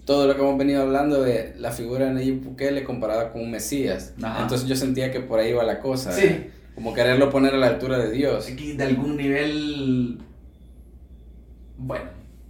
todo 0.06 0.26
lo 0.26 0.36
que 0.36 0.42
hemos 0.42 0.58
venido 0.58 0.82
hablando 0.82 1.22
de 1.22 1.54
la 1.58 1.72
figura 1.72 2.06
de 2.06 2.14
Nayib 2.14 2.44
Bukele 2.44 2.84
comparada 2.84 3.32
con 3.32 3.42
un 3.42 3.52
Mesías. 3.52 4.14
Entonces 4.18 4.68
yo 4.68 4.76
sentía 4.76 5.12
que 5.12 5.20
por 5.20 5.40
ahí 5.40 5.50
iba 5.50 5.64
la 5.64 5.80
cosa. 5.80 6.12
Sí. 6.12 6.48
Como 6.74 6.94
quererlo 6.94 7.30
poner 7.30 7.56
a 7.56 7.58
la 7.58 7.68
altura 7.68 7.98
de 7.98 8.12
Dios. 8.12 8.50
Aquí 8.50 8.74
de 8.74 8.84
algún 8.84 9.18
nivel, 9.18 10.20
bueno, 11.78 12.06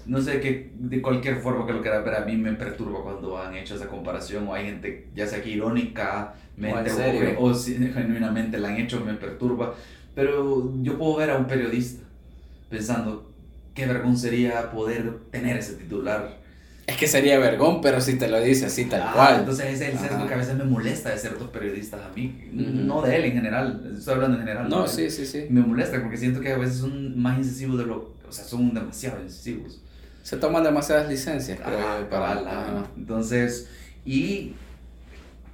no 0.06 0.22
sé 0.22 0.40
que 0.40 0.72
de 0.78 1.02
cualquier 1.02 1.38
forma 1.38 1.66
que 1.66 1.74
lo 1.74 1.82
quiera 1.82 2.02
ver, 2.02 2.16
a 2.16 2.26
mí 2.26 2.36
me 2.36 2.54
perturba 2.54 3.02
cuando 3.04 3.38
han 3.38 3.56
hecho 3.56 3.76
esa 3.76 3.88
comparación 3.88 4.48
o 4.48 4.54
hay 4.54 4.66
gente, 4.66 5.08
ya 5.16 5.26
sea 5.26 5.42
que 5.42 5.50
irónica, 5.50 6.34
o, 7.38 7.44
o, 7.46 7.54
si 7.54 7.76
genuinamente 7.76 8.58
la 8.58 8.70
han 8.70 8.78
hecho, 8.78 9.00
me 9.02 9.14
perturba. 9.14 9.74
Pero 10.18 10.74
yo 10.82 10.98
puedo 10.98 11.18
ver 11.18 11.30
a 11.30 11.38
un 11.38 11.46
periodista 11.46 12.04
pensando, 12.72 13.32
qué 13.76 13.86
vergón 13.86 14.18
sería 14.18 14.72
poder 14.72 15.14
tener 15.30 15.58
ese 15.58 15.74
titular. 15.74 16.40
Es 16.88 16.98
que 16.98 17.06
sería 17.08 17.38
vergón, 17.38 17.82
pero 17.82 18.02
si 18.02 18.18
te 18.18 18.28
lo 18.28 18.42
dice 18.42 18.66
así 18.66 18.86
tal 18.86 19.04
ah, 19.04 19.12
cual. 19.14 19.40
Entonces 19.42 19.76
ese 19.76 19.90
es 19.90 19.94
el 19.94 20.00
sesgo 20.00 20.26
que 20.26 20.34
a 20.34 20.38
veces 20.38 20.56
me 20.56 20.64
molesta 20.64 21.12
de 21.12 21.20
ciertos 21.20 21.50
periodistas 21.50 22.02
a 22.02 22.10
mí. 22.16 22.50
No 22.52 23.04
de 23.04 23.16
él 23.16 23.26
en 23.26 23.34
general, 23.34 23.94
estoy 23.96 24.16
hablando 24.16 24.38
en 24.38 24.44
general. 24.44 24.68
No, 24.70 24.88
sí, 24.88 25.12
sí, 25.12 25.24
sí. 25.24 25.46
Me 25.52 25.62
molesta 25.62 26.02
porque 26.02 26.18
siento 26.18 26.42
que 26.42 26.52
a 26.52 26.58
veces 26.58 26.78
son 26.78 27.22
más 27.22 27.38
incisivos 27.38 27.78
de 27.78 27.86
lo... 27.86 28.16
O 28.28 28.32
sea, 28.32 28.44
son 28.44 28.74
demasiado 28.74 29.22
incisivos. 29.22 29.84
Se 30.24 30.38
toman 30.38 30.64
demasiadas 30.64 31.08
licencias, 31.08 31.60
creo, 31.64 32.10
para... 32.10 32.42
La, 32.42 32.88
entonces, 32.98 33.70
y 34.04 34.56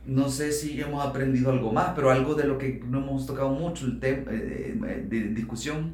no 0.06 0.30
sé 0.30 0.52
si 0.52 0.80
hemos 0.80 1.06
aprendido 1.06 1.52
algo 1.52 1.72
más, 1.72 1.92
pero 1.96 2.12
algo 2.12 2.36
de 2.36 2.46
lo 2.46 2.58
que 2.58 2.82
no 2.88 3.00
hemos 3.00 3.26
tocado 3.26 3.50
mucho, 3.50 3.86
el 3.86 4.00
tema 4.00 4.32
eh, 4.32 4.78
eh, 4.88 5.06
de 5.08 5.20
discusión, 5.30 5.94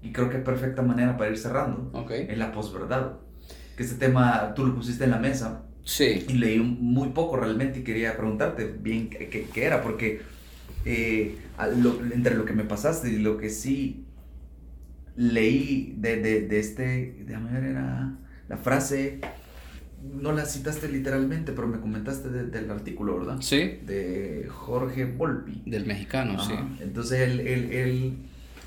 y 0.00 0.12
creo 0.12 0.30
que 0.30 0.36
es 0.36 0.42
perfecta 0.44 0.82
manera 0.82 1.16
para 1.16 1.30
ir 1.30 1.38
cerrando, 1.38 1.92
es 2.10 2.38
la 2.38 2.52
posverdad. 2.52 3.14
Que 3.76 3.82
este 3.82 3.96
tema 3.96 4.54
tú 4.54 4.66
lo 4.66 4.74
pusiste 4.74 5.04
en 5.04 5.10
la 5.10 5.18
mesa. 5.18 5.64
Sí. 5.84 6.24
Y 6.28 6.34
leí 6.34 6.58
muy 6.58 7.08
poco 7.10 7.36
realmente 7.36 7.80
y 7.80 7.82
quería 7.82 8.16
preguntarte 8.16 8.66
bien 8.66 9.08
qué, 9.08 9.48
qué 9.52 9.64
era, 9.64 9.82
porque 9.82 10.20
eh, 10.84 11.36
entre 12.12 12.34
lo 12.34 12.44
que 12.44 12.52
me 12.52 12.64
pasaste 12.64 13.10
y 13.10 13.18
lo 13.18 13.38
que 13.38 13.50
sí 13.50 14.04
leí 15.16 15.94
de, 15.98 16.20
de, 16.20 16.42
de 16.42 16.60
este, 16.60 17.24
déjame 17.26 17.52
ver, 17.52 17.64
era 17.70 18.16
la 18.48 18.56
frase 18.56 19.20
no 20.02 20.32
la 20.32 20.44
citaste 20.44 20.88
literalmente, 20.88 21.52
pero 21.52 21.66
me 21.66 21.80
comentaste 21.80 22.28
del 22.28 22.70
artículo, 22.70 23.18
¿verdad? 23.18 23.38
Sí. 23.40 23.80
De 23.84 24.46
Jorge 24.48 25.04
Volpi. 25.04 25.62
Del 25.66 25.86
mexicano, 25.86 26.42
sí. 26.42 26.54
Entonces 26.80 27.20
él, 27.20 27.40
él, 27.40 27.72
él, 27.72 28.14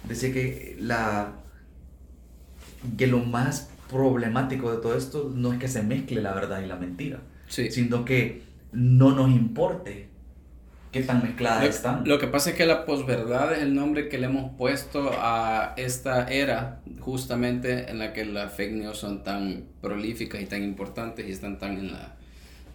decía 0.08 0.34
que, 0.34 0.78
la, 0.80 1.34
que 2.98 3.08
lo 3.08 3.20
más 3.20 3.70
problemático 3.90 4.72
de 4.72 4.82
todo 4.82 4.98
esto 4.98 5.32
no 5.36 5.54
es 5.54 5.60
que 5.60 5.68
se 5.68 5.84
mezcle 5.84 6.22
la 6.22 6.34
verdad 6.34 6.62
y 6.62 6.68
la 6.68 6.78
mentira, 6.78 7.22
sí. 7.48 7.72
sino 7.72 8.06
que 8.06 8.44
no 8.72 9.12
nos 9.12 9.32
importe 9.32 10.11
¿Qué 10.92 11.02
tan 11.04 11.24
mezclada 11.24 11.64
lo, 11.64 11.70
están? 11.70 12.04
Lo 12.06 12.20
que 12.20 12.28
pasa 12.28 12.50
es 12.50 12.58
que 12.58 12.66
la 12.66 12.84
posverdad 12.84 13.54
es 13.54 13.60
el 13.60 13.74
nombre 13.74 14.10
que 14.10 14.18
le 14.18 14.26
hemos 14.26 14.58
puesto 14.58 15.12
a 15.14 15.74
esta 15.78 16.28
era, 16.28 16.82
justamente 17.00 17.90
en 17.90 18.00
la 18.00 18.12
que 18.12 18.26
las 18.26 18.54
fake 18.54 18.74
news 18.74 18.98
son 18.98 19.24
tan 19.24 19.64
prolíficas 19.82 20.42
y 20.42 20.46
tan 20.46 20.64
importantes 20.64 21.26
y 21.28 21.32
están 21.32 21.60
tan 21.60 21.78
en, 21.78 21.94
la, 21.94 22.16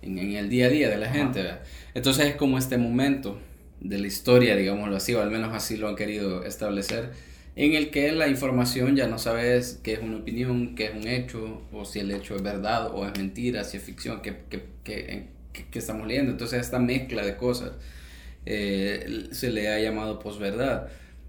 en, 0.00 0.18
el 0.18 0.48
día 0.48 0.66
a 0.66 0.68
día 0.70 0.88
de 0.88 0.96
la 0.96 1.10
gente. 1.10 1.44
Entonces 1.92 2.26
es 2.26 2.36
como 2.36 2.56
este 2.56 2.78
momento 2.78 3.38
de 3.80 3.98
la 3.98 4.06
historia, 4.06 4.56
digámoslo 4.56 4.96
así, 4.96 5.12
o 5.12 5.20
al 5.20 5.30
menos 5.30 5.52
así 5.52 5.76
lo 5.76 5.86
han 5.86 5.96
querido 5.96 6.42
establecer, 6.44 7.10
en 7.54 7.74
el 7.74 7.90
que 7.90 8.12
la 8.12 8.28
información 8.28 8.96
ya 8.96 9.08
no 9.08 9.18
sabes 9.18 9.78
qué 9.82 9.92
es 9.92 9.98
una 10.00 10.16
opinión, 10.16 10.74
qué 10.74 10.86
es 10.86 10.94
un 10.94 11.06
hecho, 11.06 11.62
o 11.70 11.84
si 11.84 11.98
el 11.98 12.10
hecho 12.10 12.34
es 12.34 12.42
verdad 12.42 12.92
o 12.94 13.06
es 13.06 13.18
mentira, 13.18 13.62
si 13.64 13.76
es 13.76 13.82
ficción, 13.82 14.22
qué, 14.22 14.38
qué, 14.48 14.64
qué, 14.84 15.26
qué 15.52 15.78
estamos 15.78 16.06
leyendo. 16.06 16.32
Entonces 16.32 16.62
esta 16.62 16.78
mezcla 16.78 17.22
de 17.22 17.36
cosas 17.36 17.72
eh, 18.46 19.28
se 19.32 19.50
le 19.50 19.68
ha 19.68 19.80
llamado 19.80 20.18
posverdad. 20.18 20.88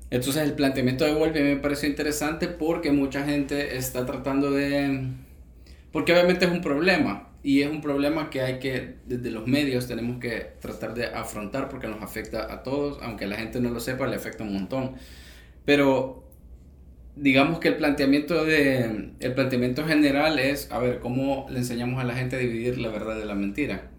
Entonces 0.09 0.43
el 0.43 0.53
planteamiento 0.53 1.05
de 1.05 1.13
Wolf 1.13 1.33
me 1.35 1.57
pareció 1.57 1.89
interesante 1.89 2.47
porque 2.47 2.91
mucha 2.91 3.25
gente 3.25 3.77
está 3.77 4.05
tratando 4.05 4.51
de... 4.51 5.09
Porque 5.91 6.13
obviamente 6.13 6.45
es 6.45 6.51
un 6.51 6.61
problema. 6.61 7.29
y 7.43 7.61
es 7.61 7.69
un 7.69 7.81
problema 7.81 8.29
que 8.29 8.41
hay 8.41 8.59
que, 8.59 8.95
desde 9.05 9.31
los 9.31 9.47
medios, 9.47 9.87
tenemos 9.87 10.19
que 10.19 10.53
tratar 10.61 10.93
de 10.93 11.05
afrontar 11.07 11.69
porque 11.69 11.87
nos 11.87 12.01
afecta 12.01 12.53
a 12.53 12.63
todos, 12.63 12.99
aunque 13.01 13.25
la 13.27 13.37
gente 13.37 13.59
no 13.61 13.69
lo 13.71 13.79
sepa, 13.79 14.07
le 14.07 14.15
afecta 14.15 14.43
un 14.43 14.53
montón. 14.53 14.95
Pero 15.65 16.27
digamos 17.15 17.59
que 17.59 17.69
el 17.69 17.77
planteamiento, 17.77 18.45
de, 18.45 19.11
el 19.19 19.33
planteamiento 19.33 19.85
general 19.85 20.39
es, 20.39 20.71
a 20.71 20.79
ver, 20.79 20.99
¿cómo 20.99 21.47
le 21.49 21.59
enseñamos 21.59 22.01
a 22.01 22.05
la 22.05 22.15
gente 22.15 22.35
a 22.35 22.39
dividir 22.39 22.77
la 22.79 22.89
verdad 22.89 23.17
de 23.17 23.25
la 23.25 23.35
mentira? 23.35 23.89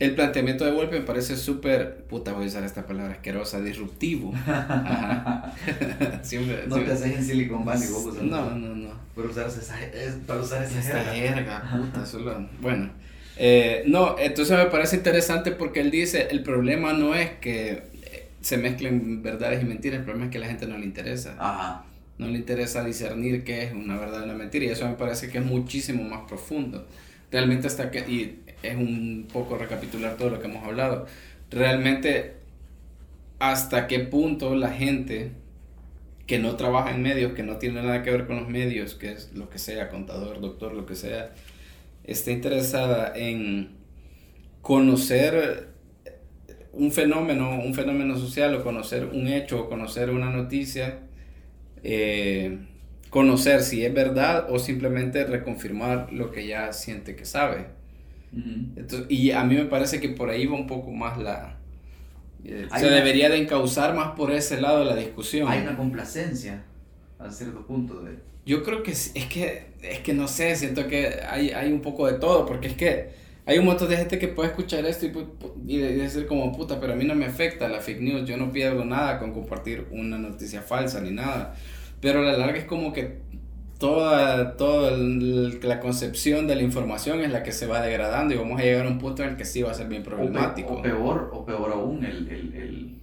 El 0.00 0.14
planteamiento 0.14 0.64
de 0.64 0.72
Wolpe 0.72 0.98
me 0.98 1.04
parece 1.04 1.36
súper, 1.36 2.04
puta, 2.04 2.32
voy 2.32 2.44
a 2.44 2.48
usar 2.48 2.64
esta 2.64 2.86
palabra 2.86 3.12
asquerosa, 3.12 3.60
disruptivo. 3.60 4.32
siempre, 6.22 6.64
no 6.66 6.80
te 6.80 6.90
haces 6.90 7.18
en 7.18 7.22
Silicon 7.22 7.66
Valley, 7.66 7.86
vos 7.88 8.14
No, 8.22 8.50
no, 8.52 8.74
no. 8.74 8.88
Para 9.14 9.28
usar 9.28 9.48
esa, 9.48 9.76
para 10.26 10.40
usar 10.40 10.64
esa, 10.64 10.80
esta 10.80 11.04
jerga. 11.04 11.70
puta, 11.70 12.06
solo, 12.06 12.48
bueno. 12.62 12.88
Eh, 13.36 13.84
no, 13.86 14.16
entonces 14.18 14.56
me 14.56 14.66
parece 14.66 14.96
interesante 14.96 15.52
porque 15.52 15.80
él 15.80 15.90
dice, 15.90 16.28
el 16.30 16.42
problema 16.42 16.94
no 16.94 17.14
es 17.14 17.32
que 17.32 17.82
se 18.40 18.56
mezclen 18.56 19.22
verdades 19.22 19.62
y 19.62 19.66
mentiras, 19.66 19.98
el 19.98 20.04
problema 20.04 20.26
es 20.26 20.30
que 20.32 20.38
a 20.38 20.40
la 20.40 20.46
gente 20.46 20.66
no 20.66 20.78
le 20.78 20.86
interesa. 20.86 21.36
Ajá. 21.38 21.84
No 22.16 22.26
le 22.26 22.38
interesa 22.38 22.82
discernir 22.84 23.44
qué 23.44 23.64
es 23.64 23.72
una 23.74 23.98
verdad 23.98 24.22
y 24.22 24.24
una 24.24 24.34
mentira, 24.34 24.64
y 24.64 24.68
eso 24.68 24.88
me 24.88 24.94
parece 24.94 25.28
que 25.28 25.36
es 25.36 25.44
muchísimo 25.44 26.02
más 26.04 26.22
profundo. 26.26 26.86
Realmente 27.30 27.66
hasta 27.66 27.90
que, 27.90 28.00
y 28.00 28.40
es 28.62 28.76
un 28.76 29.28
poco 29.32 29.56
recapitular 29.56 30.16
todo 30.16 30.30
lo 30.30 30.40
que 30.40 30.48
hemos 30.48 30.64
hablado, 30.64 31.06
realmente 31.50 32.34
hasta 33.38 33.86
qué 33.86 34.00
punto 34.00 34.54
la 34.54 34.70
gente 34.70 35.32
que 36.26 36.38
no 36.38 36.54
trabaja 36.56 36.92
en 36.92 37.02
medios, 37.02 37.32
que 37.32 37.42
no 37.42 37.56
tiene 37.56 37.82
nada 37.82 38.02
que 38.02 38.10
ver 38.10 38.26
con 38.26 38.36
los 38.36 38.48
medios, 38.48 38.94
que 38.94 39.10
es 39.12 39.32
lo 39.34 39.50
que 39.50 39.58
sea, 39.58 39.88
contador, 39.88 40.40
doctor, 40.40 40.74
lo 40.74 40.86
que 40.86 40.94
sea, 40.94 41.32
está 42.04 42.30
interesada 42.30 43.12
en 43.16 43.70
conocer 44.62 45.70
un 46.72 46.92
fenómeno, 46.92 47.58
un 47.58 47.74
fenómeno 47.74 48.16
social 48.16 48.54
o 48.54 48.62
conocer 48.62 49.06
un 49.06 49.26
hecho 49.26 49.62
o 49.62 49.68
conocer 49.68 50.10
una 50.10 50.30
noticia, 50.30 51.00
eh, 51.82 52.58
conocer 53.08 53.62
si 53.62 53.84
es 53.84 53.92
verdad 53.92 54.46
o 54.50 54.58
simplemente 54.58 55.24
reconfirmar 55.24 56.12
lo 56.12 56.30
que 56.30 56.46
ya 56.46 56.72
siente 56.72 57.16
que 57.16 57.24
sabe. 57.24 57.79
Y 59.08 59.30
a 59.30 59.44
mí 59.44 59.54
me 59.56 59.64
parece 59.64 60.00
que 60.00 60.10
por 60.10 60.30
ahí 60.30 60.46
va 60.46 60.54
un 60.54 60.66
poco 60.66 60.90
más 60.90 61.18
la... 61.18 61.56
Eh, 62.44 62.68
se 62.74 62.88
debería 62.88 63.28
de 63.28 63.36
encauzar 63.36 63.94
más 63.94 64.12
por 64.12 64.32
ese 64.32 64.60
lado 64.60 64.80
de 64.80 64.84
la 64.86 64.96
discusión. 64.96 65.48
Hay 65.48 65.60
una 65.60 65.76
complacencia 65.76 66.64
a 67.18 67.30
cierto 67.30 67.66
punto 67.66 68.00
de... 68.02 68.18
Yo 68.46 68.62
creo 68.62 68.82
que 68.82 68.92
es 68.92 69.12
que, 69.12 69.66
es 69.82 69.98
que 70.00 70.14
no 70.14 70.26
sé, 70.26 70.56
siento 70.56 70.88
que 70.88 71.20
hay, 71.28 71.50
hay 71.50 71.72
un 71.72 71.82
poco 71.82 72.06
de 72.06 72.18
todo, 72.18 72.46
porque 72.46 72.68
es 72.68 72.74
que 72.74 73.10
hay 73.46 73.58
un 73.58 73.64
montón 73.64 73.88
de 73.88 73.96
gente 73.96 74.18
que 74.18 74.28
puede 74.28 74.50
escuchar 74.50 74.84
esto 74.86 75.06
y, 75.66 75.78
decir 75.78 76.26
como 76.26 76.52
puta, 76.52 76.80
pero 76.80 76.92
a 76.92 76.96
mí 76.96 77.04
no 77.04 77.14
me 77.14 77.26
afecta 77.26 77.68
la 77.68 77.80
fake 77.80 78.00
news, 78.00 78.28
yo 78.28 78.36
no 78.36 78.52
pierdo 78.52 78.84
nada 78.84 79.18
con 79.18 79.32
compartir 79.32 79.86
una 79.90 80.18
noticia 80.18 80.62
falsa 80.62 81.00
ni 81.00 81.10
nada. 81.10 81.54
Pero 82.00 82.20
a 82.20 82.22
la 82.22 82.36
larga 82.38 82.58
es 82.58 82.64
como 82.64 82.92
que 82.92 83.18
toda, 83.80 84.56
toda 84.58 84.92
la 84.92 85.80
concepción 85.80 86.46
de 86.46 86.54
la 86.54 86.62
información 86.62 87.22
es 87.22 87.32
la 87.32 87.42
que 87.42 87.50
se 87.50 87.66
va 87.66 87.80
degradando 87.80 88.34
y 88.34 88.36
vamos 88.36 88.60
a 88.60 88.62
llegar 88.62 88.86
a 88.86 88.90
un 88.90 88.98
punto 88.98 89.24
en 89.24 89.30
el 89.30 89.36
que 89.36 89.46
sí 89.46 89.62
va 89.62 89.70
a 89.70 89.74
ser 89.74 89.88
bien 89.88 90.02
problemático. 90.02 90.74
O, 90.74 90.82
peor, 90.82 91.30
o 91.32 91.46
peor 91.46 91.72
aún, 91.72 92.04
el, 92.04 92.28
el, 92.28 92.54
el, 92.54 92.94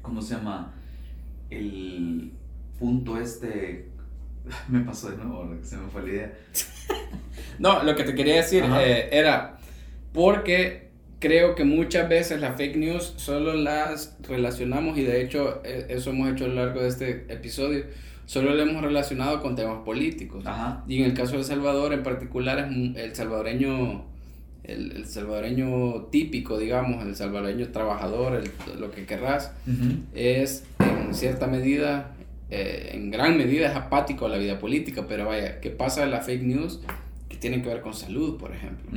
¿cómo 0.00 0.22
se 0.22 0.36
llama? 0.36 0.72
El 1.50 2.30
punto 2.78 3.20
este, 3.20 3.88
me 4.68 4.80
pasó 4.80 5.10
de 5.10 5.16
nuevo, 5.16 5.52
se 5.62 5.76
me 5.76 5.88
fue 5.88 6.02
la 6.02 6.08
idea. 6.08 6.32
No, 7.58 7.82
lo 7.82 7.96
que 7.96 8.04
te 8.04 8.14
quería 8.14 8.36
decir 8.36 8.64
eh, 8.64 9.08
era 9.10 9.58
porque 10.12 10.90
creo 11.18 11.54
que 11.54 11.64
muchas 11.64 12.08
veces 12.08 12.40
las 12.40 12.56
fake 12.56 12.76
news 12.76 13.14
solo 13.16 13.54
las 13.54 14.16
relacionamos 14.28 14.98
y 14.98 15.02
de 15.02 15.22
hecho 15.22 15.62
eh, 15.64 15.86
eso 15.88 16.10
hemos 16.10 16.30
hecho 16.30 16.44
a 16.44 16.48
lo 16.48 16.54
largo 16.54 16.82
de 16.82 16.88
este 16.88 17.26
episodio, 17.28 17.84
solo 18.26 18.54
lo 18.54 18.62
hemos 18.62 18.82
relacionado 18.82 19.40
con 19.40 19.56
temas 19.56 19.78
políticos. 19.84 20.44
Y 20.86 20.98
en 20.98 21.04
el 21.04 21.14
caso 21.14 21.32
de 21.32 21.38
El 21.38 21.44
Salvador 21.44 21.92
en 21.94 22.02
particular 22.02 22.58
es 22.58 22.96
el 22.96 23.14
salvadoreño 23.14 24.04
el, 24.66 25.06
salvadoreño 25.06 26.08
típico, 26.10 26.58
digamos, 26.58 27.04
el 27.04 27.14
salvadoreño 27.14 27.68
trabajador, 27.68 28.42
lo 28.78 28.90
que 28.90 29.06
querrás, 29.06 29.52
es 30.14 30.64
en 30.80 31.14
cierta 31.14 31.46
medida, 31.46 32.14
eh, 32.50 32.90
en 32.94 33.10
gran 33.10 33.38
medida 33.38 33.68
es 33.68 33.76
apático 33.76 34.26
a 34.26 34.28
la 34.28 34.38
vida 34.38 34.58
política, 34.58 35.06
pero 35.08 35.26
vaya, 35.26 35.60
¿qué 35.60 35.70
pasa 35.70 36.02
de 36.02 36.10
la 36.10 36.20
fake 36.20 36.42
news? 36.42 36.80
que 37.28 37.36
tienen 37.36 37.60
que 37.60 37.68
ver 37.68 37.80
con 37.80 37.92
salud, 37.92 38.38
por 38.38 38.52
ejemplo. 38.52 38.88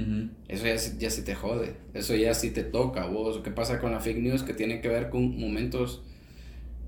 Eso 0.47 0.65
ya, 0.65 0.75
ya 0.75 1.09
sí 1.09 1.23
te 1.23 1.33
jode, 1.33 1.73
eso 1.95 2.15
ya 2.15 2.35
sí 2.35 2.51
te 2.51 2.63
toca 2.63 3.03
a 3.03 3.07
vos. 3.07 3.39
¿Qué 3.43 3.49
pasa 3.49 3.79
con 3.79 3.91
la 3.91 3.99
fake 3.99 4.19
news 4.19 4.43
que 4.43 4.53
tiene 4.53 4.81
que 4.81 4.87
ver 4.87 5.09
con 5.09 5.39
momentos 5.39 6.03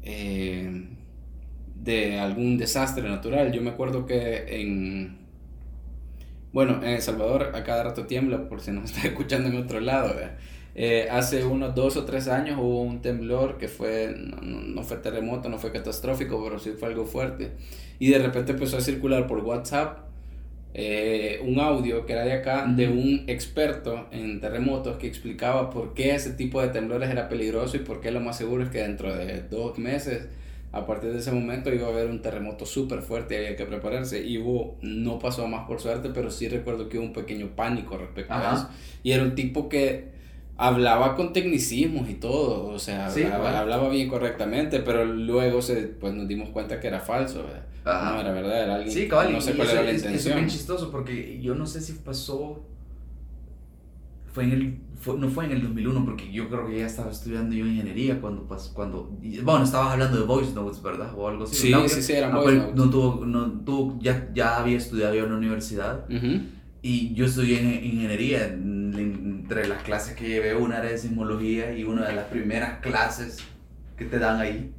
eh, 0.04 0.86
de 1.84 2.20
algún 2.20 2.58
desastre 2.58 3.08
natural? 3.08 3.52
Yo 3.52 3.62
me 3.62 3.72
acuerdo 3.72 4.06
que 4.06 4.62
en... 4.62 5.20
Bueno, 6.54 6.84
en 6.84 6.90
El 6.90 7.02
Salvador 7.02 7.52
a 7.56 7.64
cada 7.64 7.84
rato 7.84 8.06
tiembla, 8.06 8.50
por 8.50 8.62
si 8.62 8.72
nos 8.72 8.92
está 8.92 9.08
escuchando 9.08 9.50
en 9.50 9.58
otro 9.58 9.80
lado. 9.80 10.16
Eh, 10.74 11.08
hace 11.12 11.44
unos 11.44 11.76
dos 11.76 11.98
o 11.98 12.06
tres 12.06 12.28
años 12.28 12.58
hubo 12.58 12.82
un 12.82 13.02
temblor 13.02 13.58
que 13.58 13.68
fue, 13.68 14.16
no, 14.18 14.42
no, 14.42 14.84
fue 14.84 14.98
terremoto, 14.98 15.50
no 15.50 15.58
fue 15.58 15.72
catastrófico, 15.72 16.42
pero 16.44 16.60
sí 16.60 16.72
fue 16.72 16.90
algo 16.90 17.06
fuerte. 17.06 17.52
Y 18.00 18.10
de 18.10 18.20
repente 18.20 18.54
empezó 18.54 18.78
a 18.78 18.82
circular 18.82 19.28
por 19.28 19.40
WhatsApp 19.40 20.12
eh, 20.74 21.42
un 21.44 21.60
audio 21.60 22.06
que 22.06 22.14
era 22.14 22.24
de 22.24 22.32
acá 22.32 22.66
de 22.66 22.88
un 22.88 23.26
experto 23.28 24.08
en 24.12 24.40
terremotos 24.40 24.98
que 24.98 25.08
explicaba 25.08 25.70
por 25.70 25.94
qué 25.94 26.16
ese 26.16 26.32
tipo 26.32 26.62
de 26.62 26.70
temblores 26.70 27.10
era 27.10 27.28
peligroso 27.28 27.76
y 27.76 27.82
por 27.82 28.00
qué 28.00 28.10
lo 28.12 28.22
más 28.22 28.38
seguro 28.38 28.64
es 28.64 28.70
que 28.70 28.80
dentro 28.80 29.14
de 29.14 29.42
dos 29.44 29.78
meses, 29.78 30.30
a 30.72 30.86
partir 30.86 31.12
de 31.12 31.20
ese 31.20 31.32
momento, 31.32 31.74
iba 31.74 31.88
a 31.88 31.92
haber 31.92 32.08
un 32.10 32.22
terremoto 32.22 32.66
súper 32.66 33.02
fuerte 33.02 33.36
y 33.36 33.38
había 33.38 33.56
que 33.56 33.66
prepararse. 33.66 34.26
Y 34.26 34.38
hubo, 34.38 34.78
no 34.82 35.20
pasó 35.20 35.48
más 35.48 35.68
por 35.68 35.82
suerte, 35.82 36.10
pero 36.14 36.32
sí 36.32 36.48
recuerdo 36.48 36.88
que 36.88 36.98
hubo 36.98 37.06
un 37.06 37.14
pequeño 37.14 37.56
pánico 37.56 37.98
respecto 37.98 38.34
a 38.34 38.54
eso. 38.54 38.70
Y 39.04 39.12
era 39.12 39.24
un 39.24 39.36
tipo 39.36 39.68
que 39.68 40.12
hablaba 40.62 41.16
con 41.16 41.34
tecnicismos 41.34 42.08
y 42.08 42.16
todo, 42.16 42.68
o 42.68 42.78
sea, 42.78 43.08
hablaba, 43.08 43.90
bien 43.90 44.08
correctamente, 44.08 44.80
pero 44.80 45.06
luego 45.06 45.62
se, 45.62 45.88
pues 45.88 46.14
nos 46.14 46.28
dimos 46.28 46.50
cuenta 46.50 46.80
que 46.80 46.88
era 46.88 47.00
falso, 47.00 47.44
no 47.84 48.22
era 48.22 48.32
verdad, 48.32 48.64
era 48.64 48.76
alguien, 48.76 48.94
sí, 48.94 49.08
cabal, 49.08 49.34
no 49.34 49.42
sé 49.42 49.54
cuál 49.54 49.70
era 49.72 49.82
la 49.82 49.92
intención. 49.92 50.34
Es, 50.34 50.36
bien 50.36 50.50
chistoso 50.50 50.92
porque 50.92 51.40
yo 51.42 51.56
no 51.56 51.66
sé 51.66 51.82
si 51.82 51.94
pasó, 51.94 52.64
fue 54.32 54.46
en 54.46 54.52
el, 54.52 54.80
no 55.20 55.30
fue 55.30 55.46
en 55.46 55.52
el 55.52 55.62
2001 55.64 56.06
porque 56.06 56.32
yo 56.32 56.48
creo 56.50 56.68
que 56.68 56.80
ya 56.80 56.86
estaba 56.86 57.12
estudiando 57.12 57.56
yo 57.56 57.66
ingeniería 57.66 58.22
cuando, 58.22 58.48
cuando 58.74 59.18
bueno, 59.44 59.64
estabas 59.64 59.94
hablando 59.94 60.20
de 60.20 60.26
voice 60.26 60.54
notes, 60.54 60.82
¿verdad? 60.82 61.14
O 61.16 61.28
algo 61.28 61.44
así. 61.44 61.56
Sí, 61.56 61.74
sí, 61.88 62.02
sí, 62.02 62.14
eran 62.14 62.34
ah, 62.34 62.40
voice 62.40 62.58
notes. 62.58 62.76
No 62.76 62.90
tuvo, 62.90 63.26
no, 63.26 63.52
tuvo, 63.64 64.00
ya, 64.02 64.30
ya 64.34 64.58
había 64.58 64.78
estudiado 64.78 65.14
yo 65.16 65.26
en 65.26 65.32
la 65.32 65.38
universidad. 65.38 66.06
Y 66.84 67.14
yo 67.14 67.26
estudié 67.26 67.60
en 67.60 67.86
ingeniería, 67.86 68.46
entre 68.48 69.68
las 69.68 69.84
clases 69.84 70.16
que 70.16 70.28
llevé, 70.28 70.56
una 70.56 70.80
era 70.80 70.90
de 70.90 70.98
sismología 70.98 71.78
y 71.78 71.84
una 71.84 72.08
de 72.08 72.14
las 72.14 72.26
primeras 72.26 72.80
clases 72.80 73.38
que 73.96 74.06
te 74.06 74.18
dan 74.18 74.40
ahí, 74.40 74.74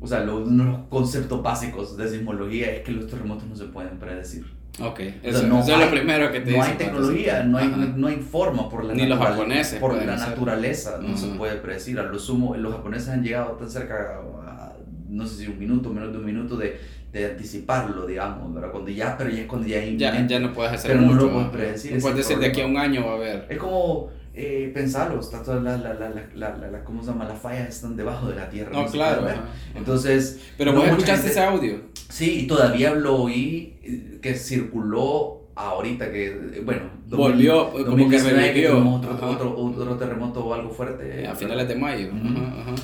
o 0.00 0.06
sea, 0.06 0.22
uno 0.22 0.64
de 0.64 0.70
los 0.70 0.78
conceptos 0.88 1.42
básicos 1.42 1.96
de 1.96 2.08
sismología 2.08 2.72
es 2.72 2.82
que 2.82 2.92
los 2.92 3.06
terremotos 3.06 3.46
no 3.46 3.54
se 3.54 3.66
pueden 3.66 3.98
predecir. 3.98 4.46
Ok, 4.80 5.00
eso, 5.22 5.46
no 5.46 5.60
es 5.60 5.68
lo 5.68 5.90
primero 5.90 6.32
que 6.32 6.40
te 6.40 6.56
No 6.56 6.62
hay 6.62 6.72
tecnología, 6.74 7.44
no 7.44 7.58
hay, 7.58 7.92
no 7.94 8.06
hay 8.08 8.16
forma 8.16 8.70
por 8.70 8.84
la 8.84 8.94
Ni 8.94 9.06
los 9.06 9.18
japoneses. 9.18 9.78
Por 9.78 9.94
la 9.94 10.16
naturaleza 10.16 10.98
no 11.00 11.16
se 11.16 11.28
puede 11.28 11.56
predecir. 11.56 11.98
A 12.00 12.04
lo 12.04 12.18
sumo, 12.18 12.56
los 12.56 12.72
japoneses 12.74 13.10
han 13.10 13.22
llegado 13.22 13.52
tan 13.52 13.70
cerca, 13.70 14.20
no 15.08 15.26
sé 15.26 15.44
si 15.44 15.46
un 15.50 15.58
minuto, 15.58 15.90
menos 15.90 16.10
de 16.12 16.18
un 16.18 16.24
minuto, 16.24 16.56
de 16.56 16.78
de 17.12 17.26
anticiparlo, 17.26 18.06
digamos, 18.06 18.54
¿verdad? 18.54 18.70
Cuando 18.70 18.90
ya, 18.90 19.16
pero 19.18 19.28
ya 19.28 19.42
es 19.42 19.46
cuando 19.46 19.68
ya 19.68 19.84
Ya, 19.84 20.26
ya 20.26 20.40
no 20.40 20.52
puedes 20.54 20.72
hacer 20.72 20.92
pero 20.92 21.02
mucho. 21.02 21.14
no 21.14 21.22
lo 21.26 21.32
puedes 21.32 21.48
predecir. 21.50 21.92
No 21.92 22.00
puedes 22.00 22.16
decir 22.16 22.38
de 22.38 22.46
aquí 22.46 22.62
a 22.62 22.66
un 22.66 22.78
año 22.78 23.04
va 23.04 23.12
a 23.12 23.14
haber. 23.16 23.46
Es 23.50 23.58
como 23.58 24.08
eh, 24.34 24.70
pensarlo, 24.72 25.20
está 25.20 25.42
toda 25.42 25.60
la, 25.60 25.76
la, 25.76 25.94
la, 25.94 26.10
la, 26.34 26.56
la, 26.56 26.84
¿cómo 26.84 27.02
se 27.02 27.10
llama? 27.10 27.24
Las 27.26 27.40
fallas 27.40 27.68
están 27.68 27.96
debajo 27.96 28.28
de 28.28 28.36
la 28.36 28.48
tierra. 28.48 28.72
No, 28.72 28.86
claro. 28.86 29.26
Entonces. 29.74 30.40
Pero 30.56 30.72
vos 30.72 30.86
escuchaste 30.86 31.28
ese 31.28 31.40
audio. 31.40 31.80
Sí, 32.08 32.40
y 32.40 32.46
todavía 32.46 32.94
lo 32.94 33.22
oí 33.22 33.76
eh, 33.82 34.18
que 34.20 34.34
circuló 34.34 35.48
ahorita 35.54 36.10
que, 36.10 36.62
bueno, 36.64 36.82
volvió, 37.08 37.72
como 37.72 38.08
que 38.08 38.18
revivió. 38.18 38.78
Otro, 38.88 39.30
otro, 39.30 39.56
otro, 39.56 39.96
terremoto 39.96 40.44
o 40.44 40.54
algo 40.54 40.70
fuerte. 40.70 41.26
A 41.26 41.34
finales 41.34 41.68
de 41.68 41.76
mayo. 41.76 42.10
ajá, 42.12 42.62
ajá 42.62 42.74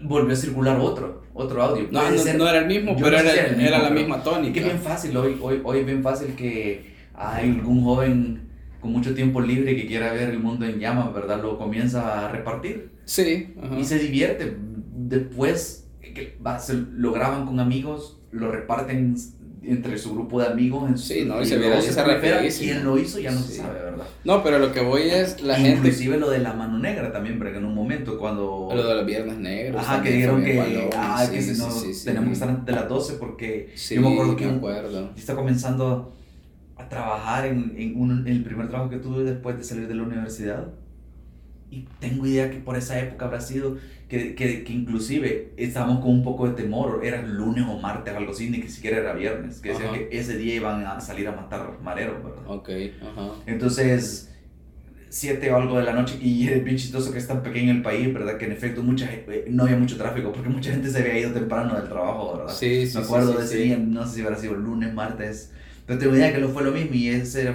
volvió 0.00 0.32
a 0.32 0.36
circular 0.36 0.78
otro, 0.80 1.22
otro 1.34 1.62
audio. 1.62 1.88
No, 1.90 2.02
no, 2.10 2.48
era 2.48 2.58
el 2.58 2.66
mismo, 2.66 2.96
pero 2.96 3.18
era, 3.18 3.32
era, 3.32 3.82
la 3.82 3.90
misma 3.90 4.22
tónica. 4.22 4.54
Que 4.54 4.60
es 4.60 4.66
bien 4.66 4.78
fácil, 4.78 5.16
hoy, 5.16 5.38
hoy, 5.40 5.60
hoy 5.64 5.78
es 5.80 5.86
bien 5.86 6.02
fácil 6.02 6.34
que 6.34 6.94
hay 7.14 7.50
algún 7.50 7.82
joven 7.82 8.47
con 8.80 8.92
mucho 8.92 9.14
tiempo 9.14 9.40
libre 9.40 9.74
que 9.76 9.86
quiera 9.86 10.12
ver 10.12 10.30
el 10.30 10.38
mundo 10.38 10.64
en 10.66 10.78
llamas, 10.78 11.12
¿verdad? 11.12 11.42
Lo 11.42 11.58
comienza 11.58 12.26
a 12.26 12.32
repartir. 12.32 12.90
Sí. 13.04 13.54
Y 13.78 13.84
se 13.84 13.98
divierte. 13.98 14.56
Después 14.94 15.86
que 16.14 16.36
va, 16.44 16.58
se 16.58 16.74
lo 16.74 17.12
graban 17.12 17.46
con 17.46 17.60
amigos, 17.60 18.18
lo 18.30 18.50
reparten 18.50 19.14
entre 19.62 19.98
su 19.98 20.14
grupo 20.14 20.40
de 20.40 20.46
amigos. 20.48 20.88
En 20.88 20.98
Sí, 20.98 21.24
no, 21.26 21.40
y 21.42 21.44
se 21.46 21.56
luego 21.58 21.74
viraliza 21.74 22.02
prolifera. 22.04 22.36
rapidísimo. 22.36 22.72
¿Quién 22.72 22.84
lo 22.84 22.98
hizo? 22.98 23.18
Ya 23.20 23.30
no 23.30 23.40
se 23.40 23.54
sabe, 23.56 23.78
¿verdad? 23.82 24.06
No, 24.24 24.42
pero 24.42 24.58
lo 24.58 24.72
que 24.72 24.80
voy 24.80 25.02
es 25.02 25.40
la 25.42 25.56
gente. 25.56 25.76
Inclusive 25.78 26.18
lo 26.18 26.30
de 26.30 26.38
la 26.38 26.54
mano 26.54 26.78
negra 26.78 27.12
también, 27.12 27.38
porque 27.38 27.56
en 27.58 27.64
un 27.64 27.74
momento 27.74 28.18
cuando... 28.18 28.68
Lo 28.74 28.86
de 28.88 28.94
los 28.94 29.06
viernes 29.06 29.38
negros. 29.38 29.80
Ajá, 29.82 30.02
que 30.02 30.10
dijeron 30.12 30.42
que, 30.42 30.56
balón, 30.56 30.88
ah, 30.96 31.24
sí, 31.26 31.32
que 31.32 31.42
sí, 31.42 31.58
no, 31.58 31.68
tenemos 32.04 32.28
que 32.28 32.32
estar 32.32 32.48
antes 32.48 32.66
de 32.66 32.72
las 32.72 32.88
12 32.88 33.14
porque 33.14 33.70
Sí, 33.74 33.96
yo 33.96 34.00
me 34.00 34.12
acuerdo 34.12 34.36
que 34.36 34.46
me 34.46 34.52
acuerdo. 34.56 35.10
estaba 35.16 35.38
comenzando 35.40 36.14
a 36.78 36.88
trabajar 36.88 37.46
en, 37.46 37.74
en 37.78 38.00
un- 38.00 38.26
en 38.26 38.28
el 38.28 38.44
primer 38.44 38.68
trabajo 38.68 38.90
que 38.90 38.98
tuve 38.98 39.24
después 39.24 39.58
de 39.58 39.64
salir 39.64 39.88
de 39.88 39.94
la 39.96 40.04
universidad. 40.04 40.74
Y 41.70 41.84
tengo 41.98 42.26
idea 42.26 42.50
que 42.50 42.58
por 42.60 42.76
esa 42.76 42.98
época 43.00 43.26
habrá 43.26 43.40
sido 43.42 43.76
que, 44.08 44.34
que, 44.34 44.64
que 44.64 44.72
inclusive 44.72 45.54
estábamos 45.58 46.00
con 46.00 46.10
un 46.12 46.22
poco 46.24 46.48
de 46.48 46.54
temor, 46.54 47.00
era 47.04 47.22
lunes 47.22 47.64
o 47.68 47.78
martes, 47.78 48.14
algo 48.14 48.32
así, 48.32 48.50
ni 48.50 48.60
que 48.60 48.68
siquiera 48.70 48.98
era 48.98 49.12
viernes, 49.14 49.60
que 49.60 49.70
decían 49.70 49.92
que 49.92 50.08
ese 50.12 50.38
día 50.38 50.54
iban 50.56 50.86
a 50.86 51.00
salir 51.00 51.28
a 51.28 51.32
matar 51.32 51.78
mareros, 51.82 52.24
¿verdad? 52.24 52.44
Ok, 52.46 52.68
ajá. 53.00 53.26
Entonces, 53.46 54.30
7 55.08 55.50
o 55.52 55.56
algo 55.56 55.78
de 55.78 55.84
la 55.84 55.92
noche, 55.94 56.18
y 56.20 56.48
es 56.48 56.64
bien 56.64 56.76
chistoso 56.76 57.12
que 57.12 57.18
es 57.18 57.28
tan 57.28 57.42
pequeño 57.42 57.72
el 57.72 57.82
país, 57.82 58.12
¿verdad? 58.12 58.38
Que 58.38 58.46
en 58.46 58.52
efecto 58.52 58.82
mucha, 58.82 59.12
eh, 59.12 59.46
no 59.50 59.64
había 59.64 59.76
mucho 59.78 59.96
tráfico, 59.98 60.32
porque 60.32 60.48
mucha 60.50 60.70
gente 60.72 60.90
se 60.90 61.00
había 61.00 61.18
ido 61.18 61.32
temprano 61.32 61.76
del 61.76 61.88
trabajo, 61.88 62.38
¿verdad? 62.38 62.54
Sí, 62.54 62.86
sí, 62.86 62.98
Me 62.98 63.04
acuerdo 63.04 63.32
sí, 63.32 63.38
de 63.38 63.44
ese 63.44 63.56
sí. 63.56 63.62
día, 63.64 63.78
no 63.78 64.06
sé 64.06 64.14
si 64.16 64.20
hubiera 64.22 64.36
sido 64.38 64.54
lunes, 64.54 64.92
martes, 64.94 65.52
pero 65.88 65.98
tengo 65.98 66.14
idea 66.14 66.32
que 66.32 66.38
no 66.38 66.48
fue 66.50 66.62
lo 66.62 66.70
mismo, 66.70 66.94
y 66.94 67.08
ese 67.08 67.52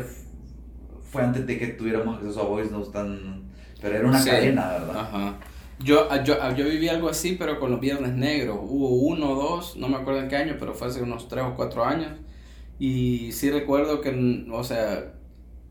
fue 1.10 1.22
antes 1.22 1.48
de 1.48 1.58
que 1.58 1.68
tuviéramos 1.68 2.18
acceso 2.18 2.42
a 2.42 2.46
voice 2.46 2.70
notes 2.72 2.92
tan... 2.92 3.44
Pero 3.82 3.96
era 3.96 4.08
una 4.08 4.20
Sí. 4.20 4.30
cadena, 4.30 4.68
¿verdad? 4.74 4.98
Ajá. 4.98 5.38
Yo, 5.80 6.08
ah, 6.12 6.22
yo, 6.24 6.36
ah, 6.42 6.54
yo 6.54 6.66
viví 6.66 6.88
algo 6.90 7.08
así, 7.10 7.36
pero 7.40 7.60
con 7.60 7.72
los 7.72 7.80
viernes 7.80 8.14
negros. 8.14 8.58
Hubo 8.62 8.90
uno 8.90 9.32
o 9.32 9.36
dos, 9.36 9.78
no 9.78 9.88
me 9.88 9.98
acuerdo 9.98 10.22
en 10.22 10.28
qué 10.30 10.36
año, 10.38 10.56
pero 10.60 10.74
fue 10.74 10.88
hace 10.88 11.02
unos 11.02 11.28
tres 11.30 11.44
o 11.46 11.56
cuatro 11.56 11.86
años. 11.86 12.12
Y 12.80 13.32
sí 13.34 13.50
recuerdo 13.52 14.02
que, 14.02 14.46
o 14.52 14.64
sea, 14.64 15.14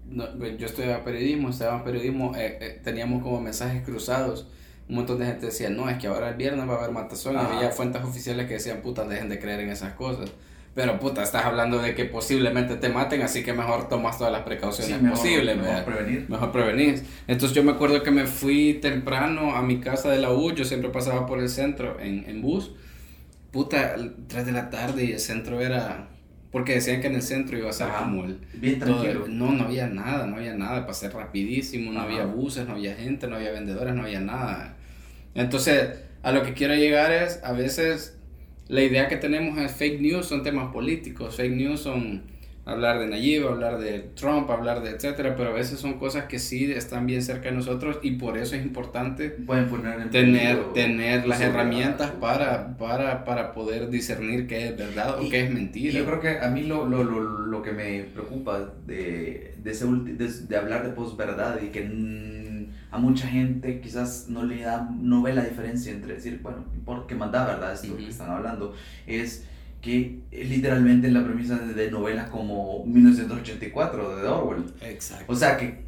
no, 0.08 0.24
yo 0.56 0.66
estudiaba 0.66 1.02
periodismo, 1.04 1.48
estudiaba 1.48 1.82
periodismo, 1.84 2.32
eh, 2.36 2.58
eh, 2.60 2.80
teníamos 2.84 3.22
como 3.22 3.40
mensajes 3.40 3.82
cruzados. 3.82 4.46
Un 4.88 4.96
montón 4.96 5.18
de 5.18 5.26
gente 5.26 5.46
decía, 5.46 5.70
no, 5.70 5.88
es 5.88 5.96
que 5.98 6.06
ahora 6.06 6.28
el 6.30 6.36
viernes 6.36 6.68
va 6.68 6.74
a 6.74 6.84
haber 6.84 6.90
Ajá. 6.96 7.56
había 7.56 7.70
fuentes 7.70 8.02
oficiales 8.02 8.46
que 8.46 8.54
decían, 8.54 8.82
puta, 8.82 9.04
dejen 9.06 9.28
de 9.28 9.38
creer 9.38 9.60
en 9.60 9.70
esas 9.70 9.94
cosas. 9.94 10.30
Pero 10.74 10.98
puta, 10.98 11.22
estás 11.22 11.44
hablando 11.44 11.78
de 11.82 11.94
que 11.94 12.06
posiblemente 12.06 12.76
te 12.76 12.88
maten, 12.88 13.20
así 13.20 13.42
que 13.42 13.52
mejor 13.52 13.88
tomas 13.90 14.16
todas 14.16 14.32
las 14.32 14.40
precauciones 14.42 14.96
Sí, 14.96 15.02
mejor- 15.02 15.18
posibles. 15.18 15.56
mejor 15.58 15.84
prevenir. 15.84 16.26
Mejor 16.30 16.50
prevenir. 16.52 17.02
Entonces 17.26 17.54
yo 17.54 17.62
me 17.62 17.72
acuerdo 17.72 18.02
que 18.02 18.10
me 18.10 18.26
fui 18.26 18.78
temprano 18.80 19.54
a 19.54 19.60
mi 19.62 19.80
casa 19.80 20.08
de 20.10 20.18
la 20.18 20.30
U, 20.32 20.52
yo 20.54 20.64
siempre 20.64 20.88
pasaba 20.88 21.26
por 21.26 21.40
el 21.40 21.50
centro 21.50 22.00
en, 22.00 22.24
en 22.26 22.40
bus. 22.40 22.72
Puta, 23.50 23.96
3 24.28 24.46
de 24.46 24.52
la 24.52 24.70
tarde 24.70 25.04
y 25.04 25.12
el 25.12 25.20
centro 25.20 25.60
era... 25.60 26.08
Porque 26.50 26.74
decían 26.74 27.00
que 27.02 27.06
en 27.08 27.14
el 27.16 27.22
centro 27.22 27.56
iba 27.58 27.68
a 27.68 27.72
ser 27.74 27.88
Ajá. 27.88 28.00
como 28.04 28.24
el... 28.24 28.38
Bien 28.54 28.78
tranquilo. 28.78 29.26
el- 29.26 29.38
no, 29.38 29.52
no 29.52 29.64
había 29.64 29.86
nada, 29.88 30.26
no 30.26 30.36
había 30.36 30.54
nada, 30.54 30.86
pasé 30.86 31.10
rapidísimo, 31.10 31.92
no 31.92 32.00
Ajá. 32.00 32.08
había 32.08 32.24
buses, 32.26 32.66
no 32.66 32.74
había 32.74 32.94
gente, 32.94 33.26
no 33.26 33.36
había 33.36 33.52
vendedores, 33.52 33.94
no 33.94 34.02
había 34.04 34.20
nada. 34.20 34.76
Entonces, 35.34 35.98
a 36.22 36.32
lo 36.32 36.42
que 36.42 36.52
quiero 36.54 36.74
llegar 36.74 37.10
es, 37.12 37.40
a 37.42 37.52
veces 37.52 38.18
la 38.72 38.82
idea 38.82 39.08
que 39.08 39.16
tenemos 39.16 39.58
es 39.58 39.72
fake 39.72 40.00
news, 40.00 40.26
son 40.26 40.42
temas 40.42 40.72
políticos, 40.72 41.36
fake 41.36 41.52
news 41.52 41.80
son 41.80 42.22
hablar 42.64 43.00
de 43.00 43.08
Nayib, 43.08 43.48
hablar 43.48 43.78
de 43.78 43.98
Trump, 44.14 44.48
hablar 44.48 44.82
de 44.84 44.90
etcétera, 44.90 45.34
pero 45.36 45.50
a 45.50 45.52
veces 45.52 45.80
son 45.80 45.94
cosas 45.98 46.26
que 46.26 46.38
sí 46.38 46.70
están 46.70 47.06
bien 47.06 47.20
cerca 47.20 47.48
de 47.50 47.56
nosotros 47.56 47.98
y 48.02 48.12
por 48.12 48.38
eso 48.38 48.54
es 48.54 48.64
importante 48.64 49.30
poner 49.30 50.10
tener, 50.10 50.72
tener 50.72 51.26
las 51.26 51.40
herramientas 51.40 52.12
para, 52.12 52.76
para, 52.78 53.24
para 53.24 53.52
poder 53.52 53.90
discernir 53.90 54.46
qué 54.46 54.68
es 54.68 54.76
verdad 54.78 55.18
o 55.18 55.22
Y- 55.24 55.28
qué 55.30 55.44
es 55.44 55.50
mentira. 55.50 55.92
yo 55.98 56.04
creo 56.06 56.20
que 56.20 56.38
a 56.38 56.48
mí 56.50 56.62
lo, 56.62 56.86
lo, 56.86 57.02
lo, 57.02 57.20
lo 57.20 57.62
que 57.62 57.72
me 57.72 58.04
preocupa 58.14 58.72
de, 58.86 59.54
de, 59.60 59.70
ese 59.70 59.84
ulti- 59.84 60.16
de, 60.16 60.28
de 60.28 60.56
hablar 60.56 60.84
de 60.86 60.90
posverdad 60.92 61.60
y 61.62 61.66
que 61.70 61.80
a 62.92 62.98
mucha 62.98 63.26
gente 63.26 63.80
quizás 63.80 64.26
no 64.28 64.44
le 64.44 64.60
da, 64.62 64.88
no 64.94 65.22
ve 65.22 65.32
la 65.32 65.42
diferencia 65.44 65.90
entre 65.90 66.14
decir, 66.14 66.40
bueno, 66.42 66.64
porque 66.84 67.14
manda 67.14 67.44
verdad 67.46 67.72
esto 67.72 67.88
Ujú. 67.88 67.96
que 67.96 68.08
están 68.08 68.30
hablando, 68.30 68.74
es 69.06 69.44
que 69.80 70.20
eh, 70.30 70.44
literalmente 70.44 71.10
la 71.10 71.24
premisa 71.24 71.56
de, 71.58 71.90
novelas 71.90 72.28
como 72.30 72.84
1984 72.86 74.16
de 74.16 74.28
Orwell. 74.28 74.64
Exacto. 74.82 75.24
O 75.32 75.34
sea 75.34 75.56
que 75.56 75.64
eh, 75.66 75.84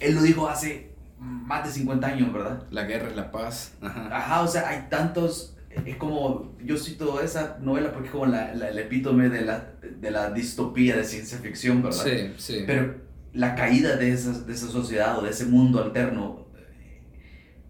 él 0.00 0.14
lo 0.14 0.22
dijo 0.22 0.48
hace 0.48 0.90
más 1.18 1.64
de 1.64 1.70
50 1.70 2.06
años, 2.06 2.32
¿verdad? 2.32 2.64
La 2.70 2.84
guerra 2.84 3.08
es 3.10 3.16
la 3.16 3.30
paz. 3.30 3.74
Ajá. 3.80 4.08
Ajá, 4.16 4.40
o 4.42 4.48
sea, 4.48 4.68
hay 4.68 4.86
tantos. 4.90 5.56
Es 5.84 5.96
como. 5.96 6.54
Yo 6.64 6.76
cito 6.78 7.20
esa 7.20 7.58
novela 7.60 7.92
porque 7.92 8.06
es 8.08 8.12
como 8.12 8.26
la, 8.26 8.54
la- 8.54 8.68
el 8.70 8.78
epítome 8.78 9.28
de 9.28 9.42
la, 9.42 9.72
de 10.00 10.10
la 10.10 10.30
distopía 10.30 10.96
de 10.96 11.04
ciencia 11.04 11.38
ficción, 11.38 11.82
¿verdad? 11.82 12.04
Sí, 12.04 12.32
sí. 12.38 12.64
Pero 12.66 13.03
la 13.34 13.54
caída 13.54 13.96
de 13.96 14.12
esa, 14.12 14.32
de 14.40 14.52
esa 14.52 14.68
sociedad 14.68 15.18
o 15.18 15.22
de 15.22 15.30
ese 15.30 15.46
mundo 15.46 15.82
alterno 15.82 16.46
eh, 16.56 17.00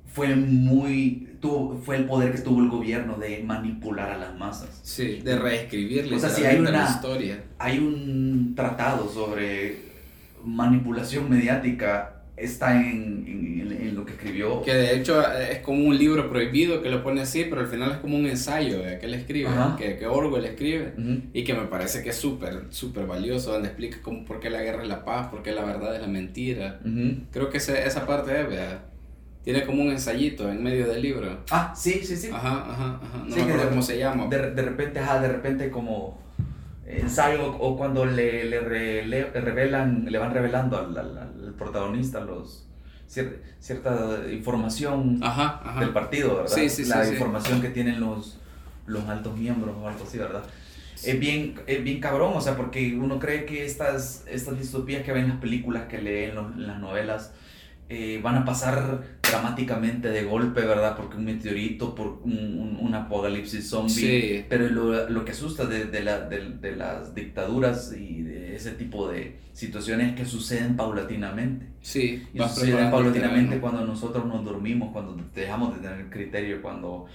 fue 0.06 0.34
muy. 0.36 1.30
Tuvo, 1.40 1.76
fue 1.84 1.96
el 1.96 2.06
poder 2.06 2.32
que 2.32 2.38
tuvo 2.38 2.62
el 2.62 2.68
gobierno 2.70 3.18
de 3.18 3.42
manipular 3.42 4.10
a 4.10 4.16
las 4.18 4.34
masas. 4.38 4.80
Sí, 4.82 5.20
de 5.22 5.38
reescribir 5.38 6.12
O 6.14 6.18
sea, 6.18 6.30
si 6.30 6.44
hay 6.44 6.58
una- 6.58 6.88
historia. 6.88 7.44
Hay 7.58 7.78
un 7.78 8.54
tratado 8.54 9.08
sobre 9.10 9.82
manipulación 10.42 11.28
mediática. 11.28 12.13
Está 12.36 12.74
en, 12.80 13.24
en, 13.28 13.72
en 13.80 13.94
lo 13.94 14.04
que 14.04 14.12
escribió. 14.14 14.60
Que 14.62 14.74
de 14.74 14.96
hecho 14.96 15.20
eh, 15.22 15.52
es 15.52 15.58
como 15.60 15.84
un 15.86 15.96
libro 15.96 16.28
prohibido 16.28 16.82
que 16.82 16.90
lo 16.90 17.02
pone 17.02 17.20
así, 17.20 17.44
pero 17.48 17.60
al 17.60 17.68
final 17.68 17.92
es 17.92 17.98
como 17.98 18.16
un 18.16 18.26
ensayo 18.26 18.84
eh, 18.84 18.98
que 18.98 19.06
él 19.06 19.14
escribe, 19.14 19.50
que, 19.78 19.96
que 19.96 20.06
Orwell 20.06 20.44
escribe. 20.44 20.94
Y 21.32 21.44
que 21.44 21.54
me 21.54 21.66
parece 21.66 22.02
que 22.02 22.10
es 22.10 22.16
súper, 22.16 22.64
súper 22.70 23.06
valioso, 23.06 23.52
donde 23.52 23.68
explica 23.68 23.98
cómo, 24.02 24.24
por 24.24 24.40
qué 24.40 24.50
la 24.50 24.62
guerra 24.62 24.82
es 24.82 24.88
la 24.88 25.04
paz, 25.04 25.28
por 25.28 25.42
qué 25.44 25.52
la 25.52 25.64
verdad 25.64 25.94
es 25.94 26.00
la 26.00 26.08
mentira. 26.08 26.80
Creo 27.30 27.50
que 27.50 27.58
ese- 27.58 27.86
esa 27.86 28.04
parte 28.04 28.40
es, 28.40 28.48
vea, 28.48 28.84
tiene 29.44 29.64
como 29.64 29.82
un 29.82 29.90
ensayito 29.90 30.50
en 30.50 30.62
medio 30.62 30.88
del 30.88 31.02
libro. 31.02 31.38
Ah, 31.50 31.72
sí, 31.76 32.00
sí, 32.02 32.16
sí. 32.16 32.30
Ajá, 32.32 32.64
ajá, 32.68 33.00
ajá. 33.02 33.18
No 33.28 33.30
Sí, 33.30 33.36
me 33.36 33.42
acuerdo 33.42 33.62
de- 33.64 33.68
cómo 33.70 33.82
se 33.82 33.98
llama. 33.98 34.26
De, 34.26 34.50
de 34.50 34.62
repente, 34.62 34.98
ajá, 34.98 35.20
de 35.20 35.28
repente 35.28 35.70
como 35.70 36.18
ensayo 36.86 37.56
o 37.56 37.76
cuando 37.76 38.04
le, 38.04 38.44
le, 38.44 38.60
re- 38.60 39.06
le 39.06 39.24
revelan, 39.30 40.06
le 40.10 40.18
van 40.18 40.32
revelando 40.32 40.78
al, 40.78 40.96
al- 40.96 41.18
al 41.18 41.54
protagonista 41.58 42.20
los 42.20 42.66
cier- 43.08 43.38
cierta 43.58 44.20
información 44.30 45.20
Ajá, 45.22 45.60
ajá. 45.64 45.80
del 45.80 45.90
partido, 45.90 46.36
¿verdad? 46.36 46.50
Sí, 46.54 46.68
sí, 46.68 46.84
sí, 46.84 46.90
La 46.90 47.04
sí. 47.04 47.12
información 47.12 47.60
que 47.62 47.70
tienen 47.70 48.00
los, 48.00 48.38
los 48.86 49.08
altos 49.08 49.36
miembros 49.36 49.74
o 49.80 49.88
algo 49.88 50.04
así, 50.04 50.18
¿verdad? 50.18 50.44
Es 51.02 51.18
bien, 51.20 51.54
es 51.66 51.82
bien 51.84 52.00
cabrón, 52.00 52.32
o 52.34 52.40
sea, 52.40 52.56
porque 52.56 52.96
uno 52.96 53.18
cree 53.18 53.44
que 53.44 53.64
estas, 53.66 54.24
estas 54.26 54.58
distopías 54.58 55.02
que 55.02 55.12
ven 55.12 55.24
en 55.24 55.30
las 55.30 55.38
películas, 55.38 55.84
que 55.86 56.00
leen 56.00 56.36
en 56.38 56.66
las 56.66 56.78
novelas, 56.80 57.32
eh, 57.88 58.20
van 58.22 58.36
a 58.36 58.44
pasar 58.44 59.02
dramáticamente 59.22 60.08
de 60.08 60.24
golpe, 60.24 60.62
¿verdad? 60.62 60.96
Porque 60.96 61.16
un 61.16 61.24
meteorito, 61.24 61.94
por 61.94 62.20
un, 62.22 62.32
un, 62.58 62.78
un 62.80 62.94
apocalipsis 62.94 63.68
zombie. 63.68 63.92
Sí. 63.94 64.44
Pero 64.48 64.68
lo, 64.68 65.08
lo 65.10 65.24
que 65.24 65.32
asusta 65.32 65.66
de, 65.66 65.86
de, 65.86 66.02
la, 66.02 66.20
de, 66.20 66.50
de 66.60 66.76
las 66.76 67.14
dictaduras 67.14 67.92
y 67.98 68.22
de 68.22 68.56
ese 68.56 68.72
tipo 68.72 69.08
de 69.08 69.36
situaciones 69.52 70.10
es 70.10 70.16
que 70.16 70.24
suceden 70.24 70.76
paulatinamente. 70.76 71.66
Sí, 71.80 72.22
Y 72.32 72.38
suceden 72.40 72.90
paulatinamente 72.90 73.60
cuando 73.60 73.84
nosotros 73.84 74.24
nos 74.26 74.44
dormimos, 74.44 74.92
cuando 74.92 75.16
dejamos 75.34 75.74
de 75.74 75.88
tener 75.88 76.08
criterio, 76.10 76.62
cuando 76.62 77.06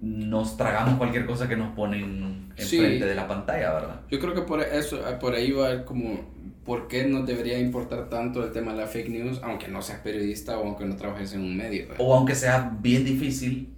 nos 0.00 0.56
tragamos 0.56 0.98
cualquier 0.98 1.26
cosa 1.26 1.48
que 1.48 1.56
nos 1.56 1.74
ponen 1.74 2.50
Sí. 2.56 2.76
enfrente 2.76 3.06
de 3.06 3.14
la 3.14 3.26
pantalla, 3.26 3.72
¿verdad? 3.72 4.00
Yo 4.10 4.18
creo 4.20 4.34
que 4.34 4.42
por 4.42 4.60
eso, 4.60 5.00
por 5.20 5.34
ahí 5.34 5.52
va 5.52 5.84
como 5.84 6.20
por 6.64 6.86
qué 6.88 7.04
no 7.06 7.24
debería 7.24 7.58
importar 7.58 8.08
tanto 8.08 8.44
el 8.44 8.52
tema 8.52 8.72
de 8.72 8.78
la 8.82 8.86
fake 8.86 9.08
news, 9.08 9.40
aunque 9.42 9.68
no 9.68 9.82
seas 9.82 10.00
periodista 10.00 10.58
o 10.58 10.64
aunque 10.66 10.84
no 10.84 10.96
trabajes 10.96 11.32
en 11.32 11.40
un 11.40 11.56
medio. 11.56 11.88
¿verdad? 11.88 11.96
O 12.06 12.14
aunque 12.14 12.34
sea 12.34 12.76
bien 12.80 13.04
difícil 13.04 13.68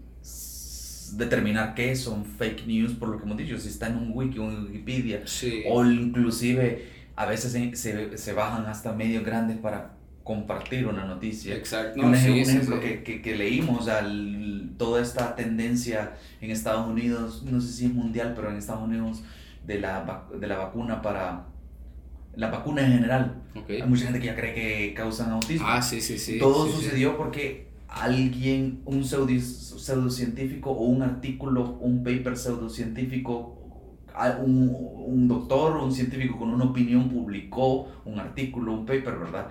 determinar 1.16 1.74
qué 1.74 1.94
son 1.96 2.24
fake 2.24 2.66
news, 2.66 2.92
por 2.92 3.08
lo 3.08 3.18
que 3.18 3.24
hemos 3.24 3.36
dicho, 3.36 3.58
si 3.58 3.68
está 3.68 3.86
en 3.88 3.96
un 3.96 4.10
wiki 4.14 4.38
o 4.38 4.50
en 4.50 4.64
Wikipedia, 4.64 5.22
Sí. 5.26 5.62
o 5.68 5.84
inclusive 5.84 6.86
a 7.16 7.26
veces 7.26 7.52
se, 7.52 7.76
se, 7.76 8.18
se 8.18 8.32
bajan 8.32 8.66
hasta 8.66 8.92
medios 8.92 9.24
grandes 9.24 9.58
para 9.58 9.92
compartir 10.24 10.86
una 10.86 11.04
noticia. 11.04 11.54
Exacto. 11.54 12.00
un, 12.00 12.10
No, 12.10 12.16
ej- 12.16 12.22
sí, 12.24 12.30
un 12.30 12.36
ejemplo. 12.38 12.80
Que, 12.80 13.02
que, 13.04 13.22
que 13.22 13.36
leímos, 13.36 13.86
el- 13.88 14.72
toda 14.78 15.00
esta 15.02 15.36
tendencia 15.36 16.14
en 16.40 16.50
Estados 16.50 16.88
Unidos, 16.88 17.44
no 17.48 17.60
sé 17.60 17.72
si 17.72 17.84
es 17.86 17.92
mundial, 17.94 18.32
pero 18.34 18.50
en 18.50 18.56
Estados 18.56 18.82
Unidos, 18.82 19.22
de 19.66 19.78
la, 19.80 20.24
de 20.38 20.46
la 20.46 20.58
vacuna 20.58 21.00
para... 21.02 21.46
La 22.36 22.50
vacuna 22.50 22.82
en 22.84 22.92
general. 22.92 23.42
Ok. 23.54 23.70
Hay 23.70 23.82
mucha 23.88 24.04
gente 24.04 24.20
que 24.20 24.26
ya 24.26 24.36
cree 24.36 24.54
que 24.54 24.94
causan 24.94 25.30
autismo. 25.30 25.66
Ah, 25.68 25.80
sí, 25.82 26.00
sí, 26.00 26.18
sí. 26.18 26.38
Todo 26.38 26.66
sí, 26.66 26.72
sí. 26.72 26.82
sucedió 26.84 27.16
porque 27.16 27.68
alguien, 27.88 28.80
un 28.86 29.04
pseudo, 29.04 29.28
pseudocientífico 29.40 30.70
o 30.70 30.84
un 30.86 31.02
artículo, 31.02 31.78
un 31.80 32.02
paper 32.02 32.36
pseudocientífico, 32.36 33.60
a- 34.14 34.38
un, 34.42 34.74
un 35.06 35.28
doctor 35.28 35.76
o 35.76 35.84
un 35.84 35.92
científico 35.92 36.38
con 36.38 36.50
una 36.50 36.64
opinión 36.64 37.08
publicó 37.08 37.88
un 38.04 38.18
artículo, 38.18 38.72
un 38.72 38.86
paper, 38.86 39.18
¿verdad? 39.18 39.48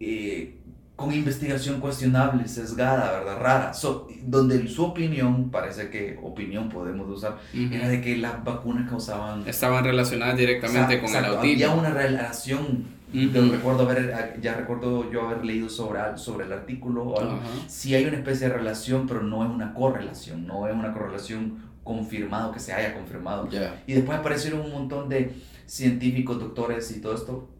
Eh, 0.00 0.58
con 0.96 1.12
investigación 1.12 1.80
cuestionable, 1.80 2.46
sesgada, 2.46 3.18
¿verdad? 3.18 3.38
Rara, 3.40 3.74
so- 3.74 4.06
donde 4.22 4.68
su 4.68 4.84
opinión, 4.84 5.50
parece 5.50 5.90
que 5.90 6.18
opinión 6.22 6.68
podemos 6.68 7.08
usar, 7.08 7.38
era 7.52 7.88
de 7.88 8.00
que 8.00 8.16
las 8.16 8.44
vacunas 8.44 8.88
causaban... 8.88 9.46
Estaban 9.48 9.84
relacionadas 9.84 10.36
directamente 10.36 11.00
con 11.00 11.10
el 11.10 11.24
autismo. 11.24 11.40
Había 11.64 11.70
una 11.74 11.90
relación, 11.90 12.84
yo 13.12 13.50
recuerdo 13.50 13.82
haber, 13.88 14.38
ya 14.40 14.54
recuerdo 14.54 15.10
yo 15.10 15.26
haber 15.26 15.44
leído 15.44 15.68
sobre, 15.68 15.98
sobre 16.16 16.46
el 16.46 16.52
artículo 16.52 17.02
o 17.02 17.20
algo. 17.20 17.40
Sí 17.66 17.94
hay 17.96 18.04
una 18.04 18.16
especie 18.16 18.48
de 18.48 18.54
relación, 18.54 19.06
pero 19.08 19.22
no 19.22 19.44
es 19.44 19.50
una 19.50 19.74
correlación, 19.74 20.46
no 20.46 20.68
es 20.68 20.74
una 20.74 20.92
correlación 20.92 21.58
confirmado, 21.82 22.52
que 22.52 22.60
se 22.60 22.72
haya 22.72 22.94
confirmado. 22.94 23.48
Y 23.88 23.94
después 23.94 24.16
aparecieron 24.18 24.60
un 24.60 24.70
montón 24.72 25.08
de 25.08 25.34
científicos, 25.66 26.38
doctores 26.38 26.90
y 26.96 27.00
todo 27.00 27.14
esto 27.16 27.50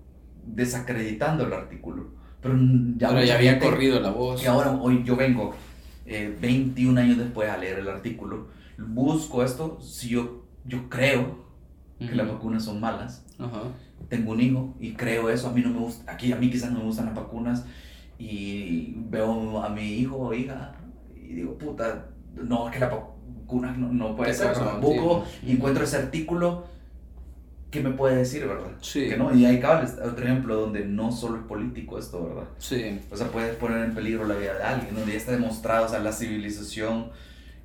desacreditando 0.46 1.46
el 1.46 1.52
artículo. 1.52 2.13
Pero 2.44 2.56
ya, 2.98 3.08
Pero 3.08 3.24
ya 3.24 3.34
había 3.36 3.52
gente- 3.52 3.66
corrido 3.66 4.00
la 4.00 4.10
voz. 4.10 4.40
que 4.42 4.48
ahora 4.48 4.70
hoy 4.72 5.02
yo 5.02 5.16
vengo 5.16 5.54
eh, 6.04 6.36
21 6.38 7.00
años 7.00 7.16
después 7.16 7.48
a 7.48 7.56
leer 7.56 7.78
el 7.78 7.88
artículo, 7.88 8.48
busco 8.76 9.42
esto, 9.42 9.78
si 9.80 10.10
yo, 10.10 10.44
yo 10.66 10.90
creo 10.90 11.38
que 11.98 12.04
Ujú. 12.04 12.14
las 12.16 12.28
vacunas 12.28 12.62
son 12.64 12.78
malas, 12.80 13.24
Ajá. 13.38 13.62
tengo 14.10 14.32
un 14.32 14.40
hijo 14.42 14.74
y 14.78 14.92
creo 14.92 15.30
eso, 15.30 15.48
a 15.48 15.52
mí 15.52 15.62
no 15.62 15.70
me 15.70 15.78
gusta, 15.78 16.12
aquí 16.12 16.30
a 16.32 16.36
mí 16.36 16.50
quizás 16.50 16.70
no 16.72 16.80
me 16.80 16.84
gustan 16.84 17.06
las 17.06 17.14
vacunas 17.14 17.64
y 18.18 18.92
veo 19.08 19.62
a 19.62 19.70
mi 19.70 19.82
hijo 19.94 20.18
o 20.18 20.34
hija 20.34 20.72
y 21.16 21.32
digo, 21.36 21.56
puta, 21.56 22.08
no, 22.34 22.68
es 22.68 22.74
que 22.74 22.80
las 22.80 22.90
vacunas 22.90 23.78
no, 23.78 23.90
no 23.90 24.14
puede 24.14 24.34
ser, 24.34 24.54
busco 24.82 25.24
y 25.42 25.52
encuentro 25.52 25.84
ese 25.84 25.96
artículo 25.96 26.66
que 27.74 27.80
me 27.80 27.90
puede 27.90 28.16
decir, 28.16 28.46
¿verdad? 28.46 28.70
Sí. 28.80 29.08
Que 29.08 29.16
no, 29.16 29.34
y 29.34 29.44
hay 29.44 29.58
cables, 29.58 29.94
otro 30.02 30.24
ejemplo 30.24 30.54
donde 30.54 30.84
no 30.84 31.10
solo 31.10 31.38
es 31.38 31.42
político 31.42 31.98
esto, 31.98 32.24
¿verdad? 32.24 32.44
Sí. 32.58 33.00
O 33.10 33.16
sea, 33.16 33.26
puedes 33.26 33.56
poner 33.56 33.84
en 33.84 33.94
peligro 33.94 34.24
la 34.26 34.36
vida 34.36 34.54
de 34.54 34.62
alguien, 34.62 34.94
donde 34.94 35.10
ya 35.10 35.18
está 35.18 35.32
demostrado, 35.32 35.86
o 35.86 35.88
sea, 35.88 35.98
la 35.98 36.12
civilización 36.12 37.10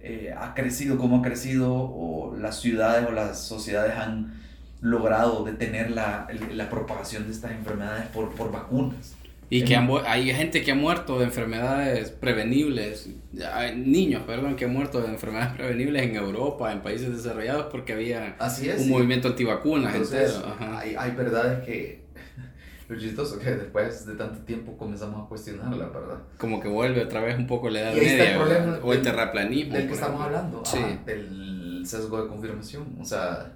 eh, 0.01 0.33
ha 0.35 0.55
crecido 0.55 0.97
como 0.97 1.19
ha 1.19 1.21
crecido, 1.21 1.71
o 1.71 2.35
las 2.37 2.59
ciudades 2.59 3.07
o 3.07 3.11
las 3.11 3.39
sociedades 3.39 3.95
han 3.95 4.33
logrado 4.81 5.43
detener 5.43 5.91
la, 5.91 6.27
la 6.53 6.69
propagación 6.69 7.27
de 7.27 7.33
estas 7.33 7.51
enfermedades 7.51 8.07
por, 8.07 8.33
por 8.33 8.51
vacunas. 8.51 9.13
Y 9.51 9.63
que 9.63 9.75
han 9.75 9.89
hay 10.05 10.31
gente 10.33 10.61
que 10.63 10.71
ha 10.71 10.75
muerto 10.75 11.17
de 11.17 11.25
enfermedades 11.25 12.11
prevenibles, 12.11 13.09
hay 13.53 13.75
niños, 13.75 14.21
perdón, 14.27 14.55
que 14.55 14.65
han 14.65 14.73
muerto 14.73 15.01
de 15.01 15.07
enfermedades 15.07 15.53
prevenibles 15.55 16.03
en 16.03 16.15
Europa, 16.15 16.71
en 16.71 16.81
países 16.81 17.11
desarrollados, 17.15 17.65
porque 17.71 17.93
había 17.93 18.35
Así 18.37 18.69
un 18.69 18.89
movimiento 18.89 19.27
antivacunas 19.29 19.93
Entonces, 19.95 20.35
entero. 20.35 20.55
Hay, 20.77 20.95
hay 20.97 21.11
verdades 21.11 21.65
que... 21.65 22.03
Lo 22.89 22.97
chistoso 22.99 23.37
que 23.39 23.51
después 23.51 24.05
de 24.07 24.15
tanto 24.15 24.39
tiempo 24.45 24.75
comenzamos 24.77 25.23
a 25.25 25.29
cuestionarla, 25.29 25.87
¿verdad? 25.89 26.17
Como 26.37 26.59
que 26.59 26.67
vuelve 26.67 27.03
otra 27.03 27.21
vez 27.21 27.37
un 27.37 27.45
poco 27.45 27.69
la 27.69 27.81
edad 27.81 27.95
Y 27.95 27.99
está 27.99 28.11
el 28.13 28.19
media, 28.19 28.37
problema 28.37 28.79
o 28.83 28.93
el 28.93 29.01
terraplanismo. 29.03 29.73
Del 29.73 29.81
que 29.83 29.87
por 29.89 29.95
estamos 29.95 30.19
ejemplo. 30.21 30.37
hablando, 30.37 30.65
Sí. 30.65 30.77
ajá, 30.79 31.03
del 31.05 31.83
sesgo 31.85 32.21
de 32.23 32.27
confirmación. 32.29 32.83
O 32.99 33.05
sea, 33.05 33.53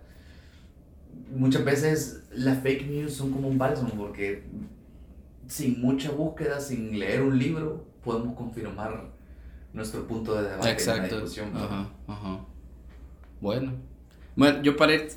muchas 1.35 1.65
veces 1.65 2.23
las 2.31 2.61
fake 2.61 2.87
news 2.87 3.13
son 3.13 3.31
como 3.31 3.47
un 3.47 3.57
bálsamo 3.57 3.89
porque 3.95 4.43
sin 5.47 5.81
mucha 5.81 6.11
búsqueda, 6.11 6.59
sin 6.59 6.97
leer 6.99 7.21
un 7.21 7.37
libro, 7.37 7.85
podemos 8.03 8.35
confirmar 8.35 9.05
nuestro 9.73 10.07
punto 10.07 10.35
de 10.35 10.43
debate 10.49 10.55
en 10.59 10.61
una 10.61 10.71
Exacto. 10.71 11.15
discusión. 11.15 11.49
Ajá, 11.55 11.89
ajá. 12.07 12.39
Bueno. 13.41 13.73
Bueno, 14.35 14.61
yo 14.63 14.75
para, 14.75 14.93
ir- 14.95 15.09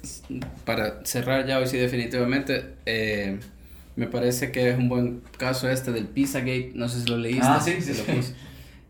para 0.64 1.04
cerrar 1.04 1.46
ya 1.46 1.58
hoy 1.58 1.66
sí 1.66 1.78
definitivamente, 1.78 2.74
eh, 2.84 3.38
me 3.96 4.06
parece 4.06 4.52
que 4.52 4.68
es 4.70 4.78
un 4.78 4.88
buen 4.90 5.22
caso 5.38 5.70
este 5.70 5.90
del 5.92 6.06
Pizzagate, 6.06 6.72
no 6.74 6.88
sé 6.88 7.00
si 7.00 7.06
lo 7.08 7.16
leíste. 7.16 7.42
Ah, 7.46 7.60
sí, 7.60 7.80
sí, 7.80 7.94
lo. 7.94 8.20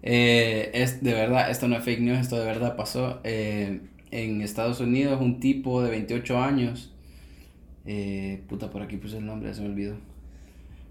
Eh, 0.02 0.70
es 0.74 1.02
de 1.02 1.12
verdad, 1.14 1.50
esto 1.50 1.68
no 1.68 1.76
es 1.76 1.84
fake 1.84 2.00
news, 2.00 2.18
esto 2.18 2.38
de 2.38 2.44
verdad 2.46 2.76
pasó. 2.76 3.20
Eh, 3.24 3.80
en 4.10 4.40
Estados 4.40 4.80
Unidos, 4.80 5.20
un 5.20 5.40
tipo 5.40 5.82
de 5.82 5.90
28 5.90 6.38
años, 6.40 6.92
eh, 7.84 8.42
puta, 8.48 8.70
por 8.70 8.82
aquí 8.82 8.96
puse 8.96 9.18
el 9.18 9.26
nombre, 9.26 9.52
se 9.54 9.62
me 9.62 9.68
olvidó. 9.68 9.96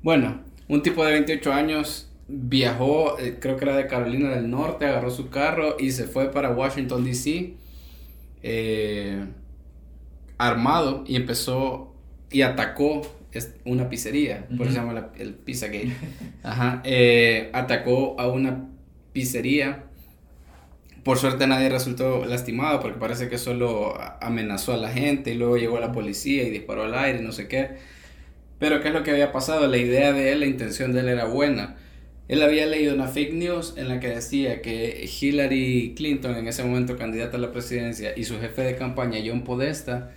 Bueno, 0.06 0.40
un 0.68 0.84
tipo 0.84 1.04
de 1.04 1.14
28 1.14 1.52
años 1.52 2.12
viajó, 2.28 3.18
eh, 3.18 3.38
creo 3.42 3.58
que 3.58 3.66
era 3.66 3.76
de 3.76 3.88
Carolina 3.88 4.30
del 4.30 4.52
Norte, 4.52 4.86
agarró 4.86 5.10
su 5.10 5.30
carro 5.32 5.78
y 5.80 5.90
se 5.90 6.04
fue 6.06 6.32
para 6.32 6.52
Washington, 6.52 7.04
D.C. 7.04 7.56
eh, 8.44 9.26
armado 10.38 11.04
y 11.08 11.16
empezó 11.16 11.92
y 12.30 12.44
atacó 12.44 13.02
una 13.66 13.90
pizzería, 13.90 14.46
por 14.56 14.68
eso 14.68 14.76
se 14.76 14.80
llama 14.80 14.94
la- 14.94 15.12
el 15.18 15.34
Pizzagate. 15.34 15.92
Ajá, 16.44 16.82
eh, 16.86 17.50
atacó 17.54 18.16
a 18.20 18.28
una 18.28 18.70
pizzería. 19.12 19.86
Por 21.04 21.18
suerte 21.18 21.48
nadie 21.48 21.70
resultó 21.70 22.26
lastimado 22.26 22.80
porque 22.80 23.00
parece 23.00 23.28
que 23.28 23.40
solo 23.40 23.96
a- 24.00 24.20
amenazó 24.22 24.72
a 24.74 24.78
la 24.78 24.90
gente 24.92 25.34
y 25.34 25.38
luego 25.38 25.58
llegó 25.58 25.80
la 25.80 25.92
policía 25.92 26.44
y 26.44 26.52
disparó 26.52 26.84
al 26.84 26.94
aire, 26.94 27.22
no 27.22 27.32
sé 27.32 27.48
qué. 27.48 27.95
Pero 28.60 28.82
¿qué 28.82 28.90
es 28.90 28.94
lo 28.94 29.04
que 29.04 29.12
había 29.12 29.32
pasado? 29.32 29.68
La 29.68 29.78
idea 29.78 30.14
de 30.14 30.32
él, 30.32 30.40
la 30.40 30.46
intención 30.46 30.94
de 30.94 31.02
él 31.02 31.10
era 31.10 31.26
buena. 31.26 31.76
Él 32.28 32.42
había 32.42 32.66
leído 32.66 32.96
una 32.96 33.08
fake 33.08 33.34
news 33.34 33.76
en 33.78 33.88
la 33.88 34.00
que 34.00 34.08
decía 34.08 34.62
que 34.62 35.08
Hillary 35.22 35.94
Clinton, 35.96 36.36
en 36.36 36.48
ese 36.48 36.64
momento 36.64 36.98
candidata 36.98 37.38
a 37.38 37.40
la 37.40 37.52
presidencia, 37.52 38.14
y 38.16 38.24
su 38.24 38.40
jefe 38.40 38.64
de 38.64 38.76
campaña, 38.76 39.20
John 39.24 39.44
Podesta, 39.44 40.12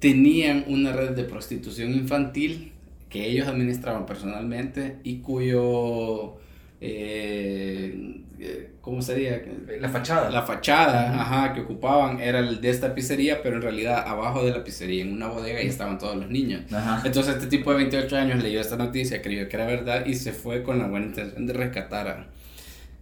tenían 0.00 0.64
una 0.66 0.92
red 0.92 1.10
de 1.10 1.24
prostitución 1.24 1.92
infantil 1.92 2.72
que 3.10 3.26
ellos 3.26 3.46
administraban 3.46 4.06
personalmente 4.06 4.96
y 5.04 5.18
cuyo, 5.18 6.36
eh, 6.80 8.22
eh, 8.38 8.72
¿cómo 8.80 9.00
sería? 9.00 9.42
La 9.80 9.88
fachada. 9.88 10.30
La 10.30 10.42
fachada, 10.42 11.20
ajá, 11.20 11.54
que 11.54 11.62
ocupaban 11.62 12.20
era 12.20 12.40
el 12.40 12.60
de 12.60 12.70
esta 12.70 12.94
pizzería, 12.94 13.42
pero 13.42 13.56
en 13.56 13.62
realidad 13.62 14.04
abajo 14.06 14.44
de 14.44 14.50
la 14.50 14.62
pizzería, 14.62 15.02
en 15.02 15.12
una 15.12 15.28
bodega, 15.28 15.62
y 15.62 15.68
estaban 15.68 15.98
todos 15.98 16.16
los 16.16 16.28
niños. 16.28 16.70
Ajá. 16.72 17.02
Entonces 17.04 17.36
este 17.36 17.46
tipo 17.46 17.70
de 17.70 17.78
28 17.78 18.16
años 18.16 18.42
leyó 18.42 18.60
esta 18.60 18.76
noticia, 18.76 19.22
creyó 19.22 19.48
que 19.48 19.56
era 19.56 19.66
verdad 19.66 20.04
y 20.04 20.14
se 20.14 20.32
fue 20.32 20.62
con 20.62 20.78
la 20.78 20.86
buena 20.86 21.06
intención 21.06 21.46
de 21.46 21.52
rescatar 21.54 22.08
a, 22.08 22.26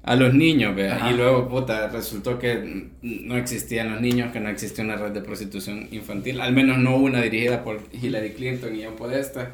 a 0.05 0.17
los 0.17 0.33
niños, 0.35 0.77
vea. 0.77 0.97
Ajá. 0.97 1.11
Y 1.11 1.17
luego, 1.17 1.49
puta, 1.49 1.89
resultó 1.89 2.39
que 2.39 2.91
no 3.03 3.37
existían 3.37 3.91
los 3.91 4.01
niños, 4.01 4.33
que 4.33 4.39
no 4.39 4.51
existía 4.51 4.85
una 4.85 4.97
red 4.97 5.11
de 5.11 5.21
prostitución 5.21 5.89
infantil, 5.91 6.41
al 6.41 6.53
menos 6.53 6.79
no 6.79 6.97
una 6.97 7.21
dirigida 7.21 7.65
por 7.65 7.81
Hillary 7.93 8.35
Clinton 8.35 8.77
y 8.77 8.85
John 8.85 8.95
Podesta. 8.95 9.51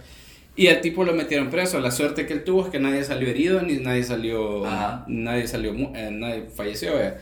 Y 0.56 0.66
al 0.68 0.80
tipo 0.80 1.04
lo 1.04 1.14
metieron 1.14 1.48
preso. 1.48 1.80
La 1.80 1.90
suerte 1.90 2.26
que 2.26 2.34
él 2.34 2.44
tuvo 2.44 2.64
es 2.64 2.70
que 2.70 2.78
nadie 2.78 3.02
salió 3.04 3.28
herido 3.28 3.62
ni 3.62 3.74
nadie 3.78 4.02
salió, 4.02 4.66
Ajá. 4.66 5.04
nadie 5.08 5.46
salió, 5.46 5.72
eh, 5.94 6.10
nadie 6.12 6.46
falleció, 6.54 6.94
vea. 6.96 7.18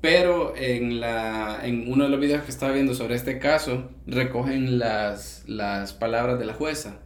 Pero 0.00 0.54
en, 0.56 1.00
la, 1.00 1.58
en 1.64 1.90
uno 1.92 2.04
de 2.04 2.10
los 2.10 2.20
videos 2.20 2.44
que 2.44 2.50
estaba 2.50 2.72
viendo 2.72 2.94
sobre 2.94 3.16
este 3.16 3.38
caso, 3.40 3.90
recogen 4.06 4.78
las, 4.78 5.42
las 5.48 5.92
palabras 5.92 6.38
de 6.38 6.46
la 6.46 6.54
jueza. 6.54 6.98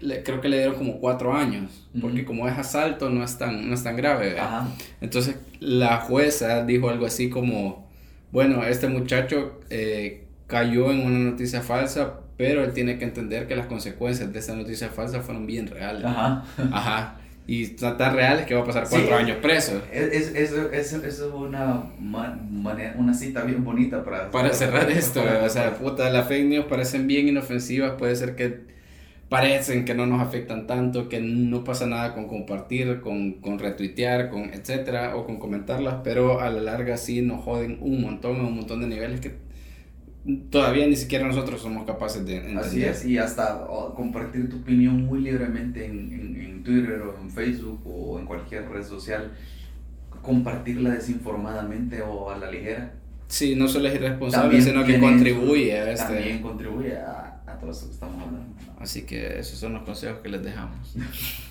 Le- 0.00 0.24
creo 0.24 0.40
que 0.40 0.48
le 0.48 0.56
dieron 0.58 0.74
como 0.74 0.98
cuatro 0.98 1.32
años, 1.32 1.86
porque 2.00 2.24
como 2.24 2.48
es 2.48 2.58
asalto 2.58 3.08
no 3.08 3.22
es 3.22 3.38
tan, 3.38 3.68
no 3.68 3.74
es 3.74 3.84
tan 3.84 3.96
grave. 3.96 4.30
¿verdad? 4.30 4.44
Ajá. 4.46 4.68
Entonces 5.00 5.36
la 5.60 5.98
jueza 5.98 6.64
dijo 6.64 6.90
algo 6.90 7.06
así 7.06 7.30
como, 7.30 7.88
bueno, 8.32 8.64
este 8.64 8.88
muchacho 8.88 9.60
eh, 9.70 10.24
cayó 10.48 10.90
en 10.90 11.06
una 11.06 11.18
noticia 11.30 11.60
falsa, 11.62 12.14
pero 12.42 12.64
él 12.64 12.72
tiene 12.72 12.98
que 12.98 13.04
entender 13.04 13.46
que 13.46 13.54
las 13.54 13.66
consecuencias 13.66 14.32
de 14.32 14.38
esa 14.40 14.56
noticia 14.56 14.88
falsa 14.88 15.20
fueron 15.20 15.46
bien 15.46 15.68
reales. 15.68 16.04
Ajá. 16.04 16.44
Ajá. 16.72 17.18
Y 17.46 17.66
tan, 17.68 17.96
tan 17.96 18.14
reales 18.16 18.46
que 18.46 18.54
va 18.54 18.62
a 18.62 18.64
pasar 18.64 18.86
cuatro 18.90 19.08
Sí. 19.08 19.12
años 19.14 19.36
preso. 19.40 19.80
Es, 19.92 20.28
es, 20.34 20.52
eso 20.52 21.04
es 21.06 21.20
una, 21.32 21.84
manera- 22.00 22.94
una 22.98 23.14
cita 23.14 23.42
bien 23.42 23.62
bonita 23.62 24.02
para, 24.04 24.30
Para 24.30 24.52
cerrar 24.52 24.90
esto, 24.90 25.22
para- 25.24 25.44
o 25.44 25.48
sea, 25.48 25.74
puta, 25.76 26.10
las 26.10 26.26
fake 26.26 26.46
news 26.46 26.64
parecen 26.66 27.06
bien 27.06 27.28
inofensivas, 27.28 27.92
puede 27.92 28.16
ser 28.16 28.34
que 28.34 28.72
parecen 29.28 29.84
que 29.84 29.94
no 29.94 30.04
nos 30.06 30.20
afectan 30.20 30.66
tanto, 30.66 31.08
que 31.08 31.20
no 31.20 31.64
pasa 31.64 31.86
nada 31.86 32.12
con 32.14 32.26
compartir, 32.28 33.00
con, 33.00 33.34
con 33.34 33.58
retuitear, 33.58 34.30
con 34.30 34.52
etcétera, 34.52 35.16
o 35.16 35.24
con 35.24 35.38
comentarlas, 35.38 35.96
pero 36.04 36.40
a 36.40 36.50
la 36.50 36.60
larga 36.60 36.96
sí 36.96 37.22
nos 37.22 37.42
joden 37.44 37.78
un 37.80 38.02
montón, 38.02 38.40
a 38.40 38.42
un 38.42 38.56
montón 38.56 38.80
de 38.82 38.88
niveles 38.88 39.20
que 39.20 39.32
todavía 40.50 40.86
ni 40.86 40.96
siquiera 40.96 41.26
nosotros 41.26 41.60
somos 41.60 41.86
capaces 41.86 42.24
de 42.24 42.36
entender. 42.36 42.64
Así 42.64 42.84
es, 42.84 43.04
y 43.04 43.18
hasta 43.18 43.66
compartir 43.94 44.48
tu 44.48 44.58
opinión 44.58 45.04
muy 45.04 45.20
libremente 45.20 45.84
en, 45.84 46.12
en, 46.12 46.40
en 46.40 46.62
Twitter 46.62 47.02
o 47.02 47.20
en 47.20 47.30
Facebook 47.30 47.80
o 47.84 48.18
en 48.18 48.26
cualquier 48.26 48.68
red 48.68 48.84
social, 48.84 49.32
compartirla 50.22 50.90
desinformadamente 50.90 52.02
o 52.02 52.30
a 52.30 52.38
la 52.38 52.50
ligera, 52.50 52.92
Sí, 53.32 53.56
no 53.56 53.66
solo 53.66 53.88
es 53.88 53.94
irresponsable, 53.94 54.42
también 54.42 54.62
sino 54.62 54.84
que 54.84 55.00
contribuye 55.00 55.72
a 55.72 55.90
este... 55.90 56.04
También 56.04 56.42
contribuye 56.42 56.98
a, 56.98 57.40
a 57.46 57.58
todo 57.58 57.70
esto 57.70 57.86
que 57.86 57.92
estamos 57.94 58.22
hablando. 58.22 58.54
Así 58.78 59.06
que 59.06 59.38
esos 59.38 59.58
son 59.58 59.72
los 59.72 59.84
consejos 59.84 60.18
que 60.22 60.28
les 60.28 60.42
dejamos. 60.42 60.94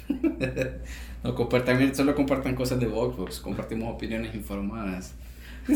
no 1.24 1.34
compartan, 1.34 1.96
solo 1.96 2.14
compartan 2.14 2.54
cosas 2.54 2.80
de 2.80 2.86
Voxbox, 2.86 3.40
compartimos 3.40 3.96
opiniones 3.96 4.36
informadas. 4.36 5.16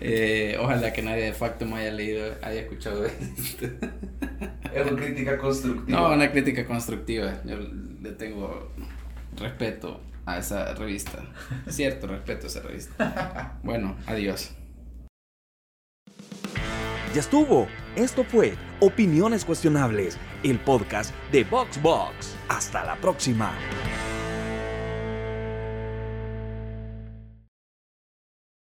Eh, 0.00 0.56
ojalá 0.60 0.92
que 0.92 1.02
nadie 1.02 1.24
de 1.24 1.32
facto 1.32 1.64
me 1.66 1.76
haya 1.76 1.92
leído, 1.92 2.34
haya 2.42 2.60
escuchado 2.60 3.04
esto. 3.06 3.66
Es 4.74 4.90
una 4.90 5.00
crítica 5.00 5.38
constructiva. 5.38 6.00
No, 6.00 6.12
una 6.12 6.30
crítica 6.30 6.66
constructiva. 6.66 7.40
Yo 7.44 7.56
le 7.58 8.12
tengo 8.12 8.72
respeto 9.36 10.00
a 10.26 10.38
esa 10.38 10.74
revista. 10.74 11.24
Cierto 11.68 12.06
respeto 12.06 12.46
a 12.46 12.50
esa 12.50 12.60
revista. 12.60 13.58
Bueno, 13.62 13.96
adiós. 14.06 14.54
Ya 17.14 17.20
estuvo. 17.20 17.68
Esto 17.94 18.24
fue 18.24 18.54
Opiniones 18.80 19.44
Cuestionables, 19.44 20.18
el 20.42 20.58
podcast 20.58 21.14
de 21.30 21.44
VoxBox. 21.44 22.34
Hasta 22.48 22.84
la 22.84 22.96
próxima. 22.96 23.52